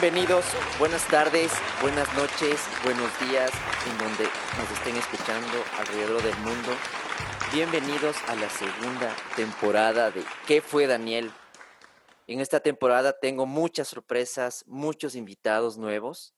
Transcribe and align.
Bienvenidos, 0.00 0.46
buenas 0.78 1.06
tardes, 1.08 1.52
buenas 1.82 2.08
noches, 2.14 2.58
buenos 2.82 3.10
días, 3.20 3.50
en 3.86 3.98
donde 3.98 4.24
nos 4.56 4.70
estén 4.70 4.96
escuchando 4.96 5.62
alrededor 5.78 6.22
del 6.22 6.38
mundo. 6.38 6.70
Bienvenidos 7.52 8.16
a 8.26 8.34
la 8.34 8.48
segunda 8.48 9.14
temporada 9.36 10.10
de 10.10 10.24
¿Qué 10.46 10.62
fue 10.62 10.86
Daniel? 10.86 11.30
En 12.26 12.40
esta 12.40 12.60
temporada 12.60 13.18
tengo 13.20 13.44
muchas 13.44 13.88
sorpresas, 13.88 14.64
muchos 14.66 15.14
invitados 15.16 15.76
nuevos 15.76 16.32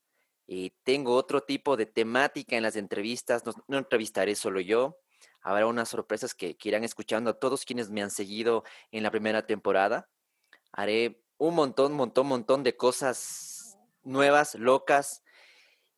y 0.45 0.71
tengo 0.83 1.15
otro 1.15 1.39
tipo 1.39 1.77
de 1.77 1.85
temática 1.85 2.57
en 2.57 2.63
las 2.63 2.75
entrevistas. 2.75 3.43
No, 3.69 3.77
entrevistaré 3.77 4.35
solo 4.35 4.59
yo, 4.59 4.97
habrá 5.41 5.67
unas 5.67 5.87
sorpresas 5.87 6.35
que, 6.35 6.57
que 6.57 6.67
irán 6.67 6.83
escuchando 6.83 7.29
a 7.29 7.39
todos 7.39 7.63
quienes 7.63 7.89
me 7.89 8.01
han 8.01 8.11
seguido 8.11 8.65
en 8.91 9.03
la 9.03 9.11
primera 9.11 9.47
temporada. 9.47 10.09
Haré 10.73 11.23
un 11.37 11.55
montón, 11.55 11.93
montón, 11.93 12.27
montón 12.27 12.63
de 12.63 12.75
cosas 12.75 13.52
nuevas, 14.03 14.55
locas. 14.55 15.23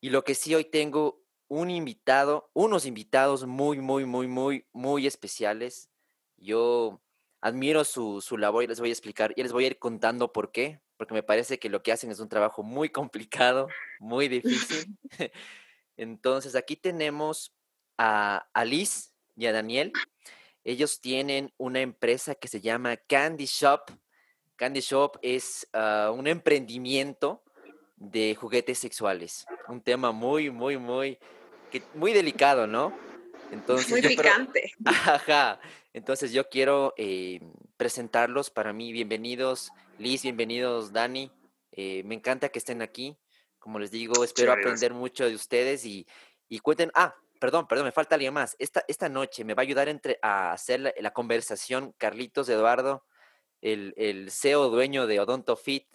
Y 0.00 0.10
lo 0.10 0.24
que 0.24 0.34
sí 0.34 0.54
hoy 0.54 0.64
tengo 0.64 1.22
un 1.48 1.70
invitado, 1.70 2.50
unos 2.54 2.86
invitados 2.86 3.46
muy, 3.46 3.80
muy, 3.80 4.04
muy, 4.04 4.26
muy, 4.26 4.66
muy 4.72 5.06
especiales. 5.06 5.90
Yo 6.36 7.00
admiro 7.40 7.84
su, 7.84 8.20
su 8.20 8.36
labor 8.36 8.64
y 8.64 8.66
les 8.66 8.80
voy 8.80 8.90
a 8.90 8.92
explicar 8.92 9.32
y 9.36 9.42
les 9.42 9.52
voy 9.52 9.64
a 9.64 9.68
ir 9.68 9.78
contando 9.78 10.32
por 10.32 10.52
qué, 10.52 10.80
porque 10.96 11.14
me 11.14 11.22
parece 11.22 11.58
que 11.58 11.68
lo 11.68 11.82
que 11.82 11.92
hacen 11.92 12.10
es 12.10 12.20
un 12.20 12.28
trabajo 12.28 12.62
muy 12.62 12.88
complicado, 12.90 13.68
muy 14.00 14.28
difícil. 14.28 14.96
Entonces, 15.96 16.54
aquí 16.56 16.76
tenemos 16.76 17.54
a, 17.96 18.48
a 18.52 18.64
Liz 18.64 19.14
y 19.36 19.46
a 19.46 19.52
Daniel. 19.52 19.92
Ellos 20.64 21.00
tienen 21.00 21.54
una 21.58 21.80
empresa 21.80 22.34
que 22.34 22.48
se 22.48 22.60
llama 22.60 22.96
Candy 22.96 23.46
Shop 23.46 23.90
Candy 24.56 24.80
Shop 24.80 25.18
es 25.22 25.68
ah, 25.72 26.10
un 26.14 26.26
emprendimiento 26.26 27.44
de 27.96 28.34
juguetes 28.34 28.78
sexuales. 28.78 29.46
Un 29.68 29.80
tema 29.80 30.12
muy, 30.12 30.50
muy, 30.50 30.76
muy, 30.76 31.18
muy 31.94 32.12
delicado, 32.12 32.66
¿no? 32.66 32.96
Entonces, 33.50 33.90
muy 33.90 34.02
picante. 34.02 34.72
ajá. 34.84 35.60
Entonces 35.92 36.32
yo 36.32 36.48
quiero 36.48 36.94
eh, 36.96 37.40
presentarlos 37.76 38.50
para 38.50 38.72
mí. 38.72 38.92
Bienvenidos, 38.92 39.72
Liz, 39.98 40.22
bienvenidos, 40.22 40.92
Dani. 40.92 41.30
Eh, 41.72 42.02
me 42.04 42.14
encanta 42.14 42.50
que 42.50 42.58
estén 42.58 42.82
aquí. 42.82 43.16
Como 43.58 43.78
les 43.78 43.90
digo, 43.90 44.22
espero 44.22 44.52
aprender 44.52 44.92
mucho 44.92 45.26
de 45.26 45.34
ustedes 45.34 45.84
y, 45.84 46.06
y, 46.48 46.60
cuenten. 46.60 46.92
Ah, 46.94 47.14
perdón, 47.40 47.66
perdón, 47.66 47.86
me 47.86 47.92
falta 47.92 48.14
alguien 48.14 48.34
más. 48.34 48.54
Esta, 48.58 48.84
esta 48.86 49.08
noche 49.08 49.44
me 49.44 49.54
va 49.54 49.62
a 49.62 49.64
ayudar 49.64 49.88
entre, 49.88 50.18
a 50.22 50.52
hacer 50.52 50.80
la, 50.80 50.94
la 51.00 51.12
conversación 51.12 51.92
Carlitos 51.98 52.48
Eduardo 52.48 53.04
el, 53.60 53.94
el 53.96 54.30
CEO 54.30 54.68
dueño 54.68 55.06
de 55.06 55.20
Odonto 55.20 55.56
Fit, 55.56 55.86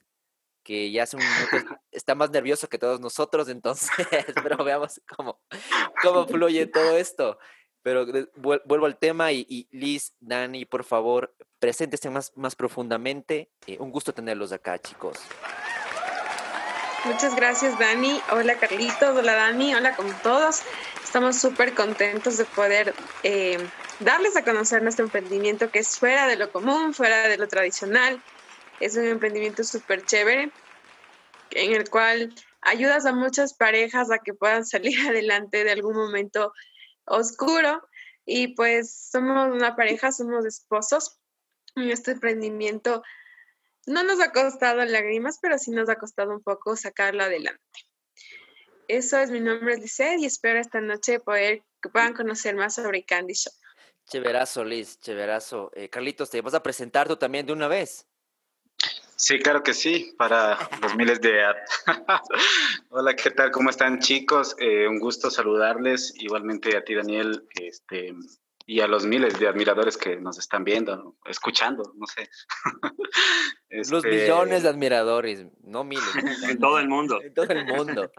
que 0.64 0.92
ya 0.92 1.04
hace 1.04 1.18
un 1.18 1.24
está 1.92 2.16
más 2.16 2.30
nervioso 2.30 2.70
que 2.70 2.78
todos 2.78 3.00
nosotros, 3.00 3.50
entonces, 3.50 3.90
pero 4.44 4.64
veamos 4.64 5.02
cómo, 5.16 5.40
cómo 6.02 6.28
fluye 6.28 6.68
todo 6.68 6.98
esto. 6.98 7.38
Pero 7.84 8.06
vuelvo 8.36 8.86
al 8.86 9.00
tema 9.00 9.32
y, 9.32 9.68
Liz, 9.72 10.14
Dani, 10.20 10.66
por 10.66 10.84
favor, 10.84 11.34
preséntense 11.58 12.12
más, 12.12 12.32
más 12.36 12.56
profundamente. 12.56 13.50
Eh, 13.66 13.78
un 13.80 13.92
gusto 13.92 14.14
tenerlos 14.14 14.52
acá, 14.52 14.78
chicos. 14.78 15.18
Muchas 17.06 17.36
gracias, 17.36 17.80
Dani. 17.80 18.22
Hola, 18.32 18.60
Carlitos. 18.60 19.18
Hola, 19.18 19.34
Dani. 19.34 19.74
Hola 19.74 19.96
con 19.96 20.14
todos. 20.22 20.62
Estamos 21.04 21.38
súper 21.38 21.74
contentos 21.74 22.38
de 22.38 22.46
poder 22.46 22.94
eh, 23.24 23.58
darles 24.00 24.38
a 24.38 24.44
conocer 24.44 24.84
nuestro 24.84 25.06
emprendimiento 25.06 25.72
que 25.72 25.80
es 25.80 25.98
fuera 25.98 26.28
de 26.28 26.36
lo 26.36 26.52
común, 26.52 26.94
fuera 26.94 27.28
de 27.28 27.38
lo 27.38 27.48
tradicional. 27.48 28.22
Es 28.82 28.98
un 28.98 29.06
emprendimiento 29.06 29.64
súper 29.64 30.04
chévere 30.06 30.52
en 31.52 31.74
el 31.74 31.90
cual 31.90 32.34
ayudas 32.62 33.06
a 33.06 33.14
muchas 33.14 33.54
parejas 33.54 34.12
a 34.12 34.20
que 34.20 34.34
puedan 34.34 34.66
salir 34.66 35.00
adelante 35.08 35.64
de 35.64 35.72
algún 35.72 35.96
momento 35.96 36.52
oscuro. 37.06 37.88
Y 38.26 38.56
pues 38.56 39.10
somos 39.12 39.50
una 39.52 39.76
pareja, 39.76 40.12
somos 40.12 40.46
esposos. 40.46 41.20
En 41.76 41.90
este 41.90 42.12
emprendimiento 42.12 43.02
no 43.88 44.04
nos 44.04 44.20
ha 44.20 44.32
costado 44.32 44.84
lágrimas, 44.86 45.40
pero 45.42 45.58
sí 45.58 45.72
nos 45.72 45.90
ha 45.90 45.96
costado 45.96 46.32
un 46.32 46.44
poco 46.44 46.76
sacarlo 46.76 47.24
adelante. 47.24 47.62
Eso 48.88 49.18
es 49.20 49.32
mi 49.32 49.40
nombre, 49.40 49.76
es 49.76 50.00
y 50.00 50.26
espero 50.26 50.60
esta 50.60 50.82
noche 50.82 51.20
poder 51.20 51.64
que 51.82 51.90
puedan 51.90 52.14
conocer 52.14 52.56
más 52.56 52.76
sobre 52.76 53.04
Candy 53.04 53.34
Shop. 53.34 53.54
Chéverazo, 54.06 54.66
Liz, 54.66 55.00
chéverazo. 55.00 55.72
Eh, 55.74 55.90
Carlitos, 55.90 56.30
¿te 56.30 56.42
vas 56.42 56.54
a 56.54 56.62
presentar 56.62 57.08
tú 57.08 57.16
también 57.16 57.46
de 57.46 57.54
una 57.54 57.68
vez? 57.68 58.11
Sí, 59.22 59.38
claro 59.38 59.62
que 59.62 59.76
sí, 59.76 60.16
para 60.18 60.58
los 60.82 60.96
miles 60.96 61.22
de... 61.22 61.44
Hola, 62.90 63.16
¿qué 63.16 63.30
tal? 63.30 63.52
¿Cómo 63.52 63.70
están 63.70 64.00
chicos? 64.00 64.56
Eh, 64.58 64.88
un 64.88 64.98
gusto 64.98 65.30
saludarles. 65.30 66.12
Igualmente 66.18 66.76
a 66.76 66.84
ti, 66.84 66.96
Daniel. 66.96 67.48
Este, 67.54 68.16
y 68.66 68.80
a 68.80 68.88
los 68.88 69.06
miles 69.06 69.38
de 69.38 69.48
admiradores 69.48 69.96
que 69.96 70.16
nos 70.16 70.40
están 70.40 70.64
viendo, 70.64 71.16
escuchando, 71.26 71.94
no 71.96 72.08
sé. 72.08 72.32
Los 73.70 74.04
este 74.04 74.10
millones 74.10 74.64
de 74.64 74.70
admiradores, 74.70 75.46
no 75.62 75.84
miles. 75.84 76.04
en 76.44 76.58
todo 76.58 76.80
el 76.80 76.90
mundo. 76.90 77.22
En 77.22 77.34
todo 77.34 77.46
el 77.52 77.66
mundo. 77.66 78.12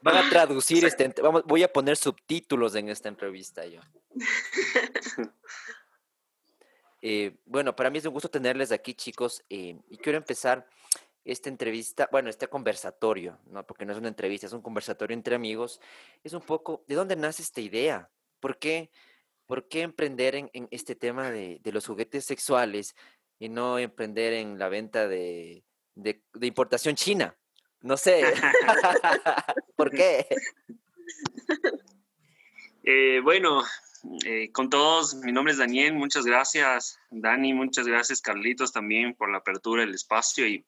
Van 0.00 0.16
a 0.16 0.30
traducir 0.30 0.84
este, 0.86 1.12
vamos, 1.22 1.44
voy 1.44 1.62
a 1.62 1.72
poner 1.72 1.96
subtítulos 1.98 2.74
en 2.74 2.88
esta 2.88 3.10
entrevista 3.10 3.66
yo. 3.66 3.80
Eh, 7.08 7.36
bueno, 7.44 7.76
para 7.76 7.88
mí 7.88 7.98
es 7.98 8.06
un 8.06 8.12
gusto 8.12 8.28
tenerles 8.28 8.72
aquí, 8.72 8.92
chicos, 8.92 9.44
eh, 9.48 9.78
y 9.88 9.96
quiero 9.98 10.18
empezar 10.18 10.66
esta 11.24 11.48
entrevista, 11.48 12.08
bueno, 12.10 12.28
este 12.28 12.48
conversatorio, 12.48 13.38
¿no? 13.46 13.64
Porque 13.64 13.84
no 13.84 13.92
es 13.92 13.98
una 13.98 14.08
entrevista, 14.08 14.46
es 14.46 14.52
un 14.52 14.60
conversatorio 14.60 15.14
entre 15.14 15.36
amigos. 15.36 15.80
Es 16.24 16.32
un 16.32 16.40
poco, 16.40 16.84
¿de 16.88 16.96
dónde 16.96 17.14
nace 17.14 17.42
esta 17.42 17.60
idea? 17.60 18.10
¿Por 18.40 18.58
qué? 18.58 18.90
¿por 19.46 19.68
qué 19.68 19.82
emprender 19.82 20.34
en, 20.34 20.68
este 20.70 20.94
tema 20.94 21.30
de, 21.30 21.60
los 21.64 21.86
juguetes 21.86 22.24
sexuales 22.24 22.94
y 23.38 23.48
no 23.48 23.78
emprender 23.78 24.32
en 24.32 24.58
la 24.58 24.68
venta 24.68 25.08
de, 25.08 25.64
importación 26.40 26.96
china? 26.96 27.36
No 27.80 27.96
sé. 27.96 28.22
¿Por 29.76 29.90
qué? 29.90 30.26
Eh, 32.88 33.18
bueno, 33.20 33.64
eh, 34.24 34.50
con 34.52 34.70
todos, 34.70 35.14
mi 35.16 35.32
nombre 35.32 35.52
es 35.52 35.58
Daniel, 35.58 35.94
muchas 35.94 36.24
gracias, 36.24 36.98
Dani, 37.10 37.54
muchas 37.54 37.86
gracias, 37.86 38.20
Carlitos, 38.20 38.72
también 38.72 39.14
por 39.14 39.30
la 39.30 39.38
apertura 39.38 39.82
del 39.82 39.94
espacio 39.94 40.46
y 40.46 40.64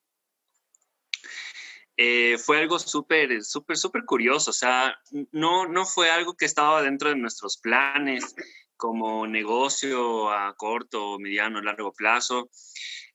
eh, 1.97 2.38
fue 2.38 2.59
algo 2.59 2.78
súper, 2.78 3.43
súper, 3.43 3.76
súper 3.76 4.04
curioso, 4.04 4.50
o 4.50 4.54
sea, 4.54 4.97
no, 5.32 5.66
no 5.66 5.84
fue 5.84 6.10
algo 6.10 6.37
que 6.37 6.44
estaba 6.44 6.82
dentro 6.82 7.10
de 7.10 7.16
nuestros 7.16 7.59
planes, 7.59 8.34
como 8.76 9.26
negocio 9.26 10.31
a 10.31 10.55
corto, 10.56 11.19
mediano, 11.19 11.60
largo 11.60 11.93
plazo, 11.93 12.50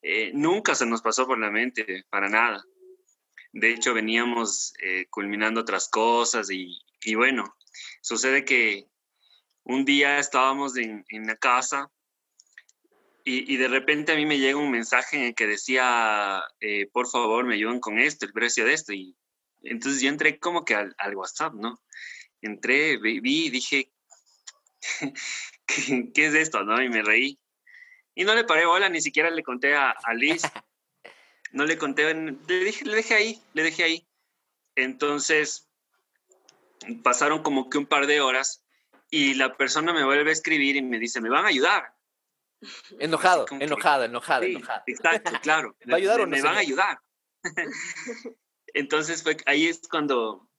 eh, 0.01 0.31
nunca 0.34 0.75
se 0.75 0.85
nos 0.85 1.01
pasó 1.01 1.25
por 1.25 1.40
la 1.40 1.50
mente, 1.50 2.03
para 2.09 2.28
nada. 2.28 2.63
De 3.53 3.72
hecho, 3.72 3.94
veníamos 3.94 4.73
culminando 5.11 5.61
otras 5.61 5.88
cosas 5.88 6.50
y, 6.50 7.16
bueno, 7.16 7.55
sucede 8.01 8.44
que 8.44 8.88
un 9.63 9.85
día 9.85 10.19
estábamos 10.19 10.78
en, 10.78 11.06
la 11.09 11.35
casa 11.35 11.90
y, 13.26 13.55
de 13.55 13.67
repente 13.70 14.11
a 14.11 14.16
mí 14.16 14.26
me 14.26 14.37
llega 14.37 14.58
un 14.58 14.72
mensaje 14.72 15.16
en 15.16 15.23
el 15.23 15.35
que 15.35 15.47
decía, 15.47 16.43
eh, 16.59 16.87
por 16.91 17.08
favor, 17.09 17.46
me 17.46 17.55
ayudan 17.55 17.79
con 17.79 17.97
esto, 17.97 18.26
el 18.26 18.34
precio 18.34 18.66
de 18.66 18.73
esto. 18.73 18.91
Y 18.91 19.16
entonces 19.61 20.02
yo 20.02 20.09
entré 20.09 20.40
como 20.40 20.66
que 20.66 20.76
al, 20.76 20.93
al 20.97 21.16
WhatsApp, 21.16 21.53
¿no? 21.53 21.82
Entré, 22.41 22.97
vi 22.97 23.46
y 23.46 23.49
dije, 23.49 23.93
¿qué, 25.66 26.26
es 26.26 26.34
esto? 26.34 26.64
¿no? 26.64 26.82
Y 26.82 26.90
me 26.90 27.02
reí. 27.02 27.40
Y 28.16 28.26
no 28.26 28.35
le 28.35 28.43
paré 28.43 28.66
hola, 28.66 28.90
ni 28.90 29.02
siquiera 29.02 29.29
le 29.29 29.43
conté 29.43 29.76
a, 29.76 29.96
Liz. 30.16 30.43
No 31.52 31.66
le 31.66 31.78
conté, 31.78 32.11
le, 32.11 32.35
dije, 32.66 32.84
le 32.84 32.96
dejé 32.96 33.14
ahí, 33.14 33.41
le 33.53 33.61
dejé 33.61 33.84
ahí. 33.84 34.08
Entonces, 34.76 35.70
pasaron 37.03 37.43
como 37.43 37.70
que 37.70 37.78
un 37.78 37.85
par 37.85 38.08
de 38.08 38.22
horas 38.22 38.62
y 39.15 39.35
la 39.35 39.55
persona 39.55 39.93
me 39.93 40.03
vuelve 40.03 40.31
a 40.31 40.33
escribir 40.33 40.75
y 40.75 40.81
me 40.81 40.97
dice, 40.97 41.21
me 41.21 41.29
van 41.29 41.45
a 41.45 41.49
ayudar. 41.49 41.93
Enojado, 42.97 43.45
enojado, 43.59 44.05
enojado, 44.05 44.43
enojado. 44.43 44.81
Exacto, 44.87 45.33
claro. 45.43 45.75
¿Va 45.87 45.93
a 45.93 45.97
ayudar 45.97 46.17
me, 46.17 46.23
o 46.23 46.25
no? 46.25 46.31
Me 46.31 46.41
van 46.41 46.55
a 46.55 46.59
ayudar. 46.59 46.99
Entonces 48.73 49.21
fue, 49.21 49.37
ahí 49.45 49.67
es 49.67 49.81
cuando 49.87 50.49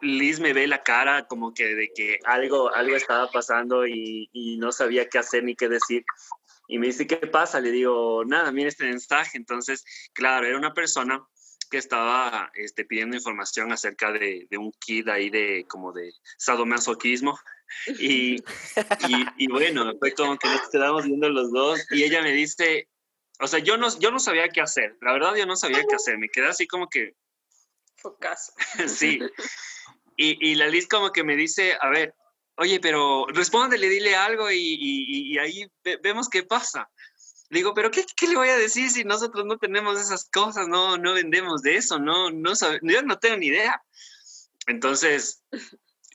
Liz 0.00 0.38
me 0.38 0.52
ve 0.52 0.68
la 0.68 0.84
cara 0.84 1.26
como 1.26 1.54
que 1.54 1.74
de 1.74 1.90
que 1.92 2.20
algo, 2.22 2.72
algo 2.72 2.94
estaba 2.94 3.28
pasando 3.32 3.84
y, 3.84 4.30
no 4.60 4.70
sabía 4.70 5.08
qué 5.08 5.18
hacer 5.18 5.42
ni 5.42 5.56
qué 5.56 5.68
decir. 5.68 6.04
Y 6.68 6.78
me 6.78 6.86
dice, 6.86 7.08
¿qué 7.08 7.16
pasa? 7.16 7.58
Le 7.58 7.72
digo, 7.72 8.24
nada, 8.24 8.52
mira 8.52 8.68
este 8.68 8.84
mensaje. 8.84 9.38
Entonces, 9.38 9.84
claro, 10.12 10.46
era 10.46 10.56
una 10.56 10.72
persona 10.72 11.26
que 11.68 11.78
estaba 11.78 12.52
este, 12.54 12.84
pidiendo 12.84 13.16
información 13.16 13.72
acerca 13.72 14.12
de, 14.12 14.46
un 14.56 14.70
kit 14.78 15.08
ahí 15.08 15.30
de 15.30 15.66
como 15.68 15.92
de 15.92 16.12
sadomasoquismo. 16.38 17.36
Y, 17.98 18.36
y, 18.36 19.26
y, 19.36 19.48
bueno, 19.48 19.92
fue 19.98 20.12
como 20.12 20.38
que 20.38 20.48
nos 20.48 20.68
quedamos 20.70 21.04
viendo 21.04 21.28
los 21.28 21.50
dos 21.50 21.80
y 21.90 22.04
ella 22.04 22.22
me 22.22 22.32
dice, 22.32 22.88
o 23.40 23.46
sea, 23.46 23.58
yo 23.58 23.76
no, 23.76 23.88
yo 23.98 24.10
no 24.10 24.18
sabía 24.18 24.48
qué 24.48 24.60
hacer, 24.60 24.96
la 25.00 25.12
verdad 25.12 25.34
yo 25.34 25.46
no 25.46 25.56
sabía 25.56 25.84
qué 25.88 25.96
hacer, 25.96 26.18
me 26.18 26.28
quedé 26.28 26.46
así 26.46 26.66
como 26.66 26.88
que 26.88 27.14
Focazo. 27.96 28.52
sí. 28.86 29.18
Y, 30.16 30.50
y 30.50 30.54
la 30.54 30.68
Liz 30.68 30.86
como 30.86 31.10
que 31.10 31.24
me 31.24 31.36
dice, 31.36 31.76
a 31.80 31.88
ver, 31.88 32.14
oye, 32.56 32.78
pero 32.80 33.26
respóndele, 33.28 33.88
dile 33.88 34.14
algo 34.14 34.50
y, 34.50 34.58
y, 34.58 35.38
ahí 35.38 35.66
vemos 36.02 36.28
qué 36.28 36.42
pasa. 36.42 36.88
Le 37.50 37.58
digo, 37.58 37.74
pero 37.74 37.90
qué, 37.90 38.04
qué, 38.16 38.28
le 38.28 38.36
voy 38.36 38.48
a 38.48 38.58
decir 38.58 38.90
si 38.90 39.04
nosotros 39.04 39.44
no 39.46 39.58
tenemos 39.58 40.00
esas 40.00 40.28
cosas, 40.30 40.68
no, 40.68 40.98
no 40.98 41.14
vendemos 41.14 41.62
de 41.62 41.76
eso, 41.76 41.98
no, 41.98 42.30
no 42.30 42.54
sabe, 42.54 42.80
yo 42.82 43.02
no 43.02 43.18
tengo 43.18 43.36
ni 43.36 43.46
idea. 43.46 43.82
Entonces, 44.66 45.42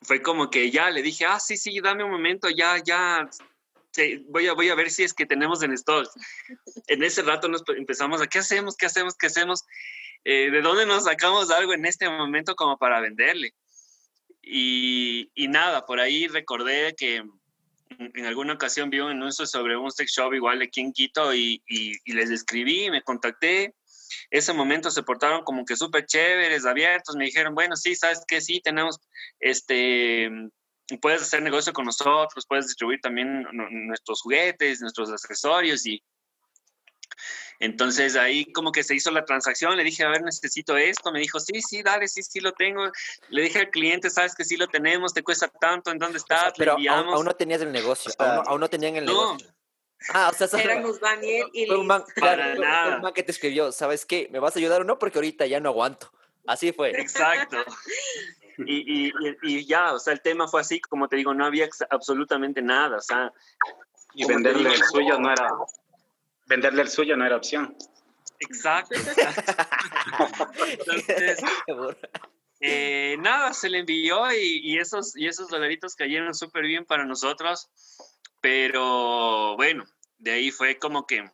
fue 0.02 0.22
como 0.22 0.50
que 0.50 0.72
ya 0.72 0.90
le 0.90 1.02
dije, 1.02 1.26
ah, 1.26 1.40
sí, 1.40 1.58
sí, 1.58 1.80
dame 1.82 2.04
un 2.04 2.12
momento, 2.12 2.50
ya, 2.50 2.82
ya, 2.84 3.30
voy, 4.28 4.48
a, 4.48 4.54
voy 4.54 4.70
a 4.70 4.76
ver 4.76 4.90
si 4.90 5.04
es 5.04 5.14
que 5.14 5.26
tenemos 5.26 5.62
en 5.64 5.74
stock. 5.74 6.08
En 6.88 7.04
ese 7.04 7.22
rato 7.22 7.48
nos 7.48 7.64
empezamos 7.78 8.22
a, 8.22 8.28
¿qué 8.28 8.40
hacemos? 8.40 8.76
¿Qué 8.76 8.86
hacemos? 8.86 9.16
¿Qué 9.16 9.28
hacemos? 9.28 9.64
Eh, 10.24 10.50
¿De 10.52 10.62
dónde 10.62 10.86
nos 10.86 11.04
sacamos 11.04 11.52
algo 11.52 11.74
en 11.74 11.86
este 11.86 12.10
momento 12.10 12.56
como 12.56 12.78
para 12.78 13.00
venderle? 13.00 13.54
Y, 14.42 15.30
y 15.36 15.48
nada, 15.48 15.86
por 15.86 16.00
ahí 16.00 16.28
recordé 16.28 16.96
que 16.96 17.24
en 18.00 18.26
alguna 18.26 18.54
ocasión 18.54 18.90
vi 18.90 19.00
un 19.00 19.12
anuncio 19.12 19.46
sobre 19.46 19.78
un 19.78 19.92
sex 19.92 20.12
shop 20.12 20.34
igual 20.34 20.62
aquí 20.62 20.82
en 20.82 20.94
Quito 20.94 21.34
y, 21.34 21.62
y, 21.68 21.94
y 22.06 22.14
les 22.14 22.30
escribí, 22.32 22.90
me 22.90 23.04
contacté. 23.04 23.76
Ese 24.32 24.54
momento 24.54 24.92
se 24.92 25.04
portaron 25.04 25.44
como 25.44 25.66
que 25.66 25.76
súper 25.76 26.06
chéveres, 26.06 26.66
abiertos. 26.66 27.16
Me 27.16 27.26
dijeron, 27.26 27.56
bueno, 27.56 27.76
sí, 27.76 27.96
sabes 27.96 28.24
que 28.28 28.42
sí, 28.42 28.62
tenemos, 28.62 29.00
este, 29.40 30.30
puedes 31.02 31.22
hacer 31.22 31.42
negocio 31.42 31.74
con 31.74 31.86
nosotros, 31.86 32.46
puedes 32.48 32.68
distribuir 32.68 33.00
también 33.02 33.46
nuestros 33.52 34.22
juguetes, 34.22 34.82
nuestros 34.82 35.12
accesorios 35.12 35.86
y, 35.86 36.04
entonces 37.60 38.16
ahí 38.16 38.52
como 38.54 38.72
que 38.72 38.84
se 38.84 38.96
hizo 38.96 39.12
la 39.12 39.26
transacción, 39.26 39.76
le 39.76 39.84
dije, 39.84 40.04
a 40.04 40.10
ver, 40.10 40.22
necesito 40.24 40.78
esto, 40.78 41.12
me 41.12 41.20
dijo, 41.20 41.40
sí, 41.40 41.62
sí, 41.62 41.84
dale, 41.84 42.08
sí, 42.08 42.24
sí 42.24 42.40
lo 42.40 42.54
tengo. 42.54 42.90
Le 43.28 43.42
dije 43.42 43.60
al 43.60 43.70
cliente, 43.70 44.10
sabes 44.10 44.34
que 44.34 44.46
sí 44.46 44.56
lo 44.56 44.68
tenemos, 44.68 45.14
te 45.14 45.24
cuesta 45.24 45.50
tanto, 45.50 45.92
¿en 45.92 45.98
dónde 45.98 46.20
está? 46.20 46.54
pero 46.58 46.78
aún, 46.90 47.26
no 47.26 47.36
tenías 47.36 47.62
el 47.62 47.72
negocio, 47.72 48.12
aún, 48.18 48.62
no, 48.62 48.70
tenían 48.70 48.96
el 48.96 49.06
negocio. 49.06 49.48
Ah, 50.14 50.32
o 50.34 50.34
sea, 50.34 50.62
éramos 50.62 51.00
Daniel 51.00 51.50
y 51.54 51.70
un 51.70 51.86
man, 51.86 52.04
Para 52.20 52.56
nada. 52.56 52.96
un 52.96 53.02
man 53.02 53.14
que 53.14 53.24
te 53.24 53.32
escribió, 53.32 53.72
¿sabes 53.72 54.06
qué? 54.06 54.30
¿Me 54.32 54.40
vas 54.40 54.56
a 54.56 54.60
ayudar 54.60 54.82
o 54.82 54.84
no? 54.86 54.98
Porque 54.98 55.18
ahorita 55.18 55.46
ya 55.46 55.60
no 55.60 55.70
aguanto. 55.70 56.12
Así 56.48 56.72
fue. 56.72 56.92
Exacto. 56.92 57.58
Y, 58.66 59.08
y, 59.08 59.14
y, 59.44 59.66
ya, 59.66 59.94
o 59.94 60.00
sea, 60.00 60.14
el 60.14 60.22
tema 60.22 60.48
fue 60.48 60.62
así, 60.62 60.82
como 60.82 61.08
te 61.08 61.16
digo, 61.16 61.34
no 61.34 61.46
había 61.46 61.70
absolutamente 61.90 62.62
nada, 62.62 62.98
o 62.98 63.02
sea. 63.02 63.32
Y 64.14 64.26
venderle 64.26 64.74
el 64.74 64.84
suyo 64.84 65.20
no 65.20 65.32
era, 65.32 65.50
venderle 66.48 66.82
el 66.82 66.90
suyo 66.90 67.16
no 67.16 67.26
era 67.26 67.38
opción. 67.38 67.76
Exacto. 68.40 68.96
Entonces, 70.68 71.40
eh, 72.60 73.18
nada, 73.20 73.54
se 73.54 73.70
le 73.70 73.80
envió 73.80 74.32
y, 74.34 74.78
esos, 74.78 75.16
y 75.16 75.28
esos 75.28 75.50
dolaritos 75.50 75.96
cayeron 75.96 76.34
súper 76.34 76.64
bien 76.64 76.86
para 76.86 77.06
nosotros, 77.06 77.70
pero 78.42 79.56
bueno, 79.56 79.86
de 80.18 80.32
ahí 80.32 80.52
fue 80.52 80.78
como 80.78 81.06
que... 81.06 81.30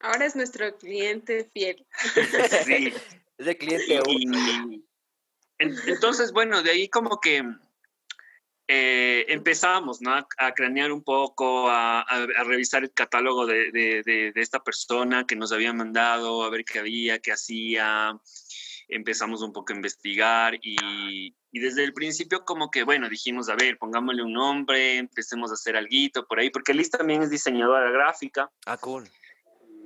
Ahora 0.00 0.26
es 0.26 0.34
nuestro 0.34 0.76
cliente 0.78 1.48
fiel. 1.52 1.86
sí. 2.66 2.92
Es 3.38 3.46
el 3.46 3.56
cliente. 3.56 4.00
Y, 4.08 4.84
entonces, 5.58 6.32
bueno, 6.32 6.62
de 6.62 6.70
ahí 6.70 6.88
como 6.88 7.20
que 7.20 7.44
eh, 8.68 9.26
empezamos 9.28 10.00
¿no? 10.00 10.14
a, 10.14 10.52
cranear 10.54 10.92
un 10.92 11.02
poco, 11.02 11.68
a, 11.68 12.04
revisar 12.44 12.82
el 12.82 12.92
catálogo 12.92 13.46
de, 13.46 14.32
esta 14.34 14.62
persona 14.62 15.26
que 15.26 15.36
nos 15.36 15.52
había 15.52 15.72
mandado, 15.72 16.42
a 16.42 16.50
ver 16.50 16.64
qué 16.64 16.78
había, 16.78 17.18
qué 17.18 17.32
hacía. 17.32 18.18
Empezamos 18.94 19.42
un 19.42 19.52
poco 19.52 19.72
a 19.72 19.76
investigar 19.76 20.58
y, 20.62 21.34
desde 21.52 21.84
el 21.84 21.92
principio 21.92 22.44
como 22.44 22.70
que, 22.70 22.82
bueno, 22.82 23.08
dijimos, 23.08 23.48
a 23.48 23.56
ver, 23.56 23.78
pongámosle 23.78 24.22
un 24.22 24.32
nombre, 24.32 24.96
empecemos 24.96 25.50
a 25.50 25.54
hacer 25.54 25.76
algo 25.76 26.26
por 26.28 26.38
ahí, 26.38 26.50
porque 26.50 26.74
Liz 26.74 26.90
también 26.90 27.22
es 27.22 27.30
diseñadora 27.30 27.90
gráfica. 27.90 28.50
Ah, 28.66 28.76
cool. 28.78 29.08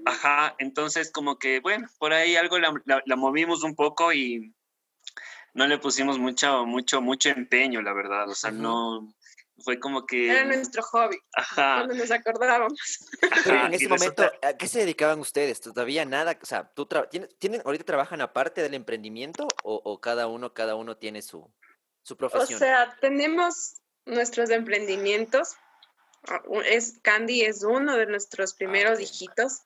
Ajá, 0.05 0.55
entonces 0.59 1.11
como 1.11 1.39
que, 1.39 1.61
bueno, 1.61 1.89
por 1.99 2.13
ahí 2.13 2.37
algo 2.37 2.59
la 2.59 3.17
movimos 3.17 3.65
un 3.65 3.75
poco 3.75 4.13
y, 4.13 4.55
no 5.57 5.67
le 5.67 5.79
pusimos 5.79 6.19
mucho, 6.19 6.67
mucho, 6.67 7.01
mucho 7.01 7.31
empeño, 7.31 7.81
la 7.81 7.95
verdad. 7.95 8.29
O 8.29 8.35
sea, 8.35 8.51
no, 8.51 9.09
fue 9.59 9.79
como 9.81 10.07
que... 10.07 10.31
Era 10.31 10.45
nuestro 10.45 10.83
hobby, 10.83 11.19
Ajá. 11.35 11.77
cuando 11.79 11.95
nos 11.95 12.11
acordábamos. 12.11 12.79
en 13.47 13.75
ese 13.75 13.89
momento, 13.89 14.31
¿a 14.43 14.57
qué 14.57 14.69
se 14.69 14.81
dedicaban 14.81 15.19
ustedes? 15.21 15.61
¿Todavía 15.61 16.05
nada? 16.05 16.39
O 16.41 16.47
sea, 16.47 16.71
¿tú 16.75 16.87
¿tienen, 17.39 17.63
ahorita 17.65 17.85
trabajan 17.85 18.21
aparte 18.21 18.63
del 18.63 18.75
emprendimiento 18.75 19.49
o, 19.63 20.01
cada 20.01 20.27
uno, 20.27 20.53
cada 20.53 20.75
uno 20.75 20.97
tiene 20.97 21.23
su, 21.23 21.51
su 22.03 22.17
profesión? 22.17 22.57
O 22.57 22.59
sea, 22.59 22.97
tenemos 23.01 23.81
nuestros 24.05 24.51
emprendimientos. 24.51 25.55
Ah, 26.29 26.43
es, 26.67 26.99
Candy 27.03 27.43
es 27.43 27.63
uno 27.63 27.97
de 27.97 28.07
nuestros 28.07 28.53
ah, 28.53 28.57
primeros 28.59 29.01
hijitos 29.01 29.63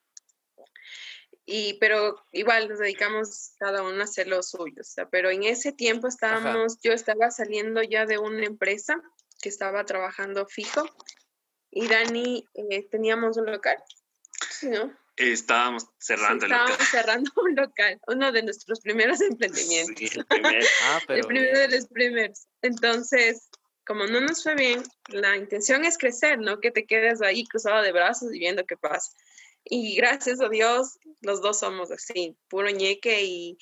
y 1.46 1.74
pero 1.80 2.16
igual 2.30 2.68
nos 2.68 2.78
dedicamos 2.78 3.54
cada 3.58 3.82
uno 3.82 4.00
a 4.00 4.04
hacer 4.04 4.28
lo 4.28 4.40
suyo, 4.40 4.82
o 4.82 4.84
sea, 4.84 5.08
pero 5.08 5.30
en 5.30 5.42
ese 5.42 5.72
tiempo 5.72 6.06
estábamos, 6.06 6.78
yo 6.80 6.92
estaba 6.92 7.30
saliendo 7.32 7.82
ya 7.82 8.06
de 8.06 8.18
una 8.18 8.44
empresa 8.44 9.02
que 9.40 9.48
estaba 9.48 9.84
trabajando 9.84 10.46
fijo 10.46 10.84
y 11.70 11.86
Dani 11.86 12.44
eh, 12.54 12.88
teníamos 12.90 13.36
un 13.36 13.46
local, 13.46 13.76
¿no? 14.62 14.96
Estábamos 15.16 15.86
cerrando 15.98 16.46
el 16.46 16.52
local. 16.52 16.70
Estábamos 16.70 16.88
cerrando 16.90 17.32
un 17.36 17.54
local, 17.54 18.00
uno 18.06 18.32
de 18.32 18.42
nuestros 18.42 18.80
primeros 18.80 19.20
emprendimientos. 19.20 19.98
Sí, 19.98 20.18
el, 20.18 20.26
ah, 20.82 21.00
el 21.08 21.26
primero 21.26 21.58
de 21.58 21.68
los 21.68 21.86
primeros. 21.88 22.46
Entonces, 22.62 23.50
como 23.86 24.06
no 24.06 24.20
nos 24.20 24.42
fue 24.42 24.54
bien, 24.54 24.82
la 25.08 25.36
intención 25.36 25.84
es 25.84 25.98
crecer, 25.98 26.38
no 26.38 26.60
que 26.60 26.70
te 26.70 26.86
quedes 26.86 27.22
ahí 27.22 27.44
cruzado 27.44 27.82
de 27.82 27.92
brazos 27.92 28.32
y 28.34 28.38
viendo 28.38 28.64
qué 28.64 28.76
pasa. 28.76 29.10
Y 29.64 29.94
gracias 29.94 30.40
a 30.40 30.48
Dios, 30.48 30.98
los 31.20 31.42
dos 31.42 31.60
somos 31.60 31.90
así, 31.90 32.36
puro 32.48 32.70
ñeque 32.70 33.22
y, 33.22 33.58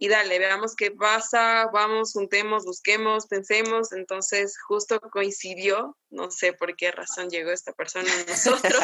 y 0.00 0.06
dale, 0.06 0.38
veamos 0.38 0.76
qué 0.76 0.92
pasa, 0.92 1.68
vamos, 1.72 2.12
juntemos, 2.12 2.64
busquemos, 2.64 3.26
pensemos. 3.26 3.92
Entonces, 3.92 4.56
justo 4.68 5.00
coincidió, 5.00 5.96
no 6.08 6.30
sé 6.30 6.52
por 6.52 6.76
qué 6.76 6.92
razón 6.92 7.28
llegó 7.30 7.50
esta 7.50 7.72
persona 7.72 8.08
a 8.08 8.30
nosotros. 8.30 8.80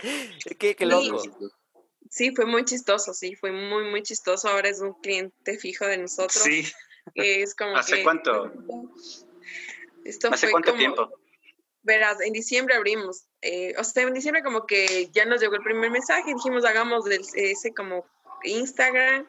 qué, 0.60 0.76
qué 0.76 0.86
loco. 0.86 1.20
sí, 2.08 2.30
fue 2.32 2.46
muy 2.46 2.64
chistoso, 2.64 3.12
sí, 3.12 3.34
fue 3.34 3.50
muy, 3.50 3.90
muy 3.90 4.04
chistoso. 4.04 4.48
Ahora 4.48 4.68
es 4.68 4.80
un 4.80 4.92
cliente 5.00 5.58
fijo 5.58 5.84
de 5.84 5.98
nosotros. 5.98 6.44
Sí. 6.44 6.64
es 7.16 7.56
como 7.56 7.76
¿Hace 7.76 8.04
cuánto? 8.04 8.52
Esto 10.04 10.32
¿Hace 10.32 10.48
cuánto 10.52 10.74
tiempo? 10.74 11.10
Verás, 11.82 12.20
en 12.20 12.32
diciembre 12.32 12.76
abrimos, 12.76 13.24
eh, 13.42 13.74
o 13.76 13.82
sea, 13.82 14.04
en 14.04 14.14
diciembre 14.14 14.44
como 14.44 14.64
que 14.64 15.10
ya 15.10 15.24
nos 15.24 15.40
llegó 15.40 15.56
el 15.56 15.62
primer 15.62 15.90
mensaje, 15.90 16.34
dijimos 16.34 16.64
hagamos 16.64 17.04
ese 17.34 17.74
como 17.74 18.04
Instagram 18.44 19.26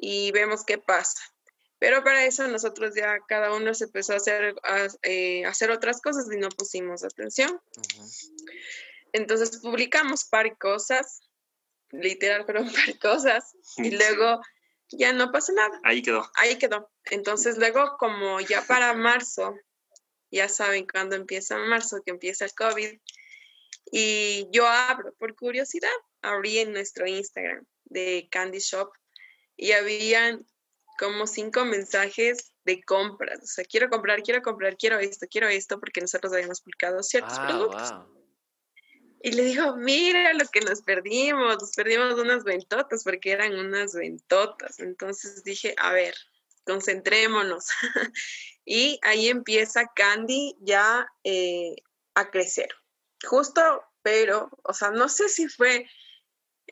y 0.00 0.32
vemos 0.32 0.64
qué 0.64 0.78
pasa. 0.78 1.20
Pero 1.78 2.02
para 2.02 2.24
eso 2.24 2.46
nosotros 2.48 2.94
ya 2.94 3.18
cada 3.28 3.54
uno 3.54 3.74
se 3.74 3.84
empezó 3.84 4.14
a 4.14 4.16
hacer, 4.16 4.54
a, 4.64 4.88
eh, 5.02 5.44
hacer 5.44 5.70
otras 5.70 6.00
cosas 6.00 6.26
y 6.32 6.36
no 6.36 6.48
pusimos 6.48 7.04
atención. 7.04 7.60
Entonces 9.12 9.58
publicamos 9.58 10.24
par 10.24 10.56
cosas, 10.58 11.20
literal 11.90 12.44
fueron 12.44 12.64
par 12.72 12.98
cosas, 12.98 13.52
y 13.76 13.90
luego 13.90 14.40
ya 14.90 15.12
no 15.12 15.30
pasó 15.32 15.52
nada. 15.52 15.80
Ahí 15.84 16.02
quedó. 16.02 16.30
Ahí 16.34 16.56
quedó. 16.56 16.90
Entonces 17.04 17.58
luego 17.58 17.96
como 17.98 18.40
ya 18.40 18.62
para 18.66 18.92
marzo 18.94 19.54
ya 20.30 20.48
saben 20.48 20.86
cuándo 20.86 21.16
empieza 21.16 21.58
marzo, 21.58 22.02
que 22.04 22.10
empieza 22.10 22.44
el 22.44 22.54
COVID. 22.54 22.98
Y 23.92 24.46
yo 24.52 24.66
abro, 24.66 25.12
por 25.18 25.34
curiosidad, 25.34 25.88
abrí 26.22 26.58
en 26.58 26.72
nuestro 26.72 27.06
Instagram 27.06 27.66
de 27.84 28.28
Candy 28.30 28.58
Shop 28.58 28.92
y 29.60 29.72
habían 29.72 30.46
como 30.98 31.26
cinco 31.26 31.66
mensajes 31.66 32.52
de 32.64 32.82
compras. 32.82 33.40
O 33.42 33.46
sea, 33.46 33.64
quiero 33.64 33.90
comprar, 33.90 34.22
quiero 34.22 34.40
comprar, 34.40 34.76
quiero 34.78 34.98
esto, 34.98 35.26
quiero 35.30 35.48
esto, 35.48 35.78
porque 35.78 36.00
nosotros 36.00 36.32
habíamos 36.32 36.62
publicado 36.62 37.02
ciertos 37.02 37.38
ah, 37.38 37.46
productos. 37.46 37.94
Y 39.22 39.32
le 39.32 39.42
digo, 39.44 39.76
mira 39.76 40.32
lo 40.32 40.46
que 40.46 40.62
nos 40.62 40.80
perdimos, 40.80 41.60
nos 41.60 41.72
perdimos 41.72 42.18
unas 42.18 42.42
ventotas, 42.42 43.04
porque 43.04 43.32
eran 43.32 43.54
unas 43.54 43.92
ventotas. 43.92 44.80
Entonces 44.80 45.44
dije, 45.44 45.74
a 45.76 45.92
ver, 45.92 46.14
concentrémonos. 46.64 47.66
y 48.64 48.98
ahí 49.02 49.28
empieza 49.28 49.92
Candy 49.94 50.56
ya 50.60 51.06
eh, 51.22 51.76
a 52.14 52.30
crecer. 52.30 52.70
Justo, 53.26 53.60
pero, 54.00 54.48
o 54.62 54.72
sea, 54.72 54.90
no 54.90 55.10
sé 55.10 55.28
si 55.28 55.48
fue 55.48 55.86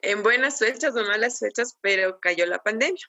en 0.03 0.23
buenas 0.23 0.59
fechas 0.59 0.95
o 0.97 1.05
malas 1.05 1.39
fechas, 1.39 1.77
pero 1.81 2.19
cayó 2.21 2.47
la 2.47 2.63
pandemia. 2.63 3.07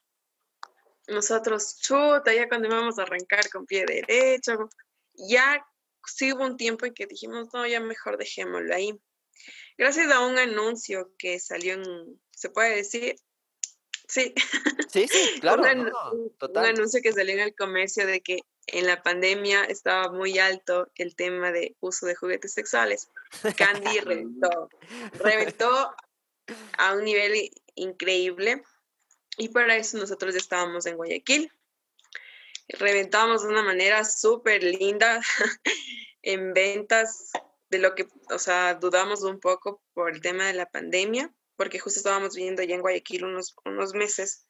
Nosotros, 1.08 1.80
chuta, 1.80 2.34
ya 2.34 2.48
cuando 2.48 2.68
íbamos 2.68 3.00
a 3.00 3.04
arrancar 3.04 3.50
con 3.50 3.66
pie 3.66 3.86
derecho, 3.86 4.70
ya 5.14 5.66
sí 6.06 6.34
hubo 6.34 6.46
un 6.46 6.58
tiempo 6.58 6.86
en 6.86 6.94
que 6.94 7.08
dijimos, 7.08 7.50
no, 7.54 7.66
ya 7.66 7.80
mejor 7.80 8.18
dejémoslo 8.18 8.74
ahí. 8.74 9.00
Gracias 9.78 10.12
a 10.12 10.26
un 10.26 10.38
anuncio 10.38 11.14
que 11.18 11.40
salió 11.40 11.74
en, 11.74 12.22
se 12.32 12.50
puede 12.50 12.76
decir, 12.76 13.16
Sí. 14.10 14.34
Sí, 14.90 15.08
sí, 15.08 15.40
claro. 15.42 15.62
un, 15.62 16.58
anuncio 16.58 17.00
que 17.02 17.14
salió 17.14 17.36
en 17.36 17.42
el 17.42 17.56
comercio 17.56 18.08
de 18.08 18.22
que 18.22 18.40
en 18.66 18.88
la 18.88 19.04
pandemia 19.04 19.64
estaba 19.66 20.12
muy 20.12 20.40
alto 20.40 20.92
el 20.96 21.16
tema 21.16 21.52
de 21.52 21.76
uso 21.80 22.08
de 22.08 22.16
juguetes 22.16 22.54
sexuales. 22.54 23.10
Candy 23.58 24.00
reventó, 24.00 24.70
reventó 25.14 25.96
a 26.78 26.94
un 26.94 27.04
nivel 27.04 27.52
increíble. 27.76 28.64
Y 29.38 29.50
para 29.50 29.76
eso 29.76 29.98
nosotros 29.98 30.36
estábamos 30.36 30.86
en 30.86 30.98
Guayaquil. 30.98 31.52
Reventamos 32.68 33.44
de 33.44 33.50
una 33.50 33.64
manera 33.64 34.04
súper 34.04 34.64
linda 34.64 35.22
en 36.22 36.54
ventas 36.54 37.32
de 37.70 37.80
lo 37.80 37.96
que, 37.96 38.08
o 38.34 38.40
sea, 38.40 38.76
dudamos 38.76 39.24
un 39.24 39.40
poco 39.40 39.82
por 39.94 40.14
el 40.14 40.22
tema 40.22 40.48
de 40.48 40.54
la 40.54 40.66
pandemia, 40.66 41.34
porque 41.56 41.80
justo 41.80 42.00
estábamos 42.00 42.36
viviendo 42.36 42.62
allá 42.62 42.76
en 42.76 42.82
Guayaquil 42.82 43.26
unos, 43.26 43.56
unos 43.66 43.94
meses. 43.94 44.46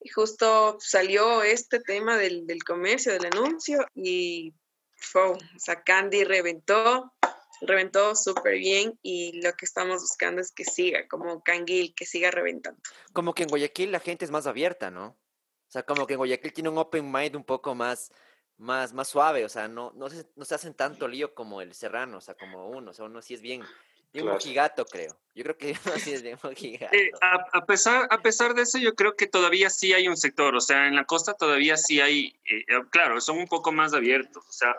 Y 0.00 0.08
justo 0.08 0.76
salió 0.80 1.42
este 1.42 1.80
tema 1.80 2.16
del, 2.16 2.46
del 2.46 2.64
comercio, 2.64 3.12
del 3.12 3.26
anuncio 3.26 3.86
y 3.94 4.52
fue, 4.96 5.22
o 5.30 5.38
sea, 5.58 5.82
Candy 5.82 6.24
reventó, 6.24 7.12
reventó 7.66 8.14
súper 8.14 8.58
bien 8.58 8.98
y 9.02 9.40
lo 9.40 9.52
que 9.54 9.64
estamos 9.64 10.02
buscando 10.02 10.40
es 10.40 10.52
que 10.52 10.64
siga, 10.64 11.06
como 11.08 11.42
Canguil, 11.42 11.94
que 11.94 12.06
siga 12.06 12.30
reventando. 12.30 12.80
Como 13.12 13.34
que 13.34 13.44
en 13.44 13.48
Guayaquil 13.48 13.92
la 13.92 14.00
gente 14.00 14.24
es 14.24 14.30
más 14.30 14.46
abierta, 14.46 14.90
¿no? 14.90 15.06
O 15.06 15.70
sea, 15.72 15.84
como 15.84 16.06
que 16.06 16.14
en 16.14 16.18
Guayaquil 16.18 16.52
tiene 16.52 16.68
un 16.68 16.78
open 16.78 17.10
mind 17.10 17.36
un 17.36 17.44
poco 17.44 17.74
más, 17.74 18.12
más, 18.58 18.92
más 18.92 19.08
suave, 19.08 19.44
o 19.44 19.48
sea, 19.48 19.68
no, 19.68 19.92
no, 19.94 20.10
se, 20.10 20.26
no 20.36 20.44
se 20.44 20.54
hacen 20.54 20.74
tanto 20.74 21.08
lío 21.08 21.34
como 21.34 21.62
el 21.62 21.74
serrano, 21.74 22.18
o 22.18 22.20
sea, 22.20 22.34
como 22.34 22.68
uno, 22.68 22.90
o 22.90 22.94
sea, 22.94 23.06
uno 23.06 23.22
sí 23.22 23.34
es 23.34 23.40
bien, 23.40 23.62
un 24.20 24.28
mojigato, 24.28 24.84
creo. 24.84 25.16
Yo 25.34 25.42
creo 25.44 25.56
que 25.56 25.74
así 25.94 26.12
es 26.12 26.22
de 26.22 26.36
mojigato. 26.42 26.94
Eh, 26.94 27.10
a, 27.20 27.64
pesar, 27.64 28.06
a 28.10 28.20
pesar 28.20 28.54
de 28.54 28.62
eso, 28.62 28.78
yo 28.78 28.94
creo 28.94 29.16
que 29.16 29.26
todavía 29.26 29.70
sí 29.70 29.92
hay 29.92 30.08
un 30.08 30.16
sector. 30.16 30.54
O 30.54 30.60
sea, 30.60 30.86
en 30.86 30.96
la 30.96 31.04
costa 31.04 31.34
todavía 31.34 31.76
sí 31.76 32.00
hay, 32.00 32.38
eh, 32.44 32.64
eh, 32.68 32.82
claro, 32.90 33.20
son 33.20 33.38
un 33.38 33.48
poco 33.48 33.72
más 33.72 33.94
abiertos. 33.94 34.44
O 34.46 34.52
sea, 34.52 34.76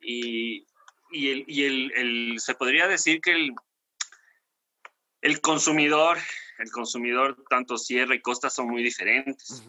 y, 0.00 0.66
y, 1.12 1.30
el, 1.30 1.44
y 1.46 1.64
el, 1.64 1.92
el, 1.92 2.40
se 2.40 2.54
podría 2.54 2.88
decir 2.88 3.20
que 3.20 3.32
el, 3.32 3.52
el 5.20 5.40
consumidor, 5.40 6.18
el 6.58 6.70
consumidor, 6.70 7.44
tanto 7.48 7.78
sierra 7.78 8.14
y 8.14 8.20
costa, 8.20 8.50
son 8.50 8.68
muy 8.68 8.82
diferentes. 8.82 9.62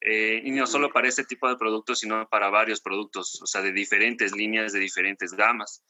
y 0.00 0.50
no 0.50 0.66
solo 0.66 0.92
para 0.92 1.08
este 1.08 1.24
tipo 1.24 1.48
de 1.48 1.56
productos, 1.56 2.00
sino 2.00 2.28
para 2.28 2.50
varios 2.50 2.80
productos, 2.80 3.40
o 3.42 3.46
sea, 3.46 3.62
de 3.62 3.72
diferentes 3.72 4.32
líneas, 4.32 4.72
de 4.72 4.80
diferentes 4.80 5.32
gamas. 5.32 5.82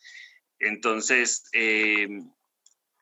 Entonces, 0.59 1.45
eh, 1.53 2.09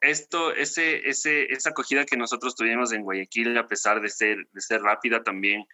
esto, 0.01 0.53
ese, 0.53 1.07
ese, 1.07 1.45
esa 1.45 1.69
acogida 1.69 2.05
que 2.05 2.17
nosotros 2.17 2.55
tuvimos 2.55 2.91
en 2.91 3.03
Guayaquil, 3.03 3.57
a 3.57 3.67
pesar 3.67 4.01
de 4.01 4.09
ser, 4.09 4.47
de 4.51 4.61
ser 4.61 4.81
rápida 4.81 5.23
también, 5.23 5.65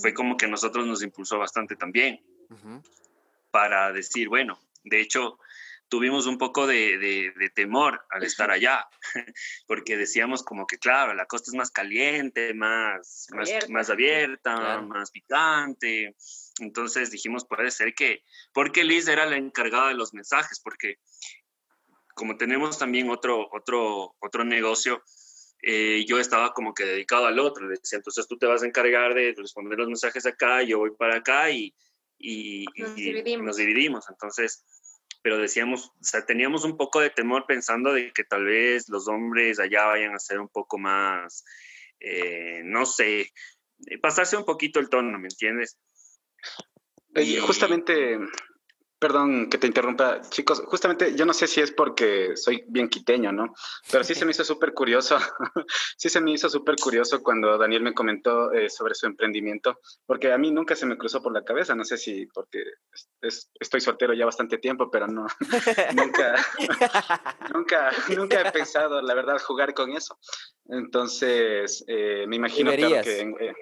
fue 0.00 0.14
como 0.14 0.36
que 0.36 0.46
a 0.46 0.48
nosotros 0.48 0.86
nos 0.86 1.02
impulsó 1.02 1.38
bastante 1.38 1.76
también. 1.76 2.20
Para 3.50 3.92
decir, 3.92 4.28
bueno, 4.28 4.58
de 4.84 5.00
hecho, 5.00 5.38
tuvimos 5.90 6.26
un 6.26 6.38
poco 6.38 6.66
de, 6.66 6.98
de, 6.98 7.50
temor 7.50 8.00
al 8.10 8.22
estar 8.22 8.50
allá, 8.50 8.86
porque 9.66 9.96
decíamos 9.96 10.42
como 10.42 10.66
que, 10.66 10.78
claro, 10.78 11.12
la 11.14 11.26
costa 11.26 11.50
es 11.50 11.56
más 11.56 11.70
caliente, 11.70 12.54
más, 12.54 13.26
más, 13.68 13.90
abierta, 13.90 14.80
más 14.82 15.10
picante. 15.10 16.14
Entonces 16.60 17.10
dijimos, 17.10 17.44
puede 17.44 17.70
ser 17.72 17.92
que, 17.92 18.22
porque 18.52 18.84
Liz 18.84 19.08
era 19.08 19.26
la 19.26 19.36
encargada 19.36 19.88
de 19.88 19.94
los 19.94 20.14
mensajes, 20.14 20.60
porque 20.60 20.98
como 22.14 22.36
tenemos 22.36 22.78
también 22.78 23.10
otro, 23.10 23.48
otro, 23.52 24.14
otro 24.20 24.44
negocio, 24.44 25.02
eh, 25.62 26.04
yo 26.06 26.18
estaba 26.20 26.52
como 26.52 26.72
que 26.72 26.84
dedicado 26.84 27.26
al 27.26 27.38
otro. 27.38 27.66
Le 27.66 27.78
decía, 27.78 27.96
entonces 27.96 28.28
tú 28.28 28.38
te 28.38 28.46
vas 28.46 28.62
a 28.62 28.66
encargar 28.66 29.12
de 29.14 29.34
responder 29.36 29.78
los 29.78 29.88
mensajes 29.88 30.24
acá, 30.24 30.62
yo 30.62 30.78
voy 30.78 30.92
para 30.96 31.16
acá 31.16 31.50
y, 31.50 31.74
y, 32.20 32.66
nos, 32.76 32.94
dividimos. 33.56 34.08
Entonces, 34.08 34.64
pero 35.22 35.38
decíamos, 35.38 35.86
o 35.86 36.04
sea, 36.04 36.24
teníamos 36.24 36.64
un 36.64 36.76
poco 36.76 37.00
de 37.00 37.10
temor 37.10 37.46
pensando 37.46 37.92
de 37.92 38.12
que 38.12 38.24
tal 38.24 38.44
vez 38.44 38.88
los 38.88 39.08
hombres 39.08 39.58
allá 39.58 39.86
vayan 39.86 40.14
a 40.14 40.18
ser 40.18 40.38
un 40.40 40.48
poco 40.48 40.78
más, 40.78 41.44
eh, 41.98 42.62
no 42.64 42.86
sé, 42.86 43.32
eh, 43.86 43.98
pasarse 44.00 44.36
un 44.36 44.44
poquito 44.44 44.80
el 44.80 44.88
tono, 44.88 45.18
¿me 45.18 45.28
entiendes? 45.28 45.78
Y 47.14 47.36
justamente 47.38 48.18
Perdón 49.00 49.48
que 49.48 49.56
te 49.56 49.66
interrumpa, 49.66 50.20
chicos. 50.28 50.62
Justamente 50.66 51.14
yo 51.16 51.24
no 51.24 51.32
sé 51.32 51.46
si 51.46 51.62
es 51.62 51.72
porque 51.72 52.36
soy 52.36 52.64
bien 52.68 52.90
quiteño, 52.90 53.32
¿no? 53.32 53.54
Pero 53.90 54.04
sí 54.04 54.14
se 54.14 54.26
me 54.26 54.32
hizo 54.32 54.44
súper 54.44 54.74
curioso, 54.74 55.18
sí 55.96 56.10
se 56.10 56.20
me 56.20 56.32
hizo 56.32 56.50
súper 56.50 56.76
curioso 56.76 57.22
cuando 57.22 57.56
Daniel 57.56 57.82
me 57.82 57.94
comentó 57.94 58.52
eh, 58.52 58.68
sobre 58.68 58.94
su 58.94 59.06
emprendimiento, 59.06 59.80
porque 60.04 60.30
a 60.30 60.36
mí 60.36 60.50
nunca 60.50 60.76
se 60.76 60.84
me 60.84 60.98
cruzó 60.98 61.22
por 61.22 61.32
la 61.32 61.42
cabeza, 61.42 61.74
no 61.74 61.86
sé 61.86 61.96
si 61.96 62.26
porque 62.26 62.62
estoy 63.58 63.80
soltero 63.80 64.12
ya 64.12 64.26
bastante 64.26 64.58
tiempo, 64.58 64.90
pero 64.90 65.06
no, 65.06 65.26
nunca, 65.96 66.34
nunca, 67.54 67.90
nunca 68.14 68.42
he 68.42 68.52
pensado, 68.52 69.00
la 69.00 69.14
verdad, 69.14 69.40
jugar 69.40 69.72
con 69.72 69.92
eso. 69.92 70.18
Entonces, 70.66 71.82
eh, 71.88 72.26
me 72.28 72.36
imagino 72.36 72.70
que... 72.70 73.34
Eh, 73.40 73.54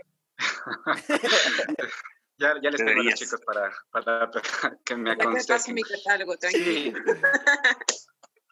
Ya, 2.39 2.55
ya 2.63 2.71
les 2.71 2.85
tengo 2.85 3.01
a 3.01 3.05
los 3.05 3.15
chicos 3.15 3.41
para, 3.45 3.73
para, 3.91 4.31
que 4.85 4.97
me 4.97 5.13
aconsejen. 5.13 5.75
mi 5.75 5.83
catálogo, 5.83 6.37
tranquilo. 6.37 6.65
Sí. 6.65 6.95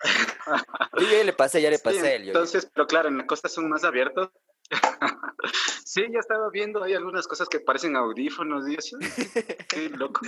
yo 0.99 1.07
ya 1.07 1.25
le 1.25 1.33
pasé, 1.33 1.63
ya 1.63 1.71
le 1.71 1.79
pasé. 1.79 2.17
entonces, 2.17 2.69
pero 2.73 2.87
claro, 2.87 3.09
en 3.09 3.19
la 3.19 3.27
costa 3.27 3.49
son 3.49 3.69
más 3.69 3.85
abiertos. 3.85 4.31
sí, 5.85 6.05
ya 6.13 6.19
estaba 6.19 6.51
viendo, 6.51 6.83
hay 6.83 6.95
algunas 6.95 7.29
cosas 7.29 7.49
que 7.49 7.61
parecen 7.61 7.95
audífonos 7.95 8.69
y 8.69 8.75
eso. 8.75 8.99
Qué 9.69 9.89
loco. 9.91 10.23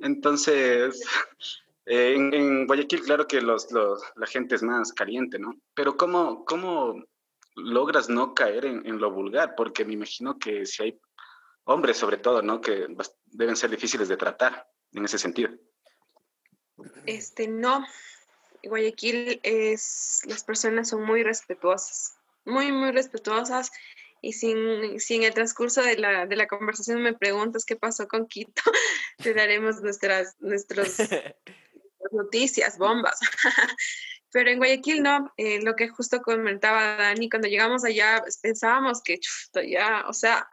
entonces, 0.00 1.04
eh, 1.86 2.14
en, 2.16 2.66
Guayaquil, 2.66 3.02
claro 3.02 3.26
que 3.26 3.40
los, 3.40 3.72
los, 3.72 4.00
la 4.14 4.26
gente 4.26 4.54
es 4.54 4.62
más 4.62 4.92
caliente, 4.92 5.40
¿no? 5.40 5.52
Pero 5.74 5.96
¿cómo, 5.96 6.44
cómo 6.44 7.02
logras 7.56 8.08
no 8.08 8.34
caer 8.34 8.66
en, 8.66 8.86
en, 8.86 8.98
lo 8.98 9.10
vulgar? 9.10 9.54
Porque 9.56 9.84
me 9.84 9.94
imagino 9.94 10.38
que 10.38 10.64
si 10.64 10.84
hay 10.84 11.00
hombres 11.64 11.96
sobre 11.96 12.16
todo, 12.16 12.42
¿no? 12.42 12.60
Que 12.60 12.86
deben 13.26 13.56
ser 13.56 13.70
difíciles 13.70 14.08
de 14.08 14.16
tratar 14.16 14.68
en 14.92 15.04
ese 15.04 15.18
sentido. 15.18 15.50
Este, 17.06 17.48
no. 17.48 17.84
Guayaquil 18.64 19.40
es, 19.42 20.20
las 20.26 20.44
personas 20.44 20.88
son 20.88 21.04
muy 21.04 21.22
respetuosas, 21.22 22.14
muy, 22.44 22.70
muy 22.72 22.92
respetuosas. 22.92 23.70
Y 24.20 24.34
sin, 24.34 25.00
si 25.00 25.16
en 25.16 25.24
el 25.24 25.34
transcurso 25.34 25.82
de 25.82 25.98
la, 25.98 26.26
de 26.26 26.36
la, 26.36 26.46
conversación 26.46 27.02
me 27.02 27.12
preguntas 27.12 27.64
qué 27.64 27.74
pasó 27.74 28.06
con 28.06 28.28
Quito, 28.28 28.62
te 29.18 29.34
daremos 29.34 29.82
nuestras, 29.82 30.36
nuestras 30.38 30.96
noticias, 32.12 32.78
bombas. 32.78 33.18
Pero 34.30 34.50
en 34.50 34.58
Guayaquil 34.58 35.02
no, 35.02 35.32
eh, 35.36 35.60
lo 35.60 35.74
que 35.74 35.88
justo 35.88 36.22
comentaba 36.22 36.96
Dani, 36.96 37.28
cuando 37.28 37.48
llegamos 37.48 37.84
allá 37.84 38.24
pensábamos 38.40 39.02
que 39.02 39.18
ya, 39.68 40.04
o 40.08 40.14
sea, 40.14 40.48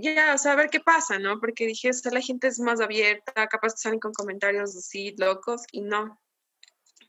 ya, 0.00 0.34
o 0.34 0.38
sea, 0.38 0.52
a 0.52 0.56
ver 0.56 0.70
qué 0.70 0.80
pasa, 0.80 1.18
¿no? 1.18 1.40
Porque 1.40 1.66
dije, 1.66 1.90
o 1.90 1.92
sea, 1.92 2.12
la 2.12 2.20
gente 2.20 2.48
es 2.48 2.58
más 2.58 2.80
abierta, 2.80 3.46
capaz 3.48 3.74
que 3.74 3.80
salen 3.80 4.00
con 4.00 4.12
comentarios 4.12 4.76
así 4.76 5.14
locos 5.18 5.62
y 5.72 5.82
no. 5.82 6.20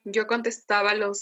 Yo 0.03 0.25
contestaba 0.27 0.93
los, 0.95 1.21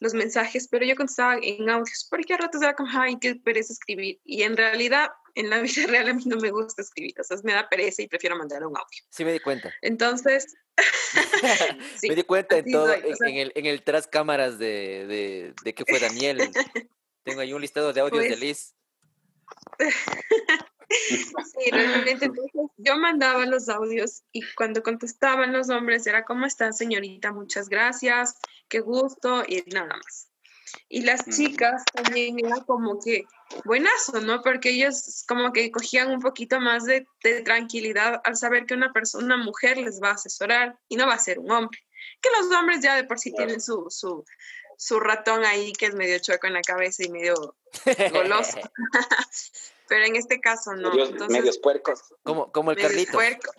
los 0.00 0.14
mensajes, 0.14 0.68
pero 0.68 0.84
yo 0.84 0.96
contestaba 0.96 1.38
en 1.40 1.68
audios, 1.70 2.06
porque 2.10 2.34
a 2.34 2.38
ratos 2.38 2.62
era 2.62 2.74
como, 2.74 2.90
ay, 2.92 3.18
qué 3.20 3.36
pereza 3.36 3.72
escribir. 3.72 4.20
Y 4.24 4.42
en 4.42 4.56
realidad, 4.56 5.10
en 5.34 5.50
la 5.50 5.60
vida 5.60 5.86
real 5.88 6.08
a 6.08 6.14
mí 6.14 6.22
no 6.26 6.36
me 6.36 6.50
gusta 6.50 6.82
escribir, 6.82 7.14
o 7.20 7.24
sea, 7.24 7.36
me 7.44 7.52
da 7.52 7.68
pereza 7.68 8.02
y 8.02 8.08
prefiero 8.08 8.36
mandar 8.36 8.66
un 8.66 8.76
audio. 8.76 9.04
Sí, 9.10 9.24
me 9.24 9.32
di 9.32 9.40
cuenta. 9.40 9.72
Entonces, 9.82 10.56
me 12.08 12.14
di 12.14 12.22
cuenta 12.24 12.58
en 12.58 12.70
todo, 12.70 12.92
en, 12.92 13.36
el, 13.36 13.52
en 13.54 13.66
el 13.66 13.82
tras 13.82 14.06
cámaras 14.06 14.58
de, 14.58 15.06
de, 15.06 15.54
de 15.64 15.74
que 15.74 15.84
fue 15.84 16.00
Daniel. 16.00 16.50
Tengo 17.22 17.40
ahí 17.40 17.52
un 17.52 17.60
listado 17.60 17.92
de 17.92 18.00
audios 18.00 18.22
de 18.22 18.28
pues 18.28 18.40
Liz. 18.40 18.74
Sí, 20.88 21.70
realmente 21.70 22.30
yo 22.76 22.96
mandaba 22.96 23.44
los 23.46 23.68
audios 23.68 24.22
y 24.32 24.42
cuando 24.54 24.82
contestaban 24.82 25.52
los 25.52 25.68
hombres 25.70 26.06
era 26.06 26.24
¿cómo 26.24 26.46
está 26.46 26.72
señorita? 26.72 27.32
Muchas 27.32 27.68
gracias, 27.68 28.36
qué 28.68 28.80
gusto 28.80 29.42
y 29.46 29.62
nada 29.72 29.96
más. 29.96 30.28
Y 30.88 31.02
las 31.02 31.24
chicas 31.28 31.84
también 31.92 32.38
era 32.44 32.56
como 32.64 32.98
que 33.00 33.24
buenazo, 33.64 34.20
¿no? 34.20 34.42
Porque 34.42 34.70
ellos 34.70 35.24
como 35.26 35.52
que 35.52 35.70
cogían 35.70 36.10
un 36.10 36.20
poquito 36.20 36.60
más 36.60 36.84
de, 36.84 37.06
tranquilidad 37.44 38.20
al 38.24 38.36
saber 38.36 38.66
que 38.66 38.74
una 38.74 38.92
persona, 38.92 39.24
una 39.24 39.36
mujer 39.38 39.78
les 39.78 40.00
va 40.02 40.10
a 40.10 40.14
asesorar 40.14 40.78
y 40.88 40.96
no 40.96 41.06
va 41.06 41.14
a 41.14 41.18
ser 41.18 41.38
un 41.38 41.50
hombre. 41.50 41.78
Que 42.20 42.28
los 42.30 42.52
hombres 42.58 42.80
ya 42.80 42.96
de 42.96 43.04
por 43.04 43.18
sí 43.18 43.32
tienen 43.32 43.60
su, 43.60 43.86
su, 43.88 44.24
su 44.76 45.00
ratón 45.00 45.44
ahí 45.44 45.72
que 45.72 45.86
es 45.86 45.94
medio 45.94 46.18
chueco 46.18 46.46
en 46.46 46.54
la 46.54 46.62
cabeza 46.62 47.04
y 47.04 47.10
medio 47.10 47.56
goloso. 48.12 48.58
Pero 49.88 50.04
en 50.04 50.16
este 50.16 50.40
caso 50.40 50.74
no. 50.74 50.92
Medios, 51.28 51.58
puercos. 51.58 52.00
Como, 52.22 52.52
como 52.52 52.72
el 52.72 52.76
Carlito. 52.76 53.12
Puerco. 53.12 53.52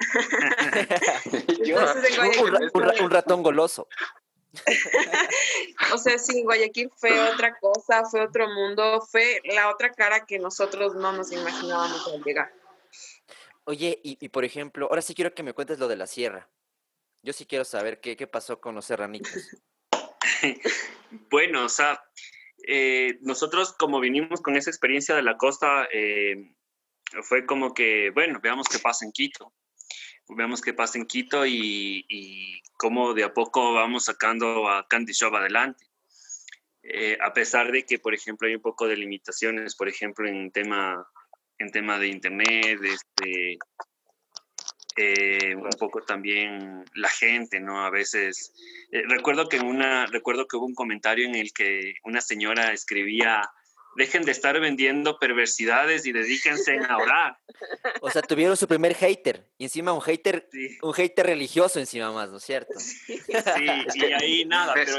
un, 3.00 3.10
ratón 3.10 3.42
goloso. 3.42 3.88
o 5.94 5.98
sea, 5.98 6.18
sí, 6.18 6.42
Guayaquil 6.42 6.90
fue 6.96 7.18
otra 7.30 7.58
cosa, 7.58 8.04
fue 8.04 8.22
otro 8.22 8.48
mundo, 8.48 9.00
fue 9.00 9.40
la 9.44 9.70
otra 9.70 9.92
cara 9.92 10.26
que 10.26 10.38
nosotros 10.38 10.94
no 10.94 11.12
nos 11.12 11.32
imaginábamos 11.32 12.06
al 12.08 12.22
llegar. 12.22 12.52
Oye, 13.64 14.00
y, 14.02 14.28
por 14.30 14.44
ejemplo, 14.44 14.86
ahora 14.86 15.02
sí 15.02 15.14
quiero 15.14 15.34
que 15.34 15.42
me 15.42 15.52
cuentes 15.52 15.78
lo 15.78 15.86
de 15.86 15.96
la 15.96 16.06
sierra. 16.06 16.48
Yo 17.22 17.32
sí 17.32 17.46
quiero 17.46 17.64
saber 17.64 18.00
qué, 18.00 18.16
qué 18.16 18.26
pasó 18.26 18.60
con 18.60 18.74
los 18.74 18.86
serranitos. 18.86 19.32
bueno, 21.30 21.66
o 21.66 21.68
sea, 21.68 22.02
eh, 22.66 23.18
nosotros 23.22 23.74
como 23.78 24.00
vinimos 24.00 24.40
con 24.40 24.56
esa 24.56 24.70
experiencia 24.70 25.14
de 25.14 25.22
la 25.22 25.36
costa, 25.36 25.88
eh, 25.92 26.54
fue 27.22 27.46
como 27.46 27.74
que, 27.74 28.10
bueno, 28.10 28.40
veamos 28.42 28.68
qué 28.68 28.78
pasa 28.78 29.04
en 29.04 29.12
Quito. 29.12 29.52
Veamos 30.28 30.60
qué 30.60 30.72
pasa 30.72 30.98
en 30.98 31.06
Quito 31.06 31.44
y, 31.44 32.62
cómo 32.76 33.14
de 33.14 33.24
a 33.24 33.34
poco 33.34 33.74
vamos 33.74 34.04
sacando 34.04 34.68
a 34.68 34.86
Candy 34.88 35.12
Shop 35.12 35.34
adelante. 35.34 35.84
Eh, 36.82 37.18
a 37.20 37.32
pesar 37.32 37.70
de 37.72 37.84
que, 37.84 37.98
por 37.98 38.14
ejemplo, 38.14 38.48
hay 38.48 38.54
un 38.54 38.62
poco 38.62 38.86
de 38.86 38.96
limitaciones, 38.96 39.76
por 39.76 39.88
ejemplo, 39.88 40.26
en 40.26 40.50
tema, 40.50 41.06
en 41.58 41.70
tema 41.70 41.98
de 41.98 42.08
internet, 42.08 42.80
este, 42.82 43.58
eh, 44.96 45.54
un 45.54 45.70
poco 45.78 46.02
también 46.02 46.84
la 46.94 47.08
gente, 47.08 47.60
¿no? 47.60 47.84
A 47.84 47.90
veces, 47.90 48.52
eh, 48.90 49.02
recuerdo 49.06 49.48
que 49.48 49.60
una, 49.60 50.06
recuerdo 50.06 50.46
que 50.46 50.56
hubo 50.56 50.66
un 50.66 50.74
comentario 50.74 51.26
en 51.26 51.36
el 51.36 51.52
que 51.52 51.94
una 52.04 52.20
señora 52.20 52.72
escribía, 52.72 53.48
dejen 53.96 54.24
de 54.24 54.32
estar 54.32 54.58
vendiendo 54.60 55.18
perversidades 55.18 56.06
y 56.06 56.12
dedíquense 56.12 56.78
a 56.88 56.96
orar. 56.96 57.38
O 58.00 58.10
sea, 58.10 58.22
tuvieron 58.22 58.56
su 58.56 58.66
primer 58.66 58.94
hater, 58.94 59.48
y 59.58 59.64
encima 59.64 59.92
un 59.92 60.00
hater, 60.00 60.48
un 60.82 60.92
hater 60.92 61.26
religioso 61.26 61.78
encima 61.78 62.10
más, 62.12 62.30
¿no 62.30 62.38
es 62.38 62.44
cierto? 62.44 62.78
Sí, 62.78 63.20
y 63.94 64.04
ahí 64.12 64.44
nada, 64.44 64.74
pero 64.74 64.96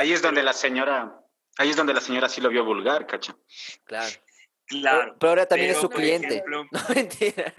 ahí 0.00 0.12
es 0.12 0.22
donde 0.22 0.42
la 0.42 0.52
señora, 0.52 1.20
ahí 1.56 1.70
es 1.70 1.76
donde 1.76 1.94
la 1.94 2.00
señora 2.00 2.28
sí 2.28 2.40
lo 2.40 2.50
vio 2.50 2.64
vulgar, 2.64 3.06
cacha. 3.06 3.36
Claro. 3.84 4.12
Claro. 4.66 5.16
Pero, 5.18 5.30
ahora 5.30 5.46
también 5.46 5.72
es 5.72 5.78
su 5.78 5.90
cliente. 5.90 6.42
no, 6.50 6.66
mentira. 6.94 7.52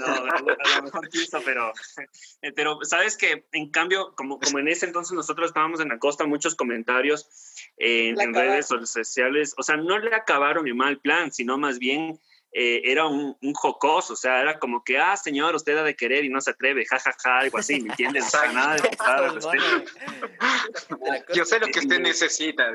No, 0.00 0.06
a 0.06 0.40
lo, 0.40 0.82
mejor 0.82 1.08
quiso, 1.08 1.40
pero, 1.44 1.72
pero 2.54 2.78
sabes 2.84 3.16
que 3.16 3.44
en 3.52 3.70
cambio, 3.70 4.14
como, 4.14 4.38
como 4.38 4.58
en 4.58 4.68
ese 4.68 4.86
entonces 4.86 5.12
nosotros 5.12 5.48
estábamos 5.48 5.80
en 5.80 5.88
la 5.88 5.98
costa, 5.98 6.24
muchos 6.26 6.54
comentarios 6.54 7.28
en, 7.76 8.20
en 8.20 8.34
redes 8.34 8.66
sociales, 8.66 9.54
o 9.58 9.62
sea, 9.62 9.76
no 9.76 9.98
le 9.98 10.14
acabaron 10.14 10.68
en 10.68 10.76
mal 10.76 10.98
plan, 10.98 11.32
sino 11.32 11.58
más 11.58 11.78
bien 11.78 12.20
eh, 12.56 12.82
era 12.84 13.06
un, 13.06 13.36
un, 13.42 13.52
jocoso, 13.52 14.12
o 14.12 14.16
sea, 14.16 14.40
era 14.40 14.60
como 14.60 14.84
que, 14.84 14.96
ah, 14.96 15.16
señor, 15.16 15.56
usted 15.56 15.76
ha 15.76 15.82
de 15.82 15.96
querer 15.96 16.24
y 16.24 16.28
no 16.28 16.40
se 16.40 16.52
atreve, 16.52 16.86
jajaja, 16.86 17.10
ja, 17.10 17.16
ja, 17.20 17.38
algo 17.40 17.58
así, 17.58 17.80
¿me 17.80 17.90
entiendes? 17.90 18.26
O 18.26 18.30
sea, 18.30 18.52
nada 18.52 18.76
de 18.76 18.82
Yo 21.34 21.44
sé 21.44 21.58
lo 21.58 21.66
que 21.66 21.80
usted 21.80 21.98
necesita. 21.98 22.72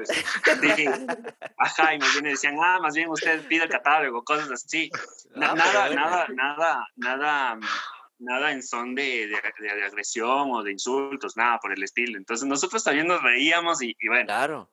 Dije, 0.60 0.90
ajá, 1.58 1.96
y 1.96 2.00
más 2.00 2.12
bien 2.12 2.26
decían, 2.26 2.58
ah, 2.62 2.80
más 2.82 2.94
bien 2.94 3.10
usted 3.10 3.42
pide 3.48 3.64
el 3.64 3.70
catálogo, 3.70 4.22
cosas 4.22 4.52
así. 4.52 4.92
Ah, 5.36 5.56
nada, 5.56 5.90
nada, 5.92 6.28
nada, 6.28 6.86
nada, 6.98 7.58
nada 8.20 8.52
en 8.52 8.62
son 8.62 8.96
de, 8.96 9.28
de, 9.28 9.42
de, 9.60 9.86
agresión 9.86 10.52
o 10.52 10.62
de 10.62 10.74
insultos, 10.74 11.38
nada 11.38 11.58
por 11.58 11.72
el 11.72 11.82
estilo. 11.82 12.18
Entonces 12.18 12.46
nosotros 12.46 12.84
también 12.84 13.08
nos 13.08 13.24
reíamos 13.24 13.82
y, 13.82 13.96
y 13.98 14.10
bueno. 14.10 14.26
Claro. 14.26 14.70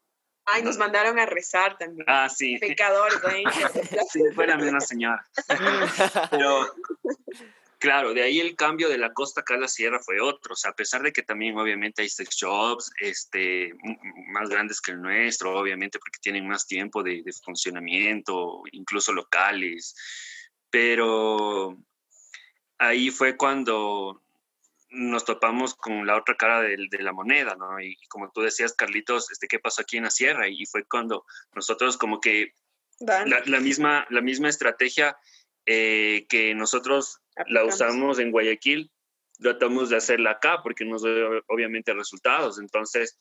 Ay, 0.47 0.63
nos 0.63 0.79
mandaron 0.79 1.19
a 1.19 1.27
rezar 1.27 1.77
también. 1.77 2.05
Ah, 2.09 2.29
sí. 2.29 2.57
Pecadores, 2.59 3.19
¿eh? 3.35 3.45
sí, 4.11 4.21
fue 4.35 4.47
la 4.47 4.57
misma 4.57 4.81
señora. 4.81 5.27
Pero, 6.31 6.73
claro, 7.79 8.15
de 8.15 8.23
ahí 8.23 8.39
el 8.39 8.55
cambio 8.55 8.89
de 8.89 8.97
la 8.97 9.13
costa 9.13 9.41
acá 9.41 9.55
a 9.55 9.59
la 9.59 9.69
sierra 9.69 9.99
fue 9.99 10.21
otro. 10.21 10.53
O 10.53 10.57
sea, 10.57 10.71
a 10.71 10.77
pesar 10.77 11.03
de 11.03 11.13
que 11.13 11.23
también 11.23 11.59
obviamente 11.59 12.03
hay 12.03 12.09
sex 12.09 12.37
shops 12.37 12.93
este, 13.01 13.75
más 14.29 14.49
grandes 14.49 14.81
que 14.81 14.93
el 14.93 15.03
nuestro, 15.03 15.59
obviamente 15.59 15.99
porque 15.99 16.21
tienen 16.21 16.47
más 16.47 16.67
tiempo 16.67 17.03
de, 17.03 17.23
de 17.25 17.33
funcionamiento, 17.33 18.63
incluso 18.71 19.13
locales. 19.13 19.97
Pero 20.71 21.77
ahí 22.79 23.11
fue 23.11 23.37
cuando 23.37 24.23
nos 24.91 25.25
topamos 25.25 25.75
con 25.75 26.07
la 26.07 26.17
otra 26.17 26.37
cara 26.37 26.63
de, 26.63 26.77
de, 26.91 27.03
la 27.03 27.13
moneda, 27.13 27.57
¿no? 27.57 27.81
Y 27.81 27.97
como 28.09 28.31
tú 28.31 28.43
decías, 28.43 28.75
Carlitos, 28.75 29.31
este, 29.31 29.49
¿qué 29.49 29.59
pasó 29.59 29.83
aquí 29.83 29.97
en 29.97 30.05
la 30.05 30.11
sierra? 30.11 30.49
Y 30.49 30.65
fue 30.67 30.85
cuando 30.85 31.25
nosotros 31.55 31.97
como 31.97 32.21
que 32.21 32.53
la, 33.01 33.43
la, 33.47 33.61
misma, 33.61 34.07
la 34.11 34.21
misma 34.21 34.49
estrategia 34.49 35.17
eh, 35.67 36.27
que 36.29 36.55
nosotros 36.55 37.21
la 37.49 37.65
usamos 37.65 38.19
en 38.19 38.31
Guayaquil, 38.31 38.91
tratamos 39.39 39.91
de 39.91 39.97
hacerla 39.97 40.33
acá 40.33 40.63
porque 40.63 40.85
nos 40.85 41.03
dio 41.03 41.43
obviamente 41.49 41.93
resultados. 41.93 42.59
Entonces, 42.59 43.19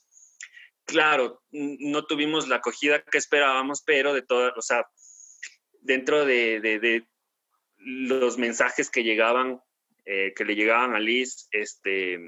claro, 0.86 1.42
no 1.52 2.06
tuvimos 2.06 2.48
la 2.48 2.58
acogida 2.58 3.02
que 3.02 3.18
esperábamos, 3.18 3.82
pero 3.82 4.14
de 4.14 4.22
todo, 4.22 4.54
o 4.56 4.62
sea, 4.62 4.88
dentro 5.82 6.26
de, 6.26 6.62
de, 6.62 6.80
de 6.80 7.08
los 7.78 8.38
mensajes 8.38 8.90
que 8.90 9.04
llegaban 9.04 9.62
eh, 10.06 10.34
que 10.36 10.46
le 10.46 10.56
llegaban 10.56 10.96
a 10.96 11.00
Liz, 11.00 11.48
este, 11.52 12.20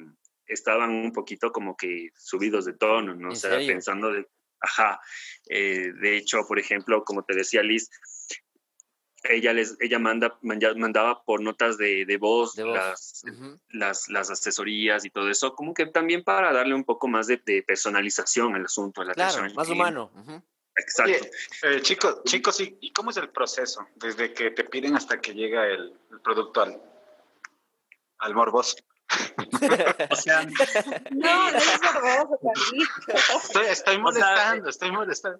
estaban 0.48 0.90
un 0.90 1.14
poquito 1.14 1.52
como 1.52 1.78
que 1.78 2.10
subidos 2.16 2.66
de 2.66 2.74
tono, 2.74 3.14
¿no? 3.14 3.30
O 3.30 3.36
sea, 3.36 3.58
pensando 3.58 4.12
de, 4.12 4.28
ajá, 4.60 5.00
eh, 5.50 5.92
de 6.02 6.18
hecho, 6.18 6.46
por 6.48 6.58
ejemplo, 6.60 7.04
como 7.04 7.24
te 7.24 7.36
decía 7.36 7.62
Liz, 7.62 7.90
ella 9.24 9.54
les 9.54 9.76
ella 9.80 10.00
manda 10.00 10.38
mandaba 10.42 11.24
por 11.24 11.42
notas 11.42 11.78
de, 11.78 12.06
de 12.06 12.18
voz, 12.18 12.56
Las, 12.58 13.24
las, 13.70 14.10
las, 14.10 14.30
asesorías 14.30 15.06
y 15.06 15.10
todo 15.10 15.30
eso 15.30 15.54
como 15.54 15.74
que 15.74 15.88
también 15.88 16.24
para 16.24 16.54
darle 16.54 16.76
un 16.76 16.84
poco 16.84 17.08
más 17.08 17.28
de, 17.28 17.42
de 17.46 17.64
personalización 17.64 18.56
al 18.56 18.66
asunto 18.66 19.04
la 19.04 19.14
claro, 19.14 19.54
más 19.54 19.70
humano 19.70 20.12
exacto. 20.76 21.28
Eh, 21.64 21.82
chicos 21.82 22.24
chicos 22.26 22.62
¿y 22.62 22.92
cómo 22.94 23.10
es 23.10 23.18
el 23.18 23.30
proceso 23.30 23.88
desde 23.96 24.34
que 24.34 24.52
te 24.52 24.64
piden 24.64 24.96
hasta 24.96 25.20
que 25.20 25.34
llega 25.34 25.66
el, 25.66 25.94
el 26.12 26.22
producto 26.22 26.62
al, 26.62 26.80
al 28.20 28.36
morboso. 28.36 28.78
o 30.12 30.16
sea, 30.16 30.44
no, 31.12 31.52
no 31.52 31.58
es 31.58 31.82
morboso, 31.82 32.40
estoy, 33.44 33.66
estoy 33.68 33.98
molestando, 34.00 34.70
estoy 34.70 34.92
molestando. 34.92 35.40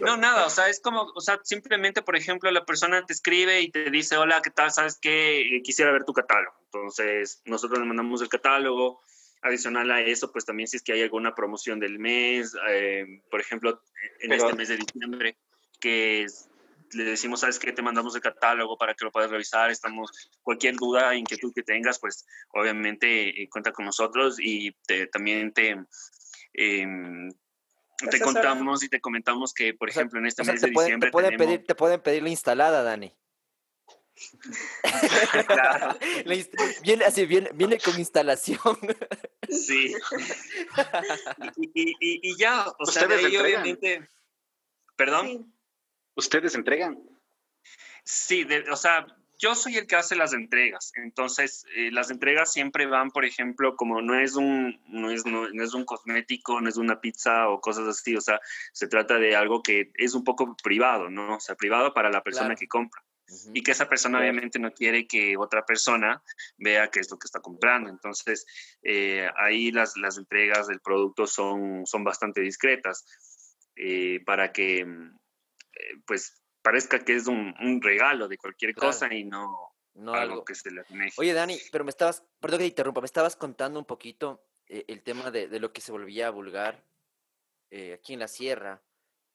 No, 0.00 0.16
nada, 0.16 0.46
o 0.46 0.50
sea, 0.50 0.68
es 0.68 0.80
como, 0.80 1.02
o 1.14 1.20
sea, 1.20 1.40
simplemente, 1.42 2.02
por 2.02 2.16
ejemplo, 2.16 2.50
la 2.50 2.64
persona 2.64 3.04
te 3.04 3.12
escribe 3.12 3.60
y 3.60 3.70
te 3.70 3.90
dice, 3.90 4.16
hola, 4.16 4.40
¿qué 4.42 4.50
tal? 4.50 4.70
¿Sabes 4.70 4.98
qué? 5.00 5.60
Quisiera 5.64 5.90
ver 5.90 6.04
tu 6.04 6.12
catálogo. 6.12 6.54
Entonces, 6.66 7.42
nosotros 7.44 7.80
le 7.80 7.86
mandamos 7.86 8.22
el 8.22 8.28
catálogo. 8.28 9.00
Adicional 9.42 9.90
a 9.90 10.00
eso, 10.00 10.32
pues 10.32 10.46
también 10.46 10.68
si 10.68 10.78
es 10.78 10.82
que 10.82 10.94
hay 10.94 11.02
alguna 11.02 11.34
promoción 11.34 11.78
del 11.78 11.98
mes, 11.98 12.56
eh, 12.70 13.20
por 13.30 13.42
ejemplo, 13.42 13.82
en 14.20 14.32
este 14.32 14.54
mes 14.54 14.68
de 14.68 14.78
diciembre, 14.78 15.36
que 15.80 16.22
es 16.22 16.48
le 16.94 17.04
decimos, 17.04 17.40
¿sabes 17.40 17.58
qué? 17.58 17.72
Te 17.72 17.82
mandamos 17.82 18.14
el 18.14 18.20
catálogo 18.20 18.76
para 18.76 18.94
que 18.94 19.04
lo 19.04 19.12
puedas 19.12 19.30
revisar. 19.30 19.70
Estamos, 19.70 20.10
cualquier 20.42 20.76
duda, 20.76 21.14
inquietud 21.14 21.52
que 21.54 21.62
tengas, 21.62 21.98
pues 21.98 22.26
obviamente 22.52 23.42
eh, 23.42 23.48
cuenta 23.48 23.72
con 23.72 23.84
nosotros 23.84 24.36
y 24.38 24.72
te, 24.86 25.06
también 25.06 25.52
te, 25.52 25.76
eh, 26.54 26.86
te 28.10 28.20
contamos 28.20 28.82
y 28.82 28.88
te 28.88 29.00
comentamos 29.00 29.52
que, 29.52 29.74
por 29.74 29.88
ejemplo, 29.88 30.18
en 30.18 30.26
este 30.26 30.44
mes 30.44 30.60
de 30.60 30.70
diciembre. 30.70 31.08
Te 31.08 31.12
pueden, 31.12 31.36
pedir, 31.36 31.66
te 31.66 31.74
pueden 31.74 32.00
pedir 32.00 32.22
la 32.22 32.30
instalada, 32.30 32.82
Dani. 32.82 33.12
claro. 35.46 35.98
viene, 36.82 37.04
así, 37.04 37.26
viene, 37.26 37.50
viene 37.54 37.78
con 37.78 37.98
instalación. 37.98 38.78
Sí. 39.48 39.94
Y, 41.56 41.90
y, 41.90 42.30
y, 42.30 42.36
ya, 42.36 42.66
o 42.78 42.86
sea, 42.86 43.06
de 43.06 43.16
ahí 43.16 43.36
obviamente. 43.36 44.08
¿Perdón? 44.96 45.53
¿Ustedes 46.16 46.54
entregan? 46.54 46.98
Sí, 48.04 48.46
o 48.70 48.76
sea, 48.76 49.06
yo 49.38 49.54
soy 49.54 49.76
el 49.76 49.86
que 49.86 49.96
hace 49.96 50.16
las 50.16 50.32
entregas. 50.32 50.92
Entonces, 50.94 51.66
eh, 51.74 51.90
las 51.90 52.10
entregas 52.10 52.52
siempre 52.52 52.86
van, 52.86 53.10
por 53.10 53.24
ejemplo, 53.24 53.76
como 53.76 54.00
no 54.00 54.18
es 54.18 54.36
un 54.36 54.80
no 54.86 55.10
es, 55.10 55.26
no, 55.26 55.46
es 55.46 55.74
un 55.74 55.84
cosmético, 55.84 56.60
no 56.60 56.68
es 56.68 56.76
una 56.76 57.00
pizza 57.00 57.48
o 57.48 57.60
cosas 57.60 57.88
así, 57.88 58.14
o 58.16 58.20
sea, 58.20 58.40
se 58.72 58.86
trata 58.86 59.18
de 59.18 59.34
algo 59.34 59.62
que 59.62 59.90
es 59.94 60.14
un 60.14 60.24
poco 60.24 60.56
privado, 60.62 61.10
¿no? 61.10 61.36
O 61.36 61.40
sea, 61.40 61.56
privado 61.56 61.92
para 61.92 62.10
la 62.10 62.22
persona 62.22 62.54
que 62.54 62.68
compra. 62.68 63.02
Y 63.54 63.62
que 63.62 63.72
esa 63.72 63.88
persona 63.88 64.20
obviamente 64.20 64.58
no 64.58 64.70
quiere 64.70 65.06
que 65.06 65.36
otra 65.38 65.64
persona 65.64 66.22
vea 66.58 66.90
qué 66.90 67.00
es 67.00 67.10
lo 67.10 67.18
que 67.18 67.26
está 67.26 67.40
comprando. 67.40 67.88
Entonces, 67.88 68.46
eh, 68.82 69.28
ahí 69.36 69.72
las, 69.72 69.96
las 69.96 70.18
entregas 70.18 70.68
del 70.68 70.80
producto 70.80 71.26
son, 71.26 71.86
son 71.86 72.04
bastante 72.04 72.42
discretas 72.42 73.06
eh, 73.76 74.20
para 74.26 74.52
que 74.52 74.86
eh, 75.76 76.00
pues 76.06 76.42
parezca 76.62 77.04
que 77.04 77.16
es 77.16 77.26
un, 77.26 77.54
regalo 77.82 78.28
de 78.28 78.38
cualquier 78.38 78.74
cosa 78.74 79.12
y 79.12 79.24
no, 79.24 79.74
no 79.94 80.14
algo, 80.14 80.44
que 80.44 80.54
se 80.54 80.70
le 80.70 80.82
Oye, 81.16 81.32
Dani, 81.32 81.58
pero 81.70 81.84
me 81.84 81.90
estabas, 81.90 82.24
perdón 82.40 82.58
que 82.58 82.64
te 82.64 82.68
interrumpa, 82.68 83.00
me 83.00 83.06
estabas 83.06 83.36
contando 83.36 83.78
un 83.78 83.84
poquito 83.84 84.44
eh, 84.66 84.84
el 84.88 85.02
tema 85.02 85.30
de, 85.30 85.48
lo 85.60 85.72
que 85.72 85.80
se 85.80 85.92
volvía 85.92 86.30
vulgar 86.30 86.84
eh, 87.70 87.92
aquí 87.92 88.14
en 88.14 88.20
la 88.20 88.28
sierra, 88.28 88.82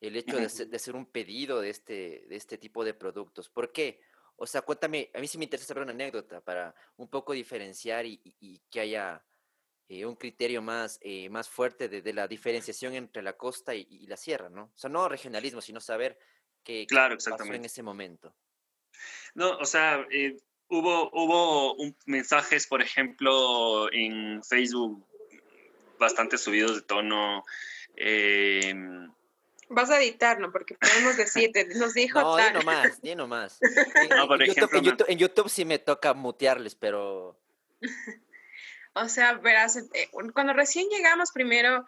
el 0.01 0.15
hecho 0.15 0.37
de, 0.37 0.45
hacer 0.45 0.95
un 0.95 1.05
pedido 1.05 1.61
de 1.61 1.69
este, 1.69 2.25
de 2.27 2.35
este 2.35 2.57
tipo 2.57 2.83
de 2.83 2.93
productos. 2.93 3.49
¿Por 3.49 3.71
qué? 3.71 4.01
O 4.37 4.47
sea, 4.47 4.61
cuéntame, 4.61 5.11
a 5.13 5.19
mí 5.19 5.27
sí 5.27 5.37
me 5.37 5.43
interesa 5.43 5.67
saber 5.67 5.83
una 5.83 5.91
anécdota 5.91 6.41
para 6.41 6.73
un 6.95 7.09
poco 7.09 7.33
diferenciar 7.33 8.05
y, 8.05 8.61
que 8.69 8.79
haya 8.79 9.23
eh, 9.91 10.05
un 10.05 10.15
criterio 10.15 10.61
más, 10.61 10.99
eh, 11.01 11.29
más 11.29 11.49
fuerte 11.49 11.89
de, 11.89 12.13
la 12.13 12.27
diferenciación 12.27 12.93
entre 12.93 13.23
la 13.23 13.33
costa 13.33 13.73
y, 13.73 14.05
la 14.05 14.17
sierra, 14.17 14.47
¿no? 14.47 14.65
O 14.65 14.77
sea, 14.77 14.87
no 14.87 15.09
regionalismo, 15.09 15.61
sino 15.61 15.81
saber 15.81 16.19
qué, 16.63 16.85
claro, 16.85 17.17
pasó 17.17 17.43
en 17.45 17.65
ese 17.65 17.81
momento. 17.81 18.35
No, 19.33 19.57
o 19.57 19.65
sea, 19.65 20.05
eh, 20.11 20.37
hubo, 20.67 21.09
hubo 21.11 21.73
un, 21.73 21.97
mensajes, 22.05 22.67
por 22.67 22.83
ejemplo, 22.83 23.91
en 23.91 24.43
Facebook 24.43 25.03
bastante 25.97 26.37
subidos 26.37 26.75
de 26.75 26.81
tono. 26.83 27.43
Em, 27.95 29.11
Vas 29.69 29.89
a 29.89 29.99
editar, 29.99 30.39
¿no? 30.39 30.51
Porque 30.51 30.75
podemos 30.75 31.17
decirte, 31.17 31.65
nos 31.75 31.95
dijo 31.95 32.21
no, 32.21 32.35
tal. 32.37 32.53
No, 32.53 32.59
nomás, 32.59 33.01
di 33.01 33.15
nomás. 33.15 33.59
En, 33.61 34.11
en, 35.07 35.17
YouTube, 35.17 35.49
sí 35.49 35.65
me 35.65 35.79
toca 35.79 36.13
mutearles, 36.13 36.75
pero... 36.75 37.39
O 38.93 39.07
sea, 39.07 39.33
verás, 39.33 39.77
eh, 39.77 40.09
cuando 40.33 40.53
recién 40.53 40.87
llegamos 40.89 41.31
primero, 41.31 41.85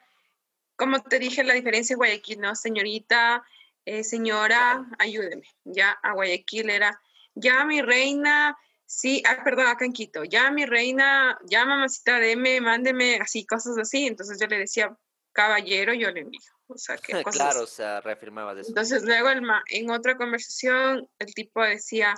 como 0.75 1.01
te 1.01 1.19
dije, 1.19 1.43
la 1.43 1.53
diferencia 1.53 1.95
de 1.95 1.97
Guayaquil, 1.97 2.39
¿no? 2.39 2.55
Señorita, 2.55 3.43
eh, 3.85 4.03
señora, 4.03 4.85
ayúdeme. 4.99 5.43
Ya 5.63 5.91
a 6.03 6.13
Guayaquil 6.13 6.69
era, 6.69 6.99
ya 7.33 7.65
mi 7.65 7.81
reina, 7.81 8.57
sí, 8.85 9.23
ah, 9.27 9.43
perdón, 9.43 9.67
acá 9.67 9.85
en 9.85 9.93
Quito, 9.93 10.23
ya 10.23 10.51
mi 10.51 10.65
reina, 10.65 11.37
ya 11.45 11.65
mamacita, 11.65 12.19
deme, 12.19 12.61
mándeme, 12.61 13.17
así, 13.17 13.45
cosas 13.45 13.77
así. 13.77 14.07
Entonces 14.07 14.39
yo 14.39 14.47
le 14.47 14.59
decía, 14.59 14.95
caballero, 15.31 15.93
yo 15.93 16.11
le 16.11 16.21
envío. 16.21 16.51
O 16.67 16.77
sea, 16.77 16.97
¿qué 16.97 17.13
cosas? 17.23 17.35
Claro, 17.35 17.63
o 17.63 17.67
sea, 17.67 18.01
reafirmaba 18.01 18.53
eso. 18.53 18.69
Entonces 18.69 19.03
luego 19.03 19.29
el 19.29 19.41
en 19.69 19.89
otra 19.89 20.17
conversación 20.17 21.07
el 21.19 21.33
tipo 21.33 21.63
decía, 21.63 22.15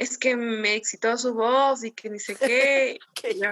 es 0.00 0.16
que 0.16 0.34
me 0.34 0.76
excitó 0.76 1.18
su 1.18 1.34
voz 1.34 1.84
y 1.84 1.92
que 1.92 2.08
ni 2.08 2.18
sé 2.18 2.34
qué. 2.34 2.98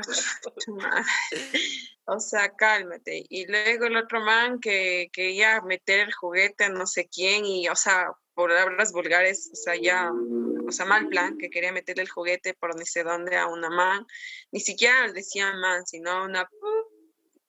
o 2.06 2.20
sea, 2.20 2.56
cálmate. 2.56 3.26
Y 3.28 3.46
luego 3.46 3.84
el 3.84 3.98
otro 3.98 4.22
man 4.22 4.58
que 4.58 5.10
quería 5.12 5.60
meter 5.60 6.00
el 6.00 6.14
juguete 6.14 6.64
a 6.64 6.68
no 6.70 6.86
sé 6.86 7.06
quién 7.06 7.44
y, 7.44 7.68
o 7.68 7.76
sea, 7.76 8.12
palabras 8.32 8.92
vulgares, 8.92 9.50
o 9.52 9.56
sea, 9.56 9.76
ya, 9.76 10.10
o 10.10 10.72
sea, 10.72 10.86
mal 10.86 11.08
plan, 11.08 11.36
que 11.36 11.50
quería 11.50 11.70
meterle 11.70 12.04
el 12.04 12.08
juguete 12.08 12.54
por 12.54 12.74
ni 12.78 12.86
sé 12.86 13.02
dónde 13.02 13.36
a 13.36 13.46
una 13.46 13.68
man. 13.68 14.06
Ni 14.50 14.60
siquiera 14.60 15.12
decía 15.12 15.52
man, 15.52 15.86
sino 15.86 16.24
una... 16.24 16.48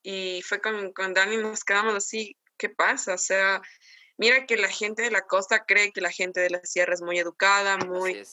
Y 0.01 0.41
fue 0.43 0.61
con, 0.61 0.93
con 0.93 1.13
Dani, 1.13 1.37
nos 1.37 1.65
quedamos 1.65 1.93
así, 1.93 2.37
¿qué 2.57 2.69
pasa? 2.69 3.15
O 3.15 3.17
sea, 3.17 3.61
mira 4.17 4.45
que 4.45 4.55
la 4.55 4.69
gente 4.69 5.03
de 5.03 5.11
la 5.11 5.23
costa 5.23 5.65
cree 5.65 5.91
que 5.91 5.99
la 5.99 6.09
gente 6.09 6.39
de 6.39 6.49
la 6.49 6.61
sierra 6.63 6.93
es 6.93 7.01
muy 7.01 7.19
educada, 7.19 7.77
muy 7.77 8.23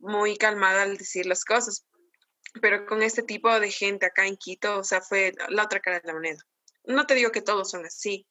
muy 0.00 0.36
calmada 0.36 0.82
al 0.82 0.96
decir 0.96 1.26
las 1.26 1.44
cosas. 1.44 1.86
Pero 2.60 2.84
con 2.86 3.02
este 3.02 3.22
tipo 3.22 3.60
de 3.60 3.70
gente 3.70 4.06
acá 4.06 4.26
en 4.26 4.36
Quito, 4.36 4.80
o 4.80 4.84
sea, 4.84 5.00
fue 5.00 5.32
la 5.48 5.64
otra 5.64 5.80
cara 5.80 6.00
de 6.00 6.08
la 6.08 6.14
moneda. 6.14 6.40
No 6.84 7.06
te 7.06 7.14
digo 7.14 7.30
que 7.30 7.42
todos 7.42 7.70
son 7.70 7.86
así, 7.86 8.26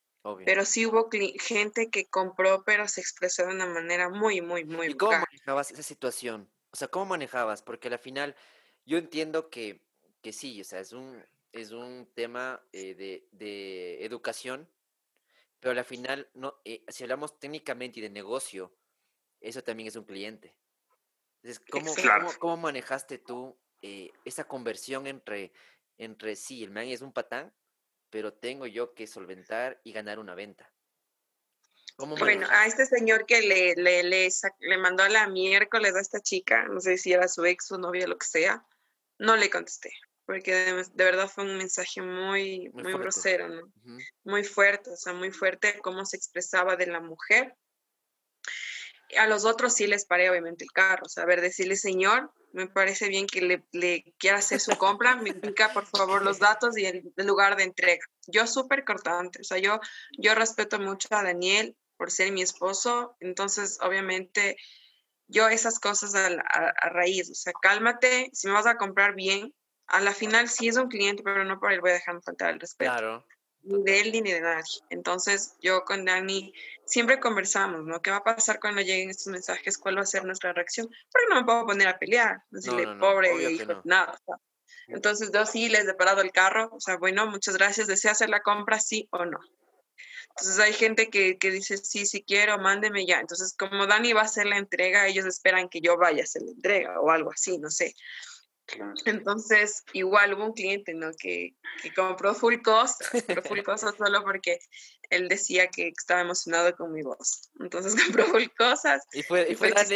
pero 0.45 0.65
sí 0.65 0.85
hubo 0.85 1.09
gente 1.39 1.89
que 1.89 2.07
compró, 2.07 2.63
pero 2.65 2.87
se 2.87 2.99
expresó 2.99 3.45
de 3.45 3.53
una 3.53 3.67
manera 3.67 4.09
muy, 4.09 4.41
muy, 4.41 4.65
muy... 4.65 4.87
¿Y 4.87 4.93
cómo 4.95 5.13
manejabas 5.13 5.71
esa 5.71 5.83
situación? 5.83 6.51
O 6.71 6.75
sea, 6.75 6.89
¿cómo 6.89 7.05
manejabas? 7.05 7.61
Porque 7.61 7.87
al 7.87 7.99
final 7.99 8.35
yo 8.85 8.97
entiendo 8.97 9.49
que, 9.49 9.81
que 10.21 10.33
sí, 10.33 10.59
o 10.59 10.63
sea, 10.65 10.81
es 10.81 10.91
un, 10.91 11.23
es 11.53 11.71
un 11.71 12.09
tema 12.13 12.61
eh, 12.73 12.93
de, 12.95 13.27
de, 13.31 14.03
educación, 14.03 14.69
pero 15.59 15.77
al 15.77 15.85
final, 15.85 16.29
no, 16.33 16.59
eh, 16.65 16.83
si 16.89 17.03
hablamos 17.03 17.39
técnicamente 17.39 17.99
y 17.99 18.03
de 18.03 18.09
negocio, 18.09 18.75
eso 19.39 19.63
también 19.63 19.87
es 19.87 19.95
un 19.95 20.03
cliente. 20.03 20.55
¿Cómo, 21.69 21.93
cómo, 22.39 22.57
manejaste 22.57 23.17
tú 23.17 23.57
eh, 23.81 24.11
esa 24.25 24.45
conversión 24.45 25.07
entre, 25.07 25.51
entre 25.97 26.35
sí, 26.35 26.63
el 26.63 26.71
man 26.71 26.87
es 26.87 27.01
un 27.01 27.13
patán, 27.13 27.53
pero 28.09 28.33
tengo 28.33 28.65
yo 28.67 28.93
que 28.93 29.07
solventar 29.07 29.79
y 29.83 29.93
ganar 29.93 30.19
una 30.19 30.35
venta? 30.35 30.71
bueno, 31.97 32.47
a 32.49 32.65
este 32.65 32.85
señor 32.85 33.25
que 33.25 33.41
le, 33.41 33.75
le, 33.75 34.03
le, 34.03 34.77
mandó 34.77 35.03
a 35.03 35.09
la 35.09 35.27
miércoles 35.27 35.95
a 35.95 35.99
esta 35.99 36.21
chica, 36.21 36.65
no 36.69 36.79
sé 36.79 36.97
si 36.97 37.11
era 37.11 37.27
su 37.27 37.45
ex, 37.45 37.67
su 37.67 37.77
novia, 37.77 38.07
lo 38.07 38.17
que 38.17 38.25
sea, 38.25 38.65
no 39.17 39.35
le 39.35 39.49
contesté, 39.49 39.91
porque 40.25 40.53
de, 40.53 41.03
verdad 41.03 41.27
fue 41.27 41.43
un 41.43 41.57
mensaje 41.57 42.01
muy, 42.01 42.69
muy, 42.69 42.93
grosero, 42.93 43.49
¿no? 43.49 43.73
Muy 44.23 44.45
fuerte, 44.45 44.91
o 44.91 44.95
sea, 44.95 45.11
muy 45.11 45.31
fuerte 45.31 45.79
cómo 45.81 46.05
se 46.05 46.15
expresaba 46.15 46.77
de 46.77 46.87
la 46.87 47.01
mujer 47.01 47.53
a 49.17 49.27
los 49.27 49.45
otros 49.45 49.73
sí 49.73 49.87
les 49.87 50.05
paré 50.05 50.29
obviamente 50.29 50.63
el 50.63 50.71
carro, 50.71 51.03
o 51.05 51.09
sea, 51.09 51.23
a 51.23 51.25
ver, 51.25 51.41
decirle, 51.41 51.75
señor, 51.75 52.31
me 52.51 52.67
parece 52.67 53.07
bien 53.09 53.27
que 53.27 53.41
le, 53.41 53.63
le 53.71 54.03
quiera 54.17 54.37
hacer 54.37 54.59
su 54.59 54.75
compra, 54.77 55.15
me 55.15 55.29
indica 55.29 55.71
por 55.73 55.85
favor 55.85 56.23
los 56.23 56.39
datos 56.39 56.77
y 56.77 56.85
el, 56.85 57.13
lugar 57.17 57.55
de 57.55 57.63
entrega. 57.63 58.05
Yo 58.27 58.47
súper 58.47 58.83
cortante, 58.83 59.41
o 59.41 59.43
sea, 59.43 59.57
yo, 59.57 59.79
yo 60.17 60.35
respeto 60.35 60.79
mucho 60.79 61.07
a 61.11 61.23
Daniel 61.23 61.75
por 61.97 62.11
ser 62.11 62.31
mi 62.31 62.41
esposo, 62.41 63.15
entonces 63.19 63.79
obviamente 63.81 64.57
yo 65.27 65.47
esas 65.47 65.79
cosas 65.79 66.15
a, 66.15 66.27
a, 66.27 66.89
raíz, 66.89 67.29
o 67.29 67.35
sea, 67.35 67.53
cálmate, 67.61 68.29
si 68.33 68.47
me 68.47 68.53
vas 68.53 68.65
a 68.65 68.77
comprar 68.77 69.15
bien, 69.15 69.53
a 69.87 70.01
la 70.01 70.13
final 70.13 70.49
sí 70.49 70.67
es 70.67 70.77
un 70.77 70.87
cliente, 70.87 71.23
pero 71.23 71.43
no 71.45 71.59
por 71.59 71.71
él 71.71 71.81
voy 71.81 71.91
a 71.91 71.93
dejarme 71.93 72.21
faltar 72.21 72.51
el 72.51 72.59
respeto. 72.59 72.91
Claro 72.91 73.25
ni 73.63 73.83
de 73.83 74.01
él 74.01 74.11
ni 74.11 74.31
de 74.31 74.41
nadie. 74.41 74.81
Entonces, 74.89 75.55
yo 75.61 75.83
con 75.83 76.05
Dani 76.05 76.53
siempre 76.89 77.19
conversamos, 77.19 77.85
¿no? 77.85 78.01
¿Qué 78.01 78.11
va 78.11 78.17
a 78.17 78.23
pasar 78.23 78.59
cuando 78.59 78.81
lleguen 78.81 79.09
estos 79.09 79.27
mensajes? 79.27 79.77
¿Cuál 79.77 79.97
va 79.97 80.01
a 80.01 80.05
ser 80.05 80.25
nuestra 80.25 80.53
reacción? 80.53 80.87
Porque 81.11 81.27
no 81.29 81.35
me 81.35 81.45
puedo 81.45 81.65
poner 81.65 81.87
a 81.87 81.97
pelear, 81.97 82.43
decirle, 82.49 82.87
pobre 82.99 83.51
hijo, 83.51 83.81
nada. 83.85 84.19
Entonces, 84.87 85.31
yo 85.31 85.45
sí 85.45 85.69
les 85.69 85.87
he 85.87 85.93
parado 85.93 86.21
el 86.21 86.31
carro, 86.31 86.69
o 86.71 86.79
sea, 86.79 86.97
bueno, 86.97 87.27
muchas 87.27 87.55
gracias, 87.55 87.87
¿desea 87.87 88.11
hacer 88.11 88.29
la 88.29 88.41
compra, 88.41 88.79
sí 88.79 89.07
o 89.11 89.23
no? 89.23 89.39
Entonces, 90.29 90.59
hay 90.59 90.73
gente 90.73 91.09
que, 91.09 91.37
que 91.37 91.51
dice, 91.51 91.77
sí, 91.77 92.05
sí 92.05 92.23
quiero, 92.23 92.57
mándeme 92.57 93.05
ya. 93.05 93.19
Entonces, 93.19 93.55
como 93.57 93.85
Dani 93.85 94.13
va 94.13 94.21
a 94.21 94.25
hacer 94.25 94.47
la 94.47 94.57
entrega, 94.57 95.07
ellos 95.07 95.25
esperan 95.25 95.69
que 95.69 95.81
yo 95.81 95.97
vaya 95.97 96.21
a 96.21 96.23
hacer 96.23 96.41
la 96.41 96.51
entrega 96.51 96.99
o 96.99 97.11
algo 97.11 97.31
así, 97.31 97.59
no 97.59 97.69
sé. 97.69 97.93
Entonces, 99.05 99.83
igual 99.93 100.33
hubo 100.33 100.45
un 100.45 100.53
cliente, 100.53 100.93
¿no? 100.93 101.11
Que, 101.17 101.55
que 101.81 101.93
compró 101.93 102.33
full 102.33 102.61
cost, 102.63 103.01
pero 103.27 103.41
full 103.41 103.61
cost 103.61 103.85
solo 103.97 104.23
porque 104.23 104.59
él 105.09 105.27
decía 105.27 105.67
que 105.67 105.87
estaba 105.87 106.21
emocionado 106.21 106.75
con 106.75 106.91
mi 106.91 107.01
voz. 107.01 107.49
Entonces 107.59 107.95
compró 108.03 108.25
full 108.25 108.45
cosas. 108.57 109.03
Y 109.13 109.23
fue, 109.23 109.51
y 109.51 109.55
fue, 109.55 109.71
Dani. 109.71 109.95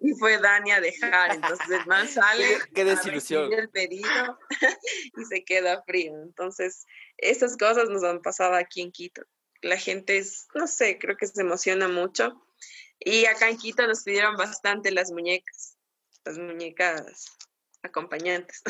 Y 0.00 0.14
fue 0.14 0.38
Dani 0.38 0.70
a 0.72 0.80
dejar. 0.80 1.34
Entonces 1.34 1.68
el 1.70 1.86
man 1.86 2.08
sale. 2.08 2.44
Qué 2.74 2.84
desilusión. 2.84 3.52
el 3.52 3.68
pedido 3.70 4.38
y 5.16 5.24
se 5.24 5.44
queda 5.44 5.82
frío. 5.84 6.12
Entonces, 6.22 6.86
estas 7.16 7.56
cosas 7.56 7.88
nos 7.88 8.04
han 8.04 8.22
pasado 8.22 8.54
aquí 8.54 8.82
en 8.82 8.92
Quito. 8.92 9.22
La 9.60 9.76
gente 9.76 10.18
es, 10.18 10.46
no 10.54 10.66
sé, 10.66 10.98
creo 10.98 11.16
que 11.16 11.26
se 11.26 11.40
emociona 11.40 11.88
mucho. 11.88 12.44
Y 13.00 13.26
acá 13.26 13.48
en 13.48 13.58
Quito 13.58 13.86
nos 13.86 14.04
pidieron 14.04 14.36
bastante 14.36 14.90
las 14.90 15.10
muñecas 15.10 15.78
las 16.28 16.38
muñecas 16.38 17.38
acompañantes. 17.82 18.62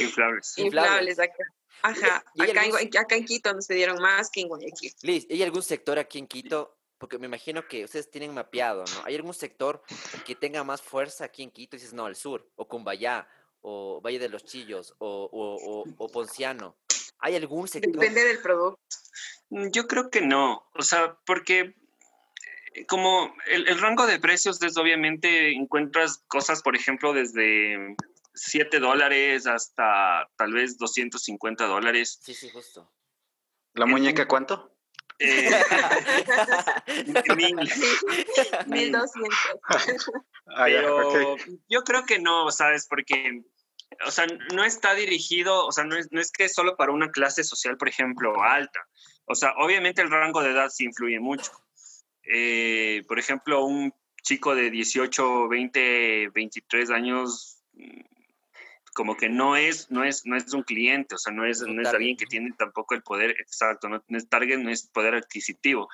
Inflables. 0.00 0.58
Inflables 0.58 1.18
acá. 1.18 1.44
Ajá, 1.82 2.24
acá, 2.38 2.64
en, 2.64 2.98
acá, 2.98 3.14
en, 3.16 3.24
Quito 3.24 3.52
nos 3.52 3.68
dieron 3.68 4.00
más 4.00 4.30
que 4.30 4.40
en 4.40 4.48
Guayaquil. 4.48 4.92
Liz, 5.02 5.26
¿hay 5.30 5.42
algún 5.42 5.62
sector 5.62 5.98
aquí 5.98 6.18
en 6.18 6.26
Quito? 6.26 6.76
Porque 6.98 7.18
me 7.18 7.26
imagino 7.26 7.66
que 7.68 7.84
ustedes 7.84 8.10
tienen 8.10 8.32
mapeado, 8.32 8.84
¿no? 8.94 9.04
¿Hay 9.04 9.14
algún 9.14 9.34
sector 9.34 9.82
que 10.24 10.34
tenga 10.34 10.64
más 10.64 10.80
fuerza 10.80 11.24
aquí 11.24 11.42
en 11.42 11.50
Quito? 11.50 11.76
Y 11.76 11.78
dices, 11.78 11.92
no, 11.92 12.06
el 12.08 12.16
sur, 12.16 12.48
o 12.56 12.66
Cumbayá, 12.66 13.28
o 13.60 14.00
Valle 14.00 14.18
de 14.18 14.28
los 14.28 14.44
Chillos, 14.44 14.94
o, 14.98 15.28
o, 15.30 15.84
o, 15.98 16.08
Ponciano. 16.08 16.76
¿Hay 17.18 17.36
algún 17.36 17.68
sector? 17.68 17.92
Depende 17.92 18.24
del 18.24 18.40
producto. 18.40 18.80
Mm, 19.50 19.68
yo 19.70 19.86
creo 19.86 20.10
que 20.10 20.22
no. 20.22 20.68
O 20.74 20.82
sea, 20.82 21.18
porque 21.26 21.74
como 22.88 23.34
el, 23.46 23.68
el, 23.68 23.78
rango 23.80 24.06
de 24.06 24.20
precios 24.20 24.62
es 24.62 24.76
obviamente 24.76 25.52
encuentras 25.52 26.22
cosas, 26.28 26.62
por 26.62 26.76
ejemplo, 26.76 27.12
desde 27.12 27.96
7 28.36 28.78
dólares 28.78 29.46
hasta 29.46 30.28
tal 30.36 30.52
vez 30.52 30.78
250 30.78 31.66
dólares. 31.66 32.20
Sí, 32.22 32.34
sí, 32.34 32.50
justo. 32.50 32.92
¿La 33.74 33.86
muñeca 33.86 34.28
cuánto? 34.28 34.76
Eh, 35.18 35.50
mil, 38.66 38.92
doscientos. 38.92 40.10
Ah, 40.46 40.66
Pero 40.66 41.36
yo 41.68 41.82
creo 41.82 42.04
que 42.04 42.18
no, 42.18 42.50
¿sabes? 42.50 42.86
Porque, 42.88 43.42
o 44.06 44.10
sea, 44.10 44.26
no 44.54 44.64
está 44.64 44.94
dirigido, 44.94 45.66
o 45.66 45.72
sea, 45.72 45.84
no 45.84 45.96
es, 45.96 46.12
no 46.12 46.20
es 46.20 46.30
que 46.30 46.44
es 46.44 46.54
solo 46.54 46.76
para 46.76 46.92
una 46.92 47.10
clase 47.10 47.44
social, 47.44 47.76
por 47.76 47.88
ejemplo, 47.88 48.42
alta. 48.42 48.80
O 49.24 49.34
sea, 49.34 49.54
obviamente 49.56 50.02
el 50.02 50.10
rango 50.10 50.42
de 50.42 50.50
edad 50.50 50.70
sí 50.70 50.84
influye 50.84 51.18
mucho. 51.18 51.50
Eh, 52.22 53.02
por 53.08 53.18
ejemplo, 53.18 53.64
un 53.64 53.92
chico 54.22 54.54
de 54.54 54.70
18, 54.70 55.48
20, 55.48 56.28
23 56.34 56.90
años, 56.90 57.62
mm, 57.74 58.00
como 58.96 59.14
que 59.14 59.28
no 59.28 59.56
es, 59.56 59.90
no 59.90 60.04
es, 60.04 60.24
no 60.24 60.38
es 60.38 60.54
un 60.54 60.62
cliente, 60.62 61.16
o 61.16 61.18
sea, 61.18 61.30
no 61.30 61.44
es, 61.44 61.60
no 61.60 61.82
es 61.82 61.88
alguien 61.88 62.16
que 62.16 62.24
tiene 62.24 62.50
tampoco 62.58 62.94
el 62.94 63.02
poder 63.02 63.32
exacto, 63.32 63.90
no, 63.90 64.02
es 64.08 64.28
target, 64.30 64.58
no 64.58 64.70
es 64.70 64.86
poder 64.86 65.14
adquisitivo. 65.14 65.86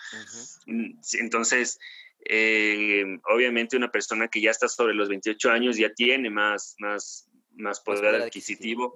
Mm, 0.66 1.00
entonces, 1.14 1.80
eh, 2.24 3.04
obviamente 3.24 3.76
una 3.76 3.90
persona 3.90 4.28
que 4.28 4.40
ya 4.40 4.52
está 4.52 4.68
sobre 4.68 4.94
los 4.94 5.08
28 5.08 5.50
años 5.50 5.76
ya 5.76 5.92
tiene 5.92 6.30
más, 6.30 6.76
más, 6.78 7.28
más 7.56 7.80
poder, 7.80 8.22
adquisitivo, 8.22 8.94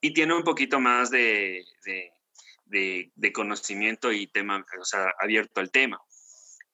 y 0.00 0.14
tiene 0.14 0.34
un 0.34 0.44
poquito 0.44 0.80
más 0.80 1.10
de, 1.10 1.62
de, 2.64 3.32
conocimiento 3.34 4.10
y 4.12 4.28
tema, 4.28 4.64
o 4.80 4.84
sea, 4.86 5.12
abierto 5.20 5.60
al 5.60 5.70
tema. 5.70 6.00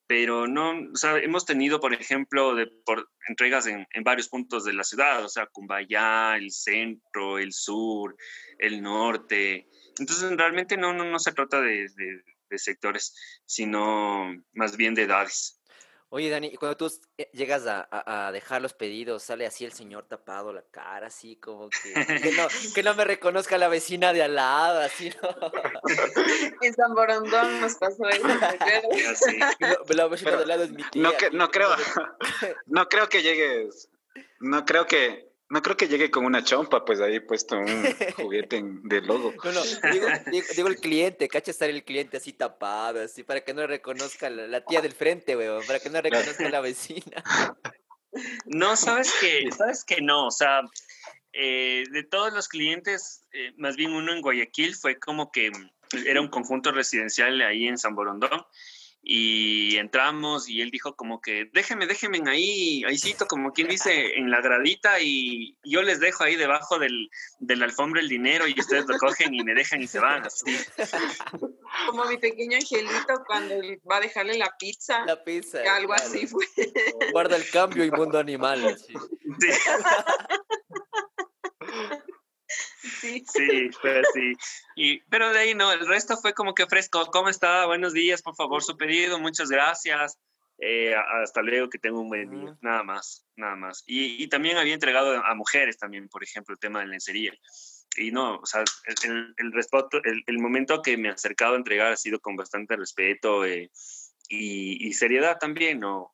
Pero 0.08 0.48
no, 0.48 0.72
o 0.92 0.96
sea, 0.96 1.18
hemos 1.18 1.44
tenido, 1.44 1.80
por 1.80 1.94
ejemplo, 1.94 2.54
de, 2.54 2.66
por 2.84 3.08
entregas 3.28 3.66
en, 3.66 3.86
en, 3.92 4.02
varios 4.02 4.28
puntos 4.28 4.64
de 4.64 4.72
la 4.72 4.82
ciudad, 4.82 5.22
o 5.24 5.28
sea, 5.28 5.46
Cumbayá, 5.46 6.36
el 6.36 6.50
centro, 6.50 7.38
el 7.38 7.52
sur, 7.52 8.16
el 8.58 8.82
norte. 8.82 9.68
Entonces, 9.98 10.34
realmente 10.36 10.76
no, 10.76 10.94
no, 10.94 11.04
no 11.04 11.18
se 11.18 11.32
trata 11.32 11.60
de, 11.60 11.86
de 12.48 12.58
sectores, 12.58 13.14
sino 13.44 14.34
más 14.54 14.76
bien 14.76 14.94
de 14.94 15.02
edades. 15.02 15.57
Oye, 16.10 16.30
Dani, 16.30 16.54
cuando 16.56 16.74
tú 16.74 16.90
eh, 17.18 17.28
llegas 17.34 17.64
a, 17.66 18.30
dejar 18.32 18.62
los 18.62 18.72
pedidos, 18.72 19.22
sale 19.22 19.44
así 19.44 19.66
el 19.66 19.72
señor 19.72 20.06
tapado 20.06 20.54
la 20.54 20.62
cara, 20.62 21.08
así 21.08 21.36
como 21.36 21.68
que, 21.68 21.92
que, 22.74 22.82
no, 22.82 22.94
me 22.94 23.04
reconozca 23.04 23.58
la 23.58 23.68
vecina 23.68 24.14
de 24.14 24.22
al 24.22 24.34
lado, 24.34 24.80
así, 24.80 25.12
¿no? 25.22 25.52
En 26.62 26.72
San 26.74 26.94
Borondón 26.94 27.60
nos 27.60 27.74
pasó 27.74 28.08
eso, 28.08 28.26
La 29.94 30.06
vecina 30.06 30.30
de 30.30 30.42
al 30.42 30.48
lado 30.48 30.64
es 30.64 30.70
mi 30.70 30.82
tía. 30.84 31.02
No, 31.02 31.12
que, 31.14 31.30
no, 31.30 31.50
creo, 31.50 31.68
no 32.66 32.88
creo 32.88 33.10
que 33.10 33.22
llegues, 33.22 33.90
no 34.40 34.64
creo 34.64 34.86
que 34.86 35.27
no 35.50 35.62
creo 35.62 35.76
que 35.76 35.88
llegue 35.88 36.10
con 36.10 36.24
una 36.24 36.44
chompa, 36.44 36.84
pues 36.84 37.00
ahí 37.00 37.20
puesto 37.20 37.56
un 37.56 37.66
juguete 38.16 38.62
de 38.62 39.00
logo. 39.00 39.32
No, 39.44 39.52
no, 39.52 39.60
digo, 40.54 40.68
el 40.68 40.76
cliente, 40.76 41.28
cacha 41.28 41.50
estar 41.50 41.70
el 41.70 41.84
cliente 41.84 42.18
así 42.18 42.32
tapado, 42.32 43.02
así, 43.02 43.22
para 43.22 43.40
que 43.40 43.54
no 43.54 43.66
reconozca 43.66 44.28
la, 44.28 44.64
tía 44.64 44.82
del 44.82 44.92
frente, 44.92 45.36
weón, 45.36 45.64
para 45.66 45.80
que 45.80 45.90
no 45.90 46.00
reconozca 46.00 46.48
la 46.50 46.60
vecina. 46.60 47.22
No, 48.46 48.76
sabes 48.76 49.14
que, 49.20 49.50
sabes 49.56 49.84
que 49.84 50.00
no, 50.00 50.26
o 50.26 50.30
sea, 50.30 50.62
eh, 51.32 51.84
de 51.92 52.02
todos 52.04 52.32
los 52.32 52.48
clientes, 52.48 53.24
eh, 53.32 53.52
más 53.56 53.76
bien 53.76 53.92
uno 53.92 54.12
en 54.12 54.22
Guayaquil 54.22 54.74
fue 54.74 54.98
como 54.98 55.30
que 55.30 55.52
era 56.06 56.20
un 56.20 56.28
conjunto 56.28 56.72
residencial 56.72 57.40
ahí 57.42 57.66
en 57.66 57.78
San 57.78 57.94
Borondón 57.94 58.44
y 59.10 59.78
entramos 59.78 60.50
y 60.50 60.60
él 60.60 60.70
dijo 60.70 60.94
como 60.94 61.22
que 61.22 61.48
déjeme, 61.54 61.86
déjenme 61.86 62.20
ahí, 62.26 62.84
ahícito, 62.84 63.26
como 63.26 63.54
quien 63.54 63.68
dice, 63.68 64.18
en 64.18 64.30
la 64.30 64.42
gradita 64.42 65.00
y 65.00 65.56
yo 65.64 65.80
les 65.80 65.98
dejo 65.98 66.24
ahí 66.24 66.36
debajo 66.36 66.78
del, 66.78 67.08
del 67.38 67.62
alfombra 67.62 68.02
el 68.02 68.08
dinero 68.10 68.46
y 68.46 68.54
ustedes 68.60 68.84
lo 68.86 68.98
cogen 68.98 69.32
y 69.32 69.42
me 69.42 69.54
dejan 69.54 69.80
y 69.80 69.86
se 69.86 69.98
van 69.98 70.26
así. 70.26 70.44
Como 71.86 72.04
mi 72.04 72.18
pequeño 72.18 72.58
angelito 72.58 73.24
cuando 73.26 73.54
va 73.90 73.96
a 73.96 74.00
dejarle 74.00 74.36
la 74.36 74.54
pizza. 74.58 75.06
La 75.06 75.24
pizza. 75.24 75.60
Algo 75.74 75.94
así 75.94 76.26
fue. 76.26 76.44
Guarda 77.10 77.36
el 77.36 77.48
cambio 77.48 77.86
y 77.86 77.90
mundo 77.90 78.18
animal. 78.18 78.62
Así. 78.66 78.92
Sí. 79.40 79.48
Sí. 82.48 83.24
Sí, 83.26 83.70
pues 83.82 84.06
sí. 84.14 84.32
Y, 84.76 85.00
pero 85.10 85.32
de 85.32 85.38
ahí 85.40 85.54
no, 85.54 85.72
el 85.72 85.86
resto 85.86 86.16
fue 86.16 86.32
como 86.32 86.54
que 86.54 86.66
fresco. 86.66 87.06
¿Cómo 87.06 87.28
está? 87.28 87.66
Buenos 87.66 87.92
días, 87.92 88.22
por 88.22 88.34
favor, 88.34 88.62
su 88.62 88.76
pedido, 88.76 89.18
muchas 89.18 89.50
gracias. 89.50 90.18
Eh, 90.60 90.94
hasta 91.22 91.40
luego, 91.42 91.68
que 91.68 91.78
tengo 91.78 92.00
un 92.00 92.08
buen 92.08 92.30
día. 92.30 92.56
Nada 92.60 92.82
más, 92.82 93.24
nada 93.36 93.54
más. 93.54 93.84
Y, 93.86 94.22
y, 94.22 94.28
también 94.28 94.56
había 94.56 94.74
entregado 94.74 95.14
a 95.24 95.34
mujeres 95.34 95.78
también, 95.78 96.08
por 96.08 96.24
ejemplo, 96.24 96.52
el 96.52 96.58
tema 96.58 96.80
de 96.80 96.88
lencería. 96.88 97.32
Y 97.96 98.10
no, 98.10 98.36
o 98.36 98.46
sea, 98.46 98.64
el, 99.04 99.34
el, 99.36 99.52
respeto, 99.52 100.02
el, 100.02 100.22
el, 100.26 100.38
momento 100.38 100.82
que 100.82 100.96
me 100.96 101.08
he 101.08 101.12
acercado 101.12 101.54
a 101.54 101.58
entregar 101.58 101.92
ha 101.92 101.96
sido 101.96 102.20
con 102.20 102.36
bastante 102.36 102.76
respeto 102.76 103.44
eh, 103.44 103.70
y, 104.28 104.88
y, 104.88 104.92
seriedad 104.94 105.38
también, 105.38 105.80
¿no? 105.80 106.12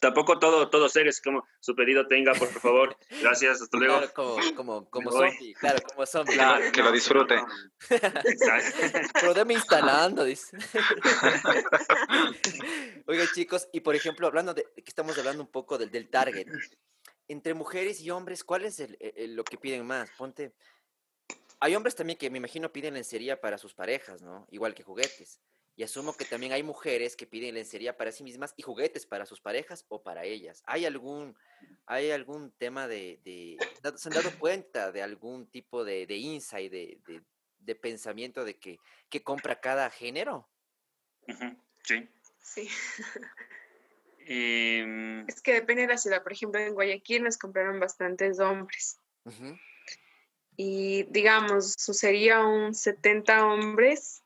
Tampoco 0.00 0.38
todo, 0.38 0.70
todo 0.70 0.88
serio, 0.88 1.10
es 1.10 1.20
como 1.20 1.46
su 1.60 1.74
pedido 1.74 2.06
tenga, 2.06 2.32
por 2.34 2.48
favor. 2.48 2.96
Gracias, 3.20 3.62
hasta 3.62 3.78
luego. 3.78 3.98
Claro, 3.98 4.12
como, 4.14 4.36
como, 4.54 4.90
como 4.90 5.10
zombie, 5.10 5.54
claro, 5.54 5.78
como 5.88 6.06
zombie. 6.06 6.34
Claro, 6.34 6.72
que 6.72 6.82
lo 6.82 6.92
disfrute. 6.92 7.36
Pero 9.20 9.34
déme 9.34 9.54
instalando, 9.54 10.24
dice. 10.24 10.56
Oiga, 13.06 13.24
chicos, 13.34 13.68
y 13.72 13.80
por 13.80 13.94
ejemplo, 13.94 14.26
hablando 14.26 14.54
de 14.54 14.64
que 14.74 14.84
estamos 14.86 15.16
hablando 15.18 15.42
un 15.42 15.50
poco 15.50 15.78
del, 15.78 15.90
del 15.90 16.08
target, 16.08 16.46
entre 17.28 17.54
mujeres 17.54 18.00
y 18.00 18.10
hombres, 18.10 18.44
¿cuál 18.44 18.64
es 18.64 18.80
el, 18.80 18.96
el, 19.00 19.34
lo 19.34 19.44
que 19.44 19.58
piden 19.58 19.86
más? 19.86 20.10
Ponte. 20.16 20.54
Hay 21.60 21.74
hombres 21.74 21.96
también 21.96 22.18
que 22.18 22.30
me 22.30 22.38
imagino 22.38 22.72
piden 22.72 22.94
lencería 22.94 23.40
para 23.40 23.58
sus 23.58 23.74
parejas, 23.74 24.22
¿no? 24.22 24.46
Igual 24.50 24.74
que 24.74 24.84
juguetes. 24.84 25.40
Y 25.78 25.84
asumo 25.84 26.12
que 26.12 26.24
también 26.24 26.52
hay 26.52 26.64
mujeres 26.64 27.14
que 27.14 27.24
piden 27.24 27.54
lencería 27.54 27.96
para 27.96 28.10
sí 28.10 28.24
mismas 28.24 28.52
y 28.56 28.62
juguetes 28.62 29.06
para 29.06 29.24
sus 29.26 29.40
parejas 29.40 29.86
o 29.86 30.02
para 30.02 30.24
ellas. 30.24 30.60
¿Hay 30.66 30.84
algún, 30.84 31.36
hay 31.86 32.10
algún 32.10 32.50
tema 32.50 32.88
de, 32.88 33.20
¿Se 33.94 34.08
han 34.08 34.14
dado 34.14 34.32
cuenta 34.40 34.90
de 34.90 35.04
algún 35.04 35.46
tipo 35.46 35.84
de, 35.84 36.04
de 36.08 36.16
insight, 36.16 36.72
de, 36.72 36.98
de, 37.60 37.74
pensamiento 37.76 38.44
de 38.44 38.58
que, 38.58 38.80
que 39.08 39.22
compra 39.22 39.60
cada 39.60 39.88
género? 39.88 40.48
Sí. 41.84 42.08
Sí. 42.42 42.68
Em, 44.30 45.26
es 45.26 45.40
que 45.40 45.54
depende 45.54 45.82
de 45.82 45.88
la 45.88 45.96
ciudad. 45.96 46.22
Por 46.22 46.32
ejemplo, 46.32 46.60
en 46.60 46.74
Guayaquil 46.74 47.22
nos 47.22 47.38
compraron 47.38 47.80
bastantes 47.80 48.40
hombres. 48.40 48.98
Y 50.54 51.04
digamos, 51.04 51.72
sería 51.78 52.44
un 52.44 52.74
70 52.74 53.46
hombres 53.46 54.22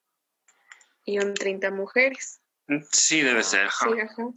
y 1.04 1.18
un 1.18 1.34
30 1.34 1.70
mujeres. 1.70 2.40
Mm, 2.68 2.82
sí, 2.90 3.20
debe 3.20 3.42
ser. 3.42 3.68
Sí, 3.70 4.00
ajá. 4.00 4.28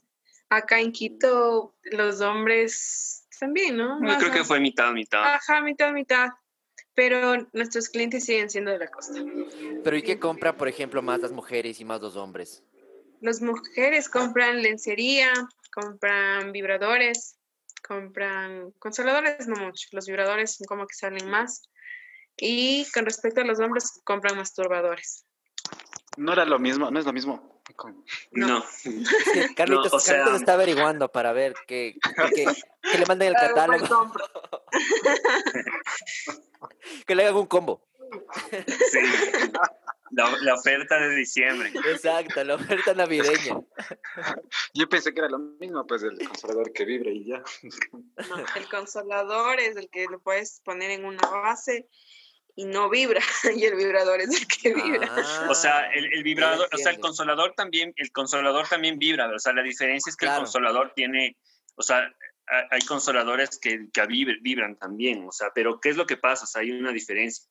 Acá 0.49 0.79
en 0.79 0.91
Quito 0.91 1.75
los 1.83 2.21
hombres 2.21 3.25
también, 3.39 3.77
¿no? 3.77 3.99
Yo 4.05 4.17
creo 4.17 4.31
que 4.31 4.43
fue 4.43 4.59
mitad, 4.59 4.91
mitad. 4.93 5.23
Ajá, 5.23 5.61
mitad, 5.61 5.91
mitad. 5.91 6.29
Pero 6.93 7.35
nuestros 7.51 7.89
clientes 7.89 8.23
siguen 8.23 8.49
siendo 8.49 8.71
de 8.71 8.79
la 8.79 8.87
costa. 8.87 9.19
Pero 9.83 9.97
¿y 9.97 10.01
qué 10.01 10.17
compra, 10.17 10.55
por 10.55 10.67
ejemplo, 10.67 11.01
más 11.01 11.19
las 11.19 11.31
mujeres 11.31 11.79
y 11.79 11.85
más 11.85 12.01
los 12.01 12.15
hombres? 12.15 12.63
Las 13.19 13.41
mujeres 13.41 14.07
compran 14.07 14.61
lencería, 14.61 15.31
compran 15.73 16.51
vibradores, 16.51 17.37
compran 17.85 18.71
consoladores, 18.79 19.47
no 19.47 19.55
mucho. 19.57 19.89
Los 19.91 20.07
vibradores 20.07 20.55
son 20.55 20.65
como 20.65 20.87
que 20.87 20.95
salen 20.95 21.29
más. 21.29 21.69
Y 22.37 22.85
con 22.93 23.05
respecto 23.05 23.41
a 23.41 23.45
los 23.45 23.59
hombres, 23.59 23.99
compran 24.03 24.37
masturbadores. 24.37 25.25
No 26.17 26.33
era 26.33 26.45
lo 26.45 26.59
mismo, 26.59 26.91
no 26.91 26.99
es 26.99 27.05
lo 27.05 27.13
mismo. 27.13 27.55
No. 28.31 28.63
Carlitos, 29.55 29.93
no, 29.93 29.99
Carlitos 29.99 30.35
está 30.35 30.53
averiguando 30.53 31.11
para 31.11 31.33
ver 31.33 31.55
que, 31.67 31.95
que, 32.35 32.45
que 32.91 32.97
le 32.97 33.05
manden 33.05 33.29
el 33.29 33.33
catálogo. 33.35 34.11
que 37.07 37.15
le 37.15 37.23
hagan 37.23 37.35
un 37.35 37.47
combo. 37.47 37.81
Sí. 38.91 38.99
La, 40.11 40.29
la, 40.41 40.53
oferta 40.53 40.99
de 40.99 41.15
diciembre. 41.15 41.73
Exacto, 41.89 42.43
la 42.43 42.55
oferta 42.55 42.93
navideña. 42.93 43.59
Yo 44.73 44.87
pensé 44.87 45.13
que 45.13 45.19
era 45.19 45.29
lo 45.29 45.39
mismo, 45.39 45.85
pues 45.85 46.03
el 46.03 46.17
consolador 46.25 46.71
que 46.71 46.85
vibra 46.85 47.09
y 47.09 47.25
ya. 47.25 47.43
No, 48.29 48.45
el 48.55 48.69
consolador 48.69 49.59
es 49.59 49.75
el 49.75 49.89
que 49.89 50.05
lo 50.05 50.19
puedes 50.19 50.61
poner 50.63 50.91
en 50.91 51.05
una 51.05 51.27
base 51.27 51.89
y 52.55 52.65
no 52.65 52.89
vibra 52.89 53.21
y 53.55 53.65
el 53.65 53.75
vibrador 53.75 54.21
es 54.21 54.41
el 54.41 54.47
que 54.47 54.73
vibra. 54.73 55.11
o 55.49 55.55
sea, 55.55 55.91
el, 55.91 56.11
el 56.13 56.23
vibrador, 56.23 56.67
o 56.71 56.77
sea, 56.77 56.91
el 56.91 56.99
consolador 56.99 57.53
también, 57.55 57.93
el 57.97 58.11
consolador 58.11 58.67
también 58.67 58.97
vibra, 58.97 59.29
o 59.33 59.39
sea, 59.39 59.53
la 59.53 59.61
diferencia 59.61 60.09
es 60.09 60.15
que 60.15 60.25
el 60.25 60.35
consolador 60.35 60.93
tiene, 60.95 61.37
o 61.75 61.83
sea, 61.83 62.09
hay 62.69 62.81
consoladores 62.81 63.59
que, 63.59 63.87
que 63.91 64.05
vibran 64.41 64.77
también, 64.77 65.25
o 65.27 65.31
sea, 65.31 65.49
pero 65.53 65.79
¿qué 65.79 65.89
es 65.89 65.97
lo 65.97 66.05
que 66.05 66.17
pasa? 66.17 66.45
O 66.45 66.47
sea, 66.47 66.61
hay 66.61 66.71
una 66.71 66.91
diferencia 66.91 67.45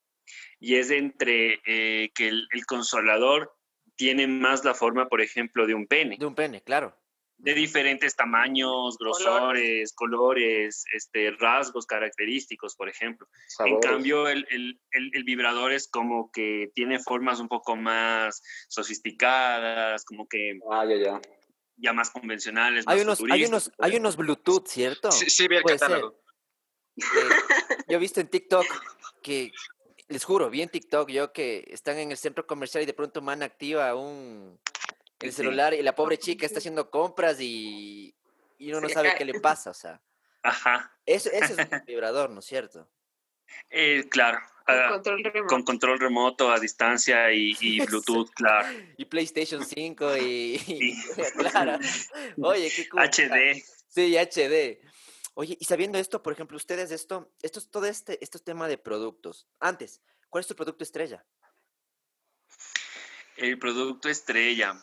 y 0.58 0.76
es 0.76 0.90
entre 0.90 1.60
eh, 1.66 2.10
que 2.14 2.28
el, 2.28 2.48
el 2.52 2.64
consolador 2.64 3.54
tiene 3.96 4.26
más 4.26 4.64
la 4.64 4.74
forma, 4.74 5.08
por 5.08 5.20
ejemplo, 5.20 5.66
de 5.66 5.74
un 5.74 5.86
pene. 5.86 6.16
De 6.18 6.26
un 6.26 6.34
pene, 6.34 6.62
claro 6.62 6.96
de 7.44 7.52
diferentes 7.52 8.16
tamaños, 8.16 8.96
grosores, 8.96 9.92
colores, 9.92 10.86
este, 10.94 11.30
rasgos 11.32 11.84
característicos, 11.84 12.74
por 12.74 12.88
ejemplo. 12.88 13.28
En 13.66 13.80
cambio, 13.80 14.28
el, 14.28 14.46
el, 14.48 14.80
el, 14.90 15.24
vibrador 15.24 15.74
es 15.74 15.86
como 15.86 16.30
que 16.32 16.70
tiene 16.74 16.98
formas 17.00 17.40
un 17.40 17.48
poco 17.48 17.76
más 17.76 18.40
sofisticadas, 18.68 20.06
como 20.06 20.26
que... 20.26 20.58
Ah, 20.70 20.86
ya, 20.88 20.96
ya. 20.96 21.20
Ya 21.76 21.92
más 21.92 22.08
convencionales. 22.10 22.86
Hay, 22.88 23.02
unos, 23.02 23.20
hay, 23.30 23.44
unos, 23.44 23.70
hay 23.78 23.96
unos 23.96 24.16
Bluetooth, 24.16 24.66
¿cierto? 24.66 25.12
Sí, 25.12 25.28
sí 25.28 25.46
vi 25.46 25.56
el 25.56 25.64
catálogo. 25.64 26.18
Eh, 26.96 27.02
yo 27.88 27.96
he 27.96 28.00
visto 28.00 28.20
en 28.20 28.28
TikTok 28.28 28.64
que, 29.22 29.52
les 30.08 30.24
juro, 30.24 30.48
vi 30.48 30.62
en 30.62 30.70
TikTok 30.70 31.10
yo 31.10 31.30
que 31.34 31.66
están 31.68 31.98
en 31.98 32.10
el 32.10 32.16
centro 32.16 32.46
comercial 32.46 32.84
y 32.84 32.86
de 32.86 32.94
pronto 32.94 33.20
man 33.20 33.42
activa 33.42 33.94
un 33.94 34.58
el 35.20 35.32
celular 35.32 35.74
y 35.74 35.82
la 35.82 35.94
pobre 35.94 36.18
chica 36.18 36.46
está 36.46 36.58
haciendo 36.58 36.90
compras 36.90 37.40
y, 37.40 38.14
y 38.58 38.70
uno 38.70 38.82
no 38.82 38.88
sabe 38.88 39.14
qué 39.16 39.24
le 39.24 39.40
pasa, 39.40 39.70
o 39.70 39.74
sea. 39.74 40.00
Ajá. 40.42 40.92
Eso, 41.06 41.30
es 41.32 41.50
un 41.50 41.56
vibrador, 41.86 42.30
¿no 42.30 42.40
es 42.40 42.46
cierto? 42.46 42.88
Eh, 43.70 44.06
claro. 44.10 44.38
Con, 44.66 44.76
uh, 44.76 44.88
control 44.90 45.24
remoto. 45.24 45.46
con 45.46 45.62
control 45.62 45.98
remoto 45.98 46.50
a 46.50 46.58
distancia 46.58 47.32
y, 47.32 47.56
y 47.60 47.80
Bluetooth, 47.80 48.30
claro. 48.34 48.68
Y 48.96 49.04
PlayStation 49.04 49.64
5 49.64 50.16
y, 50.16 50.22
y 50.66 51.02
claro. 51.32 51.78
Oye, 52.42 52.72
qué 52.74 52.88
cool. 52.88 53.02
HD. 53.02 53.62
Sí, 53.88 54.16
HD. 54.16 54.80
Oye, 55.34 55.56
y 55.58 55.64
sabiendo 55.64 55.98
esto, 55.98 56.22
por 56.22 56.32
ejemplo, 56.32 56.56
ustedes 56.56 56.90
esto, 56.90 57.32
esto 57.42 57.58
es 57.58 57.70
todo 57.70 57.86
este, 57.86 58.22
esto 58.22 58.38
es 58.38 58.44
tema 58.44 58.68
de 58.68 58.78
productos. 58.78 59.48
Antes, 59.58 60.00
¿cuál 60.30 60.42
es 60.42 60.46
tu 60.46 60.54
producto 60.54 60.84
estrella? 60.84 61.24
El 63.36 63.58
producto 63.58 64.08
estrella. 64.08 64.80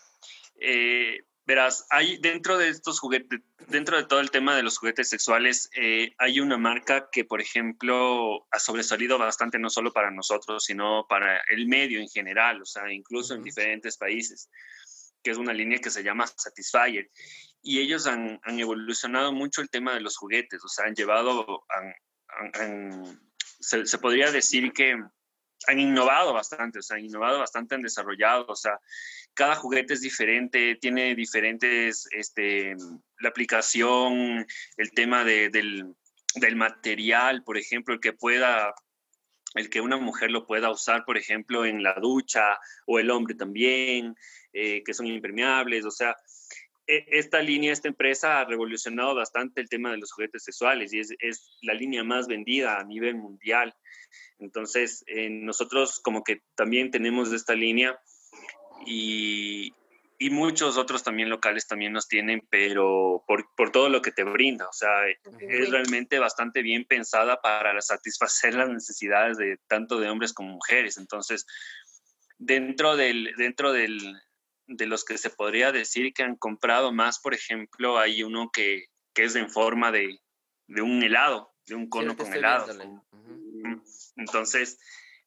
Eh, 0.64 1.26
verás, 1.46 1.88
hay 1.90 2.18
dentro 2.18 2.58
de 2.58 2.70
estos 2.70 3.00
juguetes, 3.00 3.42
dentro 3.68 3.98
de 3.98 4.06
todo 4.06 4.20
el 4.20 4.30
tema 4.30 4.56
de 4.56 4.62
los 4.62 4.78
juguetes 4.78 5.10
sexuales, 5.10 5.70
eh, 5.76 6.14
hay 6.20 6.40
una 6.40 6.58
marca 6.58 7.10
que, 7.12 7.26
por 7.26 7.42
ejemplo, 7.42 8.48
ha 8.52 8.60
sobresalido 8.60 9.18
bastante 9.18 9.58
no 9.58 9.72
solo 9.72 9.92
para 9.92 10.12
nosotros, 10.12 10.64
sino 10.64 11.08
para 11.10 11.42
el 11.50 11.68
medio 11.68 12.00
en 12.00 12.08
general, 12.08 12.62
o 12.62 12.66
sea, 12.66 12.92
incluso 12.94 13.34
en 13.34 13.42
diferentes 13.42 13.98
países, 13.98 14.50
que 15.24 15.32
es 15.32 15.38
una 15.38 15.54
línea 15.54 15.80
que 15.80 15.90
se 15.90 16.04
llama 16.04 16.28
Satisfyer. 16.28 17.10
Y 17.64 17.80
ellos 17.80 18.06
han, 18.06 18.40
han, 18.44 18.60
evolucionado 18.60 19.34
mucho 19.34 19.62
el 19.62 19.70
tema 19.70 19.96
de 19.96 20.02
los 20.02 20.18
juguetes, 20.18 20.64
o 20.64 20.68
sea, 20.68 20.86
han 20.86 20.96
llevado, 20.96 21.66
se, 23.60 23.86
se, 23.86 23.98
podría 23.98 24.32
decir 24.32 24.72
que 24.74 24.96
han 25.68 25.80
innovado 25.80 26.34
bastante, 26.34 26.80
o 26.80 26.82
sea, 26.82 26.98
han 26.98 27.06
innovado 27.06 27.40
bastante, 27.40 27.76
han 27.76 27.82
desarrollado, 27.82 28.46
o 28.48 28.56
sea, 28.56 28.80
cada 29.34 29.56
juguete 29.56 29.94
es 29.94 30.02
diferente, 30.02 30.76
tiene 30.76 31.16
diferentes, 31.16 32.08
este, 32.12 32.76
la 33.20 33.30
aplicación, 33.30 34.46
el 34.78 34.92
tema 34.92 35.24
de, 35.24 35.50
del, 35.50 35.94
del 36.36 36.56
material, 36.56 37.44
por 37.44 37.58
ejemplo, 37.58 37.94
el 37.94 38.00
que 38.00 38.14
pueda 38.14 38.74
el 39.56 39.70
que 39.70 39.82
una 39.82 39.98
mujer 39.98 40.32
lo 40.32 40.46
pueda 40.46 40.72
usar, 40.72 41.04
por 41.04 41.18
ejemplo, 41.18 41.66
en 41.66 41.84
la 41.84 41.94
ducha 41.96 42.58
o 42.86 43.00
el 43.00 43.12
hombre 43.12 43.36
también, 43.36 44.16
eh, 44.54 44.82
que 44.84 44.94
son 44.94 45.08
impermeables, 45.08 45.86
o 45.86 45.92
sea, 45.92 46.16
e, 46.88 47.06
esta 47.08 47.42
línea, 47.42 47.74
esta 47.74 47.88
empresa 47.88 48.40
ha 48.40 48.46
revolucionado 48.46 49.16
bastante 49.16 49.62
el 49.62 49.70
tema 49.70 49.92
de 49.92 49.98
los 49.98 50.12
juguetes 50.12 50.44
sexuales 50.44 50.94
y 50.94 51.00
es, 51.00 51.14
es 51.20 51.58
la 51.62 51.74
línea 51.74 52.04
más 52.04 52.28
vendida 52.28 52.80
a 52.80 52.84
nivel 52.84 53.16
mundial. 53.16 53.74
Entonces, 54.42 55.04
eh, 55.08 55.30
nosotros 55.30 56.00
como 56.00 56.24
que 56.24 56.42
también 56.56 56.92
tenemos 56.92 57.32
esta 57.32 57.54
línea 57.54 58.00
y, 58.86 59.74
y, 60.18 60.30
muchos 60.32 60.78
otros 60.78 61.04
también 61.04 61.30
locales 61.30 61.68
también 61.68 61.94
nos 61.94 62.08
tienen, 62.08 62.42
pero 62.50 63.24
por, 63.28 63.46
por 63.56 63.72
todo 63.72 63.90
lo 63.90 64.02
que 64.02 64.12
te 64.12 64.24
brinda, 64.24 64.68
o 64.68 64.74
sea, 64.74 65.08
es 65.08 65.70
realmente 65.70 66.18
bastante 66.18 66.64
bien 66.64 66.86
pensada 66.86 67.40
para 67.40 67.80
satisfacer 67.82 68.56
las 68.56 68.70
necesidades 68.70 69.38
de 69.38 69.58
tanto 69.68 70.00
de 70.00 70.10
hombres 70.10 70.34
como 70.34 70.54
mujeres. 70.54 70.98
Entonces, 70.98 71.46
dentro 72.40 72.98
del, 72.98 73.34
dentro 73.38 73.72
del, 73.72 74.20
de 74.66 74.86
los 74.88 75.06
que 75.06 75.18
se 75.18 75.30
podría 75.30 75.72
decir 75.72 76.14
que 76.14 76.24
han 76.24 76.36
comprado 76.36 76.92
más, 76.92 77.20
por 77.20 77.36
ejemplo, 77.36 78.00
hay 78.00 78.24
uno 78.24 78.50
que, 78.52 78.86
que 79.14 79.26
es 79.26 79.36
en 79.36 79.50
forma 79.50 79.92
de, 79.92 80.20
de, 80.68 80.82
un 80.82 81.04
helado, 81.04 81.54
de 81.68 81.76
un 81.76 81.88
cono 81.88 82.18
con 82.18 82.34
helado. 82.34 83.06
Entonces, 84.16 84.78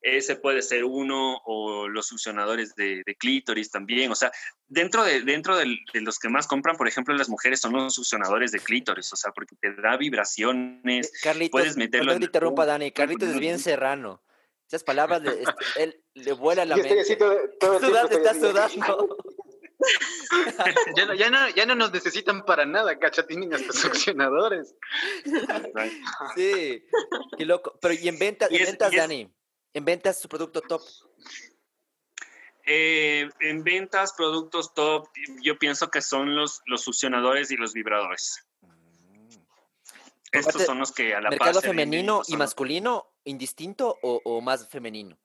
ese 0.04 0.36
puede 0.36 0.60
ser 0.60 0.84
uno 0.84 1.40
o 1.46 1.88
los 1.88 2.06
succionadores 2.06 2.74
de, 2.74 3.02
de 3.06 3.14
clítoris 3.16 3.70
también. 3.70 4.12
O 4.12 4.14
sea, 4.14 4.30
dentro, 4.68 5.02
de, 5.02 5.22
dentro 5.22 5.56
de, 5.56 5.78
los 5.94 6.18
que 6.18 6.28
más 6.28 6.46
compran, 6.46 6.76
por 6.76 6.86
ejemplo, 6.86 7.14
las 7.14 7.30
mujeres 7.30 7.60
son 7.60 7.72
los 7.72 7.94
succionadores 7.94 8.52
de 8.52 8.60
clítoris, 8.60 9.10
o 9.14 9.16
sea, 9.16 9.32
porque 9.32 9.56
te 9.56 9.74
da 9.74 9.96
vibraciones. 9.96 11.06
Eh, 11.06 11.10
Carlitos, 11.22 11.50
puedes 11.50 11.76
meterlo. 11.76 12.12
No 12.12 12.18
te 12.18 12.26
interrumpa, 12.26 12.66
Dani. 12.66 12.92
Carlitos 12.92 13.30
es 13.30 13.40
bien 13.40 13.58
serrano. 13.58 14.22
Esas 14.68 14.84
palabras 14.84 15.22
le, 15.22 15.30
este, 15.30 15.82
él, 15.82 16.02
le 16.14 16.32
vuela 16.32 16.64
la 16.66 16.76
mente. 16.76 17.00
Estoy 17.00 17.14
así 17.14 17.56
todo, 17.58 17.80
sudando, 17.80 18.16
está 18.16 18.34
sudando. 18.34 19.16
ya, 20.96 21.06
no, 21.06 21.14
ya, 21.14 21.30
no, 21.30 21.48
ya 21.50 21.66
no 21.66 21.74
nos 21.74 21.92
necesitan 21.92 22.44
para 22.44 22.64
nada, 22.64 22.98
cachatín, 22.98 23.52
hasta 23.52 23.72
succionadores. 23.72 24.74
sí, 26.34 26.84
qué 27.36 27.44
loco. 27.44 27.78
Pero 27.80 27.94
¿y 27.94 28.08
en, 28.08 28.18
venta, 28.18 28.46
en 28.50 28.64
ventas, 28.64 28.92
Dani? 28.92 29.32
¿En 29.72 29.84
ventas 29.84 30.20
su 30.20 30.28
producto 30.28 30.60
top? 30.60 30.82
Eh, 32.66 33.28
en 33.40 33.62
ventas, 33.62 34.14
productos 34.16 34.72
top, 34.72 35.08
yo 35.42 35.58
pienso 35.58 35.90
que 35.90 36.00
son 36.00 36.34
los, 36.34 36.62
los 36.66 36.82
succionadores 36.82 37.50
y 37.50 37.56
los 37.56 37.74
vibradores. 37.74 38.46
Mm. 38.62 39.38
Estos 40.32 40.64
son 40.64 40.78
los 40.78 40.92
que 40.92 41.14
a 41.14 41.20
la 41.20 41.30
¿Mercado 41.30 41.60
femenino 41.60 42.22
y 42.26 42.36
masculino 42.36 43.12
indistinto 43.24 43.98
o, 44.02 44.20
o 44.24 44.40
más 44.40 44.68
femenino? 44.68 45.18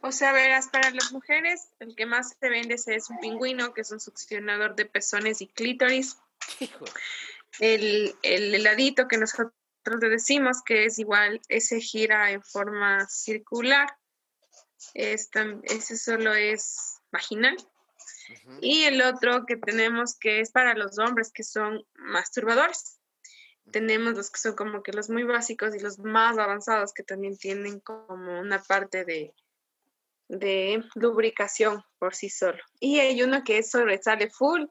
O 0.00 0.12
sea, 0.12 0.32
verás, 0.32 0.68
para 0.68 0.90
las 0.90 1.12
mujeres 1.12 1.68
el 1.80 1.96
que 1.96 2.06
más 2.06 2.36
se 2.40 2.48
vende 2.48 2.74
es 2.74 3.10
un 3.10 3.18
pingüino, 3.18 3.74
que 3.74 3.80
es 3.80 3.90
un 3.90 4.00
succionador 4.00 4.76
de 4.76 4.86
pezones 4.86 5.40
y 5.42 5.48
clítoris. 5.48 6.16
El, 7.60 8.14
el 8.22 8.54
heladito 8.54 9.08
que 9.08 9.18
nosotros 9.18 9.52
le 10.00 10.08
decimos 10.08 10.62
que 10.64 10.84
es 10.84 10.98
igual, 10.98 11.40
ese 11.48 11.80
gira 11.80 12.30
en 12.30 12.42
forma 12.42 13.08
circular. 13.08 13.88
ese 14.94 15.96
solo 15.96 16.34
es 16.34 17.00
vaginal. 17.10 17.56
Y 18.60 18.84
el 18.84 19.02
otro 19.02 19.46
que 19.46 19.56
tenemos 19.56 20.16
que 20.16 20.40
es 20.40 20.52
para 20.52 20.74
los 20.74 20.98
hombres, 20.98 21.32
que 21.32 21.42
son 21.42 21.84
masturbadores. 21.94 23.00
Tenemos 23.72 24.14
los 24.14 24.30
que 24.30 24.38
son 24.38 24.54
como 24.54 24.82
que 24.82 24.92
los 24.92 25.10
muy 25.10 25.24
básicos 25.24 25.74
y 25.74 25.80
los 25.80 25.98
más 25.98 26.38
avanzados, 26.38 26.92
que 26.92 27.02
también 27.02 27.36
tienen 27.36 27.80
como 27.80 28.38
una 28.38 28.62
parte 28.62 29.04
de, 29.04 29.34
de 30.28 30.84
lubricación 30.94 31.82
por 31.98 32.14
sí 32.14 32.28
solo. 32.28 32.58
Y 32.80 33.00
hay 33.00 33.22
uno 33.22 33.42
que 33.44 33.62
sobresale 33.62 34.30
full, 34.30 34.64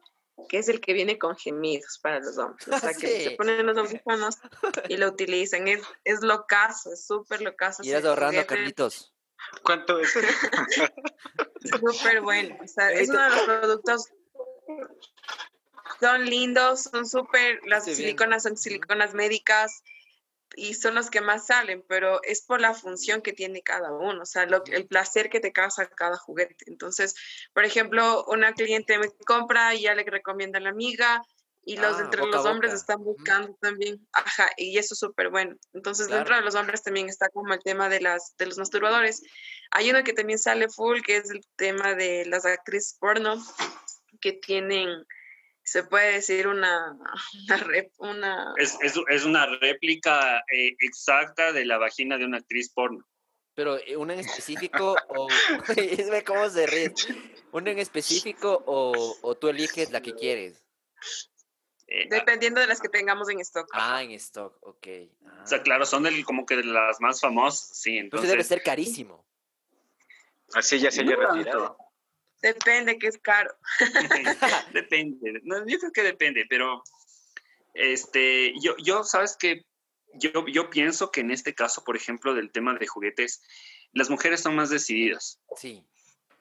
que 0.48 0.58
es 0.58 0.68
el 0.68 0.80
que 0.80 0.92
viene 0.92 1.18
con 1.18 1.36
gemidos 1.36 1.98
para 2.00 2.20
los 2.20 2.38
hombres. 2.38 2.68
O 2.68 2.78
sea, 2.78 2.94
que 2.94 3.24
se 3.24 3.30
ponen 3.32 3.66
los 3.66 3.76
audífonos 3.76 4.36
y 4.88 4.96
lo 4.96 5.08
utilizan. 5.08 5.66
Es, 5.68 5.82
es 6.04 6.22
locazo, 6.22 6.92
es 6.92 7.06
súper 7.06 7.42
locazo. 7.42 7.82
Y 7.82 7.92
ahorrando, 7.92 8.46
Carlitos. 8.46 9.12
¿Cuánto 9.62 9.98
es? 9.98 10.12
súper 11.80 12.20
bueno. 12.20 12.56
O 12.62 12.68
sea, 12.68 12.92
es 12.92 13.08
uno 13.08 13.22
de 13.22 13.30
los 13.30 13.40
productos. 13.40 14.08
Son 16.00 16.24
lindos, 16.24 16.82
son 16.82 17.06
súper. 17.06 17.60
Las 17.64 17.84
siliconas 17.86 18.44
son 18.44 18.56
siliconas 18.56 19.14
médicas 19.14 19.82
y 20.56 20.74
son 20.74 20.94
los 20.94 21.10
que 21.10 21.20
más 21.20 21.46
salen, 21.46 21.84
pero 21.88 22.20
es 22.22 22.42
por 22.42 22.60
la 22.60 22.74
función 22.74 23.22
que 23.22 23.32
tiene 23.32 23.62
cada 23.62 23.92
uno, 23.92 24.22
o 24.22 24.26
sea, 24.26 24.44
el 24.44 24.86
placer 24.86 25.30
que 25.30 25.40
te 25.40 25.52
causa 25.52 25.88
cada 25.88 26.16
juguete. 26.16 26.56
Entonces, 26.66 27.14
por 27.52 27.64
ejemplo, 27.64 28.24
una 28.28 28.52
cliente 28.52 28.98
me 28.98 29.10
compra 29.26 29.74
y 29.74 29.82
ya 29.82 29.94
le 29.94 30.04
recomienda 30.04 30.58
a 30.58 30.62
la 30.62 30.70
amiga 30.70 31.22
y 31.64 31.76
los 31.76 31.98
ah, 31.98 32.02
entre 32.02 32.24
los 32.24 32.46
hombres 32.46 32.72
están 32.72 33.04
buscando 33.04 33.54
también, 33.60 34.06
ajá, 34.12 34.48
y 34.56 34.78
eso 34.78 34.94
es 34.94 35.00
súper 35.00 35.28
bueno. 35.28 35.54
Entonces, 35.74 36.08
dentro 36.08 36.34
de 36.34 36.40
los 36.40 36.54
hombres 36.54 36.82
también 36.82 37.10
está 37.10 37.28
como 37.28 37.52
el 37.52 37.62
tema 37.62 37.90
de 37.90 38.00
las 38.00 38.34
de 38.38 38.46
los 38.46 38.56
masturbadores. 38.56 39.22
Hay 39.72 39.90
uno 39.90 40.02
que 40.02 40.14
también 40.14 40.38
sale 40.38 40.70
full, 40.70 41.02
que 41.02 41.18
es 41.18 41.30
el 41.30 41.42
tema 41.56 41.94
de 41.94 42.24
las 42.24 42.46
actrices 42.46 42.96
porno 42.98 43.36
que 44.20 44.32
tienen 44.32 45.04
se 45.68 45.82
puede 45.82 46.14
decir 46.14 46.48
una, 46.48 46.98
una, 47.98 48.54
Es, 48.56 48.78
es, 48.80 48.94
es, 49.08 49.24
una 49.24 49.46
réplica 49.46 50.38
eh, 50.52 50.74
exacta 50.80 51.52
de 51.52 51.66
la 51.66 51.76
vagina 51.76 52.16
de 52.16 52.24
una 52.24 52.38
actriz 52.38 52.70
porno. 52.72 53.06
Pero 53.54 53.76
eh, 53.76 53.96
una 53.96 54.14
en 54.14 54.20
específico 54.20 54.96
o 55.08 55.28
cómo 56.26 56.48
se 56.48 56.66
ríe. 56.66 56.94
Una 57.52 57.70
en 57.72 57.80
específico 57.80 58.62
o, 58.66 59.16
o, 59.20 59.34
tú 59.36 59.48
eliges 59.48 59.90
la 59.90 60.00
que 60.00 60.14
quieres. 60.14 60.64
Eh, 61.86 62.06
Dependiendo 62.08 62.60
de 62.60 62.66
las 62.66 62.80
que 62.80 62.88
tengamos 62.88 63.28
en 63.28 63.40
stock. 63.40 63.68
Ah, 63.72 64.02
en 64.02 64.12
stock, 64.12 64.56
ok. 64.62 64.86
O 65.42 65.46
sea, 65.46 65.62
claro, 65.62 65.84
son 65.84 66.02
del, 66.02 66.24
como 66.24 66.46
que 66.46 66.56
de 66.56 66.64
las 66.64 67.00
más 67.00 67.20
famosas, 67.20 67.76
sí. 67.78 67.98
Entonces 67.98 68.30
debe 68.30 68.44
ser 68.44 68.62
carísimo. 68.62 69.26
Así 70.54 70.78
ya 70.78 70.90
se 70.90 71.02
haya 71.02 71.16
retirado. 71.16 71.76
Depende, 72.42 72.98
que 72.98 73.08
es 73.08 73.18
caro. 73.18 73.50
depende. 74.72 75.40
No, 75.42 75.66
yo 75.66 75.78
creo 75.78 75.92
que 75.92 76.02
depende, 76.02 76.46
pero 76.48 76.82
este, 77.74 78.52
yo, 78.60 78.76
yo 78.78 79.04
sabes 79.04 79.36
que 79.36 79.64
yo, 80.14 80.30
yo 80.46 80.70
pienso 80.70 81.10
que 81.10 81.20
en 81.20 81.30
este 81.30 81.54
caso, 81.54 81.84
por 81.84 81.96
ejemplo, 81.96 82.34
del 82.34 82.50
tema 82.50 82.74
de 82.74 82.86
juguetes, 82.86 83.42
las 83.92 84.10
mujeres 84.10 84.40
son 84.40 84.56
más 84.56 84.70
decididas. 84.70 85.40
Sí. 85.56 85.84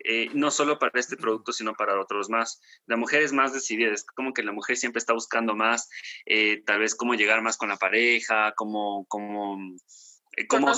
Eh, 0.04 0.30
no 0.34 0.52
solo 0.52 0.78
para 0.78 1.00
este 1.00 1.18
producto, 1.18 1.52
sino 1.52 1.74
para 1.74 2.00
otros 2.00 2.30
más. 2.30 2.62
La 2.86 2.98
mujer 2.98 3.24
es 3.24 3.34
más 3.34 3.52
decidida, 3.52 3.92
es 3.92 4.06
como 4.06 4.32
que 4.32 4.44
la 4.44 4.52
mujer 4.52 4.78
siempre 4.78 5.00
está 5.00 5.14
buscando 5.14 5.56
más, 5.56 5.90
eh, 6.26 6.62
tal 6.66 6.80
vez 6.80 6.96
cómo 6.96 7.16
llegar 7.16 7.42
más 7.42 7.58
con 7.58 7.70
la 7.70 7.78
pareja, 7.78 8.54
cómo, 8.56 9.06
cómo, 9.08 9.58
eh, 10.38 10.48
cómo, 10.48 10.72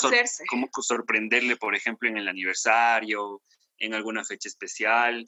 cómo 0.50 0.70
sorprenderle, 0.82 1.58
por 1.58 1.76
ejemplo, 1.76 2.08
en 2.08 2.18
el 2.18 2.30
aniversario, 2.30 3.42
en 3.80 3.94
alguna 3.94 4.24
fecha 4.24 4.48
especial. 4.48 5.26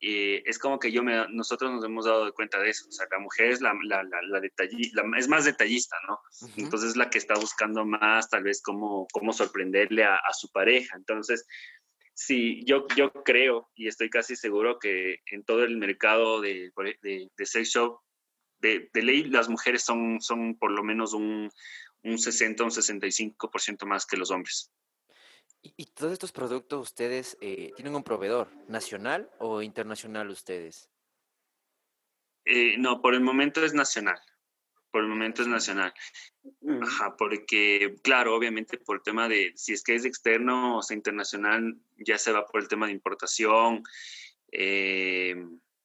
Eh, 0.00 0.42
es 0.44 0.58
como 0.58 0.78
que 0.78 0.92
yo 0.92 1.02
me, 1.02 1.26
nosotros 1.30 1.72
nos 1.72 1.84
hemos 1.84 2.04
dado 2.04 2.32
cuenta 2.34 2.60
de 2.60 2.70
eso. 2.70 2.86
O 2.88 2.92
sea, 2.92 3.06
la 3.10 3.18
mujer 3.18 3.46
es, 3.46 3.60
la, 3.60 3.74
la, 3.82 4.02
la, 4.02 5.18
es 5.18 5.28
más 5.28 5.44
detallista, 5.44 5.96
¿no? 6.08 6.18
Entonces 6.56 6.90
es 6.90 6.96
la 6.96 7.08
que 7.08 7.18
está 7.18 7.34
buscando 7.34 7.84
más, 7.84 8.28
tal 8.28 8.42
vez, 8.42 8.62
cómo, 8.62 9.06
cómo 9.12 9.32
sorprenderle 9.32 10.04
a, 10.04 10.20
su 10.32 10.50
pareja. 10.52 10.96
Entonces, 10.96 11.46
sí, 12.14 12.62
yo, 12.66 12.86
yo 12.94 13.12
creo 13.12 13.70
y 13.74 13.88
estoy 13.88 14.10
casi 14.10 14.36
seguro 14.36 14.78
que 14.78 15.20
en 15.26 15.44
todo 15.44 15.64
el 15.64 15.78
mercado 15.78 16.40
de, 16.40 16.72
de, 17.02 17.30
de 17.34 17.46
sex 17.46 17.70
shop 17.70 18.00
de, 18.60 18.90
ley 18.94 19.24
las 19.24 19.48
mujeres 19.48 19.82
son, 19.82 20.20
son 20.20 20.56
por 20.58 20.70
lo 20.70 20.82
menos 20.82 21.12
un, 21.12 21.50
un 22.02 22.18
60, 22.18 22.64
un 22.64 22.70
65% 22.70 23.86
más 23.86 24.06
que 24.06 24.16
los 24.16 24.30
hombres. 24.30 24.70
¿Y, 25.62 25.86
todos 25.86 26.12
estos 26.12 26.32
productos 26.32 26.80
ustedes 26.80 27.36
eh, 27.40 27.72
tienen 27.74 27.94
un 27.94 28.04
proveedor 28.04 28.48
nacional 28.68 29.30
o 29.38 29.62
internacional 29.62 30.30
ustedes? 30.30 30.88
Eh, 32.44 32.76
no, 32.78 33.00
por 33.02 33.14
el 33.14 33.20
momento 33.20 33.64
es 33.64 33.74
nacional. 33.74 34.20
Por 34.90 35.02
el 35.02 35.08
momento 35.08 35.42
es 35.42 35.48
nacional. 35.48 35.92
Mm. 36.60 36.82
Ajá, 36.82 37.16
porque, 37.16 37.96
claro, 38.02 38.36
obviamente 38.36 38.78
por 38.78 38.96
el 38.96 39.02
tema 39.02 39.28
de 39.28 39.52
si 39.56 39.72
es 39.72 39.82
que 39.82 39.94
es 39.94 40.04
externo 40.04 40.78
o 40.78 40.82
sea 40.82 40.96
internacional, 40.96 41.76
ya 41.96 42.16
se 42.18 42.32
va 42.32 42.46
por 42.46 42.60
el 42.60 42.68
tema 42.68 42.86
de 42.86 42.92
importación. 42.92 43.82
Eh, 44.52 45.34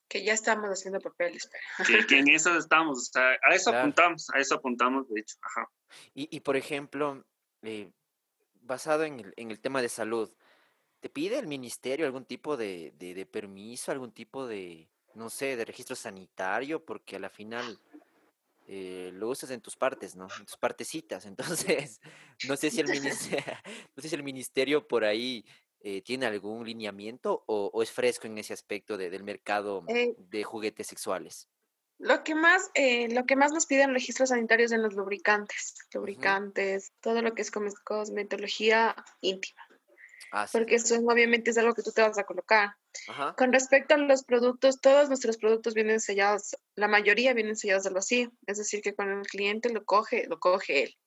que 0.08 0.24
ya 0.24 0.34
estamos 0.34 0.70
haciendo 0.70 1.00
papeles. 1.00 1.50
Que, 1.88 2.06
que, 2.06 2.20
en 2.20 2.30
eso 2.30 2.56
estamos, 2.58 3.12
a 3.16 3.56
eso 3.56 3.76
apuntamos, 3.76 4.30
a 4.30 4.40
eso 4.40 4.56
apuntamos, 4.56 5.10
de 5.10 5.22
hecho. 5.22 5.38
Ajá. 5.42 5.70
Y, 6.14 6.36
y 6.36 6.42
por 6.42 6.56
ejemplo, 6.56 7.26
eh, 7.64 7.92
basado 8.62 9.04
en 9.04 9.20
el, 9.20 9.34
en 9.38 9.52
el, 9.52 9.60
tema 9.60 9.82
de 9.82 9.90
salud, 9.90 10.32
¿te 11.00 11.10
pide 11.10 11.40
el 11.40 11.48
ministerio 11.48 12.06
algún 12.06 12.26
tipo 12.26 12.58
de, 12.58 12.94
de, 12.98 13.26
permiso, 13.26 13.92
algún 13.92 14.12
tipo 14.12 14.48
de, 14.48 14.90
no 15.16 15.30
sé, 15.30 15.56
de 15.56 15.66
registro 15.66 15.96
sanitario? 15.96 16.84
Porque 16.86 17.16
a 17.16 17.20
la 17.20 17.30
final 17.30 17.80
eh, 18.68 19.12
lo 19.14 19.30
usas 19.30 19.52
en 19.52 19.62
tus 19.62 19.76
partes, 19.76 20.16
¿no? 20.16 20.28
En 20.40 20.46
tus 20.46 20.58
partecitas. 20.58 21.26
Entonces, 21.76 22.00
no 22.48 22.56
sé 22.56 22.72
si 22.72 22.80
el 22.82 22.88
ministerio, 22.90 23.44
no 23.96 24.02
sé 24.02 24.10
si 24.10 24.16
el 24.16 24.24
ministerio 24.24 24.88
por 24.88 25.04
ahí 25.04 25.46
eh, 25.82 26.02
tiene 26.02 26.26
algún 26.26 26.66
lineamiento 26.66 27.44
o, 27.48 27.72
o, 27.74 27.84
es 27.84 27.92
fresco 27.92 28.28
en 28.28 28.38
ese 28.38 28.54
aspecto 28.54 28.98
de, 28.98 29.10
del 29.10 29.24
mercado 29.24 29.84
de 30.18 30.44
juguetes 30.44 30.88
sexuales. 30.88 31.50
Lo 32.02 32.24
que 32.24 32.34
más, 32.34 32.72
eh, 32.74 33.10
lo 33.10 33.26
que 33.26 33.36
más 33.36 33.52
nos 33.52 33.68
piden 33.68 33.94
registros 33.94 34.30
sanitarios 34.30 34.72
en 34.72 34.82
los 34.82 34.96
lubricantes, 34.96 35.76
lubricantes, 35.94 36.94
todo 37.00 37.22
lo 37.22 37.36
que 37.36 37.44
es 37.44 37.52
cosmetología 37.52 38.96
íntima. 39.22 39.62
Ah, 40.32 40.48
Porque 40.52 40.76
eso 40.76 40.96
obviamente 40.96 41.52
es 41.52 41.58
algo 41.60 41.76
que 41.76 41.84
tú 41.84 41.92
te 41.92 42.02
vas 42.02 42.18
a 42.18 42.24
colocar. 42.24 42.72
Con 43.38 43.54
respecto 43.54 43.94
a 43.94 43.98
los 43.98 44.24
productos, 44.24 44.82
todos 44.82 45.10
nuestros 45.10 45.38
productos 45.38 45.76
vienen 45.76 46.00
sellados, 46.00 46.56
la 46.74 46.88
mayoría 46.88 47.36
vienen 47.36 47.56
sellados 47.56 47.86
al 47.86 47.94
vacío, 47.94 48.32
es 48.48 48.58
decir, 48.58 48.82
que 48.82 48.96
cuando 48.96 49.20
el 49.20 49.28
cliente 49.28 49.70
lo 49.70 49.86
coge, 49.86 50.26
lo 50.28 50.40
coge 50.40 50.84
él. 50.84 50.98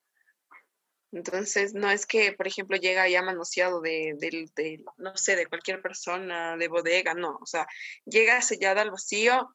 Entonces, 1.11 1.75
no 1.75 1.91
es 1.91 2.07
que, 2.07 2.33
por 2.35 2.47
ejemplo, 2.47 2.77
llega 2.77 3.09
ya 3.09 3.23
manoseado 3.23 3.81
de, 3.81 4.15
de, 4.17 4.49
de, 4.55 4.85
no 4.97 5.17
sé, 5.17 5.35
de 5.35 5.47
cualquier 5.47 5.83
persona, 5.83 6.57
de 6.57 6.69
bodega, 6.69 7.15
no, 7.15 7.39
o 7.41 7.47
sea, 7.47 7.67
llega 8.05 8.43
sellado 8.43 8.81
al 8.81 8.91
vacío, 8.91 9.49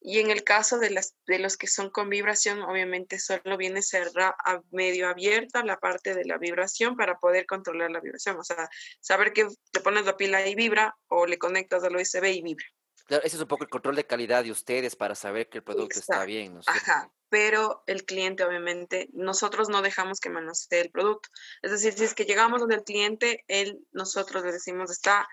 y 0.00 0.18
en 0.18 0.30
el 0.30 0.44
caso 0.44 0.78
de, 0.78 0.90
las, 0.90 1.14
de 1.26 1.38
los 1.38 1.56
que 1.56 1.66
son 1.66 1.90
con 1.90 2.08
vibración, 2.08 2.62
obviamente 2.62 3.18
solo 3.18 3.56
viene 3.56 3.82
cerrada 3.82 4.36
medio 4.70 5.08
abierta 5.08 5.64
la 5.64 5.78
parte 5.78 6.14
de 6.14 6.24
la 6.24 6.38
vibración 6.38 6.96
para 6.96 7.18
poder 7.18 7.46
controlar 7.46 7.90
la 7.90 8.00
vibración. 8.00 8.38
O 8.38 8.44
sea, 8.44 8.68
saber 9.00 9.32
que 9.32 9.46
te 9.72 9.80
pones 9.80 10.04
la 10.04 10.16
pila 10.16 10.46
y 10.46 10.54
vibra 10.54 10.96
o 11.08 11.26
le 11.26 11.38
conectas 11.38 11.82
al 11.84 11.96
USB 11.96 12.24
y 12.24 12.42
vibra. 12.42 12.66
Claro, 13.06 13.24
ese 13.24 13.36
es 13.36 13.42
un 13.42 13.48
poco 13.48 13.64
el 13.64 13.70
control 13.70 13.96
de 13.96 14.06
calidad 14.06 14.44
de 14.44 14.50
ustedes 14.50 14.94
para 14.94 15.14
saber 15.14 15.48
que 15.48 15.58
el 15.58 15.64
producto 15.64 15.98
está 15.98 16.26
bien. 16.26 16.54
¿no? 16.54 16.60
Ajá, 16.66 17.10
pero 17.30 17.82
el 17.86 18.04
cliente 18.04 18.44
obviamente, 18.44 19.08
nosotros 19.14 19.70
no 19.70 19.80
dejamos 19.80 20.20
que 20.20 20.28
manosee 20.28 20.80
el 20.80 20.90
producto. 20.90 21.30
Es 21.62 21.70
decir, 21.70 21.94
si 21.94 22.04
es 22.04 22.14
que 22.14 22.24
llegamos 22.24 22.60
donde 22.60 22.76
el 22.76 22.84
cliente, 22.84 23.44
él, 23.48 23.80
nosotros 23.92 24.44
le 24.44 24.52
decimos, 24.52 24.90
está 24.90 25.26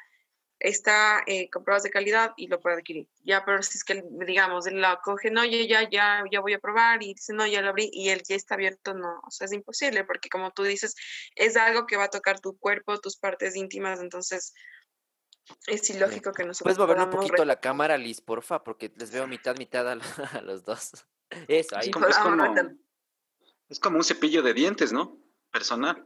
está 0.60 1.24
eh, 1.28 1.50
comprobados 1.50 1.84
de 1.84 1.90
calidad 1.90 2.34
y 2.38 2.48
lo 2.48 2.60
puede 2.60 2.78
adquirir. 2.78 3.08
Ya, 3.24 3.44
pero 3.46 3.62
si 3.62 3.78
es 3.78 3.84
que, 3.84 4.04
digamos, 4.26 4.68
él 4.68 4.82
la 4.82 5.00
coge, 5.04 5.30
no, 5.30 5.44
ya, 5.44 5.66
ya, 5.66 5.90
ya, 5.90 6.24
ya 6.32 6.40
voy 6.40 6.54
a 6.54 6.60
probar 6.60 7.04
y 7.04 7.14
dice, 7.14 7.34
no, 7.34 7.46
ya 7.46 7.62
lo 7.62 7.70
abrí 7.70 7.90
y 7.92 8.10
él 8.10 8.24
ya 8.28 8.36
está 8.36 8.56
abierto, 8.56 8.94
no, 8.94 9.20
o 9.26 9.32
sea, 9.32 9.46
es 9.46 9.54
imposible 9.54 10.04
porque 10.04 10.30
como 10.30 10.52
tú 10.52 10.64
dices, 10.64 10.96
es 11.36 11.58
algo 11.58 11.86
que 11.86 11.98
va 11.98 12.06
a 12.06 12.10
tocar 12.10 12.40
tu 12.40 12.58
cuerpo, 12.58 13.00
tus 13.00 13.18
partes 13.18 13.56
íntimas, 13.56 14.00
entonces 14.00 14.54
es 15.68 15.90
ilógico 15.90 16.32
que 16.32 16.44
nosotros... 16.44 16.76
¿Puedes 16.76 16.78
mover 16.78 17.06
un 17.06 17.10
poquito 17.10 17.46
la 17.46 17.60
cámara, 17.60 17.98
Liz, 17.98 18.22
porfa? 18.22 18.64
Porque 18.64 18.92
les 18.96 19.12
veo 19.12 19.28
mitad, 19.28 19.58
mitad 19.58 19.88
a, 19.90 19.96
los 20.44 20.64
dos. 20.64 21.06
Eso, 21.48 21.76
ahí. 21.78 21.88
Es 21.88 21.92
como, 21.92 22.08
es, 22.08 22.18
como, 22.18 22.56
es 23.70 23.80
como 23.80 23.98
un 23.98 24.04
cepillo 24.04 24.42
de 24.42 24.54
dientes, 24.54 24.92
¿no? 24.92 25.20
Personal. 25.52 26.06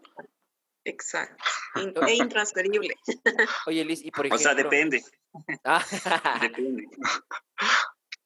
Exacto. 0.83 1.43
e 1.75 2.13
intransferible. 2.15 2.95
Oye, 3.67 3.85
Liz, 3.85 4.03
y 4.03 4.11
por 4.11 4.25
ejemplo. 4.25 4.35
O 4.35 4.39
sea, 4.39 4.55
depende. 4.55 5.03
Ah. 5.63 5.83
depende. 6.41 6.87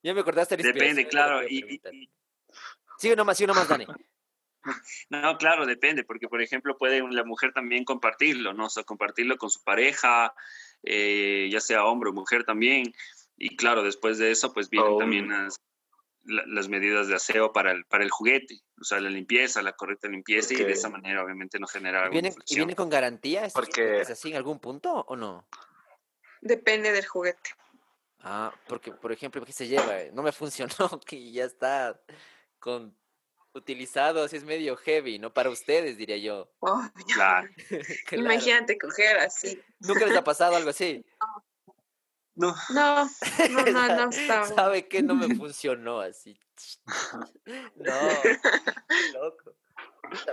Ya 0.01 0.13
me 0.13 0.21
acordaste, 0.21 0.57
Liz. 0.57 0.65
Depende, 0.65 1.07
claro. 1.07 1.47
Y, 1.47 1.81
Sigue 2.97 3.15
nomás, 3.15 3.37
sigue 3.37 3.47
nomás, 3.47 3.67
Dani. 3.67 3.85
No, 5.09 5.37
claro, 5.37 5.65
depende, 5.65 6.05
porque 6.05 6.29
por 6.29 6.41
ejemplo 6.41 6.77
puede 6.77 7.01
la 7.11 7.25
mujer 7.25 7.51
también 7.51 7.83
compartirlo, 7.83 8.53
¿no? 8.53 8.67
O 8.67 8.69
sea, 8.69 8.83
compartirlo 8.83 9.37
con 9.37 9.49
su 9.49 9.61
pareja, 9.61 10.33
eh, 10.83 11.49
ya 11.51 11.59
sea 11.59 11.85
hombre 11.85 12.11
o 12.11 12.13
mujer 12.13 12.45
también. 12.45 12.93
Y 13.35 13.57
claro, 13.57 13.83
después 13.83 14.19
de 14.19 14.31
eso, 14.31 14.53
pues 14.53 14.69
vienen 14.69 14.93
oh. 14.93 14.97
también 14.99 15.29
las, 15.29 15.59
las 16.25 16.69
medidas 16.69 17.07
de 17.07 17.15
aseo 17.15 17.51
para 17.51 17.71
el, 17.71 17.85
para 17.85 18.03
el 18.03 18.09
juguete, 18.09 18.61
o 18.79 18.83
sea, 18.83 18.99
la 18.99 19.09
limpieza, 19.09 19.61
la 19.61 19.73
correcta 19.73 20.07
limpieza 20.07 20.53
y 20.53 20.57
de 20.57 20.71
esa 20.71 20.89
manera 20.89 21.23
obviamente 21.23 21.59
no 21.59 21.67
genera 21.67 22.07
¿Viene, 22.09 22.33
¿Y 22.47 22.55
viene 22.55 22.75
con 22.75 22.89
garantía? 22.89 23.45
¿Es, 23.45 23.53
porque... 23.53 24.01
¿Es 24.01 24.09
así 24.09 24.29
en 24.29 24.37
algún 24.37 24.59
punto 24.59 24.93
o 25.07 25.15
no? 25.15 25.47
Depende 26.41 26.91
del 26.91 27.05
juguete. 27.05 27.51
Ah, 28.21 28.53
porque 28.67 28.91
por 28.91 29.11
ejemplo, 29.11 29.43
¿qué 29.45 29.51
se 29.51 29.67
lleva? 29.67 29.95
No 30.13 30.23
me 30.23 30.31
funcionó, 30.31 30.99
que 31.05 31.31
ya 31.31 31.45
está 31.45 31.99
con 32.59 32.95
utilizado, 33.53 34.23
así 34.23 34.37
es 34.37 34.43
medio 34.43 34.75
heavy, 34.77 35.19
¿no? 35.19 35.33
Para 35.33 35.49
ustedes, 35.49 35.97
diría 35.97 36.17
yo. 36.17 36.51
claro. 37.13 37.49
Imagínate 38.11 38.77
coger 38.77 39.17
así. 39.17 39.61
¿Nunca 39.79 40.05
les 40.05 40.17
ha 40.17 40.23
pasado 40.23 40.55
algo 40.55 40.69
así? 40.69 41.05
No. 42.35 42.55
No, 42.73 43.05
no, 43.05 43.09
no, 43.71 43.95
no 43.95 44.09
estaba. 44.09 44.47
¿Sabe 44.47 44.87
qué? 44.87 45.03
No 45.03 45.15
me 45.15 45.27
funcionó 45.35 46.01
así. 46.01 46.37
No, 47.75 47.93
loco. 49.13 49.55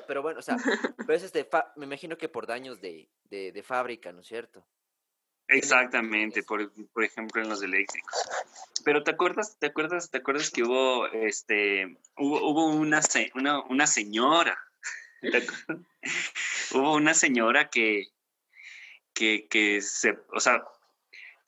Pero 0.07 0.23
bueno, 0.23 0.41
o 0.41 0.43
sea, 0.43 0.57
pero 0.99 1.15
es 1.15 1.23
este, 1.23 1.49
me 1.77 1.87
imagino 1.87 2.19
que 2.19 2.29
por 2.29 2.47
daños 2.47 2.81
de, 2.81 3.09
de, 3.25 3.53
de 3.53 3.63
fábrica, 3.63 4.13
¿no 4.13 4.21
es 4.21 4.27
cierto? 4.27 4.67
Exactamente, 5.49 6.43
por, 6.43 6.71
por, 6.93 7.03
ejemplo 7.03 7.43
en 7.43 7.49
los 7.49 7.63
eléctricos. 7.63 8.15
Pero 8.85 9.03
te 9.03 9.11
acuerdas, 9.13 9.57
te 9.59 9.67
acuerdas, 9.67 10.11
te 10.11 10.19
acuerdas 10.19 10.51
que 10.51 10.63
hubo 10.63 11.07
este 11.09 11.99
hubo, 12.19 12.49
hubo 12.49 12.67
una, 12.67 13.01
una, 13.35 13.61
una 13.63 13.87
señora. 13.87 14.59
hubo 16.73 16.95
una 16.95 17.15
señora 17.15 17.71
que, 17.71 18.09
que, 19.13 19.49
que 19.49 19.81
se, 19.81 20.19
o 20.33 20.41
sea, 20.41 20.63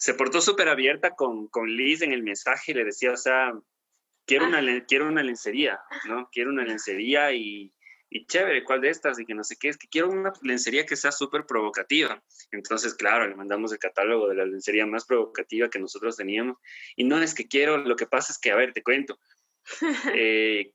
se 0.03 0.15
portó 0.15 0.41
súper 0.41 0.69
abierta 0.69 1.15
con, 1.15 1.47
con 1.47 1.69
Liz 1.69 2.03
en 2.03 2.11
el 2.11 2.25
mensaje 2.25 2.73
y 2.73 2.75
le 2.75 2.83
decía, 2.83 3.13
o 3.13 3.17
sea, 3.17 3.53
quiero 4.27 4.47
una, 4.49 4.85
quiero 4.85 5.07
una 5.07 5.23
lencería, 5.23 5.79
¿no? 6.09 6.29
Quiero 6.33 6.51
una 6.51 6.65
lencería 6.65 7.33
y, 7.33 7.73
y 8.11 8.27
chévere, 8.27 8.65
¿cuál 8.65 8.81
de 8.81 8.89
estas? 8.89 9.21
Y 9.21 9.25
que 9.25 9.35
no 9.35 9.45
sé 9.45 9.55
qué, 9.61 9.69
es 9.69 9.79
que 9.79 9.87
quiero 9.87 10.11
una 10.11 10.33
lencería 10.43 10.85
que 10.87 10.97
sea 10.97 11.13
súper 11.13 11.47
provocativa. 11.47 12.21
Entonces, 12.51 12.95
claro, 12.95 13.29
le 13.29 13.37
mandamos 13.37 13.71
el 13.71 13.79
catálogo 13.79 14.29
de 14.29 14.35
la 14.35 14.45
lencería 14.45 14.87
más 14.87 15.05
provocativa 15.05 15.71
que 15.71 15.79
nosotros 15.79 16.17
teníamos. 16.17 16.57
Y 16.97 17.05
no 17.05 17.23
es 17.23 17.33
que 17.33 17.47
quiero, 17.47 17.77
lo 17.77 17.95
que 17.95 18.09
pasa 18.09 18.33
es 18.33 18.41
que, 18.41 18.51
a 18.51 18.57
ver, 18.57 18.73
te 18.73 18.83
cuento. 18.83 19.21
Eh, 20.17 20.73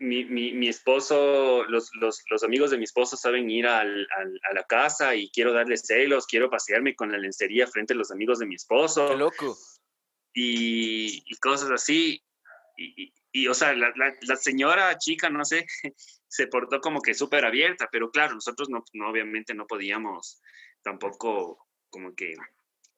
mi, 0.00 0.24
mi, 0.24 0.52
mi, 0.52 0.68
esposo, 0.68 1.64
los, 1.64 1.90
los, 1.94 2.22
los, 2.30 2.42
amigos 2.42 2.70
de 2.70 2.78
mi 2.78 2.84
esposo 2.84 3.16
saben 3.16 3.50
ir 3.50 3.66
al, 3.66 4.06
al, 4.16 4.40
a 4.50 4.54
la 4.54 4.64
casa 4.64 5.14
y 5.14 5.30
quiero 5.30 5.52
darles 5.52 5.82
celos, 5.86 6.26
quiero 6.26 6.50
pasearme 6.50 6.94
con 6.94 7.10
la 7.10 7.18
lencería 7.18 7.66
frente 7.66 7.94
a 7.94 7.96
los 7.96 8.10
amigos 8.10 8.38
de 8.38 8.46
mi 8.46 8.54
esposo. 8.54 9.08
Qué 9.08 9.16
loco. 9.16 9.58
Y, 10.34 11.22
y 11.26 11.36
cosas 11.38 11.70
así. 11.70 12.22
Y, 12.76 13.12
y, 13.32 13.48
o 13.48 13.54
sea, 13.54 13.72
la, 13.74 13.92
la, 13.96 14.14
la, 14.22 14.36
señora 14.36 14.96
chica, 14.98 15.30
no 15.30 15.44
sé, 15.44 15.66
se 16.28 16.46
portó 16.46 16.80
como 16.80 17.00
que 17.00 17.14
súper 17.14 17.44
abierta, 17.44 17.88
pero 17.90 18.10
claro, 18.10 18.34
nosotros 18.34 18.68
no, 18.68 18.84
no, 18.92 19.10
obviamente 19.10 19.54
no 19.54 19.66
podíamos 19.66 20.40
tampoco 20.82 21.66
como 21.90 22.14
que 22.14 22.34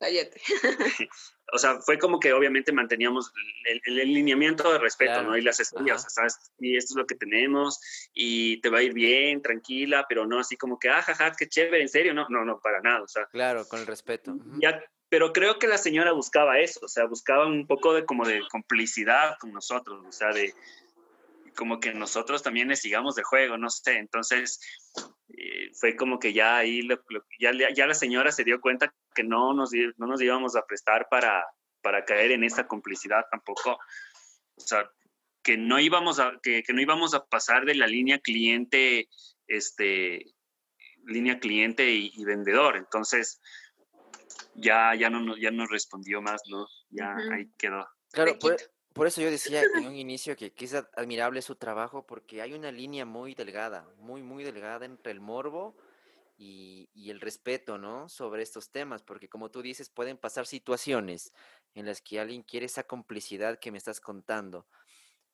o 1.53 1.59
sea, 1.59 1.81
fue 1.81 1.99
como 1.99 2.19
que 2.19 2.33
obviamente 2.33 2.73
manteníamos 2.73 3.33
el, 3.65 3.81
el, 3.85 4.13
lineamiento 4.13 4.73
de 4.73 4.79
respeto, 4.79 5.23
¿no? 5.23 5.37
Y 5.37 5.43
las 5.43 5.61
estrellas, 5.61 6.07
¿sabes? 6.09 6.39
Y 6.59 6.77
esto 6.77 6.95
es 6.95 6.97
lo 6.97 7.07
que 7.07 7.15
tenemos 7.15 7.81
y 8.13 8.61
te 8.61 8.69
va 8.69 8.79
a 8.79 8.83
ir 8.83 8.93
bien, 8.93 9.43
tranquila, 9.43 10.07
pero 10.09 10.27
no 10.27 10.41
así 10.41 10.57
como 10.57 10.79
que, 10.79 10.89
ah, 10.89 11.03
jaja, 11.03 11.33
qué 11.37 11.49
chévere, 11.49 11.83
en 11.83 11.89
serio, 11.89 12.15
no, 12.15 12.27
no, 12.29 12.45
no, 12.45 12.61
para 12.61 12.81
nada, 12.81 13.03
o 13.03 13.09
sea. 13.09 13.27
Claro, 13.27 13.67
con 13.69 13.81
el 13.81 13.87
respeto. 13.87 14.37
Ya, 14.61 14.83
pero 15.09 15.33
creo 15.33 15.59
que 15.59 15.69
la 15.69 15.79
señora 15.79 16.13
buscaba 16.13 16.59
eso, 16.59 16.81
o 16.83 16.89
sea, 16.89 17.05
buscaba 17.05 17.47
un 17.47 17.67
poco 17.67 17.93
de 17.93 18.07
como 18.07 18.27
de 18.27 18.43
complicidad 18.51 19.37
con 19.39 19.53
nosotros, 19.53 20.03
o 20.07 20.13
sea, 20.13 20.29
de 20.29 20.55
como 21.55 21.81
que 21.81 21.93
nosotros 21.93 22.43
también 22.43 22.69
le 22.69 22.77
sigamos 22.77 23.15
de 23.15 23.23
juego, 23.23 23.59
no 23.59 23.69
sé, 23.69 23.99
entonces 23.99 24.61
eh, 25.37 25.71
fue 25.75 25.97
como 25.97 26.19
que 26.19 26.33
ya 26.33 26.57
ahí, 26.59 26.87
ya, 27.39 27.53
ya 27.75 27.87
la 27.87 27.95
señora 27.95 28.33
se 28.33 28.45
dio 28.45 28.61
cuenta 28.61 28.93
que 29.15 29.25
no 29.25 29.55
nos, 29.55 29.71
no 29.97 30.07
nos 30.07 30.21
íbamos 30.21 30.57
a 30.57 30.67
prestar 30.67 31.09
para, 31.11 31.45
para 31.81 32.05
caer 32.05 32.33
en 32.33 32.45
esa 32.45 32.67
complicidad 32.67 33.25
tampoco. 33.31 33.79
O 34.57 34.61
sea, 34.61 34.91
que 35.43 35.57
no 35.57 35.79
íbamos 35.79 36.19
a, 36.21 36.39
que, 36.43 36.63
no 36.73 36.81
íbamos 36.81 37.15
a 37.15 37.25
pasar 37.27 37.65
de 37.65 37.75
la 37.75 37.87
línea 37.87 38.21
cliente, 38.21 39.09
este, 39.47 40.25
línea 41.05 41.41
cliente 41.41 41.91
y, 41.91 42.25
vendedor. 42.25 42.77
Entonces, 42.77 43.41
ya, 44.55 44.95
ya, 44.95 45.11
no, 45.11 45.37
ya 45.37 45.51
nos 45.51 45.71
respondió 45.71 46.23
más, 46.23 46.43
¿no? 46.49 46.67
Ya 46.91 47.15
ahí 47.33 47.51
quedó. 47.59 47.89
Claro, 48.13 48.39
por, 48.95 49.07
eso 49.07 49.21
yo 49.21 49.31
decía 49.31 49.63
en 49.63 49.87
un 49.87 49.97
inicio 49.97 50.37
que, 50.37 50.53
que, 50.53 50.65
es 50.65 50.75
admirable 50.75 51.43
su 51.43 51.57
trabajo 51.57 52.07
porque 52.07 52.43
hay 52.43 52.53
una 52.55 52.73
línea 52.73 53.05
muy 53.05 53.35
delgada, 53.35 53.89
muy, 53.99 54.23
muy 54.23 54.45
delgada 54.45 54.87
entre 54.87 55.13
el 55.13 55.21
morbo 55.21 55.77
y, 56.39 56.89
y, 56.95 57.11
el 57.11 57.21
respeto, 57.21 57.79
¿no? 57.79 58.09
Sobre 58.09 58.43
estos 58.43 58.71
temas, 58.71 59.03
porque 59.03 59.29
como 59.29 59.51
tú 59.51 59.63
dices, 59.63 59.91
pueden 59.91 60.17
pasar 60.17 60.47
situaciones 60.47 61.33
en 61.75 61.87
las 61.87 62.01
que 62.01 62.21
alguien 62.21 62.43
quiere 62.43 62.67
esa 62.67 62.85
complicidad 62.85 63.59
que 63.59 63.71
me 63.71 63.79
estás 63.79 64.01
contando, 64.01 64.67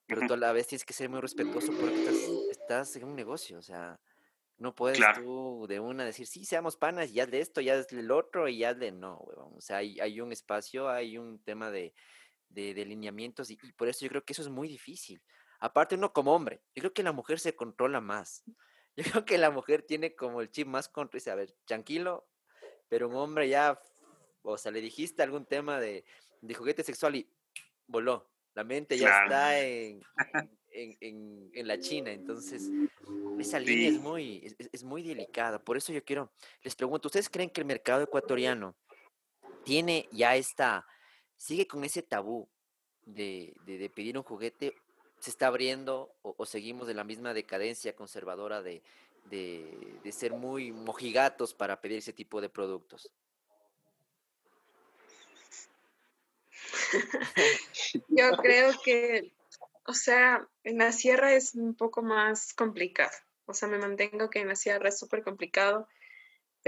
pero 0.09 0.25
tú 0.25 0.33
a 0.33 0.37
la 0.37 0.51
vez 0.51 0.65
tienes 0.65 0.85
que 0.85 0.93
ser 0.93 1.07
muy 1.07 1.21
respetuoso 1.21 1.71
porque 1.71 2.09
estás, 2.49 2.95
en 2.95 3.03
un 3.03 3.15
negocio, 3.15 3.59
o 3.59 3.61
sea, 3.61 3.99
no 4.57 4.73
puedes 4.73 4.99
tú 5.15 5.67
de 5.69 5.79
una 5.79 6.03
decir, 6.03 6.25
sí, 6.25 6.45
seamos 6.45 6.77
panas, 6.77 7.13
ya 7.13 7.27
de 7.27 7.39
esto, 7.39 7.61
ya 7.61 7.81
del 7.81 8.11
otro, 8.11 8.47
y 8.47 8.57
ya 8.57 8.73
de 8.73 8.91
no. 8.91 9.19
O 9.55 9.61
sea, 9.61 9.77
hay, 9.77 9.99
hay 9.99 10.19
un 10.19 10.31
espacio, 10.31 10.89
hay 10.89 11.17
un 11.17 11.39
tema 11.39 11.69
de, 11.69 11.93
de, 12.49 12.73
de 12.73 12.85
lineamientos, 12.85 13.49
y, 13.51 13.57
por 13.73 13.87
eso 13.87 14.05
yo 14.05 14.09
creo 14.09 14.25
que 14.25 14.33
eso 14.33 14.41
es 14.41 14.49
muy 14.49 14.67
difícil. 14.67 15.21
Aparte, 15.59 15.95
uno 15.95 16.13
como 16.13 16.33
hombre, 16.33 16.61
yo 16.75 16.81
creo 16.81 16.93
que 16.93 17.03
la 17.03 17.11
mujer 17.11 17.39
se 17.39 17.55
controla 17.55 18.01
más. 18.01 18.43
Yo 18.95 19.05
creo 19.05 19.23
que 19.23 19.37
la 19.37 19.49
mujer 19.49 19.83
tiene 19.83 20.13
como 20.13 20.41
el 20.41 20.51
chip 20.51 20.67
más 20.67 20.89
contra, 20.89 21.17
dice, 21.17 21.31
a 21.31 21.35
ver, 21.35 21.55
tranquilo, 21.63 22.27
pero 22.89 23.07
un 23.07 23.15
hombre 23.15 23.47
ya, 23.47 23.81
o 24.41 24.57
sea, 24.57 24.73
le 24.73 24.81
dijiste 24.81 25.23
algún 25.23 25.45
tema 25.45 25.79
de, 25.79 26.03
de 26.41 26.53
juguete 26.53 26.83
sexual 26.83 27.15
y 27.15 27.31
voló. 27.87 28.29
La 28.55 28.65
mente 28.65 28.97
ya 28.97 29.23
está 29.23 29.57
en, 29.61 30.01
en, 30.71 31.49
en, 31.53 31.67
la 31.67 31.79
China, 31.79 32.11
entonces 32.11 32.69
esa 33.39 33.59
línea 33.59 33.89
es 33.89 33.99
muy, 33.99 34.41
es, 34.43 34.69
es, 34.71 34.83
muy 34.83 35.01
delicada. 35.01 35.63
Por 35.63 35.77
eso 35.77 35.93
yo 35.93 36.03
quiero, 36.03 36.33
les 36.61 36.75
pregunto, 36.75 37.07
¿ustedes 37.07 37.29
creen 37.29 37.51
que 37.51 37.61
el 37.61 37.67
mercado 37.67 38.03
ecuatoriano 38.03 38.75
tiene 39.63 40.09
ya 40.11 40.35
esta, 40.35 40.85
sigue 41.39 41.67
con 41.67 41.83
ese 41.83 42.03
tabú 42.03 42.47
de, 43.05 43.55
de, 43.65 43.79
de 43.79 43.89
pedir 43.89 44.17
un 44.17 44.23
juguete 44.23 44.75
se 45.19 45.29
está 45.31 45.47
abriendo 45.47 46.13
o, 46.21 46.45
seguimos 46.45 46.87
de 46.87 46.93
la 46.93 47.03
misma 47.03 47.33
decadencia 47.33 47.95
conservadora 47.95 48.61
de, 48.61 48.81
de, 49.25 50.11
ser 50.11 50.33
muy 50.33 50.71
mojigatos 50.71 51.53
para 51.53 51.81
pedir 51.81 51.97
ese 51.97 52.13
tipo 52.13 52.41
de 52.41 52.49
productos? 52.49 53.11
Yo 58.07 58.31
creo 58.41 58.73
que, 58.83 59.33
o 59.85 59.93
sea, 59.93 60.47
en 60.63 60.77
la 60.77 60.91
sierra 60.91 61.33
es 61.33 61.53
un 61.55 61.75
poco 61.75 62.01
más 62.01 62.53
complicado. 62.53 63.11
O 63.45 63.53
sea, 63.53 63.67
me 63.67 63.77
mantengo 63.77 64.29
que 64.29 64.39
en 64.39 64.47
la 64.47 64.55
sierra 64.55 64.89
es 64.89 64.97
súper 64.99 65.23
complicado 65.23 65.87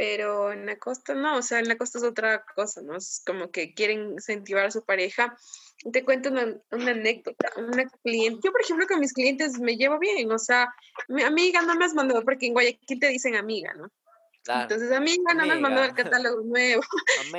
pero 0.01 0.51
en 0.51 0.65
la 0.65 0.79
costa 0.79 1.13
no, 1.13 1.37
o 1.37 1.41
sea, 1.43 1.59
en 1.59 1.67
la 1.67 1.77
costa 1.77 1.99
es 1.99 2.03
otra 2.03 2.43
cosa, 2.55 2.81
¿no? 2.81 2.97
Es 2.97 3.21
como 3.23 3.51
que 3.51 3.75
quieren 3.75 4.13
incentivar 4.13 4.65
a 4.65 4.71
su 4.71 4.83
pareja. 4.83 5.37
Te 5.93 6.03
cuento 6.03 6.29
una, 6.29 6.57
una 6.71 6.89
anécdota, 6.89 7.51
una 7.55 7.87
cliente, 8.03 8.39
yo 8.43 8.51
por 8.51 8.61
ejemplo 8.61 8.87
con 8.87 8.99
mis 8.99 9.13
clientes 9.13 9.59
me 9.59 9.77
llevo 9.77 9.99
bien, 9.99 10.31
o 10.31 10.39
sea, 10.39 10.73
mi 11.07 11.21
amiga 11.21 11.61
no 11.61 11.75
me 11.75 11.85
has 11.85 11.93
mandado, 11.93 12.23
porque 12.23 12.47
en 12.47 12.53
Guayaquil 12.53 12.99
te 12.99 13.09
dicen 13.09 13.35
amiga, 13.35 13.75
¿no? 13.75 13.91
Entonces, 14.47 14.91
amiga, 14.91 15.35
no 15.35 15.45
me 15.45 15.53
has 15.53 15.59
mandado 15.59 15.85
el 15.85 15.93
catálogo 16.25 16.41
nuevo. 16.41 16.81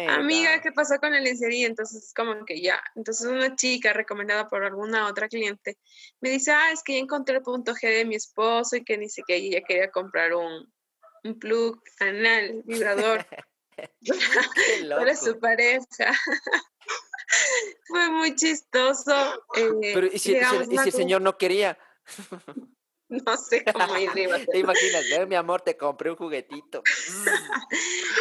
amiga, 0.09 0.61
¿qué 0.61 0.71
pasó 0.71 0.99
con 1.01 1.15
el 1.15 1.25
lencería? 1.25 1.67
Entonces, 1.67 2.13
como 2.15 2.45
que 2.45 2.61
ya. 2.61 2.81
Entonces, 2.95 3.27
una 3.27 3.57
chica 3.57 3.93
recomendada 3.93 4.49
por 4.49 4.65
alguna 4.65 5.09
otra 5.09 5.27
cliente 5.27 5.79
me 6.21 6.31
dice, 6.31 6.53
ah, 6.53 6.71
es 6.73 6.85
que 6.85 6.93
ya 6.93 7.01
encontré 7.01 7.39
el 7.39 7.43
punto 7.43 7.75
G 7.75 7.89
de 7.89 8.05
mi 8.05 8.15
esposo 8.15 8.77
y 8.77 8.85
que 8.85 8.99
dice 8.99 9.23
que 9.27 9.35
ella 9.35 9.63
quería 9.67 9.91
comprar 9.91 10.33
un, 10.35 10.73
un 11.25 11.39
plug 11.39 11.83
anal, 12.01 12.63
vibrador, 12.65 13.27
para 14.91 15.17
su 15.17 15.39
pareja. 15.39 16.13
Fue 17.87 18.11
muy 18.11 18.35
chistoso. 18.35 19.13
Eh, 19.57 19.93
Pero, 19.95 20.07
¿y 20.07 20.19
si, 20.19 20.35
el 20.35 20.93
señor 20.93 21.23
no 21.23 21.39
quería? 21.39 21.79
No 23.09 23.37
sé 23.37 23.65
cómo 23.65 23.97
ir 23.99 24.11
Te 24.11 24.59
imaginas, 24.59 25.05
mi 25.29 25.35
amor, 25.35 25.63
te 25.63 25.77
compré 25.77 26.11
un 26.11 26.17
juguetito. 26.17 26.83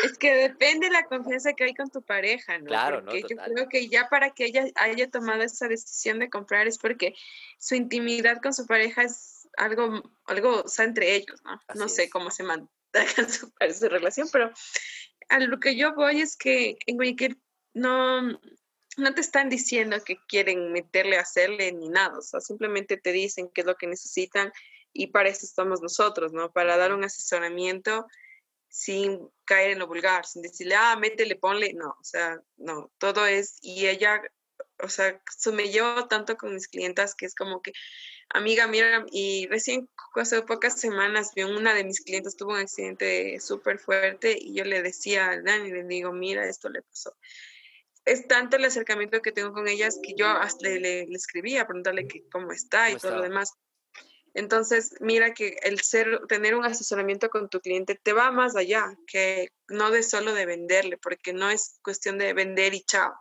es 0.06 0.18
que 0.18 0.34
depende 0.34 0.88
de 0.88 0.94
la 0.94 1.06
confianza 1.06 1.54
que 1.54 1.66
hay 1.66 1.74
con 1.74 1.90
tu 1.90 2.02
pareja, 2.02 2.58
¿no? 2.60 2.66
Claro, 2.66 3.04
porque 3.04 3.22
yo 3.22 3.38
creo 3.38 3.70
que 3.70 3.88
ya 3.88 4.08
para 4.10 4.32
que 4.32 4.46
ella 4.46 4.66
haya 4.76 5.10
tomado 5.10 5.44
esa 5.44 5.68
decisión 5.68 6.20
de 6.20 6.30
comprar 6.30 6.68
es 6.68 6.78
porque 6.78 7.16
su 7.58 7.76
intimidad 7.76 8.42
con 8.42 8.54
su 8.54 8.66
pareja 8.66 9.04
es 9.04 9.50
algo, 9.58 10.02
algo 10.26 10.64
o 10.64 10.68
sea, 10.68 10.86
entre 10.86 11.16
ellos, 11.16 11.42
¿no? 11.44 11.60
no 11.76 11.90
sé 11.90 12.10
cómo 12.10 12.32
se, 12.32 12.44
man 12.44 12.70
su, 13.30 13.52
su 13.74 13.90
relación, 13.90 14.30
pero 14.32 14.52
a 15.30 15.40
lo 15.40 15.60
que 15.60 15.76
yo 15.76 15.94
voy 15.94 16.22
es 16.22 16.36
que 16.36 16.78
en 16.86 16.98
Guayaquil 16.98 17.42
no, 17.74 18.22
no 18.98 19.14
te 19.14 19.22
están 19.22 19.50
diciendo 19.50 19.98
que 20.04 20.18
quieren 20.28 20.72
meterle 20.72 21.18
hacerle 21.18 21.72
ni 21.72 21.90
nada, 21.90 22.18
o 22.18 22.22
sea, 22.22 22.40
simplemente 22.42 22.98
te 22.98 23.12
dicen 23.12 23.50
qué 23.54 23.62
es 23.62 23.68
lo 23.68 23.76
que 23.76 23.88
necesitan 23.88 24.52
y 24.94 25.08
para 25.08 25.30
eso 25.30 25.46
estamos 25.46 25.82
nosotros, 25.82 26.34
¿no? 26.34 26.52
Para 26.52 26.78
dar 26.78 26.94
un 26.94 27.04
asesoramiento 27.04 28.06
sin 28.68 29.30
caer 29.46 29.72
en 29.72 29.80
lo 29.80 29.88
vulgar, 29.88 30.26
sin 30.26 30.42
decirle, 30.42 30.76
ah, 30.76 30.96
métele, 30.96 31.36
ponle, 31.36 31.74
no, 31.74 31.90
o 31.90 32.04
sea, 32.04 32.42
no, 32.58 32.92
todo 32.98 33.26
es, 33.26 33.58
y 33.62 33.88
ella, 33.88 34.22
o 34.84 34.90
sea, 34.90 35.22
eso 35.38 35.54
me 35.54 35.70
llevo 35.70 36.08
tanto 36.08 36.38
con 36.38 36.54
mis 36.54 36.68
clientas 36.68 37.16
que 37.16 37.26
es 37.26 37.36
como 37.36 37.62
que 37.62 37.74
amiga, 38.34 38.68
mira, 38.68 39.06
y 39.12 39.48
recién 39.48 39.90
hace 40.16 40.42
pocas 40.44 40.80
semanas 40.80 41.32
vi 41.36 41.44
una 41.44 41.74
de 41.74 41.84
mis 41.84 42.02
clientes 42.02 42.36
tuvo 42.36 42.52
un 42.52 42.60
accidente 42.60 43.40
súper 43.40 43.80
fuerte 43.80 44.38
y 44.40 44.54
yo 44.54 44.64
le 44.64 44.82
decía 44.82 45.30
a 45.30 45.42
Dani, 45.42 45.72
le 45.72 45.84
digo, 45.84 46.12
mira, 46.12 46.48
esto 46.48 46.70
le 46.70 46.82
pasó. 46.82 47.16
Es 48.06 48.28
tanto 48.28 48.58
el 48.58 48.66
acercamiento 48.66 49.22
que 49.22 49.32
tengo 49.32 49.54
con 49.54 49.68
ellas 49.68 50.00
que 50.02 50.16
yo 50.16 50.28
hasta 50.28 50.70
le, 50.70 50.80
le, 50.80 51.02
escribí 51.14 51.58
a 51.58 51.68
preguntarle 51.68 52.08
que 52.08 52.28
cómo 52.32 52.52
está 52.52 52.90
y 52.90 52.96
todo 52.96 53.18
lo 53.18 53.22
demás. 53.22 53.54
Entonces, 54.34 54.96
mira 55.02 55.34
que 55.34 55.58
el 55.62 55.82
ser, 55.82 56.22
tener 56.28 56.56
un 56.56 56.66
asesoramiento 56.66 57.30
con 57.30 57.50
tu 57.50 57.60
cliente 57.60 58.00
te 58.02 58.14
va 58.14 58.32
más 58.32 58.56
allá, 58.56 58.96
que 59.06 59.50
no 59.68 59.92
de 59.92 60.04
solo 60.04 60.34
de 60.34 60.46
venderle, 60.46 60.98
porque 60.98 61.34
no 61.34 61.50
es 61.50 61.80
cuestión 61.84 62.18
de 62.18 62.34
vender 62.34 62.74
y 62.74 62.82
chao. 62.82 63.14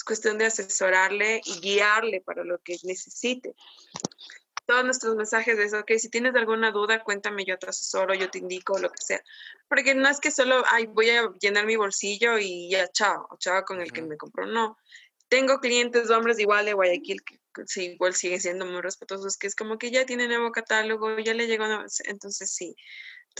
Es 0.00 0.04
cuestión 0.04 0.38
de 0.38 0.46
asesorarle 0.46 1.42
y 1.44 1.60
guiarle 1.60 2.22
para 2.22 2.42
lo 2.42 2.58
que 2.60 2.78
necesite 2.84 3.54
todos 4.64 4.84
nuestros 4.84 5.16
mensajes 5.16 5.56
de 5.56 5.64
eso, 5.64 5.80
ok, 5.80 5.90
si 5.98 6.08
tienes 6.08 6.32
alguna 6.36 6.70
duda, 6.70 7.02
cuéntame, 7.02 7.44
yo 7.44 7.58
te 7.58 7.68
asesoro, 7.68 8.14
yo 8.14 8.30
te 8.30 8.38
indico, 8.38 8.78
lo 8.78 8.88
que 8.88 9.02
sea. 9.02 9.20
Porque 9.68 9.96
no 9.96 10.08
es 10.08 10.20
que 10.20 10.30
solo, 10.30 10.62
ay, 10.70 10.86
voy 10.86 11.10
a 11.10 11.28
llenar 11.40 11.66
mi 11.66 11.74
bolsillo 11.74 12.38
y 12.38 12.70
ya, 12.70 12.86
chao, 12.92 13.26
chao 13.40 13.64
con 13.64 13.80
el 13.80 13.90
que 13.92 14.02
me 14.02 14.16
compró, 14.16 14.46
no. 14.46 14.78
Tengo 15.28 15.58
clientes 15.58 16.08
hombres 16.10 16.38
igual 16.38 16.66
de 16.66 16.74
Guayaquil 16.74 17.20
que 17.24 17.40
sí, 17.66 17.86
igual 17.86 18.14
siguen 18.14 18.40
siendo 18.40 18.64
muy 18.64 18.80
respetuosos, 18.80 19.36
que 19.36 19.48
es 19.48 19.56
como 19.56 19.76
que 19.76 19.90
ya 19.90 20.06
tiene 20.06 20.28
nuevo 20.28 20.52
catálogo, 20.52 21.18
ya 21.18 21.34
le 21.34 21.48
llegó, 21.48 21.64
entonces 22.04 22.50
sí, 22.52 22.76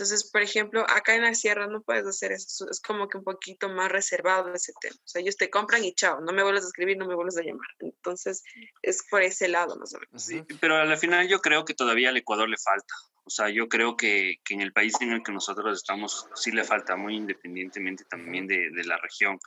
entonces, 0.01 0.31
por 0.31 0.41
ejemplo, 0.41 0.83
acá 0.89 1.13
en 1.13 1.21
la 1.21 1.35
sierra 1.35 1.67
no 1.67 1.83
puedes 1.83 2.07
hacer 2.07 2.31
eso, 2.31 2.67
es 2.71 2.81
como 2.81 3.07
que 3.07 3.19
un 3.19 3.23
poquito 3.23 3.69
más 3.69 3.91
reservado 3.91 4.51
ese 4.51 4.73
tema. 4.81 4.95
O 4.95 5.07
sea, 5.07 5.21
ellos 5.21 5.37
te 5.37 5.51
compran 5.51 5.85
y 5.85 5.93
chao, 5.93 6.19
no 6.21 6.33
me 6.33 6.41
vuelves 6.41 6.63
a 6.63 6.67
escribir, 6.67 6.97
no 6.97 7.05
me 7.05 7.13
vuelves 7.13 7.37
a 7.37 7.43
llamar. 7.43 7.67
Entonces, 7.77 8.41
es 8.81 9.05
por 9.11 9.21
ese 9.21 9.47
lado 9.47 9.75
más 9.77 9.93
o 9.93 9.99
menos. 9.99 10.23
Sí, 10.23 10.43
pero 10.59 10.77
al 10.77 10.97
final 10.97 11.27
yo 11.27 11.39
creo 11.39 11.65
que 11.65 11.75
todavía 11.75 12.09
al 12.09 12.17
Ecuador 12.17 12.49
le 12.49 12.57
falta. 12.57 12.95
O 13.25 13.29
sea, 13.29 13.49
yo 13.49 13.69
creo 13.69 13.95
que, 13.95 14.37
que 14.43 14.55
en 14.55 14.61
el 14.61 14.73
país 14.73 14.99
en 15.01 15.11
el 15.11 15.21
que 15.21 15.31
nosotros 15.31 15.77
estamos 15.77 16.27
sí 16.33 16.51
le 16.51 16.63
falta, 16.63 16.95
muy 16.95 17.15
independientemente 17.15 18.03
también 18.05 18.47
de, 18.47 18.71
de 18.71 18.83
la 18.85 18.97
región. 18.97 19.37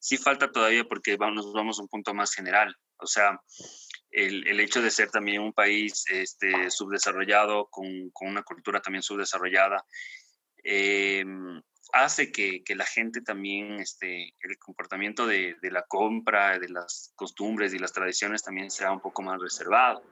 Sí 0.00 0.16
falta 0.16 0.50
todavía 0.50 0.82
porque 0.82 1.16
vamos, 1.16 1.46
nos 1.46 1.54
vamos 1.54 1.78
a 1.78 1.82
un 1.82 1.88
punto 1.88 2.14
más 2.14 2.34
general. 2.34 2.74
O 2.96 3.06
sea, 3.06 3.40
el, 4.10 4.46
el, 4.46 4.60
hecho 4.60 4.82
de 4.82 4.90
ser 4.90 5.10
también 5.10 5.42
un 5.42 5.52
país 5.52 6.04
este, 6.08 6.70
subdesarrollado, 6.70 7.68
con, 7.70 8.10
con 8.10 8.28
una 8.28 8.42
cultura 8.42 8.80
también 8.80 9.02
subdesarrollada, 9.02 9.84
eh, 10.64 11.24
hace 11.92 12.30
que, 12.30 12.62
que, 12.64 12.74
la 12.74 12.84
gente 12.84 13.20
también, 13.20 13.80
este, 13.80 14.34
el 14.40 14.58
comportamiento 14.58 15.26
de, 15.26 15.56
de, 15.60 15.70
la 15.70 15.82
compra, 15.82 16.58
de 16.58 16.68
las 16.68 17.12
costumbres 17.16 17.72
y 17.74 17.78
las 17.78 17.92
tradiciones 17.92 18.42
también 18.42 18.70
sea 18.70 18.92
un 18.92 19.00
poco 19.00 19.22
más 19.22 19.40
reservado. 19.40 20.02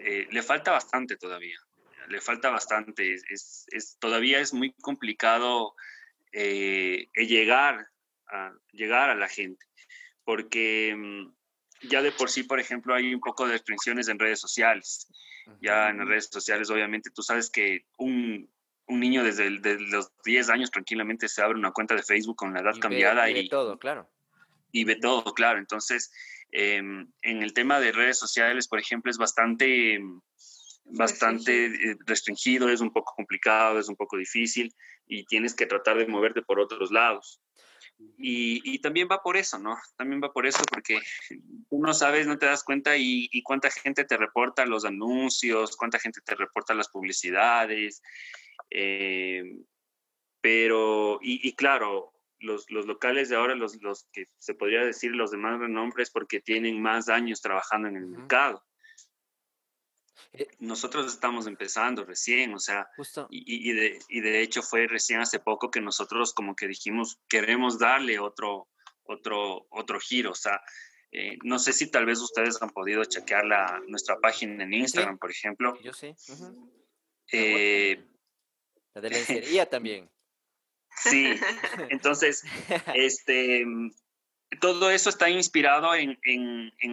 Eh, 0.00 0.26
le 0.30 0.42
falta 0.42 0.72
bastante 0.72 1.16
todavía, 1.16 1.58
le 2.08 2.20
falta 2.20 2.50
bastante. 2.50 3.14
Es, 3.14 3.66
es 3.68 3.96
todavía 3.98 4.40
es 4.40 4.52
muy 4.52 4.72
complicado 4.74 5.74
eh, 6.32 7.08
llegar, 7.14 7.86
a, 8.26 8.52
llegar 8.72 9.10
a 9.10 9.14
la 9.14 9.28
gente, 9.28 9.64
porque 10.24 10.94
mm, 10.96 11.32
ya 11.88 12.02
de 12.02 12.12
por 12.12 12.30
sí, 12.30 12.42
por 12.42 12.60
ejemplo, 12.60 12.94
hay 12.94 13.14
un 13.14 13.20
poco 13.20 13.46
de 13.46 13.52
restricciones 13.52 14.08
en 14.08 14.18
redes 14.18 14.40
sociales. 14.40 15.08
Ya 15.60 15.90
en 15.90 15.98
las 15.98 16.08
redes 16.08 16.28
sociales, 16.32 16.70
obviamente, 16.70 17.10
tú 17.10 17.22
sabes 17.22 17.50
que 17.50 17.84
un, 17.98 18.48
un 18.86 19.00
niño 19.00 19.22
desde, 19.24 19.50
los 19.50 20.10
10 20.24 20.50
años 20.50 20.70
tranquilamente 20.70 21.28
se 21.28 21.42
abre 21.42 21.58
una 21.58 21.72
cuenta 21.72 21.94
de 21.94 22.02
Facebook 22.02 22.36
con 22.36 22.54
la 22.54 22.60
edad 22.60 22.74
cambiada. 22.80 23.28
y, 23.30 23.48
todo, 23.48 23.78
claro. 23.78 24.10
y 24.72 24.84
ve 24.84 24.96
todo, 24.96 25.34
claro. 25.34 25.58
Entonces, 25.58 26.12
em, 26.50 27.10
en 27.22 27.42
el 27.42 27.52
tema 27.52 27.80
de 27.80 27.92
redes 27.92 28.18
sociales, 28.18 28.68
por 28.68 28.78
ejemplo, 28.78 29.10
es 29.10 29.18
bastante, 29.18 30.00
bastante 30.84 31.66
eh, 31.66 31.96
restringido, 32.06 32.68
es 32.68 32.80
un 32.80 32.92
poco 32.92 33.12
complicado, 33.14 33.78
es 33.78 33.88
un 33.88 33.96
poco 33.96 34.16
difícil 34.16 34.74
y 35.06 35.24
tienes 35.24 35.54
que 35.54 35.66
tratar 35.66 35.98
de 35.98 36.06
moverte 36.06 36.42
por 36.42 36.60
otros 36.60 36.90
lados. 36.90 37.40
Y, 38.16 38.78
también 38.80 39.08
va 39.10 39.22
por 39.22 39.36
eso, 39.36 39.58
¿no? 39.58 39.76
También 39.96 40.22
va 40.22 40.32
por 40.32 40.46
eso 40.46 40.62
porque 40.70 41.00
tú 41.68 41.78
no 41.78 41.92
sabes, 41.94 42.26
no 42.26 42.38
te 42.38 42.46
das 42.46 42.64
cuenta 42.64 42.96
y, 42.96 43.42
cuánta 43.42 43.70
gente 43.70 44.04
te 44.04 44.16
reporta 44.16 44.66
los 44.66 44.84
anuncios, 44.84 45.76
cuánta 45.76 45.98
gente 45.98 46.20
te 46.20 46.34
reporta 46.34 46.74
las 46.74 46.88
publicidades. 46.88 48.02
Eh, 48.70 49.58
pero, 50.40 51.18
y, 51.22 51.54
claro, 51.54 52.12
los, 52.38 52.70
locales 52.70 53.28
de 53.28 53.36
ahora, 53.36 53.54
los, 53.54 53.80
los 53.82 54.08
que 54.12 54.28
se 54.38 54.54
podría 54.54 54.84
decir 54.84 55.12
los 55.12 55.30
de 55.30 55.38
más 55.38 55.58
renombre, 55.58 56.04
porque 56.12 56.40
tienen 56.40 56.80
más 56.80 57.08
años 57.08 57.40
trabajando 57.40 57.88
en 57.88 57.96
el 57.96 58.06
mercado. 58.06 58.62
Eh, 60.32 60.48
nosotros 60.58 61.06
estamos 61.06 61.46
empezando 61.46 62.04
recién, 62.04 62.54
o 62.54 62.58
sea, 62.58 62.88
y, 63.30 63.72
de, 63.72 63.98
y, 64.08 64.20
de, 64.20 64.42
hecho 64.42 64.62
fue 64.62 64.86
recién 64.86 65.20
hace 65.20 65.38
poco 65.38 65.70
que 65.70 65.80
nosotros 65.80 66.32
como 66.32 66.54
que 66.54 66.68
dijimos, 66.68 67.20
queremos 67.28 67.78
darle 67.78 68.18
otro, 68.18 68.68
otro, 69.04 69.66
otro 69.70 70.00
giro, 70.00 70.32
o 70.32 70.34
sea, 70.34 70.60
eh, 71.16 71.38
no 71.44 71.60
sé 71.60 71.72
si 71.72 71.90
tal 71.90 72.06
vez 72.06 72.20
ustedes 72.20 72.60
han 72.60 72.70
podido 72.70 73.04
chequear 73.04 73.44
la, 73.44 73.80
nuestra 73.86 74.18
página 74.18 74.64
en 74.64 74.74
Instagram, 74.74 75.16
por 75.18 75.30
ejemplo. 75.30 75.80
Yo 75.80 75.92
sí. 75.92 76.14
Eh, 77.30 78.04
la 78.94 79.00
de 79.00 79.10
lencería 79.10 79.70
también. 79.70 80.10
Sí, 80.96 81.34
entonces, 81.90 82.42
este, 82.94 83.64
todo 84.60 84.90
eso 84.90 85.10
está 85.10 85.28
inspirado 85.30 85.94
en, 85.94 86.18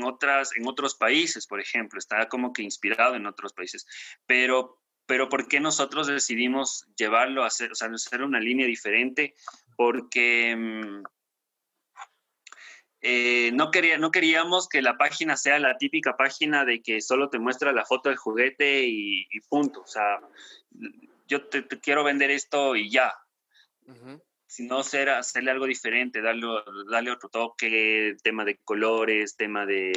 otras, 0.04 0.56
en 0.56 0.68
otros 0.68 0.96
países, 0.96 1.48
por 1.48 1.60
ejemplo, 1.60 2.00
está 2.00 2.28
como 2.28 2.54
que 2.54 2.64
inspirado 2.64 3.16
en 3.16 3.26
otros 3.26 3.54
países, 3.54 3.86
pero, 4.26 4.82
pero 5.06 5.30
¿por 5.30 5.48
qué 5.48 5.60
nosotros 5.60 6.08
decidimos 6.08 6.86
llevarlo 6.96 7.44
a 7.44 7.48
hacer, 7.48 7.72
o 7.72 7.76
sea, 7.76 7.90
hacer 7.90 8.24
una 8.24 8.40
línea 8.40 8.68
diferente? 8.68 9.36
Porque 9.76 10.56
mm, 10.56 11.04
eh, 13.02 13.52
no, 13.54 13.72
quería, 13.72 13.98
no 13.98 14.12
queríamos 14.12 14.70
que 14.70 14.82
la 14.82 14.98
página 14.98 15.36
sea 15.36 15.58
la 15.60 15.78
típica 15.78 16.16
página 16.16 16.66
de 16.66 16.82
que 16.82 17.02
solo 17.02 17.30
te 17.30 17.40
muestra 17.40 17.74
la 17.74 17.86
foto 17.86 18.10
del 18.10 18.18
juguete 18.18 18.86
y, 18.86 19.28
punto, 19.50 19.82
o 19.82 19.88
sea, 19.88 20.20
yo 21.28 21.48
te, 21.48 21.68
quiero 21.80 22.04
vender 22.04 22.30
esto 22.30 22.76
y 22.76 22.92
ya 22.92 23.14
sino 24.52 24.84
ser, 24.84 25.10
hacerle 25.10 25.50
algo 25.52 25.66
diferente, 25.66 26.22
darle, 26.22 26.46
darle 26.92 27.12
otro 27.12 27.30
toque, 27.30 28.18
tema 28.22 28.44
de 28.44 28.58
colores, 28.58 29.38
tema 29.38 29.66
de, 29.66 29.94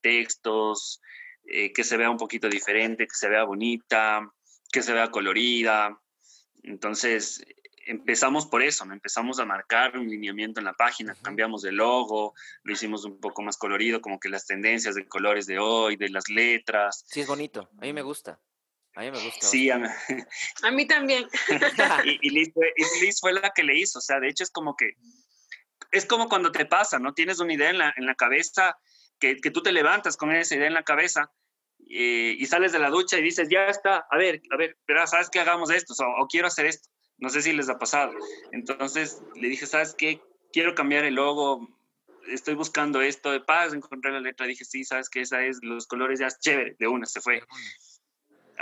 textos, 0.00 1.02
eh, 1.44 1.72
que 1.72 1.82
se 1.82 1.96
vea 1.96 2.08
un 2.08 2.16
poquito 2.16 2.48
diferente, 2.48 3.08
que 3.08 3.16
se 3.16 3.28
vea 3.28 3.42
bonita, 3.42 4.32
que 4.70 4.80
se 4.80 4.92
vea 4.92 5.10
colorida. 5.10 6.00
Entonces, 6.62 7.44
empezamos 7.84 8.46
por 8.46 8.62
eso, 8.62 8.84
¿no? 8.84 8.92
empezamos 8.94 9.40
a 9.40 9.44
marcar 9.44 9.98
un 9.98 10.08
lineamiento 10.08 10.60
en 10.60 10.66
la 10.66 10.74
página, 10.74 11.16
cambiamos 11.20 11.64
el 11.64 11.74
logo, 11.74 12.34
lo 12.62 12.72
hicimos 12.72 13.04
un 13.04 13.18
poco 13.18 13.42
más 13.42 13.56
colorido, 13.56 14.00
como 14.00 14.20
que 14.20 14.28
las 14.28 14.46
tendencias 14.46 14.94
de 14.94 15.08
colores 15.08 15.46
de 15.46 15.58
hoy, 15.58 15.96
de 15.96 16.10
las 16.10 16.28
letras. 16.28 17.04
Sí, 17.08 17.22
es 17.22 17.26
bonito, 17.26 17.68
a 17.76 17.80
mí 17.80 17.92
me 17.92 18.02
gusta. 18.02 18.38
A 18.94 19.00
mí 19.00 19.10
me 19.10 19.24
gusta. 19.24 19.46
Sí, 19.46 19.70
a, 19.70 19.76
a 20.62 20.70
mí 20.70 20.86
también. 20.86 21.26
y, 22.04 22.30
Liz 22.30 22.52
fue, 23.20 23.32
la 23.32 23.50
que 23.50 23.64
le 23.64 23.76
hizo, 23.76 23.98
o 23.98 24.02
sea, 24.02 24.20
de 24.20 24.28
hecho 24.28 24.44
es 24.44 24.50
como 24.50 24.76
que, 24.76 24.92
es 25.90 26.06
como 26.06 26.28
cuando 26.28 26.52
te 26.52 26.66
pasa, 26.66 26.98
¿no? 26.98 27.12
Tienes 27.12 27.40
una 27.40 27.54
idea 27.54 27.70
en 27.70 27.78
la, 27.78 27.94
en 27.96 28.06
la 28.06 28.14
cabeza, 28.14 28.76
que, 29.18 29.36
que, 29.36 29.50
tú 29.50 29.62
te 29.62 29.72
levantas 29.72 30.16
con 30.16 30.34
esa 30.34 30.54
idea 30.54 30.66
en 30.66 30.74
la 30.74 30.82
cabeza 30.82 31.30
eh, 31.90 32.36
y 32.38 32.46
sales 32.46 32.72
de 32.72 32.78
la 32.78 32.90
ducha 32.90 33.18
y 33.18 33.22
dices, 33.22 33.48
ya 33.48 33.66
está, 33.66 34.06
a 34.10 34.16
ver, 34.16 34.40
a 34.50 34.56
ver, 34.56 34.78
pero 34.86 35.06
¿sabes 35.06 35.28
qué? 35.30 35.40
Hagamos 35.40 35.70
esto, 35.70 35.94
o, 36.18 36.26
quiero 36.26 36.46
hacer 36.46 36.66
esto. 36.66 36.88
No 37.18 37.28
sé 37.28 37.42
si 37.42 37.52
les 37.52 37.68
ha 37.68 37.78
pasado. 37.78 38.12
Entonces 38.52 39.22
le 39.34 39.48
dije, 39.48 39.66
¿sabes 39.66 39.94
qué? 39.96 40.20
Quiero 40.52 40.74
cambiar 40.74 41.04
el 41.04 41.14
logo, 41.14 41.68
estoy 42.28 42.54
buscando 42.54 43.02
esto 43.02 43.30
de 43.30 43.40
paz, 43.40 43.72
encontré 43.72 44.12
la 44.12 44.20
letra, 44.20 44.46
dije, 44.46 44.64
sí, 44.64 44.84
sabes 44.84 45.08
que 45.08 45.20
esa 45.20 45.44
es, 45.44 45.58
los 45.62 45.86
colores 45.86 46.20
ya 46.20 46.26
es 46.26 46.38
chévere, 46.40 46.74
de 46.78 46.88
una, 46.88 47.06
se 47.06 47.20
fue. 47.20 47.42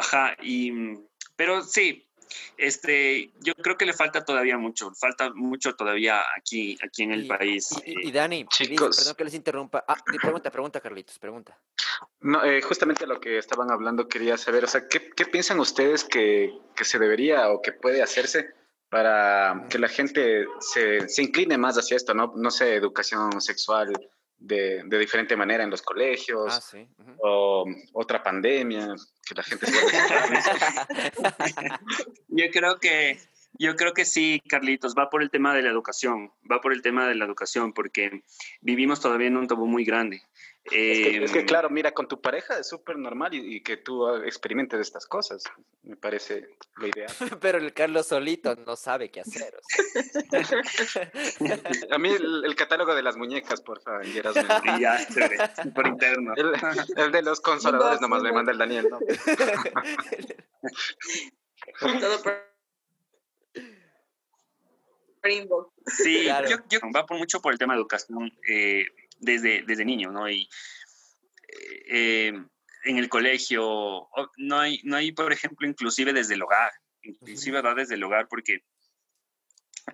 Ajá, 0.03 0.37
y, 0.43 0.73
pero 1.37 1.63
sí, 1.63 2.05
este, 2.57 3.31
yo 3.41 3.55
creo 3.55 3.77
que 3.79 3.87
le 3.87 3.93
falta 3.93 4.25
todavía 4.25 4.59
mucho, 4.59 4.93
falta 4.95 5.31
mucho 5.33 5.77
todavía 5.77 6.21
aquí, 6.37 6.77
aquí 6.83 7.05
en 7.05 7.13
el 7.13 7.29
país. 7.29 7.71
Y, 7.87 8.09
eh. 8.09 8.13
Dani, 8.13 8.45
Chicos. 8.47 8.97
perdón 8.97 9.15
que 9.15 9.25
les 9.25 9.35
interrumpa. 9.35 9.85
Ah, 9.87 9.97
pregunta, 10.05 10.51
pregunta, 10.51 10.81
Carlitos, 10.81 11.21
pregunta. 11.21 11.57
No, 12.21 12.43
eh, 12.45 12.61
justamente 12.63 13.07
lo 13.07 13.21
que 13.21 13.39
estaban 13.39 13.71
hablando 13.71 14.09
quería 14.09 14.37
saber, 14.37 14.65
o 14.65 14.67
sea, 14.67 14.89
¿qué, 14.89 15.11
qué 15.17 15.25
piensan 15.25 15.61
ustedes 15.61 16.03
que, 16.03 16.53
que, 16.75 16.85
se 16.85 16.99
debería 16.99 17.49
o 17.51 17.63
que 17.63 17.71
puede 17.71 18.03
hacerse 18.03 18.51
para 18.89 19.67
que 19.71 19.79
la 19.79 19.89
gente 19.89 20.47
se, 20.59 21.09
se 21.09 21.23
incline 21.23 21.57
más 21.59 21.79
hacia 21.79 21.97
esto, 21.97 22.13
no, 22.13 22.33
no 22.35 22.51
sé, 22.51 22.75
educación 22.75 23.41
sexual, 23.41 23.93
de, 24.43 24.83
de, 24.85 24.99
diferente 24.99 25.37
manera 25.37 25.65
en 25.65 25.71
los 25.71 25.83
colegios, 25.83 26.53
ah, 26.53 26.61
sí. 26.61 26.87
o 27.23 27.65
otra 27.93 28.23
pandemia, 28.23 28.95
que 29.27 29.35
la 29.35 29.43
gente 29.43 29.67
se 29.67 29.73
Yo 32.29 32.51
creo 32.51 32.79
que 32.79 33.19
yo 33.59 33.77
creo 33.77 33.93
que 33.93 34.05
sí, 34.05 34.43
Carlitos, 34.49 34.95
va 34.99 35.11
por 35.11 35.23
el 35.23 35.31
tema 35.31 35.55
de 35.55 35.63
la 35.63 35.71
educación, 35.71 36.33
va 36.51 36.61
por 36.61 36.73
el 36.73 36.83
tema 36.83 37.07
de 37.07 37.15
la 37.15 37.27
educación, 37.27 37.73
porque 37.73 38.23
vivimos 38.61 39.01
todavía 39.01 39.29
en 39.29 39.37
un 39.37 39.47
tabú 39.47 39.67
muy 39.67 39.85
grande. 39.85 40.23
Es, 40.65 41.33
que, 41.33 41.41
em, 41.41 41.47
claro, 41.47 41.71
mira, 41.71 41.93
con 41.93 42.07
tu 42.07 42.21
pareja 42.21 42.59
es 42.59 42.69
súper 42.69 42.97
normal 42.97 43.35
y, 43.35 43.63
que 43.63 43.77
tú 43.79 44.09
experimentes 44.17 44.79
estas 44.81 45.07
cosas, 45.07 45.43
me 45.83 45.97
parece 45.97 46.51
lo 46.77 46.87
ideal. 46.87 47.11
Pero 47.41 47.59
el 47.59 47.75
Carlos 47.75 48.07
solito 48.07 48.55
no 48.55 48.77
sabe 48.77 49.11
qué 49.11 49.23
hacer. 49.23 49.59
A 51.91 51.99
mí 51.99 52.11
el, 52.11 52.55
catálogo 52.55 52.95
de 52.95 53.03
las 53.03 53.17
muñecas, 53.17 53.61
por 53.61 53.83
favor, 53.83 54.05
ya, 54.07 54.23
por 55.75 55.87
interno. 55.89 56.35
El, 56.37 57.11
de 57.11 57.23
los 57.23 57.41
consoladores 57.41 58.01
nomás 58.01 58.23
me 58.23 58.33
manda 58.33 58.53
el 58.53 58.59
Daniel, 58.59 58.89
¿no? 58.89 59.01
Todo 61.81 62.23
por 62.23 62.53
Sí, 65.87 66.25
yo, 66.27 66.57
yo, 66.69 66.81
va 66.95 67.07
por 67.07 67.17
mucho 67.17 67.41
por 67.41 67.53
el 67.53 67.59
tema 67.59 67.75
de 67.75 67.81
educación. 67.81 68.33
Eh, 68.49 68.87
desde, 69.23 69.63
desde 69.63 69.85
niño, 69.85 70.11
¿no? 70.11 70.29
Y 70.29 70.49
eh, 71.89 72.33
en 72.85 72.99
el 72.99 73.09
colegio, 73.09 74.09
no 74.37 74.59
hay, 74.59 74.81
no 74.85 74.97
hay, 74.97 75.13
por 75.13 75.33
ejemplo, 75.33 75.67
inclusive 75.67 76.13
desde 76.13 76.35
el 76.35 76.43
hogar, 76.43 76.73
inclusive 77.03 77.63
desde 77.77 77.95
el 77.95 78.05
hogar, 78.05 78.29
porque 78.29 78.65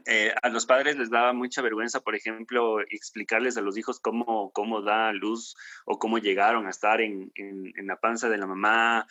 eh, 0.07 0.33
a 0.43 0.49
los 0.49 0.67
padres 0.67 0.97
les 0.97 1.11
daba 1.11 1.33
mucha 1.33 1.63
vergüenza, 1.63 2.01
por 2.01 2.15
ejemplo, 2.15 2.81
explicarles 2.81 3.57
a 3.57 3.61
los 3.61 3.77
hijos 3.79 4.01
cómo, 4.01 4.51
cómo 4.53 4.83
da 4.83 5.13
luz 5.13 5.57
o 5.85 5.99
cómo 5.99 6.19
llegaron 6.19 6.67
a 6.67 6.71
estar 6.71 7.01
en, 7.01 7.31
en, 7.35 7.73
en 7.77 7.87
la 7.87 7.97
panza 7.97 8.29
de 8.29 8.39
la 8.39 8.47
mamá, 8.47 9.07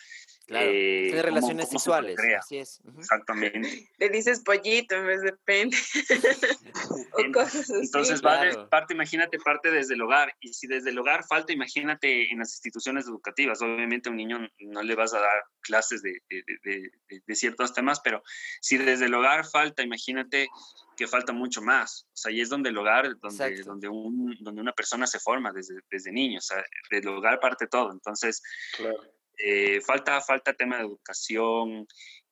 Claro, 0.48 0.70
eh, 0.72 1.20
relaciones 1.22 1.68
sexuales, 1.68 2.18
así 2.38 2.56
es. 2.56 2.80
Exactamente. 2.96 3.86
Le 3.98 4.08
dices 4.08 4.40
pollito 4.40 4.94
en 4.94 5.06
vez 5.06 5.20
de 5.20 5.34
pene. 5.44 5.76
o 7.12 7.32
cosas 7.32 7.68
así. 7.68 7.80
Entonces, 7.82 8.22
parte, 8.22 8.94
imagínate, 8.94 9.38
parte 9.38 9.70
desde 9.70 9.92
el 9.92 10.00
hogar. 10.00 10.34
Y 10.40 10.54
si 10.54 10.66
desde 10.66 10.88
el 10.88 10.98
hogar 10.98 11.26
falta, 11.26 11.52
imagínate 11.52 12.32
en 12.32 12.38
las 12.38 12.54
instituciones 12.54 13.06
educativas. 13.06 13.60
Obviamente 13.60 14.08
a 14.08 14.12
un 14.12 14.16
niño 14.16 14.38
no 14.60 14.82
le 14.82 14.94
vas 14.94 15.12
a 15.12 15.20
dar 15.20 15.44
clases 15.60 16.00
de, 16.00 16.22
de, 16.30 16.92
de, 17.26 17.34
ciertos 17.34 17.74
temas, 17.74 18.00
pero 18.00 18.22
si 18.62 18.78
desde 18.78 19.04
el 19.04 19.12
hogar 19.12 19.44
falta, 19.44 19.82
imagínate 19.82 20.48
que 20.96 21.06
falta 21.06 21.32
mucho 21.32 21.62
más. 21.62 22.06
O 22.12 22.16
sea, 22.16 22.32
y 22.32 22.40
es 22.40 22.48
donde 22.48 22.70
el 22.70 22.78
hogar, 22.78 23.16
donde, 23.20 23.62
donde, 23.62 23.88
un, 23.88 24.36
donde 24.40 24.60
una 24.60 24.72
persona 24.72 25.06
se 25.06 25.20
forma 25.20 25.52
desde, 25.52 25.80
desde 25.90 26.12
niño. 26.12 26.38
O 26.38 26.42
sea, 26.42 26.64
del 26.90 27.06
hogar 27.08 27.38
parte 27.40 27.66
todo. 27.66 27.92
Entonces, 27.92 28.42
claro 28.76 28.98
eh, 29.38 29.80
falta, 29.80 30.20
falta 30.20 30.52
tema 30.52 30.78
de 30.78 30.82
educación, 30.82 31.86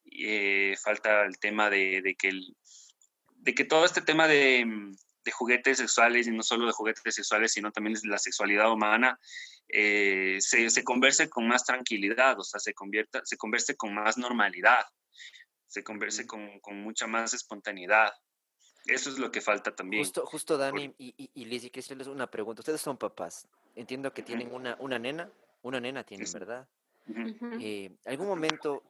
eh, 0.04 0.74
falta 0.82 1.24
el 1.24 1.38
tema 1.38 1.70
de, 1.70 2.16
que 2.18 2.32
de 3.36 3.54
que 3.54 3.64
todo 3.64 3.84
este 3.84 4.00
tema 4.02 4.26
de, 4.26 4.66
juguetes 5.32 5.78
sexuales, 5.78 6.26
y 6.26 6.32
no 6.32 6.42
solo 6.42 6.66
de 6.66 6.72
juguetes 6.72 7.14
sexuales, 7.14 7.52
sino 7.52 7.70
también 7.70 7.94
de 7.94 8.08
la 8.08 8.18
sexualidad 8.18 8.72
humana, 8.72 9.18
eh, 9.68 10.38
se, 10.40 10.84
converse 10.84 11.28
con 11.28 11.46
más 11.48 11.64
tranquilidad, 11.64 12.38
o 12.38 12.44
sea, 12.44 12.60
se, 12.60 12.74
convierta, 12.74 13.22
se 13.24 13.36
converse 13.36 13.76
con 13.76 13.94
más 13.94 14.18
normalidad, 14.18 14.84
se 15.66 15.82
converse 15.84 16.26
con, 16.26 16.60
mucha 16.74 17.06
más 17.06 17.34
espontaneidad. 17.34 18.12
Eso 18.86 19.10
es 19.10 19.18
lo 19.18 19.30
que 19.30 19.40
falta 19.40 19.74
también. 19.74 20.02
Justo, 20.02 20.24
justo 20.26 20.56
Dani 20.56 20.94
y, 20.98 21.14
y, 21.16 21.30
y 21.34 21.44
Liz, 21.44 21.62
quisiera 21.62 21.80
hacerles 21.80 22.06
una 22.08 22.30
pregunta. 22.30 22.60
Ustedes 22.60 22.80
son 22.80 22.96
papás. 22.96 23.46
Entiendo 23.74 24.12
que 24.12 24.22
tienen 24.22 24.52
una, 24.52 24.76
una 24.80 24.98
nena. 24.98 25.30
Una 25.62 25.80
nena 25.80 26.04
tienen, 26.04 26.30
¿verdad? 26.32 26.68
Eh, 27.60 27.90
¿Algún 28.04 28.26
momento 28.26 28.82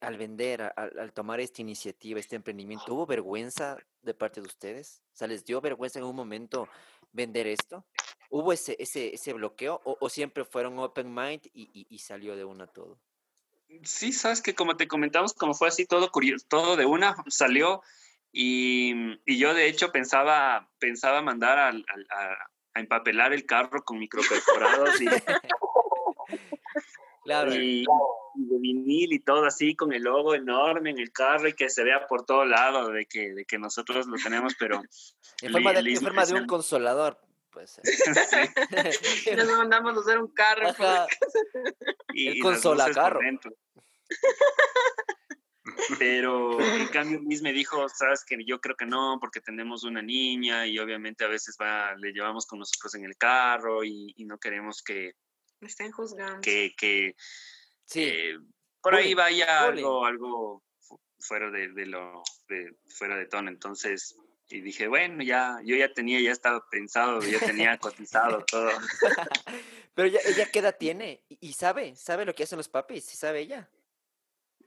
al 0.00 0.16
vender, 0.16 0.62
al, 0.62 1.12
tomar 1.12 1.40
esta 1.40 1.62
iniciativa, 1.62 2.20
este 2.20 2.36
emprendimiento, 2.36 2.94
hubo 2.94 3.06
vergüenza 3.06 3.76
de 4.02 4.14
parte 4.14 4.40
de 4.40 4.46
ustedes? 4.46 5.02
O 5.12 5.16
sea, 5.16 5.26
¿les 5.26 5.44
dio 5.44 5.60
vergüenza 5.60 5.98
en 5.98 6.04
un 6.04 6.14
momento 6.14 6.68
vender 7.12 7.46
esto? 7.46 7.84
¿Hubo 8.30 8.52
ese, 8.52 8.76
ese, 8.78 9.14
ese 9.14 9.32
bloqueo 9.32 9.80
o, 9.84 10.08
siempre 10.08 10.44
fueron 10.44 10.78
open 10.78 11.12
mind 11.12 11.42
y, 11.54 11.86
y, 11.88 11.98
salió 11.98 12.36
de 12.36 12.44
una 12.44 12.66
todo? 12.66 12.98
Sí, 13.82 14.12
sabes 14.12 14.40
que 14.40 14.54
como 14.54 14.76
te 14.76 14.86
comentamos, 14.86 15.32
como 15.32 15.54
fue 15.54 15.68
así 15.68 15.86
todo 15.86 16.10
curioso, 16.10 16.46
todo 16.48 16.76
de 16.76 16.86
una 16.86 17.16
salió 17.28 17.82
y, 18.38 18.92
y 19.24 19.38
yo 19.38 19.54
de 19.54 19.66
hecho 19.66 19.90
pensaba, 19.90 20.68
pensaba 20.78 21.22
mandar 21.22 21.58
a, 21.58 21.68
a, 21.68 22.78
empapelar 22.78 23.32
el 23.32 23.46
carro 23.46 23.82
con 23.82 23.98
microperforados 23.98 25.00
y, 25.00 25.06
claro. 27.24 27.54
y, 27.54 27.86
de 28.34 28.58
vinil 28.58 29.14
y 29.14 29.20
todo 29.20 29.46
así 29.46 29.74
con 29.74 29.94
el 29.94 30.02
logo 30.02 30.34
enorme 30.34 30.90
en 30.90 30.98
el 30.98 31.12
carro 31.12 31.48
y 31.48 31.54
que 31.54 31.70
se 31.70 31.82
vea 31.82 32.06
por 32.06 32.26
todo 32.26 32.44
lado 32.44 32.90
de 32.90 33.06
que, 33.06 33.32
de 33.32 33.46
que 33.46 33.58
nosotros 33.58 34.06
lo 34.06 34.18
tenemos, 34.18 34.54
pero... 34.58 34.82
en 35.40 35.52
forma 35.52 35.72
de, 35.72 35.90
en 35.90 36.00
forma 36.02 36.26
de 36.26 36.34
un 36.34 36.46
consolador. 36.46 37.18
Pues, 37.50 37.80
Nos 39.34 39.46
mandamos 39.56 39.96
a 39.96 40.00
hacer 40.00 40.18
un 40.18 40.28
carro. 40.28 40.74
Y, 42.12 42.28
el 42.28 42.42
consola 42.42 42.90
carro. 42.92 43.20
Pero 45.98 46.60
en 46.60 46.88
cambio 46.88 47.20
Luis 47.20 47.42
me 47.42 47.52
dijo, 47.52 47.88
sabes 47.88 48.24
que 48.24 48.36
yo 48.44 48.60
creo 48.60 48.76
que 48.76 48.86
no, 48.86 49.18
porque 49.20 49.40
tenemos 49.40 49.84
una 49.84 50.02
niña 50.02 50.66
y 50.66 50.78
obviamente 50.78 51.24
a 51.24 51.28
veces 51.28 51.56
va, 51.60 51.94
le 51.96 52.12
llevamos 52.12 52.46
con 52.46 52.58
nosotros 52.58 52.94
en 52.94 53.04
el 53.04 53.16
carro 53.16 53.84
y, 53.84 54.14
no 54.18 54.38
queremos 54.38 54.82
que... 54.82 55.12
Me 55.60 55.68
estén 55.68 55.92
juzgando. 55.92 56.40
Que, 56.40 56.74
que 56.76 57.14
sí. 57.84 58.02
Eh, 58.02 58.38
por 58.80 58.94
ahí 58.94 59.14
vaya 59.14 59.64
algo, 59.64 60.04
algo 60.04 60.62
fuera 61.18 61.50
de, 61.50 61.68
lo 61.86 62.22
fuera 62.88 63.16
de 63.16 63.26
tono. 63.26 63.50
Entonces, 63.50 64.16
y 64.48 64.60
dije, 64.60 64.86
bueno, 64.86 65.22
ya, 65.24 65.58
yo 65.64 65.76
ya 65.76 65.92
tenía, 65.92 66.20
ya 66.20 66.30
estaba 66.30 66.64
pensado, 66.70 67.20
ya 67.20 67.40
tenía 67.40 67.76
cotizado 67.78 68.44
todo. 68.44 68.70
Pero 69.94 70.08
ella, 70.08 70.50
¿qué 70.52 70.58
edad 70.60 70.76
tiene? 70.78 71.24
¿Y 71.28 71.52
sabe? 71.54 71.96
¿Sabe 71.96 72.24
lo 72.24 72.34
que 72.34 72.44
hacen 72.44 72.58
los 72.58 72.68
papis? 72.68 73.04
¿Sí 73.04 73.16
sabe 73.16 73.40
ella? 73.40 73.68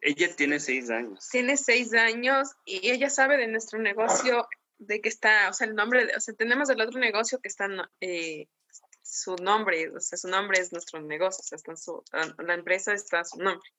Ella 0.01 0.35
tiene 0.35 0.59
seis 0.59 0.89
años. 0.89 1.27
Tiene 1.29 1.57
seis 1.57 1.93
años 1.93 2.49
y 2.65 2.89
ella 2.89 3.09
sabe 3.09 3.37
de 3.37 3.47
nuestro 3.47 3.79
negocio, 3.79 4.47
de 4.77 5.01
que 5.01 5.09
está, 5.09 5.49
o 5.49 5.53
sea, 5.53 5.67
el 5.67 5.75
nombre, 5.75 6.09
o 6.15 6.19
sea, 6.19 6.33
tenemos 6.35 6.69
el 6.69 6.79
otro 6.81 6.99
negocio 6.99 7.39
que 7.39 7.49
está, 7.49 7.67
eh, 7.99 8.47
su 9.09 9.35
nombre, 9.37 9.89
o 9.89 9.99
sea, 9.99 10.17
su 10.17 10.27
nombre 10.27 10.59
es 10.59 10.71
nuestro 10.71 11.01
negocio, 11.01 11.41
o 11.41 11.43
sea, 11.43 11.55
está 11.55 11.75
su, 11.75 12.03
la 12.37 12.53
empresa 12.53 12.93
está 12.93 13.23
su 13.25 13.37
nombre. 13.39 13.69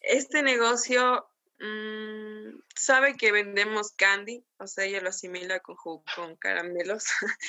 Este 0.00 0.42
negocio 0.42 1.28
mm, 1.58 2.60
sabe 2.74 3.16
que 3.16 3.32
vendemos 3.32 3.92
candy, 3.92 4.44
o 4.58 4.66
sea, 4.66 4.84
ella 4.84 5.00
lo 5.00 5.08
asimila 5.08 5.60
con, 5.60 5.76
con 6.14 6.36
caramelos, 6.36 7.04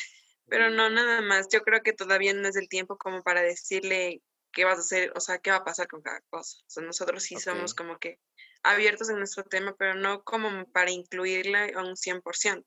pero 0.50 0.70
no 0.70 0.90
nada 0.90 1.22
más. 1.22 1.48
Yo 1.50 1.62
creo 1.62 1.82
que 1.84 1.94
todavía 1.94 2.34
no 2.34 2.48
es 2.48 2.56
el 2.56 2.68
tiempo 2.68 2.98
como 2.98 3.22
para 3.22 3.42
decirle 3.42 4.22
qué 4.52 4.66
vas 4.66 4.78
a 4.78 4.82
hacer, 4.82 5.12
o 5.16 5.20
sea, 5.20 5.40
qué 5.40 5.52
va 5.52 5.58
a 5.58 5.64
pasar 5.64 5.88
con 5.88 6.02
cada 6.02 6.22
cosa. 6.30 6.58
O 6.62 6.70
sea, 6.70 6.84
nosotros 6.84 7.24
sí 7.24 7.38
somos 7.38 7.74
como 7.74 8.00
que 8.00 8.20
abiertos 8.64 9.10
en 9.10 9.18
nuestro 9.18 9.44
tema, 9.44 9.76
pero 9.78 9.96
no 9.96 10.24
como 10.24 10.66
para 10.72 10.92
incluirla 10.92 11.66
a 11.76 11.84
un 11.84 11.96
100%. 11.96 12.66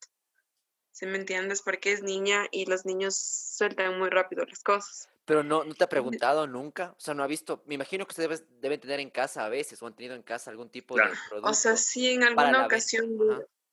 ¿Sí 0.93 1.07
me 1.07 1.19
entiendes? 1.19 1.63
Porque 1.63 1.93
es 1.93 2.03
niña 2.03 2.47
y 2.51 2.67
los 2.67 2.85
niños 2.85 3.17
sueltan 3.17 3.99
muy 3.99 4.11
rápido 4.11 4.45
las 4.45 4.63
cosas. 4.63 5.09
Pero 5.25 5.45
no, 5.45 5.65
no 5.65 5.75
te 5.75 5.85
ha 5.85 5.89
preguntado 5.89 6.47
nunca, 6.47 6.95
o 6.97 7.01
sea, 7.01 7.15
no 7.15 7.23
ha 7.23 7.29
visto, 7.29 7.63
me 7.67 7.77
imagino 7.77 8.05
que 8.05 8.13
ustedes 8.13 8.45
deben 8.61 8.81
tener 8.81 8.99
en 8.99 9.11
casa 9.11 9.45
a 9.45 9.49
veces 9.49 9.81
o 9.81 9.87
han 9.87 9.95
tenido 9.95 10.17
en 10.17 10.23
casa 10.23 10.51
algún 10.51 10.71
tipo 10.71 10.97
de 10.97 11.03
producto. 11.29 11.51
O 11.51 11.55
sea, 11.55 11.77
sí, 11.77 12.09
en 12.09 12.25
alguna 12.25 12.67
ocasión, 12.67 13.09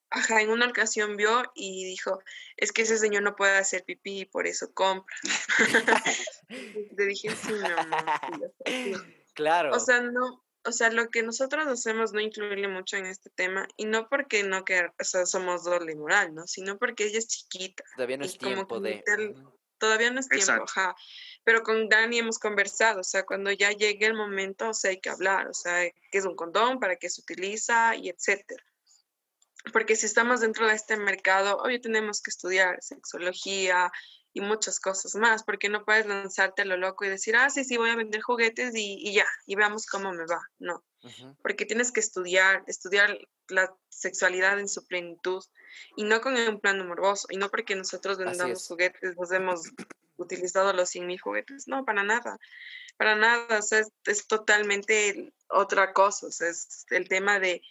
ajá. 0.10 0.42
en 0.42 0.50
una 0.50 0.68
ocasión 0.68 1.18
vio 1.18 1.44
y 1.56 1.86
dijo, 1.86 2.22
es 2.56 2.72
que 2.72 2.84
ese 2.84 2.98
señor 2.98 3.24
no 3.24 3.36
puede 3.36 3.58
hacer 3.58 3.84
pipí 3.84 4.22
y 4.22 4.26
por 4.26 4.48
eso 4.48 4.72
compra. 4.74 5.16
Le 6.50 7.06
dije, 7.06 7.30
sí, 7.36 7.54
mi 7.54 7.72
amor. 7.72 8.54
Claro. 9.38 9.72
O 9.72 9.80
sea, 9.80 10.02
no, 10.02 10.44
o 10.68 10.72
sea, 10.72 10.90
lo 10.90 11.10
que 11.10 11.24
nosotros 11.24 11.66
hacemos 11.68 12.12
no 12.12 12.20
incluirle 12.20 12.68
mucho 12.68 12.98
en 12.98 13.06
este 13.06 13.30
tema 13.30 13.68
y 13.78 13.86
no 13.86 14.10
porque 14.10 14.44
no 14.44 14.66
que, 14.66 14.90
o 15.00 15.04
sea, 15.04 15.26
somos 15.26 15.64
doble 15.64 15.96
moral, 15.96 16.36
¿no? 16.36 16.46
Sino 16.46 16.78
porque 16.78 17.06
ella 17.06 17.20
es 17.20 17.28
chiquita. 17.28 17.84
Todavía 17.96 18.18
no 18.18 18.26
es 18.26 18.38
tiempo 18.38 18.80
de... 18.80 19.04
todavía 19.78 20.12
no 20.12 20.20
es 20.20 20.28
tiempo, 20.28 20.64
ajá. 20.64 20.96
Pero 21.46 21.64
con 21.64 21.88
Dani 21.88 22.20
hemos 22.20 22.38
conversado, 22.38 23.00
o 23.00 23.04
sea, 23.04 23.26
cuando 23.26 23.52
ya 23.52 23.72
llegue 23.72 24.06
el 24.06 24.14
momento, 24.14 24.70
o 24.70 24.74
sea, 24.74 24.92
hay 24.92 25.00
que 25.00 25.10
hablar, 25.10 25.48
o 25.48 25.54
sea, 25.54 25.90
qué 26.12 26.18
es 26.18 26.26
un 26.26 26.36
condón, 26.36 26.80
para 26.80 26.98
qué 26.98 27.10
se 27.10 27.22
utiliza 27.22 27.96
y 27.96 28.10
etcétera. 28.10 28.64
Porque 29.74 29.96
si 29.96 30.06
estamos 30.06 30.42
dentro 30.42 30.68
de 30.68 30.74
este 30.74 30.98
mercado, 30.98 31.58
hoy 31.58 31.80
tenemos 31.82 32.22
que 32.22 32.32
estudiar 32.32 32.78
sexología, 32.82 33.92
y 34.38 34.42
muchas 34.42 34.80
cosas 34.80 35.16
más, 35.16 35.44
porque 35.44 35.68
no 35.68 35.84
puedes 35.84 36.06
lanzarte 36.06 36.62
a 36.62 36.66
lo 36.66 36.78
loco 36.78 37.04
y 37.04 37.10
decir, 37.10 37.36
ah, 37.36 37.50
sí, 37.50 37.64
sí, 37.64 37.76
voy 37.78 37.90
a 37.90 37.96
vender 37.96 38.22
juguetes 38.22 38.72
y, 38.76 39.12
ya, 39.12 39.26
y 39.48 39.56
veamos 39.56 39.88
cómo 39.88 40.14
me 40.14 40.26
va. 40.26 40.40
No, 40.60 40.84
porque 41.42 41.66
tienes 41.66 41.92
que 41.92 42.02
estudiar, 42.02 42.64
estudiar 42.68 43.18
la 43.48 43.74
sexualidad 43.90 44.60
en 44.60 44.70
su 44.70 44.86
plenitud 44.86 45.44
y 45.96 46.04
no 46.04 46.22
con 46.22 46.36
un 46.36 46.60
plan 46.60 46.88
morboso, 46.88 47.28
y 47.32 47.38
no 47.38 47.50
porque 47.50 47.76
nosotros 47.76 48.20
vendamos 48.20 48.68
juguetes, 48.68 49.18
nos 49.18 49.32
hemos 49.32 49.62
utilizado 50.18 50.72
los 50.72 50.90
100 50.90 51.08
mil 51.08 51.20
juguetes, 51.20 51.68
no, 51.68 51.84
para 51.84 52.04
nada, 52.04 52.38
para 52.98 53.16
nada, 53.16 53.58
o 53.58 53.62
sea, 53.64 53.80
es, 53.80 53.92
es 54.06 54.28
totalmente 54.28 55.34
otra 55.50 55.94
cosa, 55.94 56.28
o 56.28 56.32
sea, 56.32 56.50
es 56.50 56.86
el 56.92 57.08
tema 57.08 57.40
de 57.40 57.64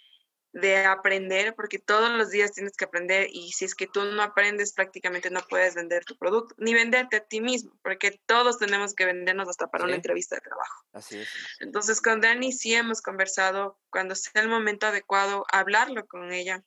de 0.57 0.87
aprender, 0.87 1.55
porque 1.55 1.79
todos 1.79 2.11
los 2.11 2.31
días 2.31 2.53
tienes 2.53 2.75
que 2.79 2.87
aprender 2.87 3.29
y 3.31 3.53
si 3.53 3.67
es 3.67 3.75
que 3.75 3.87
tú 3.87 4.03
no 4.05 4.23
aprendes, 4.23 4.73
prácticamente 4.73 5.29
no 5.29 5.43
puedes 5.43 5.75
vender 5.75 6.07
tu 6.07 6.17
producto, 6.17 6.55
ni 6.57 6.73
venderte 6.73 7.17
a 7.17 7.25
ti 7.25 7.43
mismo, 7.43 7.79
porque 7.83 8.19
todos 8.25 8.59
tenemos 8.59 8.95
que 8.95 9.05
vendernos 9.05 9.51
hasta 9.51 9.67
para 9.67 9.85
una 9.85 9.97
entrevista 9.97 10.37
de 10.37 10.41
trabajo. 10.41 10.85
Así 10.95 11.19
es. 11.19 11.29
Entonces, 11.61 12.01
con 12.01 12.23
Dani 12.23 12.53
sí 12.53 12.75
hemos 12.75 13.03
conversado, 13.03 13.79
cuando 13.91 14.15
sea 14.15 14.41
el 14.41 14.49
momento 14.49 14.87
adecuado, 14.87 15.45
hablarlo 15.53 16.07
con 16.07 16.33
ella. 16.33 16.65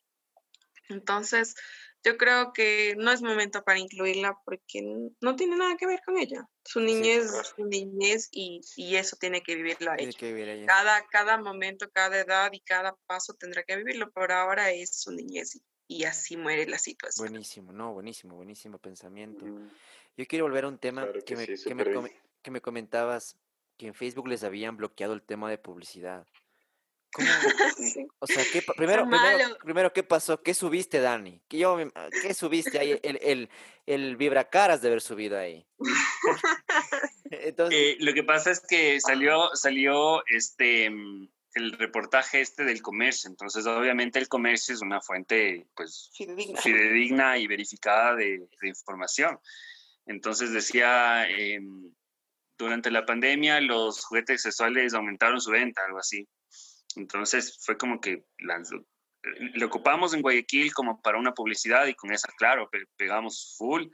Entonces, 0.89 1.55
yo 2.03 2.17
creo 2.17 2.53
que 2.53 2.95
no 2.97 3.11
es 3.11 3.21
momento 3.21 3.63
para 3.63 3.79
incluirla 3.79 4.37
porque 4.45 4.81
no 5.19 5.35
tiene 5.35 5.57
nada 5.57 5.75
que 5.77 5.85
ver 5.85 6.01
con 6.05 6.17
ella. 6.17 6.47
Su 6.63 6.79
niñez 6.79 7.25
es 7.25 7.47
su 7.55 7.65
niñez 7.65 8.29
y, 8.31 8.61
eso 8.95 9.17
tiene 9.17 9.41
que 9.41 9.55
vivirla 9.55 9.95
ella. 9.97 10.17
Que 10.17 10.65
Cada, 10.65 11.05
cada 11.07 11.37
momento, 11.37 11.89
cada 11.91 12.19
edad 12.19 12.51
y 12.53 12.61
cada 12.61 12.95
paso 13.05 13.33
tendrá 13.33 13.63
que 13.63 13.75
vivirlo. 13.75 14.11
Por 14.11 14.31
ahora 14.31 14.71
es 14.71 15.01
su 15.01 15.11
niñez 15.11 15.59
y, 15.87 16.03
así 16.05 16.37
muere 16.37 16.67
la 16.67 16.77
situación. 16.77 17.27
Buenísimo, 17.27 17.73
no, 17.73 17.93
buenísimo, 17.93 18.35
buenísimo 18.35 18.77
pensamiento. 18.77 19.45
Yo 20.15 20.25
quiero 20.25 20.45
volver 20.45 20.65
a 20.65 20.67
un 20.69 20.77
tema 20.77 21.07
que, 21.25 21.35
me, 21.35 21.47
que 22.41 22.51
me 22.51 22.61
comentabas 22.61 23.37
que 23.77 23.87
en 23.87 23.93
Facebook 23.93 24.27
les 24.27 24.43
habían 24.43 24.77
bloqueado 24.77 25.13
el 25.13 25.21
tema 25.21 25.49
de 25.49 25.57
publicidad. 25.57 26.27
O 28.19 28.27
sea, 28.27 28.43
¿qué, 28.51 28.61
primero, 28.75 29.07
primero, 29.63 29.93
¿qué 29.93 30.03
pasó? 30.03 30.41
¿Qué 30.41 30.53
subiste, 30.53 30.99
Dani? 30.99 31.41
¿Qué, 31.47 31.57
yo, 31.57 31.77
¿qué 32.21 32.33
subiste 32.33 32.79
ahí? 32.79 32.99
El, 33.03 33.19
el, 33.21 33.49
el 33.85 34.17
vibracaras 34.17 34.81
de 34.81 34.89
haber 34.89 35.01
subido 35.01 35.37
ahí. 35.37 35.65
Entonces... 37.31 37.79
Eh, 37.79 37.97
lo 37.99 38.13
que 38.13 38.23
pasa 38.23 38.51
es 38.51 38.59
que 38.59 38.99
salió, 38.99 39.49
salió 39.55 40.23
este, 40.27 40.89
mm, 40.89 41.29
el 41.55 41.71
reportaje 41.73 42.41
este 42.41 42.63
del 42.63 42.81
comercio. 42.81 43.29
Entonces, 43.29 43.65
obviamente, 43.65 44.19
el 44.19 44.27
comercio 44.27 44.75
es 44.75 44.81
una 44.81 45.01
fuente 45.01 45.67
pues, 45.75 46.11
fidedigna, 46.13 47.37
y 47.37 47.47
verificada 47.47 48.15
de, 48.15 48.47
información. 48.63 49.39
Entonces, 50.05 50.51
decía, 50.51 51.27
em, 51.29 51.91
durante 52.57 52.91
la 52.91 53.05
pandemia, 53.05 53.61
los 53.61 54.05
juguetes 54.05 54.41
sexuales 54.41 54.93
aumentaron 54.93 55.41
su 55.41 55.51
venta, 55.51 55.81
algo 55.85 55.99
así. 55.99 56.27
Entonces 56.95 57.59
fue 57.63 57.77
como 57.77 57.99
que 58.01 58.25
lo 59.53 59.67
ocupamos 59.67 60.13
en 60.13 60.21
Guayaquil 60.21 60.73
como 60.73 61.01
para 61.01 61.17
una 61.17 61.33
publicidad 61.33 61.85
y 61.87 61.93
con 61.93 62.11
esa, 62.11 62.31
claro, 62.37 62.69
pegamos 62.97 63.55
full. 63.57 63.87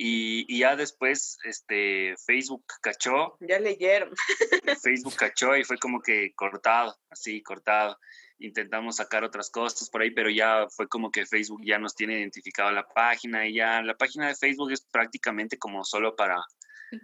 Y, 0.00 0.58
ya 0.58 0.76
después 0.76 1.38
este, 1.44 2.14
Facebook 2.24 2.64
cachó. 2.80 3.36
Ya 3.40 3.58
leyeron. 3.58 4.14
Facebook 4.82 5.16
cachó 5.16 5.56
y 5.56 5.64
fue 5.64 5.76
como 5.76 6.00
que 6.00 6.32
cortado, 6.34 6.96
así, 7.10 7.42
cortado. 7.42 7.98
Intentamos 8.38 8.96
sacar 8.96 9.24
otras 9.24 9.50
cosas 9.50 9.90
por 9.90 10.02
ahí, 10.02 10.12
pero 10.12 10.30
ya 10.30 10.68
fue 10.70 10.86
como 10.88 11.10
que 11.10 11.26
Facebook 11.26 11.62
ya 11.64 11.80
nos 11.80 11.96
tiene 11.96 12.20
identificado 12.20 12.70
la 12.70 12.86
página 12.86 13.48
y 13.48 13.54
ya 13.54 13.82
la 13.82 13.96
página 13.96 14.28
de 14.28 14.36
Facebook 14.36 14.70
es 14.70 14.82
prácticamente 14.82 15.58
como 15.58 15.84
solo 15.84 16.14
para... 16.14 16.44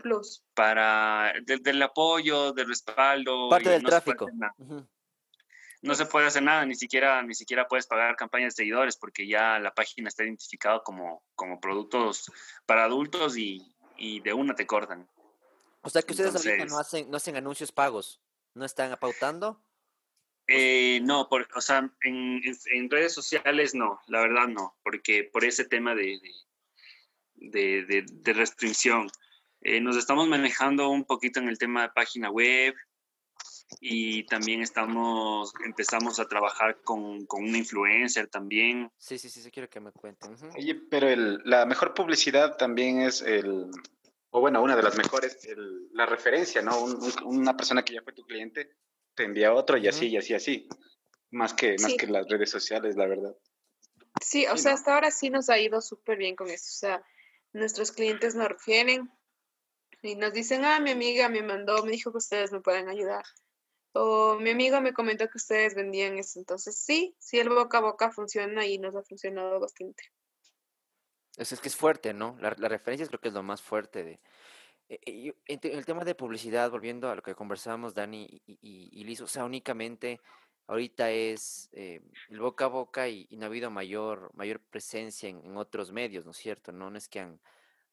Plus. 0.00 0.44
Para 0.54 1.34
del, 1.44 1.82
apoyo, 1.82 2.52
del 2.52 2.68
respaldo. 2.68 3.48
Parte 3.50 3.70
del 3.70 3.82
tráfico 3.82 4.28
no 5.84 5.94
se 5.94 6.06
puede 6.06 6.26
hacer 6.26 6.42
nada, 6.42 6.64
ni 6.64 6.74
siquiera, 6.74 7.22
ni 7.22 7.34
siquiera 7.34 7.68
puedes 7.68 7.86
pagar 7.86 8.16
campañas 8.16 8.54
de 8.54 8.62
seguidores 8.62 8.96
porque 8.96 9.26
ya 9.26 9.58
la 9.58 9.74
página 9.74 10.08
está 10.08 10.24
identificada 10.24 10.82
como, 10.82 11.22
como 11.34 11.60
productos 11.60 12.32
para 12.64 12.84
adultos 12.84 13.36
y, 13.36 13.70
de 13.98 14.32
una 14.32 14.54
te 14.54 14.66
cortan. 14.66 15.08
O 15.82 15.90
sea 15.90 16.00
que 16.00 16.12
ustedes 16.12 16.34
ahorita 16.34 16.64
no 16.64 16.78
hacen, 16.78 17.10
no 17.10 17.18
hacen 17.18 17.36
anuncios 17.36 17.70
pagos, 17.70 18.22
¿no 18.54 18.64
están 18.64 18.92
apautando? 18.92 19.62
Eh, 20.46 21.00
no, 21.02 21.28
por, 21.28 21.46
o 21.54 21.60
sea, 21.60 21.90
en, 22.02 22.90
redes 22.90 23.12
sociales 23.12 23.74
no, 23.74 24.00
la 24.06 24.20
verdad 24.20 24.48
no, 24.48 24.76
porque 24.82 25.24
por 25.24 25.44
ese 25.44 25.66
tema 25.66 25.94
de, 25.94 26.18
de, 27.34 28.04
de, 28.10 28.32
restricción. 28.32 29.10
Eh, 29.60 29.80
nos 29.80 29.96
estamos 29.96 30.28
manejando 30.28 30.88
un 30.88 31.04
poquito 31.04 31.40
en 31.40 31.48
el 31.48 31.58
tema 31.58 31.82
de 31.82 31.88
página 31.90 32.30
web 32.30 32.74
y 33.80 34.24
también 34.26 34.62
estamos, 34.62 35.52
empezamos 35.64 36.18
a 36.20 36.26
trabajar 36.26 36.80
con, 36.82 37.26
con 37.26 37.44
una 37.44 37.58
influencer 37.58 38.28
también. 38.28 38.90
Sí, 38.98 39.18
sí, 39.18 39.28
sí, 39.28 39.42
sí, 39.42 39.50
quiero 39.50 39.68
que 39.68 39.80
me 39.80 39.92
cuenten. 39.92 40.36
Oye, 40.56 40.74
pero 40.90 41.08
el, 41.08 41.40
la 41.44 41.66
mejor 41.66 41.94
publicidad 41.94 42.56
también 42.56 43.00
es 43.00 43.22
el, 43.22 43.70
o 44.30 44.40
bueno, 44.40 44.62
una 44.62 44.76
de 44.76 44.82
las 44.82 44.96
mejores, 44.96 45.44
el, 45.44 45.88
la 45.92 46.06
referencia, 46.06 46.62
¿no? 46.62 46.84
una 47.24 47.56
persona 47.56 47.84
que 47.84 47.94
ya 47.94 48.02
fue 48.02 48.12
tu 48.12 48.24
cliente 48.24 48.76
te 49.14 49.24
envía 49.24 49.54
otro 49.54 49.76
y 49.76 49.88
así, 49.88 50.08
y 50.08 50.16
así, 50.16 50.34
así. 50.34 50.68
Más 51.30 51.54
que, 51.54 51.76
más 51.80 51.94
que 51.94 52.06
las 52.06 52.28
redes 52.28 52.50
sociales, 52.50 52.96
la 52.96 53.06
verdad. 53.06 53.34
Sí, 54.20 54.46
o 54.46 54.56
sea, 54.56 54.74
hasta 54.74 54.94
ahora 54.94 55.10
sí 55.10 55.30
nos 55.30 55.48
ha 55.50 55.58
ido 55.58 55.80
súper 55.80 56.16
bien 56.16 56.36
con 56.36 56.48
eso. 56.48 56.66
O 56.68 56.78
sea, 56.78 57.04
nuestros 57.52 57.90
clientes 57.92 58.34
nos 58.34 58.48
refieren 58.48 59.10
y 60.02 60.14
nos 60.14 60.32
dicen, 60.32 60.64
ah, 60.64 60.78
mi 60.80 60.90
amiga 60.90 61.28
me 61.28 61.42
mandó, 61.42 61.84
me 61.84 61.92
dijo 61.92 62.12
que 62.12 62.18
ustedes 62.18 62.52
me 62.52 62.60
pueden 62.60 62.88
ayudar. 62.88 63.24
O 63.94 64.38
mi 64.40 64.50
amigo 64.50 64.80
me 64.80 64.92
comentó 64.92 65.28
que 65.28 65.38
ustedes 65.38 65.74
vendían 65.74 66.18
eso. 66.18 66.38
Entonces, 66.38 66.76
sí, 66.76 67.14
sí, 67.18 67.38
el 67.38 67.48
boca 67.48 67.78
a 67.78 67.82
boca 67.82 68.10
funciona 68.10 68.66
y 68.66 68.78
nos 68.78 68.94
ha 68.94 69.02
funcionado 69.02 69.60
bastante. 69.60 70.04
Eso 71.36 71.54
es 71.54 71.60
que 71.60 71.68
es 71.68 71.76
fuerte, 71.76 72.12
¿no? 72.12 72.36
La, 72.40 72.54
la 72.58 72.68
referencia 72.68 73.06
creo 73.06 73.20
que 73.20 73.28
es 73.28 73.34
lo 73.34 73.42
más 73.42 73.62
fuerte 73.62 74.04
de... 74.04 74.20
Eh, 74.88 75.32
eh, 75.46 75.60
el 75.62 75.86
tema 75.86 76.04
de 76.04 76.14
publicidad, 76.14 76.70
volviendo 76.70 77.08
a 77.08 77.14
lo 77.14 77.22
que 77.22 77.34
conversábamos 77.34 77.94
Dani 77.94 78.26
y, 78.46 78.58
y, 78.60 79.00
y 79.00 79.04
Liz, 79.04 79.22
o 79.22 79.26
sea, 79.26 79.44
únicamente 79.44 80.20
ahorita 80.66 81.10
es 81.10 81.68
eh, 81.72 82.00
el 82.28 82.40
boca 82.40 82.66
a 82.66 82.68
boca 82.68 83.08
y, 83.08 83.26
no 83.32 83.44
ha 83.44 83.46
habido 83.46 83.70
mayor, 83.70 84.30
mayor 84.34 84.60
presencia 84.60 85.28
en, 85.28 85.56
otros 85.56 85.92
medios, 85.92 86.24
¿no 86.24 86.30
es 86.30 86.36
cierto? 86.36 86.72
No, 86.72 86.94
es 86.96 87.08
que 87.08 87.20
han, 87.20 87.40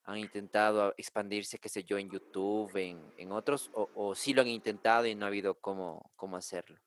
han 0.06 0.18
intentado 0.18 0.94
expandirse, 0.98 1.60
qué 1.60 1.70
sé 1.70 1.84
yo, 1.84 1.98
en 1.98 2.10
YouTube, 2.10 2.76
en, 2.76 3.02
en 3.18 3.32
otros, 3.32 3.70
o, 3.74 3.90
o, 3.96 4.16
sí 4.16 4.34
lo 4.34 4.42
han 4.42 4.48
intentado 4.48 5.06
y 5.06 5.16
no 5.16 5.26
ha 5.26 5.28
habido 5.28 5.56
cómo, 5.56 6.12
cómo 6.16 6.38
hacerlo. 6.38 6.80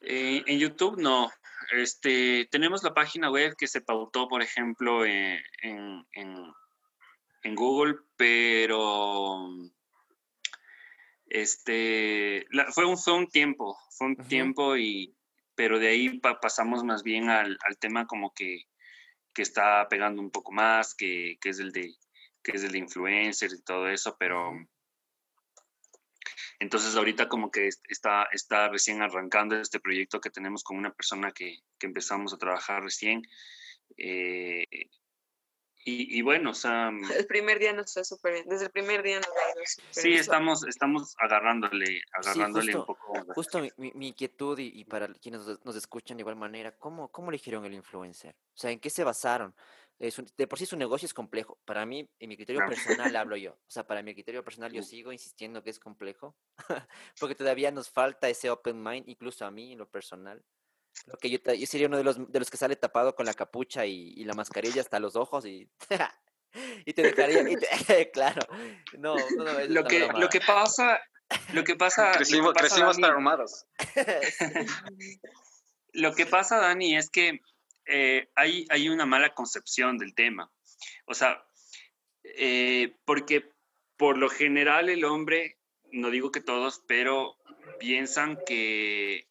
Eh, 0.00 0.42
en 0.46 0.58
YouTube 0.58 1.00
no. 1.00 1.30
Este, 1.72 2.48
tenemos 2.50 2.82
la 2.82 2.94
página 2.94 3.30
web 3.30 3.54
que 3.56 3.68
se 3.68 3.80
pautó, 3.80 4.28
por 4.28 4.42
ejemplo, 4.42 5.04
eh, 5.04 5.42
en, 5.62 6.04
en, 6.12 6.52
en 7.42 7.54
Google, 7.54 7.96
pero 8.16 9.50
este, 11.26 12.46
fue, 12.72 12.86
un, 12.86 12.98
fue 12.98 13.14
un 13.14 13.28
tiempo, 13.28 13.78
fue 13.90 14.08
un 14.08 14.16
tiempo 14.16 14.76
y, 14.76 15.14
pero 15.54 15.78
de 15.78 15.88
ahí 15.88 16.18
pasamos 16.18 16.82
más 16.82 17.02
bien 17.02 17.28
al, 17.28 17.56
al, 17.64 17.78
tema 17.78 18.06
como 18.06 18.32
que, 18.34 18.64
que 19.32 19.42
está 19.42 19.88
pegando 19.88 20.20
un 20.20 20.30
poco 20.30 20.52
más, 20.52 20.94
que, 20.94 21.38
que, 21.40 21.50
es 21.50 21.58
el 21.58 21.72
de, 21.72 21.94
que 22.42 22.52
es 22.52 22.64
el 22.64 22.72
de 22.72 22.78
influencers 22.78 23.54
y 23.54 23.62
todo 23.62 23.88
eso, 23.88 24.16
pero 24.18 24.52
entonces 26.58 26.94
ahorita 26.94 27.28
como 27.28 27.50
que 27.50 27.68
está, 27.88 28.28
está 28.32 28.68
recién 28.68 29.00
arrancando 29.00 29.56
este 29.56 29.80
proyecto 29.80 30.20
que 30.20 30.30
tenemos 30.30 30.62
con 30.62 30.76
una 30.76 30.92
persona 30.92 31.32
que, 31.32 31.60
que 31.78 31.86
empezamos 31.86 32.34
a 32.34 32.38
trabajar 32.38 32.82
recién. 32.82 33.22
Eh, 33.96 34.66
y, 35.84 36.22
bueno, 36.22 36.50
o 36.50 36.54
sea... 36.54 36.90
Mm, 36.90 37.10
el 37.12 37.26
primer 37.26 37.58
día 37.58 37.72
nos 37.72 37.92
fue 37.92 38.04
súper 38.04 38.34
bien, 38.34 38.48
desde 38.48 38.66
el 38.66 38.70
primer 38.70 39.02
día 39.02 39.16
nos 39.16 39.28
ha 39.28 39.56
ido 39.56 39.64
Sí, 39.90 40.12
estamos, 40.14 40.66
estamos 40.66 41.14
agarrándole, 41.18 42.02
agarrándole 42.12 42.76
un 42.76 42.84
poco. 42.84 43.12
Justo 43.34 43.60
mi, 43.60 43.92
mi, 43.94 44.08
inquietud 44.08 44.58
y, 44.58 44.84
para 44.84 45.08
quienes 45.14 45.42
nos 45.64 45.76
escuchan 45.76 46.16
de 46.16 46.22
igual 46.22 46.36
manera, 46.36 46.72
¿cómo, 46.72 47.08
¿cómo 47.08 47.30
eligieron 47.30 47.64
el 47.64 47.74
influencer? 47.74 48.36
O 48.54 48.58
sea, 48.58 48.70
¿en 48.70 48.78
qué 48.78 48.90
se 48.90 49.04
basaron? 49.04 49.54
Es 49.98 50.16
de 50.36 50.46
por 50.46 50.58
sí 50.58 50.64
su 50.64 50.78
negocio 50.78 51.04
es 51.04 51.12
complejo. 51.12 51.58
Para 51.66 51.84
mí, 51.84 52.08
en 52.18 52.28
mi 52.30 52.36
criterio 52.36 52.62
personal 52.66 53.14
hablo 53.16 53.36
yo. 53.36 53.52
O 53.52 53.70
sea, 53.70 53.86
para 53.86 54.02
mi 54.02 54.14
criterio 54.14 54.42
personal 54.42 54.72
yo 54.72 54.82
sigo 54.82 55.12
insistiendo 55.12 55.62
que 55.62 55.70
es 55.70 55.78
complejo, 55.78 56.34
porque 57.20 57.34
todavía 57.34 57.70
nos 57.70 57.90
falta 57.90 58.28
ese 58.28 58.48
open 58.48 58.82
mind, 58.82 59.08
incluso 59.08 59.44
a 59.44 59.50
mí 59.50 59.72
en 59.72 59.78
lo 59.78 59.88
personal. 59.88 60.42
Lo 61.06 61.16
que 61.16 61.30
yo, 61.30 61.38
yo, 61.38 61.66
sería 61.66 61.86
uno 61.86 61.96
de 61.96 62.04
los, 62.04 62.30
de 62.30 62.38
los 62.38 62.50
que 62.50 62.56
sale 62.56 62.76
tapado 62.76 63.14
con 63.14 63.26
la 63.26 63.34
capucha 63.34 63.86
y, 63.86 64.12
y 64.16 64.24
la 64.24 64.34
mascarilla 64.34 64.80
hasta 64.80 65.00
los 65.00 65.16
ojos 65.16 65.46
y, 65.46 65.68
y 66.84 66.92
te 66.92 67.02
dejaría, 67.02 67.44
claro, 68.12 68.40
no, 68.98 69.16
no, 69.36 69.44
no 69.44 69.60
lo, 69.68 69.84
que, 69.84 70.08
lo 70.08 70.28
que 70.28 70.40
pasa, 70.40 71.00
lo 71.52 71.64
que 71.64 71.76
pasa... 71.76 72.12
Crecimos, 72.12 72.52
que 72.52 72.60
crecimos 72.60 72.96
traumados. 72.96 73.66
lo 75.92 76.14
que 76.14 76.26
pasa, 76.26 76.58
Dani, 76.58 76.96
es 76.96 77.10
que 77.10 77.40
eh, 77.86 78.28
hay, 78.34 78.66
hay 78.70 78.88
una 78.88 79.06
mala 79.06 79.34
concepción 79.34 79.98
del 79.98 80.14
tema. 80.14 80.50
O 81.06 81.14
sea, 81.14 81.44
eh, 82.24 82.96
porque 83.04 83.50
por 83.96 84.18
lo 84.18 84.28
general 84.28 84.88
el 84.88 85.04
hombre, 85.04 85.58
no 85.92 86.10
digo 86.10 86.30
que 86.30 86.40
todos, 86.40 86.82
pero 86.86 87.36
piensan 87.78 88.38
que 88.46 89.28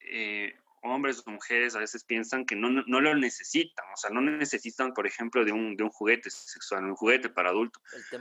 eh, 0.00 0.54
hombres 0.82 1.22
o 1.24 1.30
mujeres 1.30 1.74
a 1.74 1.78
veces 1.78 2.04
piensan 2.04 2.44
que 2.44 2.56
no, 2.56 2.68
no, 2.70 3.00
lo 3.00 3.14
necesitan, 3.14 3.84
o 3.92 3.96
sea, 3.96 4.10
no 4.10 4.20
necesitan, 4.20 4.92
por 4.92 5.06
ejemplo, 5.06 5.44
de 5.44 5.52
un, 5.52 5.76
de 5.76 5.84
un 5.84 5.90
juguete 5.90 6.30
sexual, 6.30 6.84
un 6.84 6.96
juguete 6.96 7.28
para 7.28 7.50
adulto. 7.50 7.80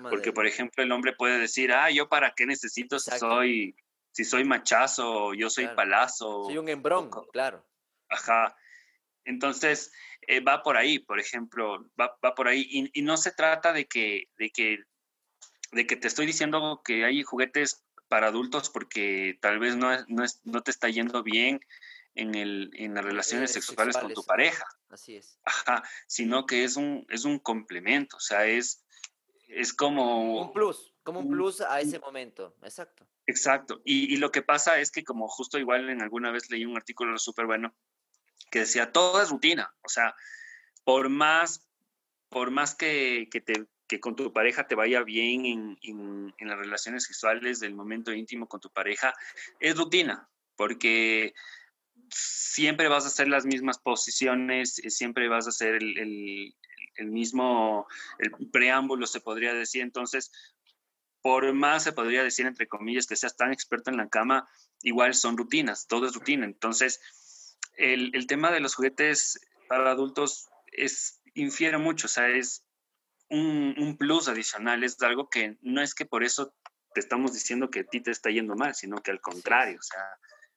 Porque, 0.09 0.31
por 0.31 0.45
ejemplo, 0.45 0.83
el 0.83 0.91
hombre 0.91 1.13
puede 1.13 1.39
decir, 1.39 1.71
ah, 1.71 1.89
yo 1.89 2.07
para 2.07 2.33
qué 2.35 2.45
necesito 2.45 2.99
si 2.99 3.11
soy, 3.17 3.75
si 4.11 4.23
soy 4.23 4.45
machazo, 4.45 5.33
yo 5.33 5.49
soy 5.49 5.67
palazo. 5.75 6.45
Soy 6.45 6.57
un 6.57 6.69
embrón, 6.69 7.09
claro. 7.31 7.65
Ajá. 8.09 8.55
Entonces, 9.25 9.91
eh, 10.27 10.39
va 10.39 10.63
por 10.63 10.77
ahí, 10.77 10.99
por 10.99 11.19
ejemplo, 11.19 11.89
va, 11.99 12.17
va 12.23 12.35
por 12.35 12.47
ahí. 12.47 12.67
Y, 12.69 12.99
y, 12.99 13.01
no 13.03 13.17
se 13.17 13.31
trata 13.31 13.73
de 13.73 13.85
que, 13.85 14.29
de, 14.37 14.49
que, 14.51 14.79
de 15.71 15.87
que 15.87 15.95
te 15.95 16.07
estoy 16.07 16.25
diciendo 16.25 16.81
que 16.83 17.05
hay 17.05 17.23
juguetes 17.23 17.83
para 18.07 18.27
adultos 18.27 18.69
porque 18.69 19.37
tal 19.39 19.59
vez 19.59 19.77
no, 19.77 19.89
no, 20.07 20.23
es, 20.23 20.41
no 20.43 20.61
te 20.61 20.71
está 20.71 20.89
yendo 20.89 21.23
bien 21.23 21.61
en, 22.15 22.35
el, 22.35 22.71
en 22.73 22.93
las 22.93 23.03
relaciones 23.05 23.51
sexuales, 23.51 23.97
con 23.97 24.13
tu 24.13 24.23
pareja. 24.23 24.65
Así 24.89 25.15
es. 25.15 25.39
Ajá, 25.43 25.83
sino 26.07 26.45
que 26.45 26.63
es 26.63 26.75
un, 26.75 27.05
es 27.09 27.25
un 27.25 27.39
complemento, 27.39 28.17
o 28.17 28.19
sea, 28.19 28.45
es, 28.45 28.83
es 29.47 29.73
como... 29.73 30.41
Un 30.41 30.53
plus, 30.53 30.93
como 31.03 31.21
un 31.21 31.29
plus 31.29 31.61
a 31.61 31.79
ese 31.79 31.99
momento, 31.99 32.55
exacto. 32.61 33.07
Exacto, 33.27 33.81
y, 33.85 34.13
y, 34.13 34.17
lo 34.17 34.31
que 34.31 34.41
pasa 34.41 34.79
es 34.79 34.91
que 34.91 35.03
como 35.03 35.27
justo 35.27 35.57
igual 35.57 35.89
en 35.89 36.01
alguna 36.01 36.31
vez 36.31 36.49
leí 36.49 36.65
un 36.65 36.75
artículo 36.75 37.17
súper 37.17 37.45
bueno 37.45 37.73
que 38.49 38.59
decía, 38.59 38.91
todo 38.91 39.21
es 39.21 39.29
rutina, 39.29 39.73
o 39.81 39.89
sea, 39.89 40.13
por 40.83 41.09
más, 41.09 41.65
por 42.29 42.51
más 42.51 42.75
que, 42.75 43.29
que, 43.31 43.39
te, 43.39 43.65
que 43.87 43.99
con 43.99 44.15
tu 44.15 44.33
pareja 44.33 44.67
te 44.67 44.75
vaya 44.75 45.03
bien 45.03 45.45
en, 45.45 45.77
en, 45.81 46.33
en, 46.37 46.47
las 46.47 46.57
relaciones 46.57 47.05
sexuales 47.05 47.59
del 47.59 47.73
momento 47.73 48.11
íntimo 48.11 48.47
con 48.47 48.59
tu 48.59 48.69
pareja, 48.69 49.13
es 49.59 49.77
rutina, 49.77 50.29
porque 50.57 51.33
siempre 52.11 52.89
vas 52.89 53.05
a 53.05 53.07
hacer 53.07 53.27
las 53.27 53.45
mismas 53.45 53.79
posiciones, 53.79 54.79
eh, 54.79 54.89
siempre 54.89 55.27
vas 55.29 55.47
a 55.47 55.49
hacer 55.49 55.75
el, 55.75 56.55
mismo 56.99 57.87
el 58.19 58.49
preámbulo, 58.51 59.07
se 59.07 59.21
podría 59.21 59.53
decir. 59.53 59.81
Entonces, 59.81 60.31
por 61.21 61.51
más 61.53 61.83
se 61.83 61.93
podría 61.93 62.23
decir, 62.23 62.45
entre 62.45 62.67
comillas, 62.67 63.07
que 63.07 63.15
seas 63.15 63.35
tan 63.35 63.53
experto 63.53 63.89
en 63.89 63.97
la 63.97 64.09
cama, 64.09 64.47
igual 64.81 65.13
son 65.13 65.37
rutinas, 65.37 65.87
todo 65.87 66.07
es 66.07 66.13
rutina. 66.13 66.45
Entonces, 66.45 66.99
el, 67.77 68.27
tema 68.27 68.51
de 68.51 68.59
los 68.59 68.75
juguetes 68.75 69.39
para 69.67 69.91
adultos 69.91 70.49
es, 70.71 71.21
infiere 71.33 71.77
mucho, 71.77 72.07
o 72.07 72.09
sea, 72.09 72.27
es 72.27 72.65
un, 73.29 73.75
un, 73.77 73.97
plus 73.97 74.27
adicional, 74.27 74.83
es 74.83 75.01
algo 75.01 75.29
que 75.29 75.57
no 75.61 75.81
es 75.81 75.95
que 75.95 76.05
por 76.05 76.23
eso 76.23 76.53
te 76.93 76.99
estamos 76.99 77.33
diciendo 77.33 77.69
que 77.69 77.81
a 77.81 77.83
ti 77.85 78.01
te 78.01 78.11
está 78.11 78.29
yendo 78.29 78.55
mal, 78.55 78.75
sino 78.75 78.97
que 78.97 79.11
al 79.11 79.21
contrario, 79.21 79.79
o 79.79 79.83
sea, 79.83 80.03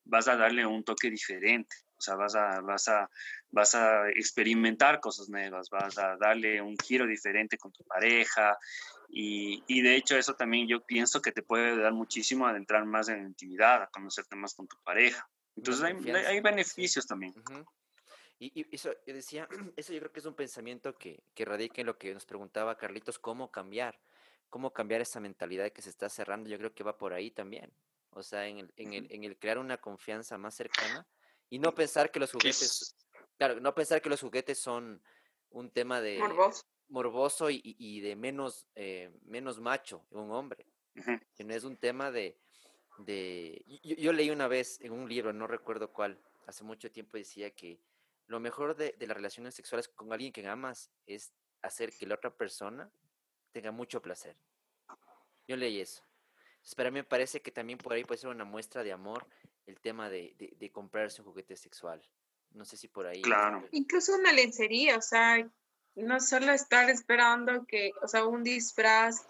vas 0.04 0.28
a 0.28 0.36
darle 0.36 0.66
un 0.66 0.84
toque 0.84 1.10
diferente. 1.10 1.76
O 1.96 2.00
sea, 2.00 2.16
vas 2.16 2.34
a, 2.34 2.60
vas 2.60 2.88
a, 2.88 3.08
vas 3.50 3.74
a 3.74 4.08
experimentar 4.10 5.00
cosas 5.00 5.28
nuevas, 5.28 5.70
vas 5.70 5.96
a 5.98 6.16
darle 6.16 6.60
un 6.60 6.76
giro 6.76 7.06
diferente 7.06 7.56
con 7.56 7.72
tu 7.72 7.84
pareja. 7.84 8.58
Y, 9.08 9.62
y, 9.66 9.80
de 9.80 9.96
hecho 9.96 10.16
eso 10.16 10.34
también 10.34 10.66
yo 10.66 10.84
pienso 10.84 11.22
que 11.22 11.32
te 11.32 11.42
puede 11.42 11.76
dar 11.76 11.92
muchísimo 11.92 12.46
a 12.46 12.56
entrar 12.56 12.84
más 12.84 13.08
en 13.08 13.22
intimidad, 13.22 13.82
a 13.82 13.86
conocerte 13.86 14.36
más 14.36 14.54
con 14.54 14.66
tu 14.66 14.76
pareja. 14.82 15.28
Entonces 15.56 15.84
hay, 15.84 16.10
hay, 16.10 16.40
beneficios 16.40 17.06
también. 17.06 17.32
Y, 18.38 18.60
y, 18.60 18.74
eso, 18.74 18.92
yo 19.06 19.14
decía, 19.14 19.48
eso 19.76 19.92
yo 19.92 20.00
creo 20.00 20.12
que 20.12 20.20
es 20.20 20.26
un 20.26 20.34
pensamiento 20.34 20.98
que, 20.98 21.22
que 21.32 21.44
radica 21.44 21.80
en 21.80 21.86
lo 21.86 21.96
que 21.96 22.12
nos 22.12 22.26
preguntaba 22.26 22.76
Carlitos, 22.76 23.18
cómo 23.18 23.50
cambiar, 23.50 24.00
cómo 24.50 24.72
cambiar 24.72 25.00
esa 25.00 25.20
mentalidad 25.20 25.70
que 25.70 25.82
se 25.82 25.90
está 25.90 26.08
cerrando, 26.08 26.50
yo 26.50 26.58
creo 26.58 26.74
que 26.74 26.84
va 26.84 26.98
por 26.98 27.12
ahí 27.12 27.30
también. 27.30 27.72
O 28.16 28.22
sea, 28.22 28.46
en 28.46 28.58
el, 28.58 28.72
en 28.76 28.92
el, 28.94 29.06
en 29.10 29.24
el 29.24 29.38
crear 29.38 29.58
una 29.58 29.78
confianza 29.78 30.38
más 30.38 30.54
cercana 30.54 31.06
y 31.50 31.58
no 31.58 31.74
pensar 31.74 32.10
que 32.10 32.20
los 32.20 32.32
juguetes, 32.32 32.96
claro, 33.36 33.60
no 33.60 33.74
pensar 33.74 34.00
que 34.00 34.08
los 34.08 34.20
juguetes 34.20 34.58
son 34.58 35.02
un 35.50 35.70
tema 35.70 36.00
de 36.00 36.18
morboso, 36.88 37.50
y, 37.50 37.60
y, 37.62 38.00
de 38.00 38.16
menos, 38.16 38.66
eh, 38.74 39.10
menos 39.24 39.60
macho 39.60 40.06
un 40.10 40.30
hombre, 40.32 40.66
que 41.34 41.44
no 41.44 41.54
es 41.54 41.64
un 41.64 41.76
tema 41.76 42.10
de, 42.10 42.38
de 42.98 43.64
yo, 43.82 43.96
yo, 43.96 44.12
leí 44.12 44.30
una 44.30 44.48
vez 44.48 44.80
en 44.80 44.92
un 44.92 45.08
libro, 45.08 45.32
no 45.32 45.46
recuerdo 45.46 45.92
cuál, 45.92 46.20
hace 46.46 46.64
mucho 46.64 46.90
tiempo 46.90 47.16
decía 47.16 47.50
que 47.50 47.80
lo 48.26 48.40
mejor 48.40 48.76
de, 48.76 48.94
de 48.98 49.06
las 49.06 49.16
relaciones 49.16 49.54
sexuales 49.54 49.88
con 49.88 50.12
alguien 50.12 50.32
que 50.32 50.46
amas 50.46 50.90
es 51.06 51.32
hacer 51.62 51.92
que 51.96 52.06
la 52.06 52.16
otra 52.16 52.30
persona 52.36 52.90
tenga 53.52 53.70
mucho 53.70 54.02
placer. 54.02 54.36
Yo 55.46 55.56
leí 55.56 55.80
eso. 55.80 56.02
Entonces, 56.64 56.76
para 56.76 56.90
mí 56.90 56.94
me 57.00 57.04
parece 57.04 57.42
que 57.42 57.50
también 57.50 57.78
por 57.78 57.92
ahí 57.92 58.04
puede 58.04 58.22
ser 58.22 58.30
una 58.30 58.46
muestra 58.46 58.82
de 58.82 58.90
amor 58.90 59.26
el 59.66 59.78
tema 59.80 60.08
de, 60.08 60.34
de, 60.58 60.72
comprarse 60.72 61.20
un 61.20 61.28
juguete 61.28 61.56
sexual. 61.56 62.02
No 62.52 62.64
sé 62.64 62.78
si 62.78 62.88
por 62.88 63.06
ahí. 63.06 63.20
Claro. 63.20 63.68
Incluso 63.72 64.14
una 64.14 64.32
lencería, 64.32 64.96
o 64.96 65.02
sea, 65.02 65.46
no 65.94 66.20
solo 66.20 66.52
estar 66.52 66.88
esperando 66.88 67.66
que, 67.66 67.90
o 68.00 68.08
sea, 68.08 68.24
un 68.24 68.42
disfraz 68.42 69.26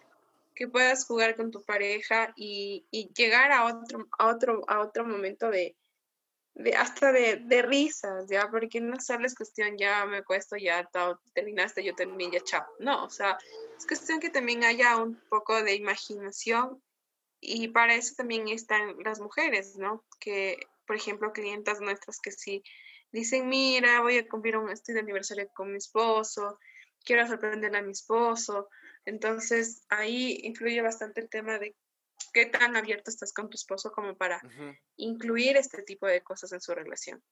que 0.54 0.68
puedas 0.68 1.04
jugar 1.06 1.34
con 1.34 1.50
tu 1.50 1.60
pareja 1.64 2.32
y, 2.36 2.86
y 2.92 3.12
llegar 3.12 3.50
a 3.50 3.64
otro, 3.64 4.06
a 4.16 4.28
otro, 4.28 4.62
a 4.68 4.78
otro 4.78 5.04
momento 5.04 5.50
de, 5.50 5.74
de 6.54 6.76
hasta 6.76 7.10
de, 7.10 7.42
de, 7.46 7.62
risas, 7.62 8.28
ya, 8.28 8.48
porque 8.48 8.80
no 8.80 9.00
solo 9.00 9.26
es 9.26 9.34
cuestión, 9.34 9.76
ya 9.76 10.06
me 10.06 10.22
cuesto, 10.22 10.56
ya 10.56 10.88
terminaste, 11.32 11.82
yo 11.82 11.96
también, 11.96 12.30
ya 12.30 12.40
chao. 12.44 12.64
No, 12.78 13.04
o 13.04 13.10
sea, 13.10 13.36
es 13.76 13.84
cuestión 13.88 14.20
que 14.20 14.30
también 14.30 14.62
haya 14.62 14.98
un 14.98 15.20
poco 15.28 15.60
de 15.64 15.74
imaginación 15.74 16.80
y 17.44 17.68
para 17.68 17.94
eso 17.94 18.14
también 18.16 18.48
están 18.48 18.96
las 19.04 19.20
mujeres, 19.20 19.76
¿no? 19.76 20.04
Que, 20.18 20.58
por 20.86 20.96
ejemplo, 20.96 21.32
clientas 21.32 21.80
nuestras 21.80 22.20
que 22.20 22.32
sí 22.32 22.62
dicen, 23.12 23.48
mira, 23.48 24.00
voy 24.00 24.18
a 24.18 24.28
cumplir 24.28 24.56
un 24.56 24.70
estudio 24.70 24.96
de 24.96 25.02
aniversario 25.02 25.48
con 25.54 25.70
mi 25.70 25.76
esposo, 25.76 26.58
quiero 27.04 27.26
sorprender 27.26 27.76
a 27.76 27.82
mi 27.82 27.92
esposo. 27.92 28.68
Entonces, 29.04 29.84
ahí 29.88 30.40
influye 30.42 30.80
bastante 30.80 31.20
el 31.20 31.28
tema 31.28 31.58
de 31.58 31.76
qué 32.32 32.46
tan 32.46 32.76
abierto 32.76 33.10
estás 33.10 33.32
con 33.32 33.50
tu 33.50 33.56
esposo 33.56 33.92
como 33.92 34.16
para 34.16 34.40
incluir 34.96 35.56
este 35.56 35.82
tipo 35.82 36.06
de 36.06 36.22
cosas 36.22 36.52
en 36.52 36.60
su 36.60 36.74
relación. 36.74 37.22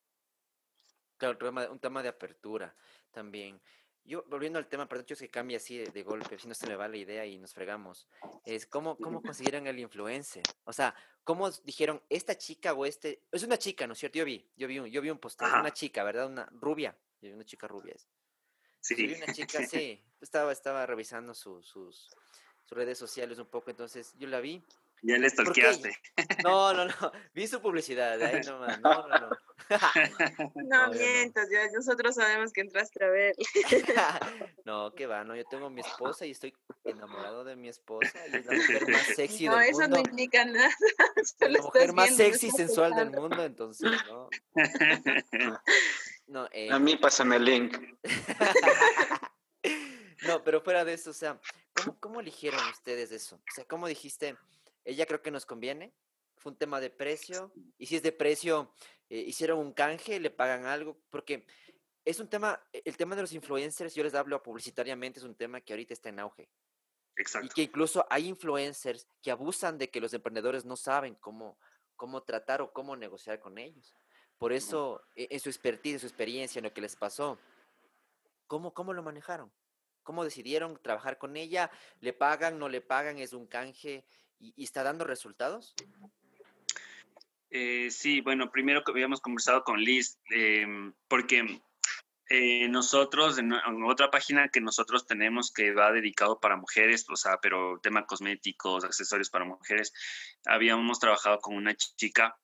Claro, 1.16 1.38
un 1.70 1.80
tema 1.80 2.02
de 2.02 2.08
apertura 2.08 2.76
también. 3.10 3.60
Yo, 4.04 4.24
volviendo 4.28 4.58
al 4.58 4.68
tema, 4.68 4.88
perdón, 4.88 5.06
es 5.08 5.18
que 5.18 5.28
cambia 5.28 5.58
así 5.58 5.78
de, 5.78 6.02
golpe, 6.02 6.38
si 6.38 6.48
no 6.48 6.54
se 6.54 6.66
me 6.66 6.74
va 6.74 6.88
la 6.88 6.96
idea 6.96 7.24
y 7.24 7.38
nos 7.38 7.54
fregamos. 7.54 8.08
Es 8.44 8.66
cómo, 8.66 8.96
cómo 8.96 9.22
consiguieron 9.22 9.66
el 9.66 9.78
influencer. 9.78 10.42
O 10.64 10.72
sea, 10.72 10.94
cómo 11.22 11.50
dijeron, 11.50 12.02
esta 12.08 12.36
chica 12.36 12.72
o 12.72 12.84
este. 12.84 13.22
Es 13.30 13.42
una 13.44 13.58
chica, 13.58 13.86
¿no 13.86 13.92
es 13.92 14.00
cierto? 14.00 14.18
Yo 14.18 14.24
vi, 14.24 14.44
yo 14.56 14.66
vi 14.66 14.78
un, 14.78 14.86
yo 14.86 15.00
vi 15.00 15.10
un 15.10 15.20
una 15.40 15.72
chica, 15.72 16.02
¿verdad? 16.02 16.26
Una 16.26 16.46
rubia. 16.52 16.96
Una 17.22 17.44
chica 17.44 17.68
rubia 17.68 17.94
es. 17.94 18.08
Sí. 18.80 19.14
una 19.14 19.26
chica, 19.34 19.64
sí. 19.66 20.02
Estaba, 20.20 20.50
estaba 20.52 20.84
revisando 20.84 21.34
sus, 21.34 21.66
sus 21.68 22.14
redes 22.70 22.98
sociales 22.98 23.38
un 23.38 23.46
poco, 23.46 23.70
entonces 23.70 24.14
yo 24.18 24.28
la 24.28 24.40
vi 24.40 24.64
ya 25.02 25.18
le 25.18 25.28
stalkeaste. 25.28 25.96
No, 26.44 26.72
no, 26.72 26.86
no. 26.86 27.12
Vi 27.34 27.46
su 27.48 27.60
publicidad. 27.60 28.20
Ahí 28.22 28.40
nomás. 28.46 28.80
No, 28.80 29.08
no, 29.08 29.18
no. 29.18 29.30
No, 30.54 30.90
mientas, 30.92 31.48
ya 31.50 31.70
nosotros 31.72 32.14
sabemos 32.14 32.52
que 32.52 32.60
entraste 32.60 33.04
a 33.04 33.08
ver. 33.08 33.34
No, 34.64 34.92
que 34.94 35.06
va, 35.06 35.24
no. 35.24 35.34
Yo 35.34 35.44
tengo 35.44 35.70
mi 35.70 35.80
esposa 35.80 36.24
y 36.24 36.30
estoy 36.30 36.54
enamorado 36.84 37.44
de 37.44 37.56
mi 37.56 37.68
esposa 37.68 38.12
y 38.32 38.36
es 38.36 38.46
la 38.46 38.54
mujer 38.54 38.88
más 38.88 39.06
sexy 39.16 39.46
no, 39.46 39.56
del 39.56 39.72
mundo. 39.72 39.78
No, 39.78 39.84
eso 39.84 39.88
no 39.88 39.98
implica 39.98 40.44
nada. 40.44 40.70
la 41.40 41.62
mujer 41.62 41.92
más 41.92 42.16
sexy 42.16 42.48
y 42.48 42.50
sensual 42.50 42.94
del 42.94 43.10
mundo, 43.10 43.44
entonces, 43.44 43.90
¿no? 44.08 44.28
no 46.26 46.48
eh... 46.52 46.70
A 46.70 46.78
mí 46.78 46.96
pásame 46.96 47.36
el 47.36 47.44
link. 47.44 47.76
No, 50.26 50.44
pero 50.44 50.60
fuera 50.60 50.84
de 50.84 50.94
eso, 50.94 51.10
o 51.10 51.14
sea, 51.14 51.40
¿cómo, 51.74 51.98
¿cómo 51.98 52.20
eligieron 52.20 52.60
ustedes 52.70 53.10
eso? 53.10 53.36
O 53.36 53.54
sea, 53.54 53.64
¿cómo 53.64 53.88
dijiste, 53.88 54.36
ella 54.84 55.06
creo 55.06 55.22
que 55.22 55.30
nos 55.30 55.46
conviene. 55.46 55.94
Fue 56.36 56.52
un 56.52 56.58
tema 56.58 56.80
de 56.80 56.90
precio. 56.90 57.52
Y 57.78 57.86
si 57.86 57.96
es 57.96 58.02
de 58.02 58.12
precio, 58.12 58.74
eh, 59.08 59.18
hicieron 59.18 59.58
un 59.58 59.72
canje, 59.72 60.18
le 60.18 60.30
pagan 60.30 60.66
algo, 60.66 61.00
porque 61.10 61.46
es 62.04 62.18
un 62.18 62.28
tema, 62.28 62.60
e, 62.72 62.82
el 62.84 62.96
tema 62.96 63.14
de 63.14 63.22
los 63.22 63.32
influencers, 63.32 63.94
yo 63.94 64.02
les 64.02 64.14
hablo 64.14 64.42
publicitariamente, 64.42 65.20
es 65.20 65.24
un 65.24 65.36
tema 65.36 65.60
que 65.60 65.72
ahorita 65.72 65.94
está 65.94 66.08
en 66.08 66.20
auge. 66.20 66.48
Exacto. 67.16 67.46
Y 67.46 67.50
que 67.50 67.62
incluso 67.62 68.06
hay 68.10 68.26
influencers 68.26 69.06
que 69.20 69.30
abusan 69.30 69.78
de 69.78 69.90
que 69.90 70.00
los 70.00 70.14
emprendedores 70.14 70.64
no 70.64 70.76
saben 70.76 71.14
cómo, 71.16 71.58
cómo 71.94 72.22
tratar 72.22 72.62
o 72.62 72.72
cómo 72.72 72.96
negociar 72.96 73.38
con 73.38 73.58
ellos. 73.58 73.94
Por 74.38 74.52
eso, 74.52 75.02
e, 75.14 75.28
en 75.30 75.40
su 75.40 75.48
expertise, 75.48 75.94
en 75.94 76.00
su 76.00 76.06
experiencia, 76.06 76.58
en 76.58 76.64
lo 76.64 76.72
que 76.72 76.80
les 76.80 76.96
pasó, 76.96 77.38
¿cómo, 78.46 78.74
cómo 78.74 78.92
lo 78.92 79.02
manejaron? 79.02 79.52
¿Cómo 80.02 80.24
decidieron 80.24 80.80
trabajar 80.82 81.18
con 81.18 81.36
ella? 81.36 81.70
¿Le 82.00 82.12
pagan, 82.12 82.58
no 82.58 82.68
le 82.68 82.80
pagan? 82.80 83.18
¿Es 83.18 83.34
un 83.34 83.46
canje? 83.46 84.04
¿Y, 84.42 84.64
está 84.64 84.82
dando 84.82 85.04
resultados? 85.04 85.74
Eh, 87.50 87.90
sí, 87.90 88.20
bueno, 88.20 88.50
primero 88.50 88.82
que 88.82 88.90
habíamos 88.90 89.20
conversado 89.20 89.62
con 89.62 89.80
Liz, 89.80 90.18
em, 90.30 90.92
porque 91.06 91.62
eh, 92.28 92.68
nosotros, 92.68 93.38
en, 93.38 93.52
otra 93.84 94.10
página 94.10 94.48
que 94.48 94.60
nosotros 94.60 95.06
tenemos 95.06 95.52
que 95.52 95.72
va 95.72 95.92
dedicado 95.92 96.40
para 96.40 96.56
mujeres, 96.56 97.06
o 97.08 97.14
sea, 97.14 97.38
pero 97.40 97.78
tema 97.80 98.04
cosméticos, 98.04 98.84
accesorios 98.84 99.30
para 99.30 99.44
mujeres, 99.44 99.92
habíamos 100.46 100.98
trabajado 100.98 101.38
con 101.38 101.54
una 101.54 101.76
chica 101.76 102.36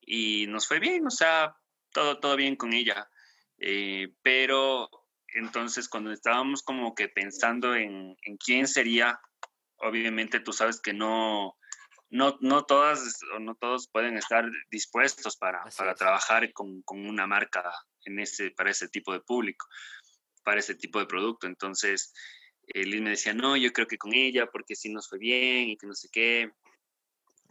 y 0.00 0.46
nos 0.46 0.68
fue 0.68 0.78
bien, 0.78 1.06
o 1.06 1.10
sea, 1.10 1.56
todo, 1.92 2.20
todo 2.20 2.36
bien 2.36 2.56
con 2.56 2.74
ella. 2.74 3.08
Eh, 3.56 4.12
pero 4.22 4.90
entonces 5.28 5.88
cuando 5.88 6.12
estábamos 6.12 6.62
como 6.62 6.94
que 6.94 7.08
pensando 7.08 7.74
en, 7.74 8.16
en 8.22 8.36
quién 8.36 8.66
sería 8.66 9.20
obviamente 9.80 10.40
tú 10.40 10.52
sabes 10.52 10.80
que 10.80 10.92
no, 10.92 11.56
no, 12.10 12.36
no 12.40 12.64
todas 12.64 13.20
o 13.34 13.38
no 13.38 13.54
todos 13.54 13.88
pueden 13.88 14.16
estar 14.16 14.50
dispuestos 14.70 15.36
para, 15.36 15.64
para 15.76 15.94
trabajar 15.94 16.52
con, 16.52 16.82
con, 16.82 17.06
una 17.06 17.26
marca 17.26 17.72
en 18.04 18.18
ese, 18.18 18.50
para 18.50 18.70
ese 18.70 18.88
tipo 18.88 19.12
de 19.12 19.20
público, 19.20 19.66
para 20.42 20.60
ese 20.60 20.74
tipo 20.74 20.98
de 20.98 21.06
producto. 21.06 21.46
Entonces, 21.46 22.12
Liz 22.74 23.00
me 23.00 23.10
decía, 23.10 23.34
no, 23.34 23.56
yo 23.56 23.72
creo 23.72 23.86
que 23.86 23.98
con 23.98 24.12
ella, 24.14 24.46
porque 24.46 24.74
sí 24.74 24.88
nos 24.90 25.08
fue 25.08 25.18
bien 25.18 25.70
y 25.70 25.76
que 25.76 25.86
no 25.86 25.94
sé 25.94 26.08
qué. 26.10 26.50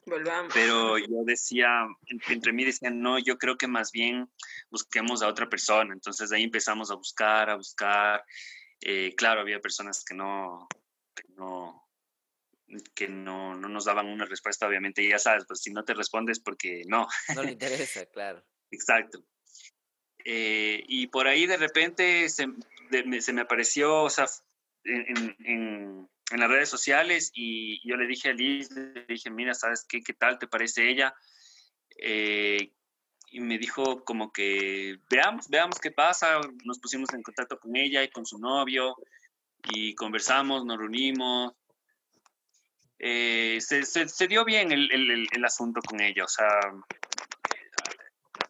Volvamos. 0.05 0.53
Pero 0.53 0.97
yo 0.97 1.23
decía, 1.25 1.85
entre 2.29 2.53
mí 2.53 2.63
decía, 2.63 2.89
no, 2.89 3.19
yo 3.19 3.37
creo 3.37 3.57
que 3.57 3.67
más 3.67 3.91
bien 3.91 4.29
busquemos 4.69 5.21
a 5.21 5.27
otra 5.27 5.49
persona. 5.49 5.93
Entonces 5.93 6.31
ahí 6.31 6.43
empezamos 6.43 6.89
a 6.89 6.95
buscar, 6.95 7.49
a 7.49 7.55
buscar. 7.55 8.23
Eh, 8.81 9.13
claro, 9.15 9.41
había 9.41 9.59
personas 9.59 10.03
que 10.03 10.15
no, 10.15 10.67
que 11.13 11.23
no, 11.35 11.88
que 12.93 13.07
no, 13.07 13.55
no, 13.55 13.69
nos 13.69 13.85
daban 13.85 14.07
una 14.07 14.25
respuesta, 14.25 14.67
obviamente, 14.67 15.07
ya 15.07 15.19
sabes, 15.19 15.45
pues 15.47 15.61
si 15.61 15.71
no 15.71 15.83
te 15.83 15.93
respondes 15.93 16.39
porque 16.39 16.83
no. 16.87 17.07
No 17.35 17.43
le 17.43 17.51
interesa, 17.53 18.05
claro. 18.05 18.43
Exacto. 18.71 19.23
Eh, 20.25 20.83
y 20.87 21.07
por 21.07 21.27
ahí 21.27 21.45
de 21.45 21.57
repente 21.57 22.29
se, 22.29 22.47
se 23.21 23.33
me 23.33 23.41
apareció, 23.41 24.03
o 24.03 24.09
sea, 24.09 24.25
en, 24.83 25.35
en, 25.45 26.09
en, 26.31 26.39
las 26.39 26.49
redes 26.49 26.69
sociales 26.69 27.31
y 27.33 27.87
yo 27.87 27.95
le 27.95 28.05
dije 28.05 28.29
a 28.29 28.33
Liz, 28.33 28.69
le 28.71 29.05
dije, 29.05 29.29
mira, 29.29 29.53
¿sabes 29.53 29.85
qué, 29.87 30.01
qué 30.01 30.13
tal 30.13 30.37
te 30.37 30.47
parece 30.47 30.89
ella? 30.89 31.15
Eh, 31.97 32.71
y 33.31 33.39
me 33.39 33.57
dijo 33.57 34.03
como 34.03 34.31
que 34.31 34.99
veamos, 35.09 35.49
veamos 35.49 35.79
qué 35.79 35.91
pasa. 35.91 36.39
Nos 36.63 36.79
pusimos 36.79 37.13
en 37.13 37.23
contacto 37.23 37.59
con 37.59 37.75
ella 37.75 38.03
y 38.03 38.09
con 38.09 38.25
su 38.25 38.39
novio 38.39 38.95
y 39.71 39.93
conversamos, 39.95 40.65
nos 40.65 40.77
reunimos 40.77 41.53
eh, 42.99 43.59
se, 43.61 43.85
se, 43.85 44.27
dio 44.27 44.43
bien 44.43 44.73
el, 44.73 44.91
el, 44.91 45.27
el, 45.31 45.45
asunto 45.45 45.79
con 45.79 46.01
ella, 46.01 46.25
o 46.25 46.27
sea, 46.27 46.49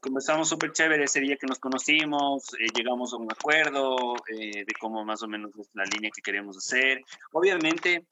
comenzamos 0.01 0.49
súper 0.49 0.71
chévere 0.71 1.03
ese 1.03 1.19
día 1.19 1.37
que 1.37 1.45
nos 1.45 1.59
conocimos, 1.59 2.51
eh, 2.55 2.65
llegamos 2.75 3.13
a 3.13 3.17
un 3.17 3.31
acuerdo 3.31 4.15
eh, 4.27 4.65
de 4.65 4.73
cómo 4.79 5.05
más 5.05 5.21
o 5.21 5.27
menos 5.27 5.51
es 5.55 5.69
la 5.73 5.85
línea 5.85 6.09
que 6.09 6.23
queremos 6.23 6.57
hacer. 6.57 7.03
Obviamente, 7.31 8.07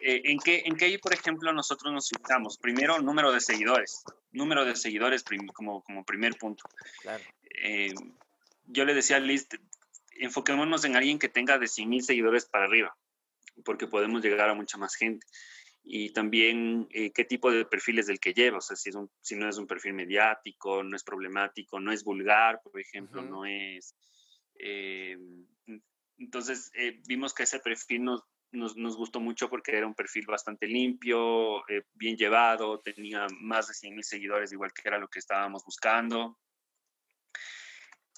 ¿en, 0.00 0.38
qué, 0.38 0.62
¿en 0.64 0.76
qué, 0.76 0.98
por 0.98 1.12
ejemplo, 1.12 1.52
nosotros 1.52 1.92
nos 1.92 2.08
fijamos? 2.08 2.56
Primero, 2.56 2.98
número 3.02 3.30
de 3.30 3.40
seguidores, 3.40 4.02
número 4.30 4.64
de 4.64 4.74
seguidores 4.76 5.22
como, 5.52 5.82
como 5.82 6.04
primer 6.04 6.36
punto. 6.36 6.64
Claro. 7.02 7.22
yo 8.64 8.84
le 8.86 8.94
decía 8.94 9.16
a 9.16 9.20
Liz, 9.20 9.46
enfoquémonos 10.12 10.86
en 10.86 10.96
alguien 10.96 11.18
que 11.18 11.28
tenga 11.28 11.58
de 11.58 11.68
100 11.68 11.86
mil 11.86 12.02
seguidores 12.02 12.46
para 12.46 12.64
arriba, 12.64 12.96
porque 13.62 13.86
podemos 13.86 14.22
llegar 14.22 14.48
a 14.48 14.54
mucha 14.54 14.78
más 14.78 14.94
gente 14.94 15.26
y 15.84 16.12
también 16.12 16.86
eh, 16.90 17.10
qué 17.12 17.24
tipo 17.24 17.50
de 17.50 17.64
perfil 17.64 17.98
es 17.98 18.08
el 18.08 18.20
que 18.20 18.32
lleva, 18.32 18.58
o 18.58 18.60
sea, 18.60 18.76
si, 18.76 18.90
es 18.90 18.94
un, 18.94 19.10
si 19.20 19.34
no 19.34 19.48
es 19.48 19.58
un 19.58 19.66
perfil 19.66 19.94
mediático, 19.94 20.82
no 20.82 20.94
es 20.96 21.02
problemático, 21.02 21.80
no 21.80 21.92
es 21.92 22.04
vulgar, 22.04 22.60
por 22.62 22.80
ejemplo, 22.80 23.22
no 23.22 23.44
es... 23.44 23.96
Eh, 24.54 25.16
entonces, 26.18 26.70
eh, 26.74 27.00
vimos 27.08 27.34
que 27.34 27.42
ese 27.42 27.58
perfil 27.58 28.04
nos, 28.04 28.22
nos, 28.52 28.76
nos, 28.76 28.96
gustó 28.96 29.18
mucho 29.18 29.50
porque 29.50 29.76
era 29.76 29.86
un 29.86 29.94
perfil 29.94 30.24
bastante 30.26 30.68
limpio, 30.68 31.64
bien 31.94 32.16
llevado, 32.16 32.78
tenía 32.78 33.26
más 33.40 33.66
de 33.66 33.74
100 33.74 33.94
mil 33.94 34.04
seguidores, 34.04 34.52
igual 34.52 34.72
que 34.72 34.82
era 34.84 34.98
lo 34.98 35.08
que 35.08 35.18
estábamos 35.18 35.64
buscando. 35.64 36.38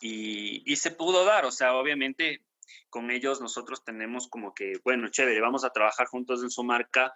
Y, 0.01 0.71
y 0.71 0.77
se 0.77 0.91
pudo 0.91 1.25
dar, 1.25 1.47
o 1.47 1.51
sea, 1.51 1.75
obviamente 1.77 2.45
con 2.91 3.11
ellos 3.11 3.41
nosotros 3.41 3.85
tenemos 3.85 4.29
como 4.29 4.55
que, 4.55 4.75
bueno, 4.85 5.09
chévere, 5.09 5.41
vamos 5.41 5.65
a 5.65 5.71
trabajar 5.71 6.07
juntos 6.07 6.43
en 6.43 6.51
su 6.51 6.63
marca, 6.63 7.13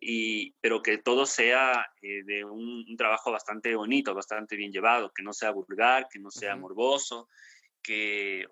y, 0.00 0.52
pero 0.60 0.82
que 0.82 0.98
todo 0.98 1.26
sea 1.26 1.86
eh, 2.02 2.22
de 2.24 2.44
un, 2.44 2.96
trabajo 2.96 3.30
bastante 3.30 3.74
bonito, 3.74 4.14
bastante 4.14 4.56
bien 4.56 4.72
llevado, 4.72 5.12
que 5.12 5.22
no 5.22 5.32
sea 5.32 5.50
vulgar, 5.50 6.08
que 6.10 6.18
no 6.18 6.30
sea 6.30 6.56
morboso. 6.56 7.28
que, 7.82 8.46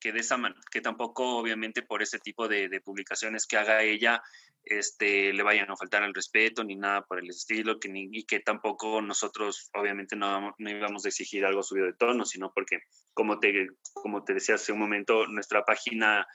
que, 0.00 0.12
de 0.12 0.20
esa 0.20 0.38
que 0.70 0.80
tampoco 0.80 1.36
obviamente 1.36 1.82
por 1.82 2.02
ese 2.02 2.18
tipo 2.18 2.48
de, 2.48 2.68
de, 2.68 2.80
publicaciones 2.80 3.46
que 3.46 3.56
haga 3.56 3.82
ella 3.82 4.22
este, 4.64 5.32
le 5.32 5.42
vayan 5.42 5.70
a 5.70 5.76
faltar 5.76 6.02
el 6.04 6.14
respeto 6.14 6.64
ni 6.64 6.74
nada 6.74 7.04
por 7.04 7.18
el 7.18 7.28
estilo, 7.28 7.78
que 7.78 7.88
ni, 7.88 8.08
y 8.10 8.24
que 8.24 8.40
tampoco 8.40 9.02
nosotros 9.02 9.70
obviamente 9.74 10.16
no, 10.16 10.54
no 10.56 10.70
íbamos 10.70 11.04
a 11.04 11.08
exigir 11.08 11.44
algo 11.44 11.62
subido 11.62 11.86
de 11.86 11.92
tono, 11.92 12.24
sino 12.24 12.52
porque, 12.52 12.80
como 13.12 13.38
te, 13.38 13.68
como 13.92 14.24
te 14.24 14.34
decía 14.34 14.54
hace 14.54 14.72
un 14.72 14.78
momento, 14.78 15.26
nuestra 15.26 15.64
página 15.64 16.26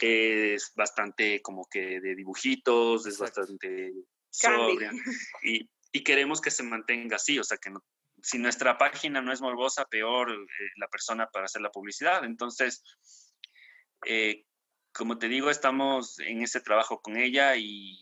es 0.00 0.72
bastante 0.74 1.42
como 1.42 1.66
que 1.70 2.00
de 2.00 2.14
dibujitos, 2.14 3.06
es 3.06 3.18
bastante 3.18 3.92
sobria 4.30 4.92
y, 5.42 5.68
y, 5.92 6.04
queremos 6.04 6.40
que 6.40 6.50
se 6.50 6.62
mantenga 6.62 7.16
así, 7.16 7.38
o 7.38 7.44
sea, 7.44 7.58
que 7.58 7.70
si 8.22 8.38
nuestra 8.38 8.78
página 8.78 9.20
no 9.20 9.32
es 9.32 9.40
morbosa, 9.40 9.84
peor 9.86 10.30
eh, 10.30 10.70
la 10.76 10.88
persona 10.88 11.28
para 11.28 11.46
hacer 11.46 11.62
la 11.62 11.70
publicidad. 11.70 12.24
Entonces, 12.24 12.82
eh, 14.06 14.44
como 14.92 15.18
te 15.18 15.28
digo, 15.28 15.50
estamos 15.50 16.18
en 16.20 16.42
ese 16.42 16.60
trabajo 16.60 17.00
con 17.00 17.16
ella 17.16 17.56
y... 17.56 17.98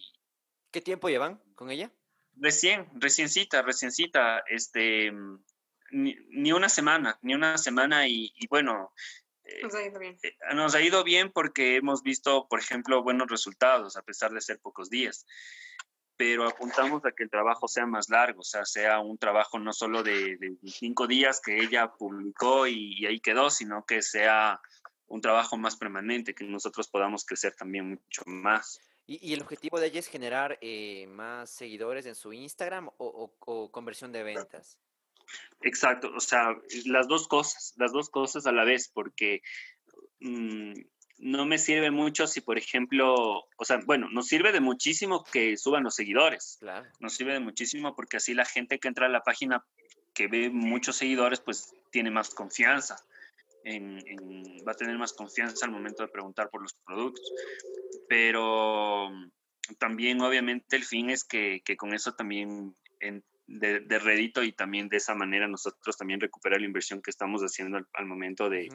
¿Qué 0.70 0.80
tiempo 0.80 1.08
llevan 1.08 1.42
con 1.54 1.70
ella? 1.70 1.92
Recién, 2.34 2.88
reciencita, 2.94 3.62
reciencita, 3.62 4.42
este, 4.48 5.12
ni, 5.90 6.52
una 6.52 6.68
semana, 6.68 7.18
ni 7.22 7.34
una 7.34 7.56
semana 7.56 8.06
y, 8.08 8.32
bueno, 8.50 8.92
eh, 9.46 9.60
nos 9.62 9.74
ha 9.74 9.82
ido 9.84 9.98
bien. 9.98 10.18
Eh, 10.22 10.36
nos 10.54 10.74
ha 10.74 10.80
ido 10.80 11.04
bien 11.04 11.30
porque 11.32 11.76
hemos 11.76 12.02
visto, 12.02 12.46
por 12.48 12.58
ejemplo, 12.58 13.02
buenos 13.02 13.28
resultados 13.28 13.96
a 13.96 14.02
pesar 14.02 14.32
de 14.32 14.40
ser 14.40 14.58
pocos 14.58 14.90
días. 14.90 15.26
Pero 16.16 16.46
apuntamos 16.48 17.04
a 17.04 17.12
que 17.12 17.24
el 17.24 17.30
trabajo 17.30 17.68
sea 17.68 17.86
más 17.86 18.08
largo, 18.08 18.40
o 18.40 18.44
sea, 18.44 18.64
sea 18.64 19.00
un 19.00 19.18
trabajo 19.18 19.58
no 19.58 19.72
solo 19.72 20.02
de, 20.02 20.38
cinco 20.64 21.06
días 21.06 21.42
que 21.44 21.58
ella 21.58 21.92
publicó 21.92 22.66
y, 22.66 23.04
ahí 23.04 23.20
quedó, 23.20 23.50
sino 23.50 23.84
que 23.84 24.00
sea 24.00 24.58
un 25.08 25.20
trabajo 25.20 25.58
más 25.58 25.76
permanente, 25.76 26.34
que 26.34 26.44
nosotros 26.44 26.88
podamos 26.88 27.24
crecer 27.26 27.54
también 27.54 27.90
mucho 27.90 28.22
más. 28.24 28.80
¿Y, 29.06 29.34
el 29.34 29.42
objetivo 29.42 29.78
de 29.78 29.88
ella 29.88 30.00
es 30.00 30.08
generar 30.08 30.58
eh, 30.62 31.06
más 31.06 31.50
seguidores 31.50 32.06
en 32.06 32.14
su 32.14 32.32
Instagram 32.32 32.88
o, 32.96 33.70
conversión 33.70 34.10
de 34.10 34.22
ventas? 34.22 34.78
Exacto, 35.62 36.12
o 36.14 36.20
sea, 36.20 36.56
las 36.84 37.08
dos 37.08 37.28
cosas, 37.28 37.74
las 37.76 37.92
dos 37.92 38.10
cosas 38.10 38.46
a 38.46 38.52
la 38.52 38.64
vez, 38.64 38.90
porque 38.92 39.42
mm, 40.20 40.72
no 41.18 41.46
me 41.46 41.58
sirve 41.58 41.90
mucho 41.90 42.26
si, 42.26 42.40
por 42.40 42.58
ejemplo, 42.58 43.14
o 43.56 43.64
sea, 43.64 43.80
bueno, 43.84 44.08
nos 44.10 44.28
sirve 44.28 44.52
de 44.52 44.60
muchísimo 44.60 45.24
que 45.24 45.56
suban 45.56 45.84
los 45.84 45.94
seguidores. 45.94 46.58
Claro. 46.60 46.88
Nos 47.00 47.14
sirve 47.14 47.32
de 47.32 47.40
muchísimo 47.40 47.94
porque 47.94 48.18
así 48.18 48.34
la 48.34 48.44
gente 48.44 48.78
que 48.78 48.88
entra 48.88 49.06
a 49.06 49.10
la 49.10 49.22
página 49.22 49.64
que 50.14 50.28
ve 50.28 50.50
muchos 50.50 50.96
seguidores, 50.96 51.40
pues 51.40 51.74
tiene 51.90 52.10
más 52.10 52.30
confianza 52.30 52.96
va 54.66 54.72
a 54.72 54.76
tener 54.76 54.96
más 54.96 55.12
confianza 55.12 55.66
al 55.66 55.72
momento 55.72 56.02
de 56.02 56.08
preguntar 56.08 56.50
por 56.50 56.62
los 56.62 56.74
productos. 56.74 57.32
Pero 58.08 59.10
también 59.78 60.20
obviamente 60.20 60.76
el 60.76 60.84
fin 60.84 61.10
es 61.10 61.24
que, 61.24 61.62
con 61.76 61.94
eso 61.94 62.12
también 62.14 62.76
de, 63.46 63.80
de, 63.80 64.42
y 64.44 64.52
también 64.52 64.88
de 64.88 64.96
esa 64.96 65.14
manera 65.14 65.46
nosotros 65.46 65.96
también 65.96 66.20
recuperar 66.20 66.60
la 66.60 66.66
inversión 66.66 67.00
que 67.00 67.10
estamos 67.10 67.42
haciendo 67.42 67.78
al, 67.92 68.06
momento 68.06 68.50
de, 68.50 68.68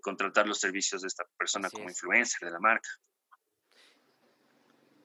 contratar 0.00 0.46
los 0.46 0.60
servicios 0.60 1.02
de 1.02 1.08
esta 1.08 1.24
persona 1.36 1.70
como 1.70 1.88
influencer 1.88 2.40
de 2.40 2.52
la 2.52 2.60
marca. 2.60 2.88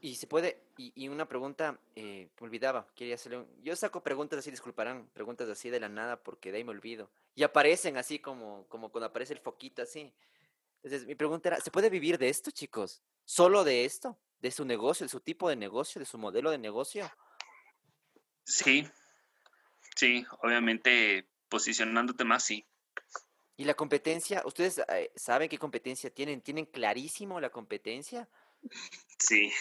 Y 0.01 0.15
se 0.15 0.27
puede, 0.27 0.61
y, 0.77 1.07
una 1.07 1.27
pregunta, 1.27 1.79
eh, 1.95 2.29
me 2.39 2.45
olvidaba, 2.45 2.87
quería 2.93 3.15
hacerle 3.15 3.47
Yo 3.63 3.75
saco 3.75 4.03
preguntas 4.03 4.37
así, 4.37 4.51
disculparán, 4.51 5.09
preguntas 5.13 5.49
así 5.49 5.71
de 5.71 5.79
la 5.79 5.89
nada 5.89 6.21
porque 6.21 6.51
de 6.51 6.59
ahí 6.59 6.63
me 6.63 6.71
olvido. 6.71 7.09
Y 7.33 7.41
aparecen 7.41 7.97
así 7.97 8.19
como, 8.19 8.67
como 8.67 8.91
cuando 8.91 9.07
aparece 9.07 9.33
el 9.33 9.39
foquito 9.39 9.81
así. 9.81 10.13
Entonces, 10.83 11.07
mi 11.07 11.15
pregunta 11.15 11.49
era, 11.49 11.59
¿se 11.59 11.71
puede 11.71 11.89
vivir 11.89 12.19
de 12.19 12.29
esto, 12.29 12.51
chicos? 12.51 13.01
¿Solo 13.23 13.63
de 13.63 13.83
esto? 13.83 14.19
¿De 14.39 14.51
su 14.51 14.63
negocio, 14.63 15.05
de 15.05 15.09
su 15.09 15.21
tipo 15.21 15.49
de 15.49 15.55
negocio, 15.55 15.97
de 15.97 16.05
su 16.05 16.19
modelo 16.19 16.51
de 16.51 16.59
negocio? 16.59 17.09
Sí, 18.45 18.87
sí, 19.95 20.25
obviamente 20.41 21.27
posicionándote 21.49 22.23
más, 22.23 22.43
sí. 22.43 22.65
¿Y 23.57 23.65
la 23.65 23.73
competencia? 23.73 24.43
¿Ustedes 24.45 24.81
eh, 24.89 25.11
saben 25.15 25.49
qué 25.49 25.57
competencia 25.57 26.09
tienen? 26.09 26.41
¿Tienen 26.41 26.65
clarísimo 26.65 27.39
la 27.39 27.49
competencia? 27.49 28.27
Sí. 29.17 29.51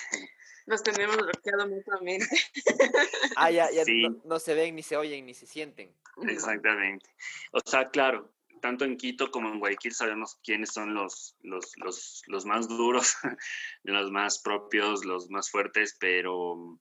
Nos 0.66 0.82
tenemos 0.82 1.16
bloqueado 1.16 1.68
mutuamente. 1.68 2.26
Ah, 3.36 3.50
ya, 3.50 3.70
ya 3.70 3.82
no, 4.24 4.38
se 4.38 4.54
ven, 4.54 4.76
ni 4.76 4.82
se 4.82 4.96
oyen, 4.96 5.26
ni 5.26 5.34
se 5.34 5.46
sienten. 5.46 5.92
Exactamente. 6.28 7.10
O 7.52 7.60
sea, 7.60 7.90
claro, 7.90 8.32
tanto 8.60 8.84
en 8.84 8.96
Quito 8.96 9.30
como 9.30 9.48
en 9.48 9.58
Guayaquil 9.58 9.92
sabemos 9.92 10.36
quiénes 10.44 10.70
son 10.72 10.94
los, 10.94 11.36
los, 11.40 11.76
los, 11.78 12.22
los 12.26 12.46
más 12.46 12.68
duros, 12.68 13.16
los 13.82 14.10
más 14.10 14.38
propios, 14.38 15.04
los 15.04 15.30
más 15.30 15.50
fuertes, 15.50 15.96
pero 15.98 16.78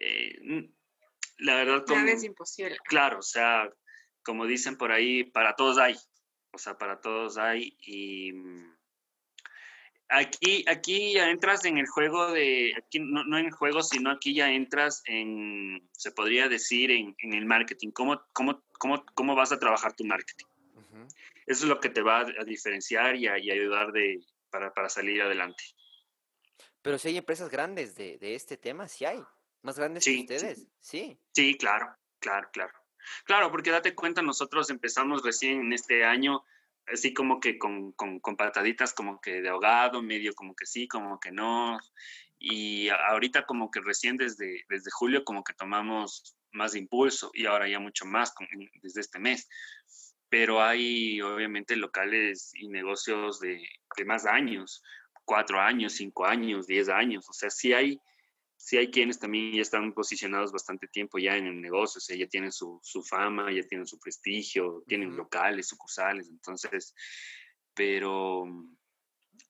eh, 0.00 0.70
la 1.40 1.56
verdad... 1.56 1.84
Como, 1.86 2.06
es 2.06 2.24
imposible. 2.24 2.76
Claro, 2.84 3.18
o 3.18 3.22
sea, 3.22 3.70
como 4.22 4.46
dicen 4.46 4.76
por 4.76 4.92
ahí, 4.92 5.24
para 5.24 5.56
todos 5.56 5.78
hay. 5.78 5.96
O 6.52 6.58
sea, 6.58 6.78
para 6.78 7.00
todos 7.00 7.38
hay 7.38 7.76
y 7.80 8.32
Aquí, 10.12 10.64
aquí 10.66 11.12
ya 11.12 11.30
entras 11.30 11.64
en 11.64 11.78
el 11.78 11.86
juego 11.86 12.32
de, 12.32 12.74
aquí 12.76 12.98
no, 12.98 13.22
no, 13.22 13.38
en 13.38 13.46
el 13.46 13.52
juego, 13.52 13.80
sino 13.80 14.10
aquí 14.10 14.34
ya 14.34 14.50
entras 14.50 15.04
en, 15.06 15.88
se 15.92 16.10
podría 16.10 16.48
decir, 16.48 16.90
en, 16.90 17.14
en 17.18 17.32
el 17.32 17.46
marketing. 17.46 17.92
¿Cómo, 17.92 18.20
cómo, 18.32 18.60
cómo, 18.72 19.04
¿Cómo 19.14 19.36
vas 19.36 19.52
a 19.52 19.60
trabajar 19.60 19.94
tu 19.94 20.04
marketing? 20.04 20.46
Eso 21.46 21.64
es 21.64 21.68
lo 21.68 21.78
que 21.78 21.90
te 21.90 22.02
va 22.02 22.20
a 22.22 22.44
diferenciar 22.44 23.14
y, 23.14 23.28
a, 23.28 23.38
y 23.38 23.52
ayudar 23.52 23.92
de, 23.92 24.20
para, 24.50 24.74
para, 24.74 24.88
salir 24.88 25.22
adelante. 25.22 25.62
Pero 26.82 26.98
si 26.98 27.08
hay 27.08 27.16
empresas 27.16 27.48
grandes 27.48 27.94
de, 27.94 28.18
de 28.18 28.34
este 28.34 28.56
tema, 28.56 28.88
sí 28.88 29.04
hay. 29.04 29.22
Más 29.62 29.78
grandes 29.78 30.04
que 30.04 30.20
ustedes, 30.20 30.66
sí. 30.80 31.18
Sí, 31.32 31.56
claro, 31.56 31.94
claro, 32.18 32.48
claro. 32.52 32.72
Claro, 33.24 33.50
porque 33.50 33.70
date 33.70 33.94
cuenta, 33.94 34.22
nosotros 34.22 34.70
empezamos 34.70 35.22
recién 35.22 35.60
en 35.60 35.72
este 35.72 36.04
año 36.04 36.44
así 36.92 37.14
como 37.14 37.40
que 37.40 37.58
con, 37.58 37.92
con, 37.92 38.20
con, 38.20 38.36
pataditas 38.36 38.92
como 38.92 39.20
que 39.20 39.40
de 39.42 39.48
ahogado, 39.48 40.02
medio 40.02 40.34
como 40.34 40.54
que 40.54 40.66
sí, 40.66 40.88
como 40.88 41.20
que 41.20 41.30
no. 41.32 41.78
Y 42.38 42.88
ahorita 42.88 43.46
como 43.46 43.70
que 43.70 43.80
recién 43.80 44.16
desde, 44.16 44.64
desde 44.68 44.90
julio 44.90 45.24
como 45.24 45.44
que 45.44 45.52
tomamos 45.52 46.36
más 46.52 46.74
impulso 46.74 47.30
y 47.34 47.46
ahora 47.46 47.68
ya 47.68 47.78
mucho 47.78 48.06
más 48.06 48.32
desde 48.82 49.00
este 49.00 49.18
mes. 49.18 49.48
Pero 50.28 50.62
hay 50.62 51.20
obviamente 51.20 51.76
locales 51.76 52.52
y 52.54 52.68
negocios 52.68 53.40
de, 53.40 53.62
de 53.96 54.04
más 54.04 54.26
años, 54.26 54.82
cuatro 55.24 55.60
años, 55.60 55.94
cinco 55.94 56.24
años, 56.24 56.66
diez 56.66 56.88
años. 56.88 57.28
O 57.28 57.32
sea, 57.32 57.50
sí 57.50 57.72
hay, 57.72 58.00
sí 58.60 58.76
hay 58.76 58.90
quienes 58.90 59.18
también 59.18 59.54
ya 59.54 59.62
están 59.62 59.94
posicionados 59.94 60.52
bastante 60.52 60.86
tiempo 60.86 61.18
ya 61.18 61.34
en 61.34 61.46
el 61.46 61.62
negocio, 61.62 61.98
o 61.98 62.00
sea, 62.00 62.14
ya 62.14 62.26
tienen 62.26 62.52
su, 62.52 62.78
su 62.82 63.02
fama, 63.02 63.50
ya 63.50 63.62
tienen 63.62 63.86
su 63.86 63.98
prestigio, 63.98 64.84
tienen 64.86 65.16
locales, 65.16 65.66
sucursales, 65.66 66.28
entonces, 66.28 66.94
pero 67.72 68.44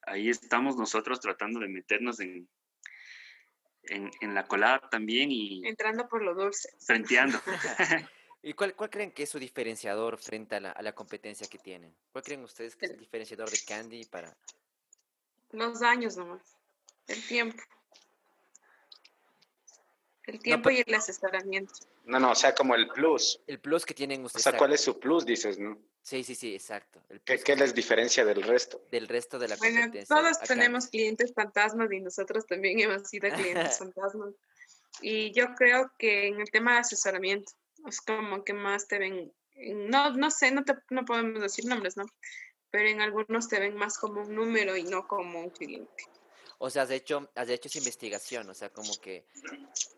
ahí 0.03 0.31
estamos 0.31 0.77
nosotros 0.77 1.19
tratando 1.19 1.59
de 1.59 1.67
meternos 1.67 2.21
en, 2.21 2.49
en, 3.83 4.13
en 4.21 4.33
la 4.33 4.47
colada 4.47 4.89
también 4.89 5.33
y... 5.33 5.67
Entrando 5.67 6.09
por 6.09 6.23
lo 6.23 6.33
dulce. 6.33 6.71
Frenteando. 6.79 7.41
¿Y 8.45 8.53
cuál, 8.53 8.77
cuál, 8.77 8.91
creen 8.91 9.11
que 9.11 9.25
es 9.25 9.29
su 9.29 9.41
diferenciador 9.41 10.19
frente 10.19 10.55
a 10.55 10.61
la, 10.61 10.71
a 10.71 10.83
la 10.83 10.95
competencia 10.95 11.49
que 11.49 11.59
tienen? 11.59 11.93
¿Cuál 12.13 12.23
creen 12.23 12.45
ustedes 12.45 12.77
que 12.77 12.87
es 12.87 12.93
el 12.93 13.01
diferenciador 13.01 13.51
de 13.51 13.59
Candy 13.67 14.05
para...? 14.05 14.33
Los 15.51 15.83
años 15.83 16.17
nomás, 16.17 16.57
el 17.09 17.27
tiempo. 17.27 17.61
El 20.31 20.39
tiempo 20.41 20.71
y 20.71 20.85
el 20.87 20.95
asesoramiento. 20.95 21.75
No, 22.05 22.21
no, 22.21 22.31
o 22.31 22.35
sea, 22.35 22.55
como 22.55 22.77
el 22.77 22.89
plus. 22.89 23.41
El 23.47 23.59
plus 23.59 23.85
que 23.85 23.95
tienen 23.95 24.25
ustedes. 24.25 24.47
O 24.47 24.51
sea, 24.51 24.59
¿cuál 24.59 24.73
es 24.73 24.81
su 24.81 24.99
plus, 25.01 25.27
dices, 25.27 25.59
no? 25.59 25.77
Sí, 26.03 26.23
sí, 26.23 26.35
sí, 26.35 26.55
exacto. 26.55 27.03
¿Qué, 27.25 27.57
les 27.57 27.75
diferencia 27.75 28.25
del 28.25 28.43
resto? 28.43 28.81
Del 28.91 29.09
resto 29.09 29.39
de 29.39 29.49
la 29.49 29.57
bueno, 29.57 29.93
Todos 30.09 30.39
tenemos 30.41 30.87
clientes 30.87 31.33
fantasmas 31.35 31.91
y 31.93 32.01
nosotros 32.01 32.47
también 32.47 32.79
hemos 32.81 33.09
sido 33.09 33.29
clientes 33.31 33.79
fantasmas. 33.79 34.35
Y 35.03 35.33
yo 35.33 35.55
creo 35.57 35.91
que 35.99 36.29
en 36.29 36.41
el 36.41 36.51
tema 36.51 36.75
de 36.75 36.79
asesoramiento 36.81 37.53
es 37.89 38.01
como 38.01 38.45
que 38.45 38.53
más 38.53 38.87
te 38.87 38.99
ven, 38.99 39.33
no, 39.57 40.11
no 40.11 40.31
sé, 40.31 40.51
no, 40.53 40.65
te, 40.65 40.75
no 40.91 41.05
podemos 41.05 41.41
decir 41.41 41.65
nombres, 41.65 41.97
¿no? 41.97 42.07
Pero 42.71 42.89
en 42.89 43.01
algunos 43.01 43.49
te 43.49 43.59
ven 43.59 43.77
más 43.77 43.99
como 43.99 44.23
un 44.23 44.35
número 44.35 44.77
y 44.77 44.85
no 44.85 45.09
como 45.09 45.41
un 45.41 45.51
cliente. 45.51 46.05
O 46.63 46.69
sea, 46.69 46.83
has 46.83 46.91
hecho, 46.91 47.31
has 47.35 47.49
hecho 47.49 47.69
esa 47.69 47.79
investigación, 47.79 48.51
o 48.51 48.53
sea, 48.53 48.69
como 48.69 48.95
que 49.01 49.25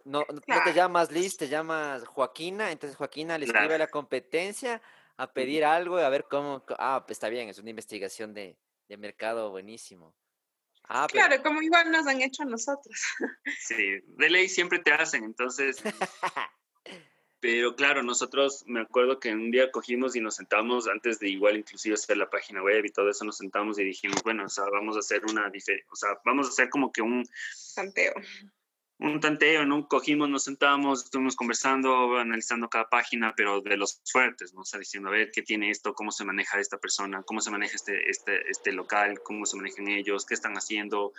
no, 0.04 0.24
no 0.28 0.62
te 0.64 0.72
llamas 0.72 1.10
Liz, 1.10 1.36
te 1.36 1.48
llamas 1.48 2.06
Joaquina, 2.06 2.70
entonces 2.70 2.96
Joaquina 2.96 3.36
le 3.36 3.46
escribe 3.46 3.74
a 3.74 3.78
la 3.78 3.88
competencia 3.88 4.80
a 5.16 5.32
pedir 5.32 5.64
algo 5.64 5.98
y 5.98 6.02
a 6.02 6.08
ver 6.08 6.26
cómo, 6.30 6.64
ah, 6.78 7.02
pues 7.04 7.16
está 7.16 7.28
bien, 7.28 7.48
es 7.48 7.58
una 7.58 7.70
investigación 7.70 8.32
de, 8.32 8.56
de 8.88 8.96
mercado 8.96 9.50
buenísimo. 9.50 10.14
Ah, 10.84 11.08
claro, 11.10 11.42
como 11.42 11.62
igual 11.62 11.90
nos 11.90 12.06
han 12.06 12.22
hecho 12.22 12.44
a 12.44 12.46
nosotros. 12.46 12.94
Sí, 13.58 13.98
de 14.06 14.30
ley 14.30 14.48
siempre 14.48 14.78
te 14.78 14.92
hacen, 14.92 15.24
entonces 15.24 15.82
Pero 17.42 17.74
claro, 17.74 18.04
nosotros 18.04 18.62
me 18.68 18.80
acuerdo 18.80 19.18
que 19.18 19.32
un 19.32 19.50
día 19.50 19.72
cogimos 19.72 20.14
y 20.14 20.20
nos 20.20 20.36
sentamos, 20.36 20.86
antes 20.86 21.18
de 21.18 21.28
igual 21.28 21.56
inclusive 21.56 21.96
hacer 21.96 22.16
la 22.16 22.30
página 22.30 22.62
web 22.62 22.84
y 22.84 22.92
todo 22.92 23.10
eso, 23.10 23.24
nos 23.24 23.36
sentamos 23.36 23.80
y 23.80 23.84
dijimos, 23.84 24.22
bueno, 24.22 24.44
o 24.44 24.48
sea, 24.48 24.62
vamos 24.70 24.94
a 24.94 25.00
hacer 25.00 25.24
una 25.24 25.50
o 25.90 25.96
sea, 25.96 26.10
vamos 26.24 26.46
a 26.46 26.50
hacer 26.50 26.70
como 26.70 26.92
que 26.92 27.02
un... 27.02 27.28
Tanteo. 27.74 28.14
Un 29.00 29.18
tanteo, 29.18 29.66
¿no? 29.66 29.88
Cogimos, 29.88 30.28
nos 30.28 30.44
sentamos, 30.44 31.02
estuvimos 31.02 31.34
conversando, 31.34 32.16
analizando 32.16 32.68
cada 32.68 32.88
página, 32.88 33.34
pero 33.36 33.60
de 33.60 33.76
los 33.76 34.00
fuertes, 34.04 34.54
¿no? 34.54 34.60
O 34.60 34.64
sea, 34.64 34.78
diciendo, 34.78 35.08
a 35.08 35.12
ver, 35.12 35.32
¿qué 35.32 35.42
tiene 35.42 35.70
esto? 35.70 35.94
¿Cómo 35.94 36.12
se 36.12 36.24
maneja 36.24 36.60
esta 36.60 36.78
persona? 36.78 37.24
¿Cómo 37.24 37.40
se 37.40 37.50
maneja 37.50 37.74
este, 37.74 38.08
este, 38.08 38.48
este 38.48 38.70
local? 38.70 39.20
¿Cómo 39.24 39.46
se 39.46 39.56
manejan 39.56 39.88
ellos? 39.88 40.24
¿Qué 40.24 40.34
están 40.34 40.54
haciendo? 40.54 41.12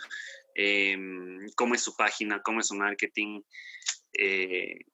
Em, 0.54 1.50
¿Cómo 1.54 1.74
es 1.74 1.82
su 1.82 1.94
página? 1.94 2.40
¿Cómo 2.40 2.60
es 2.60 2.68
su 2.68 2.74
marketing? 2.76 3.42
Eh, 4.14 4.86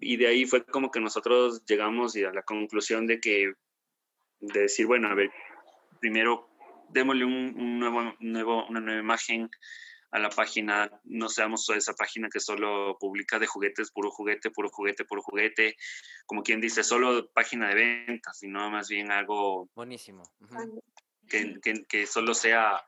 y 0.00 0.16
de 0.16 0.26
ahí 0.26 0.46
fue 0.46 0.64
como 0.64 0.90
que 0.90 1.00
nosotros 1.00 1.64
llegamos 1.66 2.14
a 2.16 2.32
la 2.32 2.42
conclusión 2.42 3.06
de 3.06 3.20
que, 3.20 3.52
de 4.40 4.60
decir, 4.60 4.86
bueno, 4.86 5.08
a 5.08 5.14
ver, 5.14 5.30
primero 6.00 6.48
démosle 6.88 7.24
un, 7.24 7.78
nuevo, 7.78 8.14
nuevo, 8.20 8.66
una 8.66 8.80
nueva 8.80 9.00
imagen 9.00 9.50
a 10.12 10.18
la 10.18 10.28
página, 10.28 10.90
no 11.04 11.28
seamos 11.28 11.68
esa 11.70 11.94
página 11.94 12.28
que 12.28 12.40
solo 12.40 12.96
publica 12.98 13.38
de 13.38 13.46
juguetes, 13.46 13.92
puro 13.92 14.10
juguete, 14.10 14.50
puro 14.50 14.68
juguete, 14.68 15.04
puro 15.04 15.22
juguete, 15.22 15.76
como 16.26 16.42
quien 16.42 16.60
dice, 16.60 16.82
solo 16.82 17.30
página 17.32 17.68
de 17.68 17.74
ventas, 17.76 18.38
sino 18.38 18.68
más 18.70 18.88
bien 18.88 19.12
algo... 19.12 19.68
Buenísimo. 19.74 20.24
que, 21.28 21.60
que, 21.60 21.84
que, 21.84 22.06
solo 22.06 22.34
sea, 22.34 22.84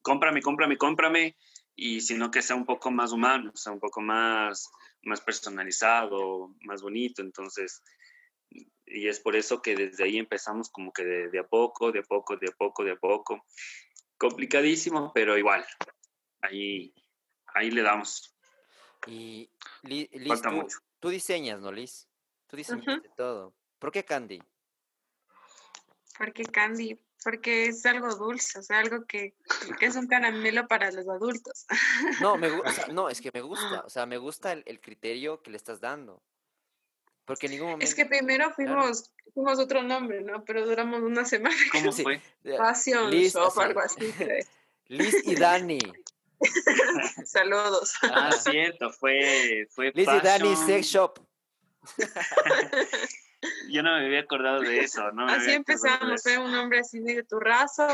cómprame, 0.00 0.42
cómprame, 0.42 0.76
cómprame, 0.76 1.36
y 1.74 2.02
sino 2.02 2.30
que 2.30 2.42
sea 2.42 2.56
un 2.56 2.66
poco 2.66 2.90
más 2.90 3.10
humano, 3.10 3.50
sea 3.54 3.72
un 3.72 3.80
poco 3.80 4.00
más 4.00 4.70
más 5.02 5.20
personalizado, 5.20 6.54
más 6.62 6.82
bonito. 6.82 7.22
Entonces, 7.22 7.82
y 8.86 9.08
es 9.08 9.20
por 9.20 9.36
eso 9.36 9.62
que 9.62 9.76
desde 9.76 10.04
ahí 10.04 10.18
empezamos 10.18 10.70
como 10.70 10.92
que 10.92 11.04
de, 11.04 11.38
a 11.38 11.46
poco, 11.46 11.92
de 11.92 12.00
a 12.00 12.02
poco, 12.02 12.36
de 12.36 12.48
a 12.48 12.52
poco, 12.52 12.84
de 12.84 12.92
a 12.92 12.96
poco. 12.96 13.44
Complicadísimo, 14.18 15.12
pero 15.14 15.38
igual, 15.38 15.64
ahí, 16.42 16.94
ahí 17.54 17.70
le 17.70 17.82
damos. 17.82 18.36
Y 19.06 19.50
Liz, 19.82 20.08
tú, 20.42 20.66
tú, 20.98 21.08
diseñas, 21.08 21.60
¿no, 21.60 21.72
Liz? 21.72 22.08
Tú 22.46 22.56
diseñas 22.56 23.00
todo. 23.16 23.54
¿Por 23.78 23.92
qué 23.92 24.04
Candy? 24.04 24.42
Porque 26.18 26.44
Candy, 26.44 26.98
porque 27.22 27.66
es 27.66 27.84
algo 27.86 28.14
dulce, 28.14 28.58
o 28.58 28.62
sea, 28.62 28.78
algo 28.78 29.04
que, 29.06 29.34
es 29.80 29.96
un 29.96 30.06
caramelo 30.06 30.66
para 30.66 30.90
los 30.90 31.08
adultos. 31.08 31.66
No, 32.20 32.36
me, 32.36 32.48
no, 32.92 33.08
es 33.08 33.20
que 33.20 33.30
me 33.32 33.40
gusta, 33.40 33.82
o 33.84 33.90
sea, 33.90 34.06
me 34.06 34.18
gusta 34.18 34.52
el, 34.52 34.80
criterio 34.80 35.42
que 35.42 35.50
le 35.50 35.56
estás 35.56 35.80
dando. 35.80 36.22
Porque 37.24 37.46
en 37.46 37.52
ningún 37.52 37.68
momento... 37.70 37.84
Es 37.84 37.94
que 37.94 38.06
primero 38.06 38.52
fuimos, 38.52 39.12
fuimos 39.34 39.58
otro 39.58 39.82
nombre, 39.82 40.22
¿no? 40.22 40.44
Pero 40.44 40.66
duramos 40.66 41.02
una 41.02 41.24
semana. 41.24 41.54
¿Cómo 41.72 41.92
fue? 41.92 42.20
Passion 42.56 43.10
Liz, 43.10 43.34
Shop, 43.34 43.56
algo 43.58 43.80
así. 43.80 44.12
Liz 44.88 45.16
y 45.24 45.36
Dani. 45.36 45.78
Saludos. 47.24 47.92
Ah, 48.02 48.32
cierto, 48.32 48.90
fue, 48.90 49.68
fue 49.70 49.92
Liz 49.94 50.08
y 50.08 50.20
Dani 50.20 50.56
Sex 50.56 50.86
Shop. 50.86 51.18
Yo 53.70 53.82
no 53.82 53.96
me 53.98 54.06
había 54.06 54.20
acordado 54.20 54.60
de 54.60 54.80
eso, 54.80 55.12
¿no? 55.12 55.26
así 55.26 55.52
empezamos, 55.52 56.22
fue 56.22 56.36
un 56.38 56.54
hombre 56.54 56.80
así 56.80 57.00
de 57.00 57.22
turrazo. 57.22 57.86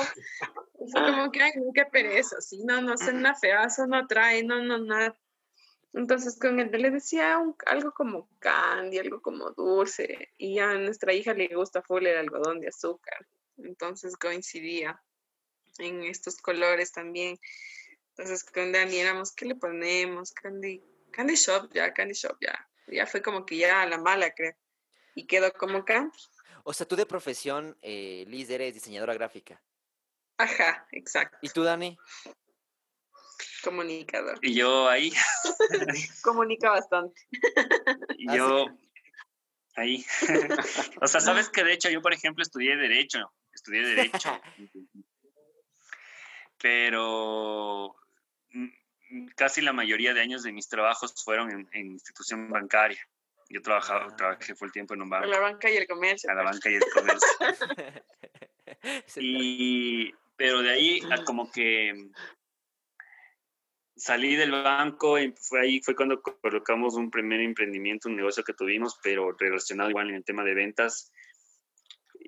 Fue 0.91 1.03
como 1.03 1.31
que, 1.31 1.43
ay, 1.43 1.53
qué 1.75 1.85
pereza, 1.85 2.37
así, 2.39 2.65
no, 2.65 2.81
no, 2.81 2.95
es 2.95 3.03
una 3.03 3.35
feazo, 3.35 3.87
no 3.87 4.07
trae, 4.07 4.43
no, 4.43 4.63
no, 4.63 4.79
nada. 4.79 5.17
Entonces 5.93 6.39
con 6.39 6.59
él 6.61 6.71
le 6.71 6.91
decía 6.91 7.39
algo 7.67 7.93
como 7.93 8.29
candy, 8.39 8.99
algo 8.99 9.23
como 9.23 9.53
dulce, 9.53 10.31
y 10.37 10.59
a 10.59 10.75
nuestra 10.75 11.13
hija 11.13 11.33
le 11.33 11.49
gusta 11.55 11.81
full 11.81 12.05
el 12.07 12.19
algodón 12.19 12.61
de 12.61 12.69
azúcar. 12.69 13.27
Entonces 13.57 14.17
coincidía 14.17 15.01
en 15.79 16.03
estos 16.03 16.37
colores 16.37 16.93
también. 16.93 17.39
Entonces 18.11 18.45
con 18.45 18.73
Dani 18.73 18.99
éramos, 18.99 19.33
¿qué 19.33 19.47
le 19.47 19.55
ponemos? 19.55 20.33
Candy, 20.33 20.83
Candy 21.13 21.35
Shop, 21.35 21.73
ya, 21.73 21.95
Candy 21.95 22.15
Shop, 22.15 22.37
ya. 22.41 22.69
Ya 22.89 23.07
fue 23.07 23.23
como 23.23 23.47
que 23.47 23.57
ya 23.57 23.87
la 23.87 23.99
mala, 23.99 24.33
creo 24.35 24.55
y 25.17 25.27
quedó 25.27 25.51
como 25.53 25.79
acá. 25.79 26.09
O 26.63 26.73
sea, 26.73 26.87
tú 26.87 26.95
de 26.95 27.07
profesión, 27.07 27.77
eh, 27.83 28.25
Liz, 28.29 28.49
eres 28.51 28.75
diseñadora 28.75 29.15
gráfica. 29.15 29.61
Ajá, 30.37 30.87
exacto. 30.93 31.39
¿Y 31.41 31.49
tú, 31.49 31.65
Dani? 31.65 31.99
Comunicador. 33.65 34.39
Y 34.43 34.55
yo 34.55 34.89
ahí. 34.89 35.13
Comunica 36.23 36.71
bastante. 36.71 37.21
Y 38.19 38.29
ah, 38.29 38.37
yo 38.37 38.67
ahí. 39.75 40.05
o 41.01 41.07
sea, 41.07 41.21
sabes 41.21 41.49
que 41.49 41.65
de 41.65 41.73
hecho 41.73 41.89
yo, 41.89 42.03
por 42.03 42.13
ejemplo, 42.13 42.43
estudié 42.43 42.77
Derecho. 42.77 43.33
Estudié 43.53 43.83
Derecho. 43.83 44.39
Pero 46.61 47.97
mm, 48.51 49.29
casi 49.35 49.63
la 49.63 49.73
mayoría 49.73 50.13
de 50.13 50.21
años 50.21 50.43
de 50.43 50.53
mis 50.53 50.69
trabajos 50.69 51.15
fueron 51.25 51.69
en 51.73 51.93
institución 51.93 52.51
bancaria. 52.51 53.01
Yo 53.49 53.63
trabajaba, 53.63 54.07
ah. 54.11 54.17
trabajé 54.17 54.55
full 54.55 54.71
tiempo 54.71 54.95
en 54.95 55.03
un 55.03 55.11
banco. 55.11 55.27
A 55.27 55.29
la 55.29 55.41
banca 55.41 55.71
y 55.71 55.77
el 55.77 55.87
comercio. 55.87 56.31
A 56.31 56.35
la 56.35 56.43
banca 56.43 56.71
y 56.71 56.75
el 56.75 56.85
comercio. 56.93 57.29
y, 59.17 60.13
pero 60.37 60.63
de 60.63 60.71
ahí 60.71 61.01
como 61.25 61.51
que 61.51 62.11
salí 63.97 64.37
del 64.37 64.51
banco 64.51 65.19
y 65.19 65.33
fue 65.41 65.61
ahí 65.61 65.81
fue 65.81 65.97
cuando 65.97 66.21
colocamos 66.21 66.95
un 66.95 67.11
primer 67.11 67.41
emprendimiento, 67.41 68.09
un 68.09 68.17
negocio 68.17 68.45
que 68.45 68.53
tuvimos, 68.53 68.99
pero 69.03 69.33
relacionado 69.33 69.91
igual 69.91 70.11
en 70.11 70.17
el 70.17 70.25
tema 70.25 70.45
de 70.45 70.55
ventas. 70.55 71.13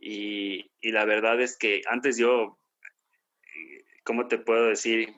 Y, 0.01 0.71
y 0.81 0.93
la 0.93 1.05
verdad 1.05 1.41
es 1.41 1.59
que 1.59 1.83
antes 1.89 2.17
yo, 2.17 2.59
¿cómo 4.05 4.29
te 4.29 4.39
puedo 4.39 4.67
decir? 4.67 5.15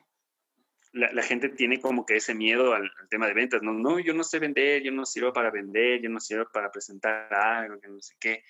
La, 0.92 1.22
gente 1.22 1.48
tiene 1.50 1.80
como 1.80 2.04
que 2.04 2.16
ese 2.16 2.34
miedo 2.34 2.74
al, 2.74 2.90
tema 3.08 3.26
de 3.26 3.34
ventas. 3.34 3.62
No, 3.62 3.72
no, 3.72 3.98
yo 3.98 4.12
no 4.14 4.24
sé 4.24 4.38
vender, 4.38 4.82
yo 4.82 4.92
no 4.92 5.06
sirvo 5.06 5.32
para 5.32 5.50
vender, 5.50 6.00
yo 6.02 6.10
no 6.10 6.20
sirvo 6.20 6.46
para 6.52 6.70
presentar 6.70 7.32
algo, 7.32 7.80
que 7.80 7.88
no 7.88 8.00
sé 8.00 8.14
qué. 8.18 8.44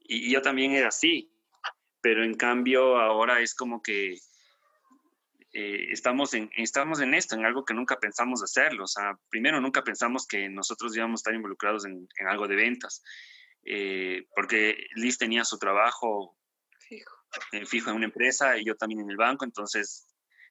Y, 0.00 0.30
yo 0.30 0.42
también 0.42 0.72
era 0.72 0.88
así, 0.88 1.32
pero 2.00 2.24
en 2.24 2.34
cambio 2.34 2.98
ahora 2.98 3.40
es 3.40 3.54
como 3.54 3.82
que 3.82 4.14
eh, 5.52 5.86
estamos, 5.90 6.34
en, 6.34 6.50
estamos 6.56 7.00
en 7.00 7.14
esto, 7.14 7.36
en 7.36 7.44
algo 7.44 7.64
que 7.64 7.74
nunca 7.74 7.98
pensamos 7.98 8.42
hacerlo. 8.42 8.84
O 8.84 8.88
sea, 8.88 9.18
primero 9.28 9.60
nunca 9.60 9.84
pensamos 9.84 10.26
que 10.26 10.48
nosotros 10.48 10.96
íbamos 10.96 11.20
a 11.20 11.22
estar 11.22 11.34
involucrados 11.34 11.84
en, 11.86 12.08
algo 12.26 12.48
de 12.48 12.56
ventas, 12.56 13.02
eh, 13.64 14.26
porque 14.34 14.86
Liz 14.96 15.18
tenía 15.18 15.44
su 15.44 15.58
trabajo 15.58 16.36
fijo. 16.78 17.14
Eh, 17.52 17.64
fijo 17.64 17.90
en 17.90 17.96
una 17.96 18.06
empresa 18.06 18.58
y 18.58 18.64
yo 18.64 18.74
también 18.74 19.02
en 19.02 19.10
el 19.10 19.16
banco, 19.16 19.44
entonces 19.44 20.09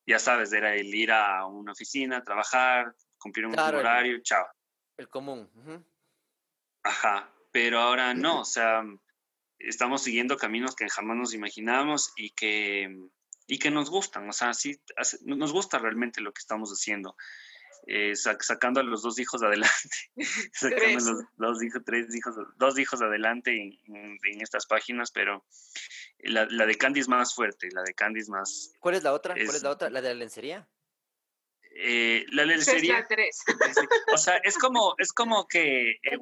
ya 0.09 0.17
sabes, 0.17 0.51
era 0.53 0.73
el 0.73 0.93
ir 0.95 1.11
a 1.11 1.45
una 1.45 1.73
oficina, 1.73 2.23
trabajar, 2.23 2.95
cumplir 3.19 3.45
un 3.45 3.59
horario, 3.59 4.19
chao. 4.23 4.43
El 4.97 5.07
común. 5.07 5.47
Ajá, 6.81 7.31
pero 7.51 7.79
ahora 7.79 8.15
no, 8.15 8.41
o 8.41 8.45
sea, 8.45 8.83
estamos 9.59 10.01
siguiendo 10.01 10.35
caminos 10.35 10.75
que 10.75 10.89
jamás 10.89 11.15
nos 11.15 11.35
imaginamos 11.35 12.11
y 12.17 12.31
que, 12.31 12.89
y 13.45 13.59
que 13.59 13.69
nos 13.69 13.91
gustan, 13.91 14.27
o 14.27 14.33
sea, 14.33 14.55
sí, 14.55 14.81
nos 15.25 15.53
gusta 15.53 15.77
realmente 15.77 16.21
lo 16.21 16.33
que 16.33 16.39
estamos 16.39 16.71
haciendo. 16.71 17.15
Eh, 17.87 18.15
sacando 18.15 18.81
a 18.81 18.83
los 18.83 19.01
dos 19.01 19.19
hijos 19.19 19.41
adelante, 19.41 19.89
sacando 20.53 21.13
los 21.13 21.25
dos 21.37 21.63
hijos, 21.63 21.81
tres 21.85 22.15
hijos, 22.15 22.35
dos 22.57 22.77
hijos 22.77 23.01
adelante 23.01 23.51
en, 23.55 24.41
estas 24.41 24.67
páginas, 24.67 25.11
pero 25.11 25.45
la, 26.19 26.45
de 26.45 26.75
Candy 26.75 26.99
es 26.99 27.07
más 27.07 27.33
fuerte, 27.33 27.69
la 27.71 27.81
de 27.83 27.93
Candy 27.93 28.19
es 28.19 28.29
más... 28.29 28.73
¿Cuál 28.79 28.95
es 28.95 29.03
la 29.03 29.13
otra? 29.13 29.33
¿Cuál 29.33 29.55
es 29.55 29.63
la 29.63 29.71
otra? 29.71 29.89
¿La 29.89 30.01
de 30.01 30.09
la 30.09 30.15
lencería? 30.15 30.69
Eh, 31.75 32.25
la 32.31 32.45
lencería... 32.45 33.07
o 34.13 34.17
sea, 34.17 34.37
es 34.37 34.57
como, 34.57 34.93
es 34.97 35.11
como 35.11 35.47
que... 35.47 35.91
Eh, 36.03 36.17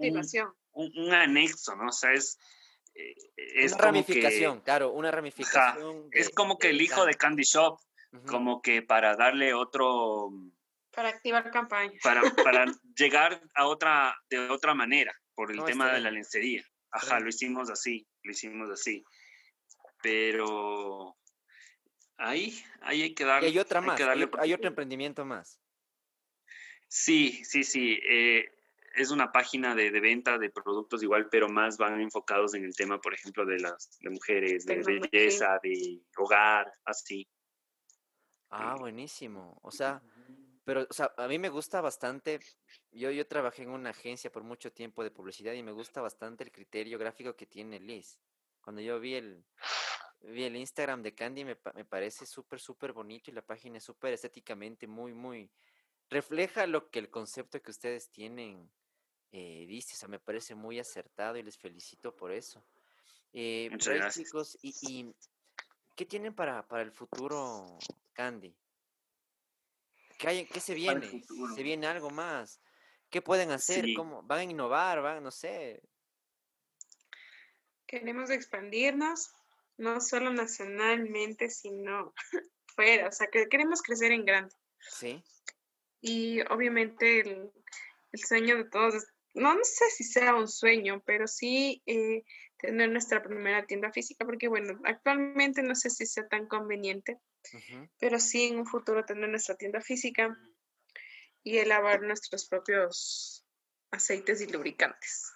un, 0.71 1.13
anexo, 1.13 1.75
¿no? 1.75 1.87
O 1.87 1.91
sea, 1.91 2.13
es... 2.13 2.37
es 3.35 3.73
una 3.73 3.81
ramificación, 3.81 4.61
claro, 4.61 4.91
una 4.91 5.11
ramificación. 5.11 6.07
es 6.11 6.29
como 6.29 6.57
que 6.57 6.69
el 6.69 6.81
hijo 6.81 7.05
de 7.05 7.15
Candy 7.15 7.43
Shop, 7.43 7.79
como 8.25 8.61
que 8.61 8.81
para 8.81 9.15
darle 9.15 9.53
otro 9.53 10.31
para 10.97 11.09
activar 11.09 11.51
campaña. 11.51 11.93
Para, 12.01 12.21
para 12.43 12.65
llegar 12.95 13.39
a 13.53 13.67
otra, 13.67 14.19
de 14.31 14.49
otra 14.49 14.73
manera, 14.73 15.13
por 15.35 15.51
el 15.51 15.63
tema 15.63 15.93
de 15.93 15.99
la 15.99 16.09
lencería. 16.09 16.65
Ajá, 16.89 17.19
lo 17.19 17.29
hicimos 17.29 17.69
así, 17.69 18.07
lo 18.23 18.31
hicimos 18.31 18.71
así. 18.71 19.03
Pero 20.01 21.15
ahí, 22.17 22.59
ahí 22.81 23.03
hay 23.03 23.13
que 23.13 23.25
darle. 23.25 23.49
Y 23.49 23.51
hay 23.51 23.59
otra 23.59 23.79
más, 23.79 24.01
hay, 24.39 24.53
otro 24.53 24.67
emprendimiento 24.67 25.23
más. 25.23 25.61
Sí, 26.87 27.43
sí, 27.45 27.63
sí. 27.63 27.99
Eh, 28.09 28.49
es 28.95 29.11
una 29.11 29.31
página 29.31 29.75
de, 29.75 29.91
de, 29.91 29.99
venta 29.99 30.39
de 30.39 30.49
productos 30.49 31.03
igual, 31.03 31.29
pero 31.29 31.47
más 31.47 31.77
van 31.77 32.01
enfocados 32.01 32.55
en 32.55 32.63
el 32.63 32.75
tema, 32.75 32.99
por 32.99 33.13
ejemplo, 33.13 33.45
de 33.45 33.59
las 33.59 33.99
de 33.99 34.09
mujeres, 34.09 34.65
de 34.65 34.81
belleza, 34.81 35.59
de 35.61 36.01
hogar, 36.17 36.73
así. 36.85 37.27
Ah, 38.49 38.75
buenísimo. 38.79 39.59
O 39.61 39.69
sea, 39.69 40.01
pero, 40.67 40.85
o 40.89 40.93
sea, 40.93 41.13
a 41.15 41.29
mí 41.29 41.39
me 41.39 41.47
gusta 41.47 41.79
bastante 41.79 42.41
yo, 42.91 43.09
yo 43.09 43.25
trabajé 43.25 43.63
en 43.63 43.69
una 43.69 43.91
agencia 43.91 44.29
por 44.29 44.43
mucho 44.43 44.69
tiempo 44.73 45.01
de 45.01 45.11
publicidad 45.11 45.53
y 45.53 45.63
me 45.63 45.71
gusta 45.71 46.01
bastante 46.01 46.43
el 46.43 46.51
criterio 46.51 46.99
gráfico 46.99 47.37
que 47.37 47.45
tiene 47.45 47.79
Liz. 47.79 48.19
Cuando 48.59 48.81
yo 48.81 48.99
vi 48.99 49.15
el, 49.15 49.45
vi 50.23 50.43
el 50.43 50.57
Instagram 50.57 51.03
de 51.03 51.15
Candy 51.15 51.45
me, 51.45 51.57
me 51.73 51.85
parece 51.85 52.25
súper, 52.25 52.59
súper 52.59 52.91
bonito 52.91 53.31
y 53.31 53.33
la 53.33 53.43
página 53.43 53.77
es 53.77 53.85
súper 53.85 54.11
estéticamente 54.11 54.87
muy, 54.87 55.13
muy... 55.13 55.49
Refleja 56.09 56.67
lo 56.67 56.89
que 56.89 56.99
el 56.99 57.09
concepto 57.09 57.61
que 57.61 57.71
ustedes 57.71 58.09
tienen 58.09 58.69
eh, 59.31 59.65
dice, 59.69 59.93
o 59.93 59.97
sea, 59.97 60.09
me 60.09 60.19
parece 60.19 60.53
muy 60.53 60.79
acertado 60.79 61.37
y 61.37 61.43
les 61.43 61.57
felicito 61.57 62.13
por 62.13 62.33
eso. 62.33 62.61
Eh, 63.31 63.69
pues, 63.71 64.13
chicos, 64.13 64.57
y, 64.61 64.73
y, 64.81 65.15
qué 65.95 66.05
tienen 66.05 66.35
para, 66.35 66.67
para 66.67 66.83
el 66.83 66.91
futuro, 66.91 67.77
Candy? 68.11 68.53
¿Qué, 70.17 70.27
hay, 70.27 70.45
qué 70.47 70.59
se 70.59 70.73
viene? 70.73 71.23
¿Se 71.55 71.63
viene 71.63 71.87
algo 71.87 72.09
más? 72.09 72.59
¿Qué 73.09 73.21
pueden 73.21 73.51
hacer? 73.51 73.85
¿Cómo? 73.95 74.23
¿Van 74.23 74.39
a 74.39 74.43
innovar? 74.43 75.01
¿Van? 75.01 75.23
No 75.23 75.31
sé. 75.31 75.81
Queremos 77.85 78.29
expandirnos, 78.29 79.31
no 79.77 80.01
solo 80.01 80.31
nacionalmente, 80.33 81.49
sino 81.49 82.13
fuera. 82.75 83.07
O 83.07 83.11
sea, 83.11 83.27
que 83.27 83.47
queremos 83.47 83.81
crecer 83.81 84.11
en 84.11 84.25
grande. 84.25 84.53
Sí. 84.79 85.23
Y 86.01 86.41
obviamente 86.51 87.21
el, 87.21 87.51
el 88.11 88.19
sueño 88.19 88.57
de 88.57 88.65
todos 88.65 88.95
es 88.95 89.07
no, 89.37 89.53
no 89.53 89.63
sé 89.63 89.85
si 89.91 90.03
sea 90.03 90.35
un 90.35 90.47
sueño, 90.47 91.01
pero 91.05 91.27
sí 91.27 91.81
eh, 91.85 92.23
tener 92.57 92.89
nuestra 92.89 93.21
primera 93.21 93.65
tienda 93.65 93.91
física, 93.91 94.25
porque 94.25 94.47
bueno, 94.47 94.79
actualmente 94.83 95.61
no 95.61 95.75
sé 95.75 95.89
si 95.89 96.05
sea 96.05 96.27
tan 96.27 96.47
conveniente, 96.47 97.19
pero 97.99 98.19
sí 98.19 98.45
en 98.45 98.59
un 98.59 98.65
futuro 98.65 99.05
tener 99.05 99.29
nuestra 99.29 99.55
tienda 99.55 99.81
física 99.81 100.37
y 101.43 101.57
elaborar 101.57 102.01
nuestros 102.01 102.45
propios 102.45 103.45
aceites 103.91 104.41
y 104.41 104.47
lubricantes. 104.47 105.31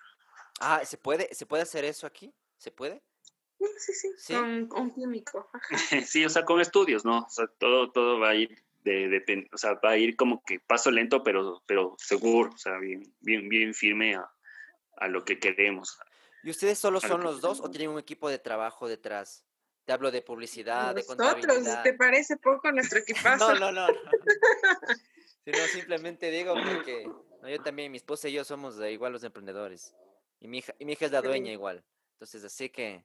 Ah, 0.59 0.83
¿se 0.85 0.97
puede, 0.97 1.33
¿se 1.33 1.45
puede 1.45 1.63
hacer 1.63 1.85
eso 1.85 2.05
aquí? 2.05 2.33
¿Se 2.57 2.71
puede? 2.71 3.01
Sí, 3.77 3.93
sí, 3.93 4.09
¿Sí? 4.17 4.33
Con, 4.33 4.69
un 4.73 4.93
químico. 4.93 5.49
sí, 6.05 6.25
o 6.25 6.29
sea, 6.29 6.45
con 6.45 6.61
estudios, 6.61 7.05
¿no? 7.05 7.19
O 7.19 7.29
sea, 7.29 7.47
todo, 7.47 7.91
todo 7.91 8.19
va 8.19 8.29
a 8.29 8.35
ir 8.35 8.63
de, 8.83 9.49
o 9.53 9.57
sea, 9.57 9.73
va 9.75 9.91
a 9.91 9.97
ir 9.97 10.15
como 10.15 10.43
que 10.43 10.59
paso 10.59 10.91
lento, 10.91 11.23
pero, 11.23 11.63
pero 11.65 11.95
seguro, 11.97 12.51
o 12.53 12.57
sea, 12.57 12.77
bien, 12.77 13.13
bien, 13.19 13.47
bien 13.47 13.73
firme 13.73 14.15
a, 14.15 14.31
a 14.97 15.07
lo 15.07 15.23
que 15.23 15.39
queremos. 15.39 15.99
¿Y 16.43 16.49
ustedes 16.49 16.79
solo 16.79 16.99
son 16.99 17.21
los 17.21 17.41
dos 17.41 17.59
o 17.59 17.69
tienen 17.69 17.89
un 17.89 17.99
equipo 17.99 18.29
de 18.29 18.39
trabajo 18.39 18.88
detrás? 18.88 19.45
Te 19.86 19.94
hablo 19.94 20.12
de 20.12 20.22
publicidad, 20.22 20.94
de 20.94 21.06
contabilidad. 21.06 21.84
¿te 21.84 21.94
parece 21.94 22.38
poco 22.38 22.72
nuestro 22.72 22.99
equipazo? 23.40 23.56
no, 23.56 23.72
no, 23.72 23.88
no. 23.88 23.98
Sino 25.44 25.58
simplemente 25.72 26.30
digo 26.30 26.53
porque 26.53 27.10
yo 27.49 27.62
también, 27.64 27.91
mi 27.91 27.98
esposa 27.98 28.30
y 28.30 28.34
yo 28.34 28.44
somos 28.44 28.80
igual 28.80 29.14
los 29.14 29.24
emprendedores. 29.24 29.94
Y 30.40 30.48
mi 30.48 30.60
hija, 30.60 30.74
y 30.80 30.86
mi 30.86 30.94
hija 30.94 31.06
es 31.06 31.12
la 31.12 31.22
dueña 31.22 31.52
igual. 31.52 31.84
Entonces, 32.14 32.44
así 32.44 32.70
que 32.70 33.03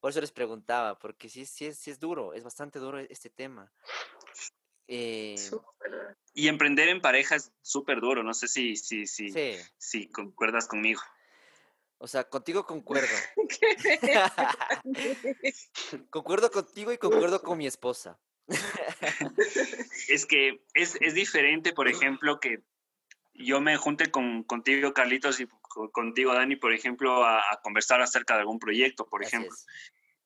por 0.00 0.10
eso 0.10 0.20
les 0.20 0.32
preguntaba, 0.32 0.98
porque 0.98 1.28
sí, 1.28 1.46
sí, 1.46 1.66
es, 1.66 1.78
sí 1.78 1.90
es 1.90 2.00
duro, 2.00 2.34
es 2.34 2.42
bastante 2.42 2.78
duro 2.78 2.98
este 2.98 3.30
tema. 3.30 3.72
Eh, 4.88 5.36
y 6.34 6.48
emprender 6.48 6.88
en 6.88 7.00
pareja 7.00 7.36
es 7.36 7.52
súper 7.62 8.00
duro, 8.00 8.22
no 8.22 8.34
sé 8.34 8.48
si, 8.48 8.76
si, 8.76 9.06
si, 9.06 9.32
si 9.78 10.08
concuerdas 10.10 10.66
conmigo. 10.66 11.00
O 12.02 12.08
sea, 12.08 12.24
contigo 12.24 12.66
concuerdo. 12.66 13.06
concuerdo 16.10 16.50
contigo 16.50 16.92
y 16.92 16.98
concuerdo 16.98 17.40
con 17.40 17.56
mi 17.56 17.68
esposa. 17.68 18.18
es 20.08 20.26
que 20.26 20.64
es, 20.74 20.98
es, 21.00 21.14
diferente, 21.14 21.72
por 21.72 21.86
ejemplo, 21.86 22.40
que 22.40 22.64
yo 23.34 23.60
me 23.60 23.76
junte 23.76 24.10
con, 24.10 24.42
contigo, 24.42 24.92
Carlitos, 24.92 25.38
y 25.38 25.46
contigo, 25.92 26.34
Dani, 26.34 26.56
por 26.56 26.72
ejemplo, 26.72 27.24
a, 27.24 27.60
conversar 27.62 28.02
acerca 28.02 28.34
de 28.34 28.40
algún 28.40 28.58
proyecto, 28.58 29.06
por 29.06 29.22
ejemplo. 29.22 29.56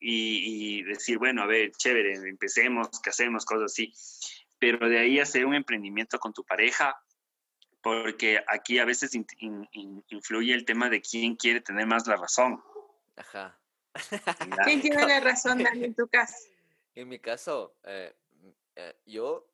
Y, 0.00 0.78
y, 0.78 0.82
decir, 0.82 1.18
bueno, 1.18 1.42
a 1.42 1.46
ver, 1.46 1.72
chévere, 1.72 2.14
empecemos, 2.26 2.88
¿qué 3.02 3.10
hacemos? 3.10 3.44
Cosas 3.44 3.70
así 3.70 3.92
pero 4.58 4.88
de 4.88 4.98
ahí 4.98 5.18
hacer 5.18 5.44
un 5.44 5.54
emprendimiento 5.54 6.18
con 6.18 6.32
tu 6.32 6.44
pareja, 6.44 6.96
porque 7.86 8.42
aquí 8.48 8.80
a 8.80 8.84
veces 8.84 9.12
influye 9.14 10.52
el 10.52 10.64
tema 10.64 10.90
de 10.90 11.00
quién 11.00 11.36
quiere 11.36 11.60
tener 11.60 11.86
más 11.86 12.04
la 12.08 12.16
razón. 12.16 12.60
Ajá. 13.14 13.56
¿Quién 14.64 14.80
tiene 14.80 15.06
la 15.06 15.20
razón, 15.30 15.62
Dani, 15.62 15.84
en 15.84 15.94
tu 15.94 16.08
caso? 16.08 16.34
En 16.96 17.08
mi 17.08 17.20
caso, 17.20 17.76
eh, 17.84 18.12
eh, 18.74 18.96
yo 19.06 19.48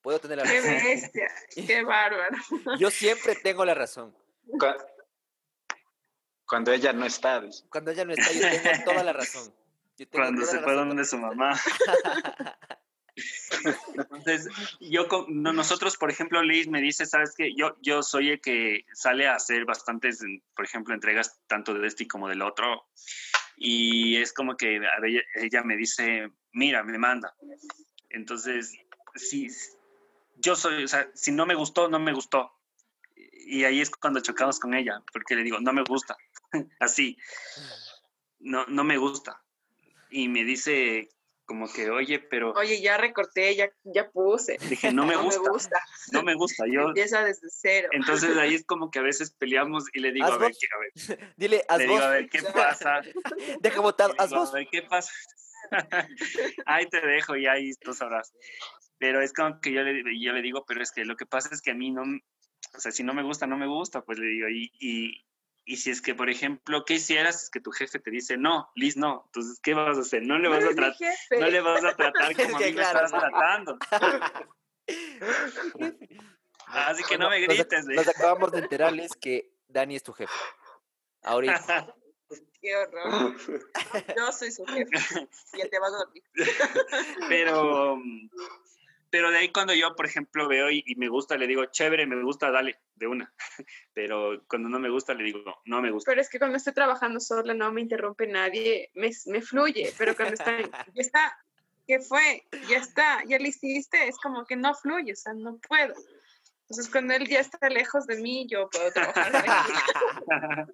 puedo 0.00 0.18
tener 0.18 0.38
la 0.38 0.44
razón. 0.44 0.62
Qué 0.62 0.84
bestia, 0.84 1.28
qué 1.66 1.82
bárbaro. 1.82 2.38
Yo 2.78 2.90
siempre 2.90 3.36
tengo 3.42 3.62
la 3.66 3.74
razón. 3.74 4.16
Cuando 6.46 6.72
ella 6.72 6.94
no 6.94 7.04
está. 7.04 7.42
Cuando 7.68 7.90
ella 7.90 8.06
no 8.06 8.14
está, 8.14 8.32
yo 8.32 8.40
tengo 8.40 8.84
toda 8.86 9.04
la 9.04 9.12
razón. 9.12 9.54
Cuando 10.10 10.46
se 10.46 10.60
fue 10.60 10.72
donde 10.72 11.04
su 11.04 11.18
mamá. 11.18 11.60
Entonces, 13.94 14.48
yo, 14.80 15.06
no, 15.28 15.52
nosotros, 15.52 15.96
por 15.96 16.10
ejemplo, 16.10 16.42
Liz 16.42 16.68
me 16.68 16.80
dice, 16.80 17.06
sabes 17.06 17.34
que 17.34 17.54
yo, 17.54 17.76
yo 17.80 18.02
soy 18.02 18.30
el 18.30 18.40
que 18.40 18.84
sale 18.92 19.26
a 19.26 19.36
hacer 19.36 19.64
bastantes, 19.64 20.22
por 20.54 20.64
ejemplo, 20.64 20.94
entregas 20.94 21.40
tanto 21.46 21.74
de 21.74 21.86
este 21.86 22.06
como 22.06 22.28
del 22.28 22.42
otro. 22.42 22.86
Y 23.56 24.16
es 24.16 24.32
como 24.32 24.56
que 24.56 24.80
ella, 25.34 25.62
me 25.62 25.76
dice, 25.76 26.30
mira, 26.52 26.82
me 26.82 26.98
manda. 26.98 27.34
Entonces, 28.10 28.74
si 29.14 29.48
yo 30.36 30.54
soy, 30.54 30.84
o 30.84 30.88
sea, 30.88 31.08
si 31.14 31.32
no 31.32 31.46
me 31.46 31.54
gustó, 31.54 31.88
no 31.88 31.98
me 31.98 32.12
gustó. 32.12 32.52
Y 33.14 33.64
ahí 33.64 33.80
es 33.80 33.90
cuando 33.90 34.20
chocamos 34.20 34.60
con 34.60 34.74
ella, 34.74 35.02
porque 35.12 35.36
le 35.36 35.42
digo, 35.42 35.58
no 35.60 35.72
me 35.72 35.84
gusta. 35.84 36.16
Así. 36.80 37.16
No, 38.40 38.66
no 38.66 38.84
me 38.84 38.98
gusta. 38.98 39.42
Y 40.10 40.28
me 40.28 40.44
dice, 40.44 41.08
como 41.46 41.72
que, 41.72 41.88
oye, 41.90 42.18
pero... 42.18 42.52
Oye, 42.52 42.80
ya 42.82 42.96
recorté, 42.96 43.54
ya, 43.54 43.70
ya 43.84 44.10
puse. 44.10 44.58
Dije, 44.68 44.92
no 44.92 45.06
me 45.06 45.16
gusta. 45.16 45.80
No 46.12 46.22
me 46.22 46.34
gusta. 46.34 46.64
Yo... 46.70 46.88
Empieza 46.88 47.24
desde 47.24 47.48
cero. 47.50 47.88
Entonces 47.92 48.36
ahí 48.36 48.54
es 48.56 48.64
como 48.66 48.90
que 48.90 48.98
a 48.98 49.02
veces 49.02 49.32
peleamos 49.32 49.84
y 49.94 50.00
le 50.00 50.12
digo, 50.12 50.26
a 50.26 50.38
ver, 50.38 50.52
a 50.52 51.08
ver. 51.08 51.34
Dile, 51.36 51.64
haz 51.68 51.78
le 51.78 51.84
digo, 51.84 51.98
a 51.98 52.10
ver, 52.10 52.28
¿qué 52.28 52.42
pasa? 52.42 53.00
Deja 53.60 53.80
botar, 53.80 54.12
haz 54.18 54.30
vos. 54.30 54.50
A 54.50 54.58
ver, 54.58 54.68
¿qué 54.70 54.82
pasa? 54.82 55.12
ahí 56.66 56.86
te 56.86 57.00
dejo 57.00 57.36
y 57.36 57.46
ahí 57.46 57.72
tú 57.80 57.94
sabrás. 57.94 58.32
Pero 58.98 59.20
es 59.20 59.32
como 59.32 59.60
que 59.60 59.72
yo 59.72 59.82
le, 59.82 60.02
yo 60.20 60.32
le 60.32 60.42
digo, 60.42 60.64
pero 60.66 60.82
es 60.82 60.90
que 60.90 61.04
lo 61.04 61.16
que 61.16 61.26
pasa 61.26 61.50
es 61.52 61.60
que 61.60 61.72
a 61.72 61.74
mí 61.74 61.90
no, 61.90 62.02
o 62.02 62.80
sea, 62.80 62.92
si 62.92 63.02
no 63.02 63.14
me 63.14 63.22
gusta, 63.22 63.46
no 63.46 63.56
me 63.56 63.66
gusta, 63.66 64.02
pues 64.02 64.18
le 64.18 64.26
digo, 64.26 64.48
y, 64.48 64.70
y, 64.78 65.25
y 65.68 65.78
si 65.78 65.90
es 65.90 66.00
que, 66.00 66.14
por 66.14 66.30
ejemplo, 66.30 66.84
¿qué 66.84 66.94
hicieras? 66.94 67.42
Es 67.42 67.50
que 67.50 67.60
tu 67.60 67.72
jefe 67.72 67.98
te 67.98 68.12
dice, 68.12 68.36
no, 68.36 68.70
Liz, 68.76 68.96
no. 68.96 69.24
Entonces, 69.26 69.58
¿qué 69.60 69.74
vas 69.74 69.98
a 69.98 70.02
hacer? 70.02 70.22
No 70.22 70.38
le 70.38 70.48
vas, 70.48 70.62
a, 70.62 70.68
tratar, 70.68 70.94
no 71.40 71.46
le 71.48 71.60
vas 71.60 71.84
a 71.84 71.96
tratar 71.96 72.36
como 72.36 72.56
a 72.56 72.60
mí 72.60 72.72
me 72.72 72.82
estás 72.82 73.10
tratando. 73.10 73.76
Así 76.68 77.02
que 77.02 77.18
no 77.18 77.28
me 77.28 77.40
grites. 77.40 77.84
Nos, 77.84 77.96
nos, 77.96 78.08
acabamos 78.08 78.52
de 78.52 78.60
enterar, 78.60 78.92
Liz, 78.92 79.10
que 79.20 79.50
Dani 79.66 79.96
es 79.96 80.04
tu 80.04 80.12
jefe. 80.12 80.32
Ahorita. 81.24 81.92
Qué 82.60 82.76
horror. 82.76 83.36
Yo 84.16 84.32
soy 84.32 84.52
su 84.52 84.64
jefe. 84.66 85.28
Ya 85.58 85.68
te 85.68 85.78
vas 85.80 85.92
a 85.92 85.96
dormir. 85.96 86.22
Pero 87.28 88.00
pero 89.16 89.30
de 89.30 89.38
ahí 89.38 89.48
cuando 89.50 89.72
yo, 89.72 89.96
por 89.96 90.04
ejemplo, 90.04 90.46
veo 90.46 90.70
y, 90.70 90.94
me 90.98 91.08
gusta, 91.08 91.38
le 91.38 91.46
digo, 91.46 91.64
chévere, 91.64 92.06
me 92.06 92.22
gusta, 92.22 92.50
dale, 92.50 92.80
de 92.96 93.06
una. 93.06 93.32
Pero 93.94 94.44
cuando 94.46 94.68
no 94.68 94.78
me 94.78 94.90
gusta, 94.90 95.14
le 95.14 95.24
digo, 95.24 95.62
no 95.64 95.80
me 95.80 95.90
gusta. 95.90 96.10
Pero 96.10 96.20
es 96.20 96.28
que 96.28 96.38
cuando 96.38 96.58
estoy 96.58 96.74
trabajando 96.74 97.18
sola, 97.18 97.54
no 97.54 97.72
me 97.72 97.80
interrumpe 97.80 98.26
nadie, 98.26 98.90
me, 98.92 99.10
me 99.24 99.40
fluye. 99.40 99.90
Pero 99.96 100.14
cuando 100.14 100.34
está, 100.34 100.58
ya 100.94 101.00
está, 101.00 101.38
¿qué 101.86 101.98
fue? 102.00 102.46
Ya 102.68 102.76
está, 102.76 103.24
ya 103.26 103.38
lo 103.38 103.46
hiciste, 103.46 104.06
es 104.06 104.18
como 104.18 104.44
que 104.44 104.54
no 104.54 104.74
fluye, 104.74 105.14
o 105.14 105.16
sea, 105.16 105.32
no 105.32 105.56
puedo. 105.66 105.94
Entonces, 106.68 106.92
cuando 106.92 107.14
él 107.14 107.26
ya 107.26 107.40
está 107.40 107.70
lejos 107.70 108.06
de 108.06 108.20
mí, 108.20 108.46
yo 108.50 108.68
puedo 108.68 108.92
trabajar. 108.92 110.68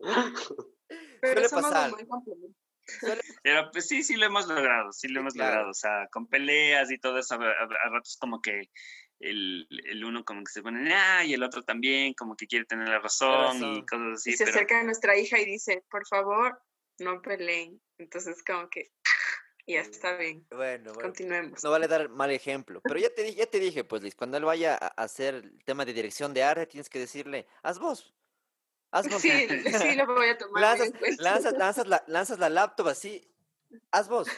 Pero 1.22 1.48
somos 1.48 1.72
un 1.72 1.90
buen 1.92 2.06
complemento. 2.06 2.59
Pero 3.42 3.70
pues 3.72 3.88
sí, 3.88 4.02
sí 4.02 4.16
lo 4.16 4.26
hemos 4.26 4.48
logrado, 4.48 4.92
sí 4.92 5.08
lo 5.08 5.20
hemos 5.20 5.36
logrado, 5.36 5.70
o 5.70 5.74
sea, 5.74 6.08
con 6.10 6.26
peleas 6.26 6.90
y 6.90 6.98
todo 6.98 7.18
eso, 7.18 7.34
a, 7.34 7.38
ratos 7.38 8.16
como 8.20 8.40
que 8.40 8.70
el, 9.20 9.66
el, 9.70 10.04
uno 10.04 10.24
como 10.24 10.42
que 10.44 10.52
se 10.52 10.62
pone, 10.62 10.92
ah, 10.94 11.24
y 11.24 11.34
el 11.34 11.42
otro 11.42 11.62
también, 11.62 12.14
como 12.14 12.36
que 12.36 12.46
quiere 12.46 12.64
tener 12.64 12.88
la 12.88 13.00
razón, 13.00 13.76
y 13.76 13.84
cosas 13.86 14.14
así. 14.14 14.30
Y 14.30 14.36
se 14.36 14.44
acerca 14.44 14.80
a 14.80 14.84
nuestra 14.84 15.16
hija 15.16 15.38
y 15.38 15.44
dice, 15.44 15.84
por 15.90 16.06
favor, 16.06 16.60
no 16.98 17.20
peleen. 17.20 17.80
Entonces 17.98 18.42
como 18.44 18.68
que 18.70 18.90
ya 19.66 19.80
está 19.80 20.16
bien. 20.16 20.46
Bueno, 20.50 20.92
Continuemos. 20.94 21.62
No 21.62 21.70
vale 21.70 21.88
dar 21.88 22.08
mal 22.08 22.30
ejemplo. 22.30 22.80
Pero 22.82 22.98
ya 22.98 23.10
te, 23.14 23.34
ya 23.34 23.46
te 23.46 23.60
dije, 23.60 23.84
pues 23.84 24.02
Liz, 24.02 24.14
cuando 24.14 24.36
él 24.36 24.44
vaya 24.44 24.74
a 24.74 24.88
hacer 25.02 25.34
el 25.34 25.64
tema 25.64 25.84
de 25.84 25.92
dirección 25.92 26.34
de 26.34 26.42
arte, 26.42 26.66
tienes 26.66 26.88
que 26.88 26.98
decirle, 26.98 27.46
haz 27.62 27.78
vos. 27.78 28.14
Haz 28.90 29.08
vos. 29.10 29.22
Sí, 29.22 29.30
sí, 29.48 29.94
lo 29.94 30.06
voy 30.06 30.28
a 30.28 30.38
tomar. 30.38 30.62
Lanzas, 30.62 30.92
lanzas, 31.18 31.52
lanzas, 31.54 31.86
la, 31.86 32.04
lanzas 32.06 32.38
la 32.38 32.48
laptop 32.48 32.88
así. 32.88 33.26
Haz 33.90 34.08
vos. 34.08 34.28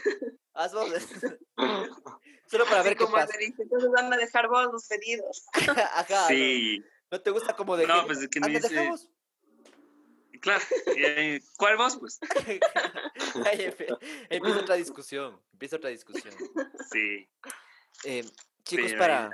Haz 0.54 0.74
vos. 0.74 0.90
Solo 2.46 2.66
para 2.66 2.82
ver 2.82 2.96
cómo 2.96 3.12
pasa. 3.12 3.34
Entonces 3.40 3.90
van 3.90 4.12
a 4.12 4.16
dejar 4.16 4.48
vos 4.48 4.66
los 4.70 4.86
pedidos. 4.86 5.46
Ajá. 5.52 6.28
Sí. 6.28 6.84
¿No 7.10 7.20
te 7.20 7.30
gusta 7.30 7.54
como 7.54 7.76
de 7.76 7.86
No, 7.86 8.06
pues 8.06 8.20
de 8.20 8.28
que 8.28 8.40
me 8.40 8.48
dice... 8.48 8.68
Dejamos? 8.68 9.08
Claro, 10.40 10.64
¿cuál 11.56 11.76
vos, 11.76 11.98
pues? 11.98 12.18
empieza 14.28 14.58
otra 14.58 14.74
discusión, 14.74 15.40
empieza 15.52 15.76
otra 15.76 15.90
discusión. 15.90 16.34
Sí. 16.90 17.30
Eh, 18.02 18.24
chicos, 18.64 18.92
para, 18.94 19.30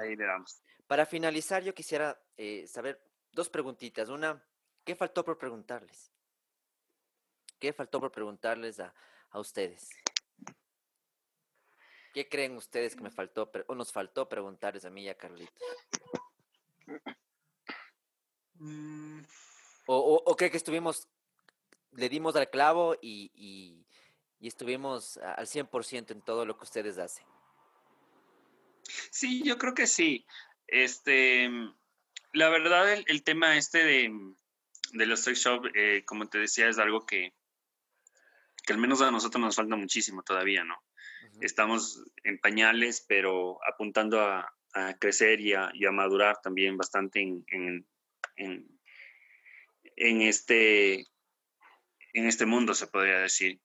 para 0.86 1.07
finalizar, 1.07 1.62
yo 1.62 1.74
quisiera 1.74 2.20
eh, 2.36 2.66
saber 2.66 3.03
dos 3.32 3.49
preguntitas. 3.49 4.11
Una, 4.11 4.45
¿qué 4.89 4.97
faltó 4.97 5.23
por 5.23 5.36
preguntarles? 5.36 6.10
¿Qué 7.59 7.74
faltó 7.74 8.01
por 8.01 8.10
preguntarles 8.10 8.81
a, 8.81 8.94
a 9.28 9.39
ustedes? 9.39 9.90
¿Qué 12.15 12.27
creen 12.27 12.56
ustedes 12.56 12.97
que 12.97 13.02
me 13.02 13.10
faltó 13.10 13.52
o 13.66 13.74
nos 13.74 13.93
faltó 13.93 14.27
preguntarles 14.31 14.86
a 14.86 14.90
mí 14.90 15.05
y 15.05 15.10
a 15.10 15.15
Carlitos? 15.15 15.62
Mm. 18.55 19.20
¿O, 19.89 20.23
o, 20.24 20.36
cree 20.36 20.51
que 20.51 20.56
estuvimos, 20.56 21.06
le 21.93 22.09
dimos 22.09 22.35
al 22.36 22.48
clavo 22.48 22.97
y, 23.02 23.31
y, 23.35 23.86
y 24.40 24.48
estuvimos 24.48 25.19
al 25.19 25.47
100% 25.47 26.12
en 26.12 26.23
todo 26.23 26.47
lo 26.47 26.56
que 26.56 26.65
ustedes 26.65 26.97
hacen? 26.97 27.27
Sí, 29.10 29.43
yo 29.44 29.59
creo 29.59 29.74
que 29.74 29.86
sí. 29.86 30.27
Este, 30.66 31.51
la 32.32 32.48
verdad, 32.48 32.93
el, 32.93 33.23
tema 33.23 33.56
este 33.56 33.85
de, 33.85 34.35
de 34.93 35.06
los 35.06 35.20
sex 35.20 35.40
shop, 35.40 35.66
eh, 35.74 36.05
como 36.05 36.28
te 36.28 36.39
decía, 36.39 36.69
es 36.69 36.78
algo 36.78 37.06
que, 37.06 37.32
que 38.65 38.73
al 38.73 38.78
menos 38.78 39.01
a 39.02 39.10
nosotros 39.10 39.40
nos 39.40 39.56
falta 39.56 39.77
muchísimo 39.77 40.23
todavía, 40.23 40.65
¿no? 40.65 40.82
Estamos 41.40 42.02
en 42.24 42.39
pañales, 42.39 43.05
pero 43.06 43.59
apuntando 43.66 44.20
a, 44.20 44.52
crecer 45.01 45.40
y 45.40 45.55
a, 45.55 45.73
madurar 45.90 46.40
también 46.40 46.77
bastante 46.77 47.20
en, 47.20 47.44
en, 48.36 48.69
en, 49.97 50.23
este, 50.23 51.01
en 52.12 52.27
este 52.27 52.47
mundo, 52.47 52.74
se 52.74 52.86
podría 52.86 53.19
decir. 53.19 53.60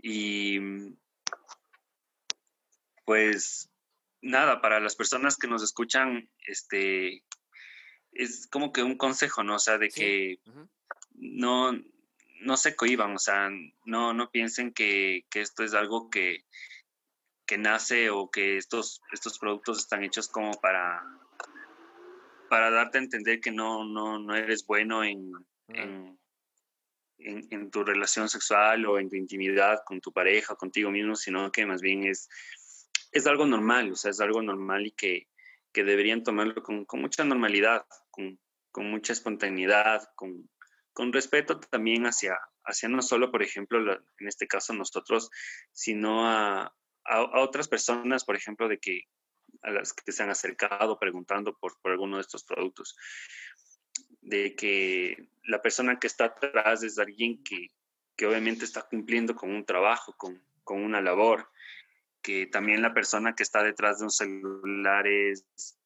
Y 0.00 0.60
pues 3.04 3.70
nada, 4.20 4.60
para 4.60 4.80
las 4.80 4.94
personas 4.94 5.36
que 5.36 5.48
nos 5.48 5.62
escuchan, 5.62 6.30
este, 6.46 7.24
es 8.12 8.46
como 8.46 8.72
que 8.72 8.82
un 8.82 8.96
consejo, 8.96 9.42
¿no? 9.42 9.56
O 9.56 9.58
sea, 9.58 9.78
de 9.78 9.88
que 9.88 10.40
no, 11.14 11.72
no 12.40 12.56
se 12.56 12.76
cohiban, 12.76 13.14
o 13.14 13.18
sea, 13.18 13.50
no, 13.84 14.12
no 14.12 14.30
piensen 14.30 14.72
que, 14.72 15.24
esto 15.34 15.64
es 15.64 15.74
algo 15.74 16.10
que, 16.10 16.44
que, 17.46 17.58
nace 17.58 18.10
o 18.10 18.30
que 18.30 18.56
estos, 18.56 19.02
estos 19.12 19.38
productos 19.38 19.78
están 19.78 20.04
hechos 20.04 20.28
como 20.28 20.52
para, 20.60 21.02
para 22.48 22.70
darte 22.70 22.98
a 22.98 23.02
entender 23.02 23.40
que 23.40 23.50
no, 23.50 23.84
no, 23.84 24.18
no 24.18 24.34
eres 24.34 24.66
bueno 24.66 25.04
en, 25.04 25.32
en, 25.68 26.18
en, 27.18 27.70
tu 27.70 27.84
relación 27.84 28.28
sexual 28.28 28.86
o 28.86 28.98
en 28.98 29.08
tu 29.08 29.16
intimidad 29.16 29.82
con 29.84 30.00
tu 30.00 30.12
pareja, 30.12 30.54
contigo 30.54 30.90
mismo, 30.90 31.16
sino 31.16 31.50
que 31.50 31.66
más 31.66 31.80
bien 31.80 32.04
es, 32.04 32.28
es 33.12 33.26
algo 33.26 33.46
normal, 33.46 33.92
o 33.92 33.96
sea, 33.96 34.10
es 34.10 34.20
algo 34.20 34.42
normal 34.42 34.86
y 34.86 34.92
que, 34.92 35.28
que 35.78 35.84
deberían 35.84 36.24
tomarlo 36.24 36.60
con, 36.60 36.84
con 36.86 37.00
mucha 37.00 37.22
normalidad, 37.22 37.86
con, 38.10 38.36
con, 38.72 38.90
mucha 38.90 39.12
espontaneidad, 39.12 40.02
con, 40.16 40.50
con 40.92 41.12
respeto 41.12 41.60
también 41.60 42.04
hacia, 42.04 42.36
hacia 42.64 42.88
no 42.88 43.00
solo, 43.00 43.30
por 43.30 43.44
ejemplo, 43.44 43.78
en 43.92 44.26
este 44.26 44.48
caso 44.48 44.72
nosotros, 44.72 45.30
sino 45.70 46.26
a, 46.26 46.74
a, 47.04 47.40
otras 47.40 47.68
personas, 47.68 48.24
por 48.24 48.34
ejemplo, 48.34 48.66
de 48.66 48.80
que 48.80 49.02
a 49.62 49.70
las 49.70 49.92
que 49.92 50.10
se 50.10 50.24
han 50.24 50.30
acercado 50.30 50.98
preguntando 50.98 51.56
por, 51.56 51.80
por 51.80 51.92
alguno 51.92 52.16
de 52.16 52.22
estos 52.22 52.42
productos, 52.42 52.96
de 54.20 54.56
que 54.56 55.28
la 55.44 55.62
persona 55.62 56.00
que 56.00 56.08
está 56.08 56.24
atrás 56.24 56.82
es 56.82 56.98
alguien 56.98 57.44
que, 57.44 57.68
que 58.16 58.26
obviamente 58.26 58.64
está 58.64 58.82
cumpliendo 58.82 59.36
con 59.36 59.52
un 59.52 59.64
trabajo, 59.64 60.12
con, 60.16 60.42
con 60.64 60.82
una 60.82 61.00
labor, 61.00 61.48
que 62.28 62.44
también 62.44 62.82
la 62.82 62.92
persona 62.92 63.34
que 63.34 63.42
está 63.42 63.62
detrás 63.62 64.00
de 64.00 64.04
un 64.04 64.10
celular 64.10 65.06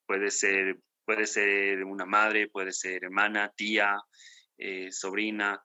puede 0.05 0.29
ser, 0.33 0.77
puede 1.05 1.25
ser 1.29 1.85
una 1.85 2.05
madre, 2.05 2.49
puede 2.49 2.73
ser 2.73 3.05
hermana, 3.05 3.53
tía, 3.55 3.97
eh, 4.59 4.91
sobrina, 4.91 5.63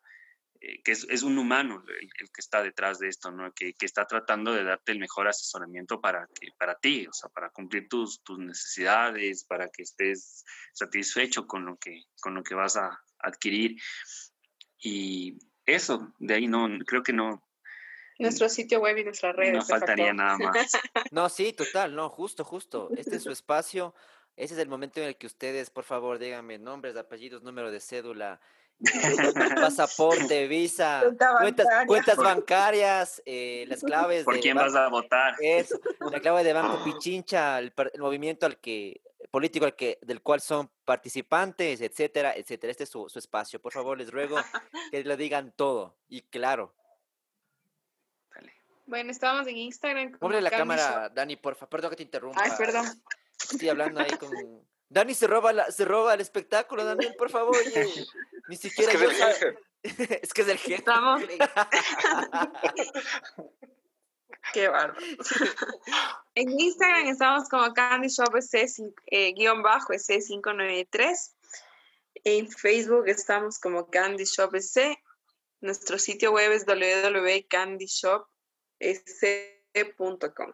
eh, 0.62 0.84
que 0.84 0.92
es, 0.92 1.24
un 1.24 1.40
humano 1.40 1.84
el, 1.88 2.10
que 2.12 2.42
está 2.42 2.62
detrás 2.62 3.00
de 3.00 3.08
esto, 3.08 3.32
¿no? 3.32 3.52
Que, 3.54 3.74
está 3.80 4.06
tratando 4.06 4.54
de 4.54 4.64
darte 4.64 4.92
el 4.92 5.00
mejor 5.00 5.28
asesoramiento 5.28 6.00
para, 6.00 6.28
que, 6.40 6.50
para 6.60 6.76
ti, 6.76 7.08
o 7.08 7.14
sea, 7.14 7.32
para 7.32 7.50
cumplir 7.50 7.88
tus, 7.90 8.22
tus 8.22 8.38
necesidades, 8.38 9.46
para 9.46 9.70
que 9.70 9.82
estés 9.82 10.46
satisfecho 10.74 11.48
con 11.48 11.66
lo 11.66 11.78
que, 11.78 12.04
con 12.22 12.36
lo 12.36 12.44
que 12.44 12.54
vas 12.54 12.78
a 12.78 13.02
adquirir. 13.18 13.82
Y 14.78 15.40
eso, 15.66 16.14
de 16.20 16.36
ahí 16.36 16.46
no, 16.46 16.70
creo 16.86 17.02
que 17.02 17.14
no, 17.14 17.47
nuestro 18.20 18.50
sitio 18.50 18.80
web 18.80 18.98
y 18.98 19.04
nuestras 19.04 19.36
redes. 19.36 19.54
No 19.54 19.66
faltaría 19.66 20.14
nada 20.14 20.38
más. 20.38 20.72
No, 21.12 21.30
sí, 21.30 21.54
total, 21.54 21.96
no, 21.96 22.10
justo, 22.10 22.44
justo. 22.44 22.90
Este 22.98 23.18
es 23.18 23.24
su 23.24 23.32
espacio. 23.32 23.94
Ese 24.36 24.54
es 24.54 24.60
el 24.60 24.68
momento 24.68 25.00
en 25.02 25.08
el 25.08 25.18
que 25.18 25.28
ustedes, 25.28 25.70
por 25.70 25.84
favor, 25.84 26.20
díganme 26.20 26.60
nombres, 26.60 26.96
apellidos, 26.96 27.42
número 27.42 27.72
de 27.72 27.80
cédula, 27.80 28.40
pasaporte, 29.56 30.48
visa, 30.48 31.04
cuentas, 31.88 32.18
bancarias, 32.18 33.22
eh, 33.26 33.66
las 33.68 33.82
claves. 33.82 34.26
¿Por 34.26 34.40
quién 34.40 34.56
vas 34.56 34.76
a 34.76 34.90
votar? 34.90 35.34
Eso, 35.42 35.80
la 36.12 36.20
clave 36.20 36.44
de 36.44 36.54
Banco 36.54 36.84
Pichincha, 36.84 37.58
el, 37.58 37.74
movimiento 37.98 38.46
al 38.46 38.58
que 38.58 39.02
político 39.32 39.66
al 39.66 39.76
que, 39.76 39.98
del 40.02 40.22
cual 40.22 40.42
son 40.42 40.70
participantes, 40.86 41.82
etcétera, 41.82 42.34
etcétera. 42.36 42.72
Este 42.72 42.84
es 42.84 42.90
su, 42.90 43.08
espacio. 43.16 43.60
Por 43.60 43.74
favor, 43.74 43.98
les 43.98 44.12
ruego 44.12 44.38
que 44.92 45.04
lo 45.04 45.18
digan 45.18 45.54
todo 45.56 45.98
y 46.08 46.22
claro. 46.22 46.74
Bueno, 48.88 49.12
estábamos 49.12 49.46
en 49.48 49.58
Instagram. 49.58 50.18
Pobre 50.18 50.42
la 50.42 50.50
cámara, 50.50 51.10
Dani, 51.10 51.36
porfa. 51.36 51.70
Perdón 51.70 51.92
que 51.92 51.98
te 51.98 52.04
interrumpa. 52.04 52.42
Ay, 52.42 52.52
perdón. 52.58 52.86
Estoy 53.52 53.70
hablando 53.70 54.00
ahí 54.00 54.12
con 54.18 54.32
Dani 54.90 55.14
se 55.14 55.28
roba, 55.28 55.52
la, 55.52 55.70
se 55.70 55.84
roba 55.84 56.14
el 56.14 56.22
espectáculo, 56.22 56.86
Daniel, 56.86 57.14
por 57.18 57.30
favor. 57.30 57.56
Ni 58.48 58.56
siquiera 58.56 58.94
es 58.94 59.00
que 59.00 59.06
es 59.06 59.12
el 59.12 59.34
jefe. 59.34 59.58
es 60.24 60.34
que 60.34 60.42
es 60.42 60.48
el 60.48 60.58
jefe. 60.58 60.76
Estamos. 60.76 61.22
Qué 64.54 64.70
bárbaro. 64.70 64.98
en 66.36 66.58
Instagram 66.58 67.08
estamos 67.08 67.50
como 67.50 67.74
Candy 67.74 68.08
Shop 68.08 68.34
eh, 69.08 69.34
guion 69.34 69.62
bajo 69.62 69.92
C593. 69.92 71.34
En 72.24 72.50
Facebook 72.50 73.10
estamos 73.10 73.60
como 73.60 73.90
Candy 73.90 74.24
Shop 74.24 74.58
C. 74.60 74.98
Nuestro 75.60 76.00
sitio 76.00 76.32
web 76.32 76.54
es 76.54 76.66
www.candyshopsc.com. 78.80 80.52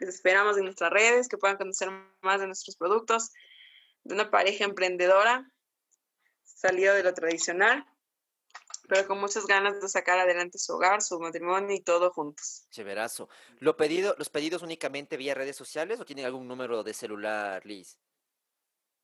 Les 0.00 0.08
esperamos 0.08 0.56
en 0.56 0.64
nuestras 0.64 0.90
redes, 0.90 1.28
que 1.28 1.36
puedan 1.36 1.58
conocer 1.58 1.90
más 2.22 2.40
de 2.40 2.46
nuestros 2.46 2.76
productos, 2.76 3.32
de 4.04 4.14
una 4.14 4.30
pareja 4.30 4.64
emprendedora, 4.64 5.50
salida 6.44 6.94
de 6.94 7.02
lo 7.02 7.12
tradicional, 7.12 7.84
pero 8.88 9.06
con 9.06 9.20
muchas 9.20 9.46
ganas 9.46 9.80
de 9.80 9.88
sacar 9.88 10.18
adelante 10.18 10.58
su 10.58 10.72
hogar, 10.72 11.02
su 11.02 11.20
matrimonio 11.20 11.76
y 11.76 11.82
todo 11.82 12.10
juntos. 12.12 12.66
Chéverazo. 12.70 13.28
¿Lo 13.58 13.76
pedido, 13.76 14.14
¿Los 14.18 14.30
pedidos 14.30 14.62
únicamente 14.62 15.18
vía 15.18 15.34
redes 15.34 15.56
sociales 15.56 16.00
o 16.00 16.04
tienen 16.06 16.24
algún 16.24 16.48
número 16.48 16.82
de 16.82 16.94
celular, 16.94 17.64
Liz? 17.66 17.98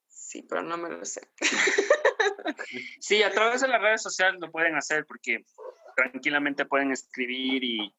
Sí, 0.08 0.42
pero 0.42 0.62
no 0.62 0.76
me 0.78 0.88
lo 0.88 1.04
sé. 1.04 1.30
Sí, 3.00 3.22
a 3.22 3.30
través 3.30 3.60
de 3.60 3.68
las 3.68 3.80
redes 3.80 4.02
sociales 4.02 4.40
lo 4.40 4.50
pueden 4.50 4.74
hacer 4.76 5.04
porque 5.06 5.44
tranquilamente 5.94 6.64
pueden 6.64 6.92
escribir 6.92 7.62
y 7.64 7.94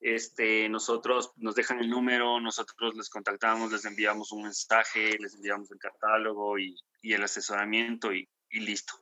este, 0.00 0.68
nosotros 0.68 1.32
nos 1.36 1.54
dejan 1.54 1.80
el 1.80 1.90
número, 1.90 2.40
nosotros 2.40 2.94
les 2.94 3.08
contactamos, 3.08 3.72
les 3.72 3.84
enviamos 3.84 4.32
un 4.32 4.44
mensaje, 4.44 5.18
les 5.18 5.34
enviamos 5.34 5.70
el 5.70 5.78
catálogo 5.78 6.58
y, 6.58 6.76
el 7.02 7.22
asesoramiento 7.22 8.12
y, 8.12 8.28
listo. 8.50 8.94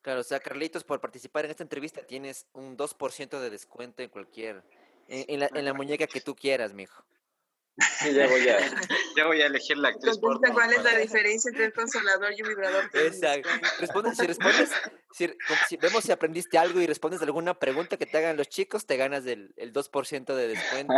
Claro, 0.00 0.20
o 0.20 0.24
sea, 0.24 0.40
Carlitos, 0.40 0.84
por 0.84 1.00
participar 1.00 1.44
en 1.44 1.52
esta 1.52 1.62
entrevista 1.62 2.04
tienes 2.04 2.46
un 2.52 2.76
2% 2.76 3.40
de 3.40 3.50
descuento 3.50 4.02
en 4.02 4.10
cualquier, 4.10 4.64
en, 5.08 5.40
la, 5.40 5.48
en 5.52 5.64
la 5.64 5.74
muñeca 5.74 6.06
que 6.06 6.20
tú 6.20 6.34
quieras, 6.34 6.72
mijo. 6.72 7.04
Ya 7.76 8.26
voy 8.28 8.48
a, 8.48 8.58
ya 9.16 9.26
voy 9.26 9.40
a 9.40 9.46
elegir 9.46 9.78
la 9.78 9.88
actriz. 9.88 10.18
¿Cuál 10.18 10.72
es 10.72 10.82
la 10.82 10.98
diferencia 10.98 11.48
entre 11.50 11.66
un 11.66 11.72
consolador 11.72 12.32
y 12.36 12.42
un 12.42 12.48
vibrador? 12.48 12.90
Exacto. 12.92 13.48
si 14.14 14.26
respondes, 14.26 14.70
si, 15.12 15.76
vemos 15.78 16.04
si 16.04 16.12
aprendiste 16.12 16.58
algo 16.58 16.80
y 16.80 16.86
respondes 16.86 17.22
alguna 17.22 17.58
pregunta 17.58 17.96
que 17.96 18.06
te 18.06 18.18
hagan 18.18 18.36
los 18.36 18.48
chicos, 18.48 18.86
te 18.86 18.96
ganas 18.96 19.24
el, 19.26 19.54
el 19.56 19.72
2% 19.72 20.34
de 20.34 20.48
descuento. 20.48 20.94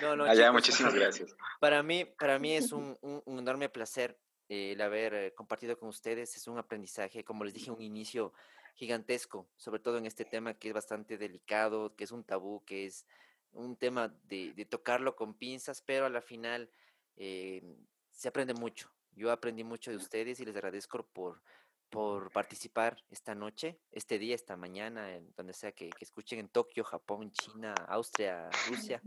No, 0.00 0.16
no, 0.16 0.24
Allá, 0.24 0.52
muchísimas 0.52 0.94
gracias. 0.94 1.34
Para 1.60 1.82
mí, 1.82 2.04
para 2.04 2.38
mí 2.38 2.54
es 2.56 2.72
un, 2.72 2.96
un, 3.02 3.38
enorme 3.38 3.68
placer 3.68 4.18
el 4.48 4.80
haber 4.80 5.14
eh, 5.14 5.34
compartido 5.34 5.76
con 5.78 5.88
ustedes. 5.88 6.36
Es 6.36 6.46
un 6.46 6.58
aprendizaje, 6.58 7.24
como 7.24 7.44
les 7.44 7.54
dije, 7.54 7.70
un 7.70 7.82
inicio 7.82 8.32
gigantesco, 8.74 9.48
sobre 9.56 9.80
todo 9.80 9.98
en 9.98 10.06
este 10.06 10.24
tema 10.24 10.54
que 10.54 10.68
es 10.68 10.74
bastante 10.74 11.18
delicado, 11.18 11.94
que 11.94 12.04
es 12.04 12.10
un 12.10 12.24
tabú, 12.24 12.64
que 12.64 12.86
es 12.86 13.06
un 13.52 13.76
tema 13.76 14.08
de, 14.24 14.66
tocarlo 14.68 15.16
con 15.16 15.34
pinzas, 15.34 15.82
pero 15.82 16.06
a 16.06 16.10
la 16.10 16.22
final 16.22 16.70
eh, 17.16 17.62
se 18.10 18.28
aprende 18.28 18.54
mucho. 18.54 18.90
Yo 19.14 19.30
aprendí 19.30 19.64
mucho 19.64 19.90
de 19.90 19.96
ustedes 19.96 20.40
y 20.40 20.44
les 20.44 20.56
agradezco 20.56 21.02
por, 21.12 21.42
por 21.90 22.30
participar 22.32 22.96
esta 23.10 23.34
noche, 23.34 23.78
este 23.90 24.18
día, 24.18 24.34
esta 24.34 24.56
mañana, 24.56 25.14
en 25.14 25.32
donde 25.36 25.52
sea 25.52 25.72
que, 25.72 25.90
que 25.90 26.04
escuchen 26.04 26.38
en 26.38 26.48
Tokio, 26.48 26.84
Japón, 26.84 27.30
China, 27.32 27.74
Austria, 27.88 28.48
Rusia. 28.68 29.02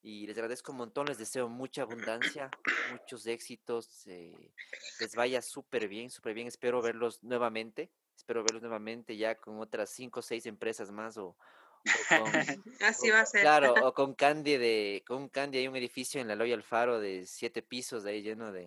Y 0.00 0.26
les 0.26 0.36
agradezco 0.36 0.72
un 0.72 0.78
montón, 0.78 1.06
les 1.06 1.18
deseo 1.18 1.48
mucha 1.48 1.82
abundancia, 1.82 2.50
muchos 2.92 3.26
éxitos, 3.26 4.06
eh, 4.06 4.52
les 5.00 5.14
vaya 5.14 5.42
súper 5.42 5.88
bien, 5.88 6.08
súper 6.08 6.34
bien. 6.34 6.46
Espero 6.46 6.80
verlos 6.80 7.22
nuevamente, 7.24 7.90
espero 8.16 8.42
verlos 8.42 8.62
nuevamente 8.62 9.16
ya 9.16 9.34
con 9.34 9.60
otras 9.60 9.90
cinco 9.90 10.20
o 10.20 10.22
seis 10.22 10.46
empresas 10.46 10.92
más 10.92 11.18
o, 11.18 11.36
con, 12.08 12.86
Así 12.86 13.10
va 13.10 13.20
a 13.20 13.26
ser. 13.26 13.42
Claro, 13.42 13.74
o 13.86 13.94
con 13.94 14.14
Candy 14.14 14.56
de, 14.56 15.02
con 15.06 15.28
Candy 15.28 15.58
hay 15.58 15.68
un 15.68 15.76
edificio 15.76 16.20
en 16.20 16.28
la 16.28 16.36
Loya 16.36 16.54
Alfaro 16.54 17.00
de 17.00 17.26
siete 17.26 17.62
pisos 17.62 18.04
ahí 18.04 18.22
lleno 18.22 18.52
de, 18.52 18.66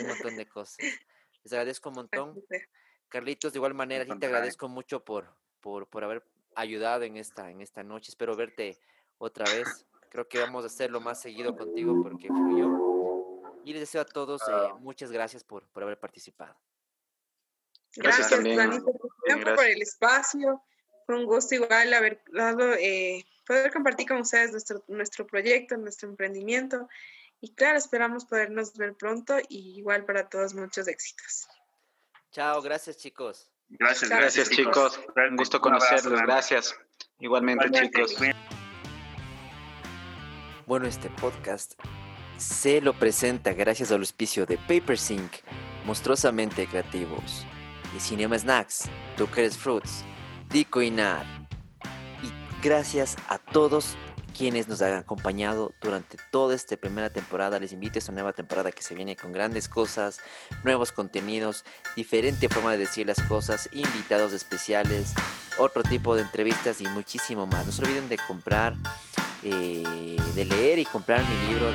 un 0.00 0.06
montón 0.06 0.36
de 0.36 0.46
cosas. 0.46 0.76
Les 1.42 1.52
agradezco 1.52 1.90
un 1.90 1.96
montón. 1.96 2.44
Carlitos, 3.08 3.52
de 3.52 3.58
igual 3.58 3.74
manera, 3.74 4.04
sí 4.04 4.18
te 4.18 4.26
agradezco 4.26 4.68
mucho 4.68 5.04
por, 5.04 5.32
por, 5.60 5.86
por 5.86 6.04
haber 6.04 6.24
ayudado 6.56 7.04
en 7.04 7.16
esta, 7.16 7.50
en 7.50 7.60
esta 7.60 7.82
noche. 7.82 8.10
Espero 8.10 8.34
verte 8.34 8.78
otra 9.18 9.44
vez. 9.44 9.86
Creo 10.10 10.28
que 10.28 10.38
vamos 10.38 10.64
a 10.64 10.66
hacerlo 10.66 11.00
más 11.00 11.20
seguido 11.20 11.56
contigo 11.56 12.02
porque 12.02 12.28
fluyó. 12.28 12.68
Y 13.64 13.72
les 13.72 13.80
deseo 13.80 14.02
a 14.02 14.04
todos 14.04 14.42
eh, 14.42 14.52
muchas 14.80 15.10
gracias 15.10 15.42
por, 15.42 15.66
por 15.68 15.82
haber 15.82 15.98
participado. 15.98 16.56
Gracias, 17.96 18.30
Dani, 18.30 18.80
por 18.80 19.64
el 19.64 19.82
espacio. 19.82 20.62
Fue 21.06 21.16
un 21.16 21.26
gusto 21.26 21.54
igual 21.54 21.92
haber 21.92 22.22
dado, 22.32 22.72
eh, 22.74 23.24
poder 23.46 23.72
compartir 23.72 24.08
con 24.08 24.20
ustedes 24.20 24.52
nuestro, 24.52 24.84
nuestro 24.88 25.26
proyecto, 25.26 25.76
nuestro 25.76 26.08
emprendimiento. 26.08 26.88
Y 27.40 27.54
claro, 27.54 27.76
esperamos 27.76 28.24
podernos 28.24 28.74
ver 28.76 28.94
pronto 28.94 29.36
y 29.48 29.78
igual 29.78 30.04
para 30.04 30.28
todos 30.28 30.54
muchos 30.54 30.88
éxitos. 30.88 31.46
Chao, 32.32 32.62
gracias 32.62 32.96
chicos. 32.96 33.50
Gracias, 33.68 34.10
gracias, 34.10 34.50
chicos. 34.50 35.00
Un 35.16 35.36
gusto 35.36 35.60
conocerlos, 35.60 36.20
gracias. 36.22 36.74
Igualmente, 37.18 37.70
chicos. 37.70 38.16
Bueno, 40.66 40.86
este 40.86 41.10
podcast 41.10 41.74
se 42.36 42.80
lo 42.80 42.94
presenta 42.94 43.52
gracias 43.52 43.92
al 43.92 44.00
auspicio 44.00 44.46
de 44.46 44.58
PaperSync, 44.58 45.30
monstruosamente 45.84 46.66
creativos, 46.66 47.46
y 47.96 48.00
Cinema 48.00 48.38
Snacks, 48.38 48.88
Dukeres 49.16 49.56
Fruits, 49.56 50.04
Dico 50.54 50.80
y. 50.82 50.86
Y 50.90 50.92
gracias 52.62 53.16
a 53.28 53.38
todos 53.38 53.96
quienes 54.38 54.68
nos 54.68 54.82
han 54.82 54.92
acompañado 54.94 55.72
durante 55.82 56.16
toda 56.30 56.54
esta 56.54 56.76
primera 56.76 57.10
temporada. 57.10 57.58
Les 57.58 57.72
invito 57.72 57.96
a 57.96 57.98
esta 57.98 58.12
nueva 58.12 58.32
temporada 58.32 58.70
que 58.70 58.84
se 58.84 58.94
viene 58.94 59.16
con 59.16 59.32
grandes 59.32 59.68
cosas, 59.68 60.20
nuevos 60.62 60.92
contenidos, 60.92 61.64
diferente 61.96 62.48
forma 62.48 62.70
de 62.70 62.78
decir 62.78 63.04
las 63.04 63.20
cosas, 63.22 63.68
invitados 63.72 64.32
especiales, 64.32 65.12
otro 65.58 65.82
tipo 65.82 66.14
de 66.14 66.22
entrevistas 66.22 66.80
y 66.80 66.86
muchísimo 66.86 67.46
más. 67.46 67.66
No 67.66 67.72
se 67.72 67.82
olviden 67.82 68.08
de 68.08 68.18
comprar 68.18 68.76
eh, 69.42 70.16
de 70.36 70.44
leer 70.44 70.78
y 70.78 70.84
comprar 70.84 71.20
mi 71.28 71.48
libro 71.48 71.72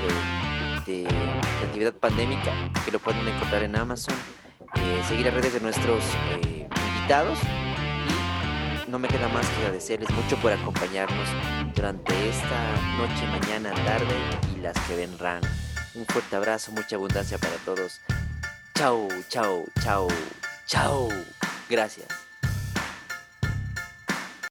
de, 0.85 1.05
actividad 1.65 1.93
pandémica, 1.95 2.53
que 2.85 2.91
lo 2.91 2.99
pueden 2.99 3.27
encontrar 3.27 3.61
en 3.61 3.75
Amazon, 3.75 4.15
eh, 4.75 5.03
seguir 5.05 5.25
las 5.25 5.33
redes 5.33 5.51
de 5.51 5.59
nuestros 5.59 6.01
eh, 6.31 6.69
invitados 6.95 7.39
no 8.89 8.97
me 8.97 9.07
queda 9.07 9.27
más 9.29 9.47
que 9.47 9.55
agradecerles 9.57 10.09
mucho 10.11 10.35
por 10.37 10.51
acompañarnos 10.51 11.29
durante 11.75 12.29
esta 12.29 12.73
noche, 12.97 13.27
mañana, 13.27 13.71
tarde 13.85 14.15
y 14.55 14.61
las 14.61 14.75
que 14.87 14.95
vendrán. 14.95 15.41
Un 15.93 16.05
fuerte 16.05 16.35
abrazo, 16.35 16.71
mucha 16.71 16.95
abundancia 16.95 17.37
para 17.37 17.55
todos. 17.57 18.01
Chao, 18.73 19.07
chao, 19.29 19.65
chao, 19.81 20.07
chao. 20.65 21.09
Gracias. 21.69 22.18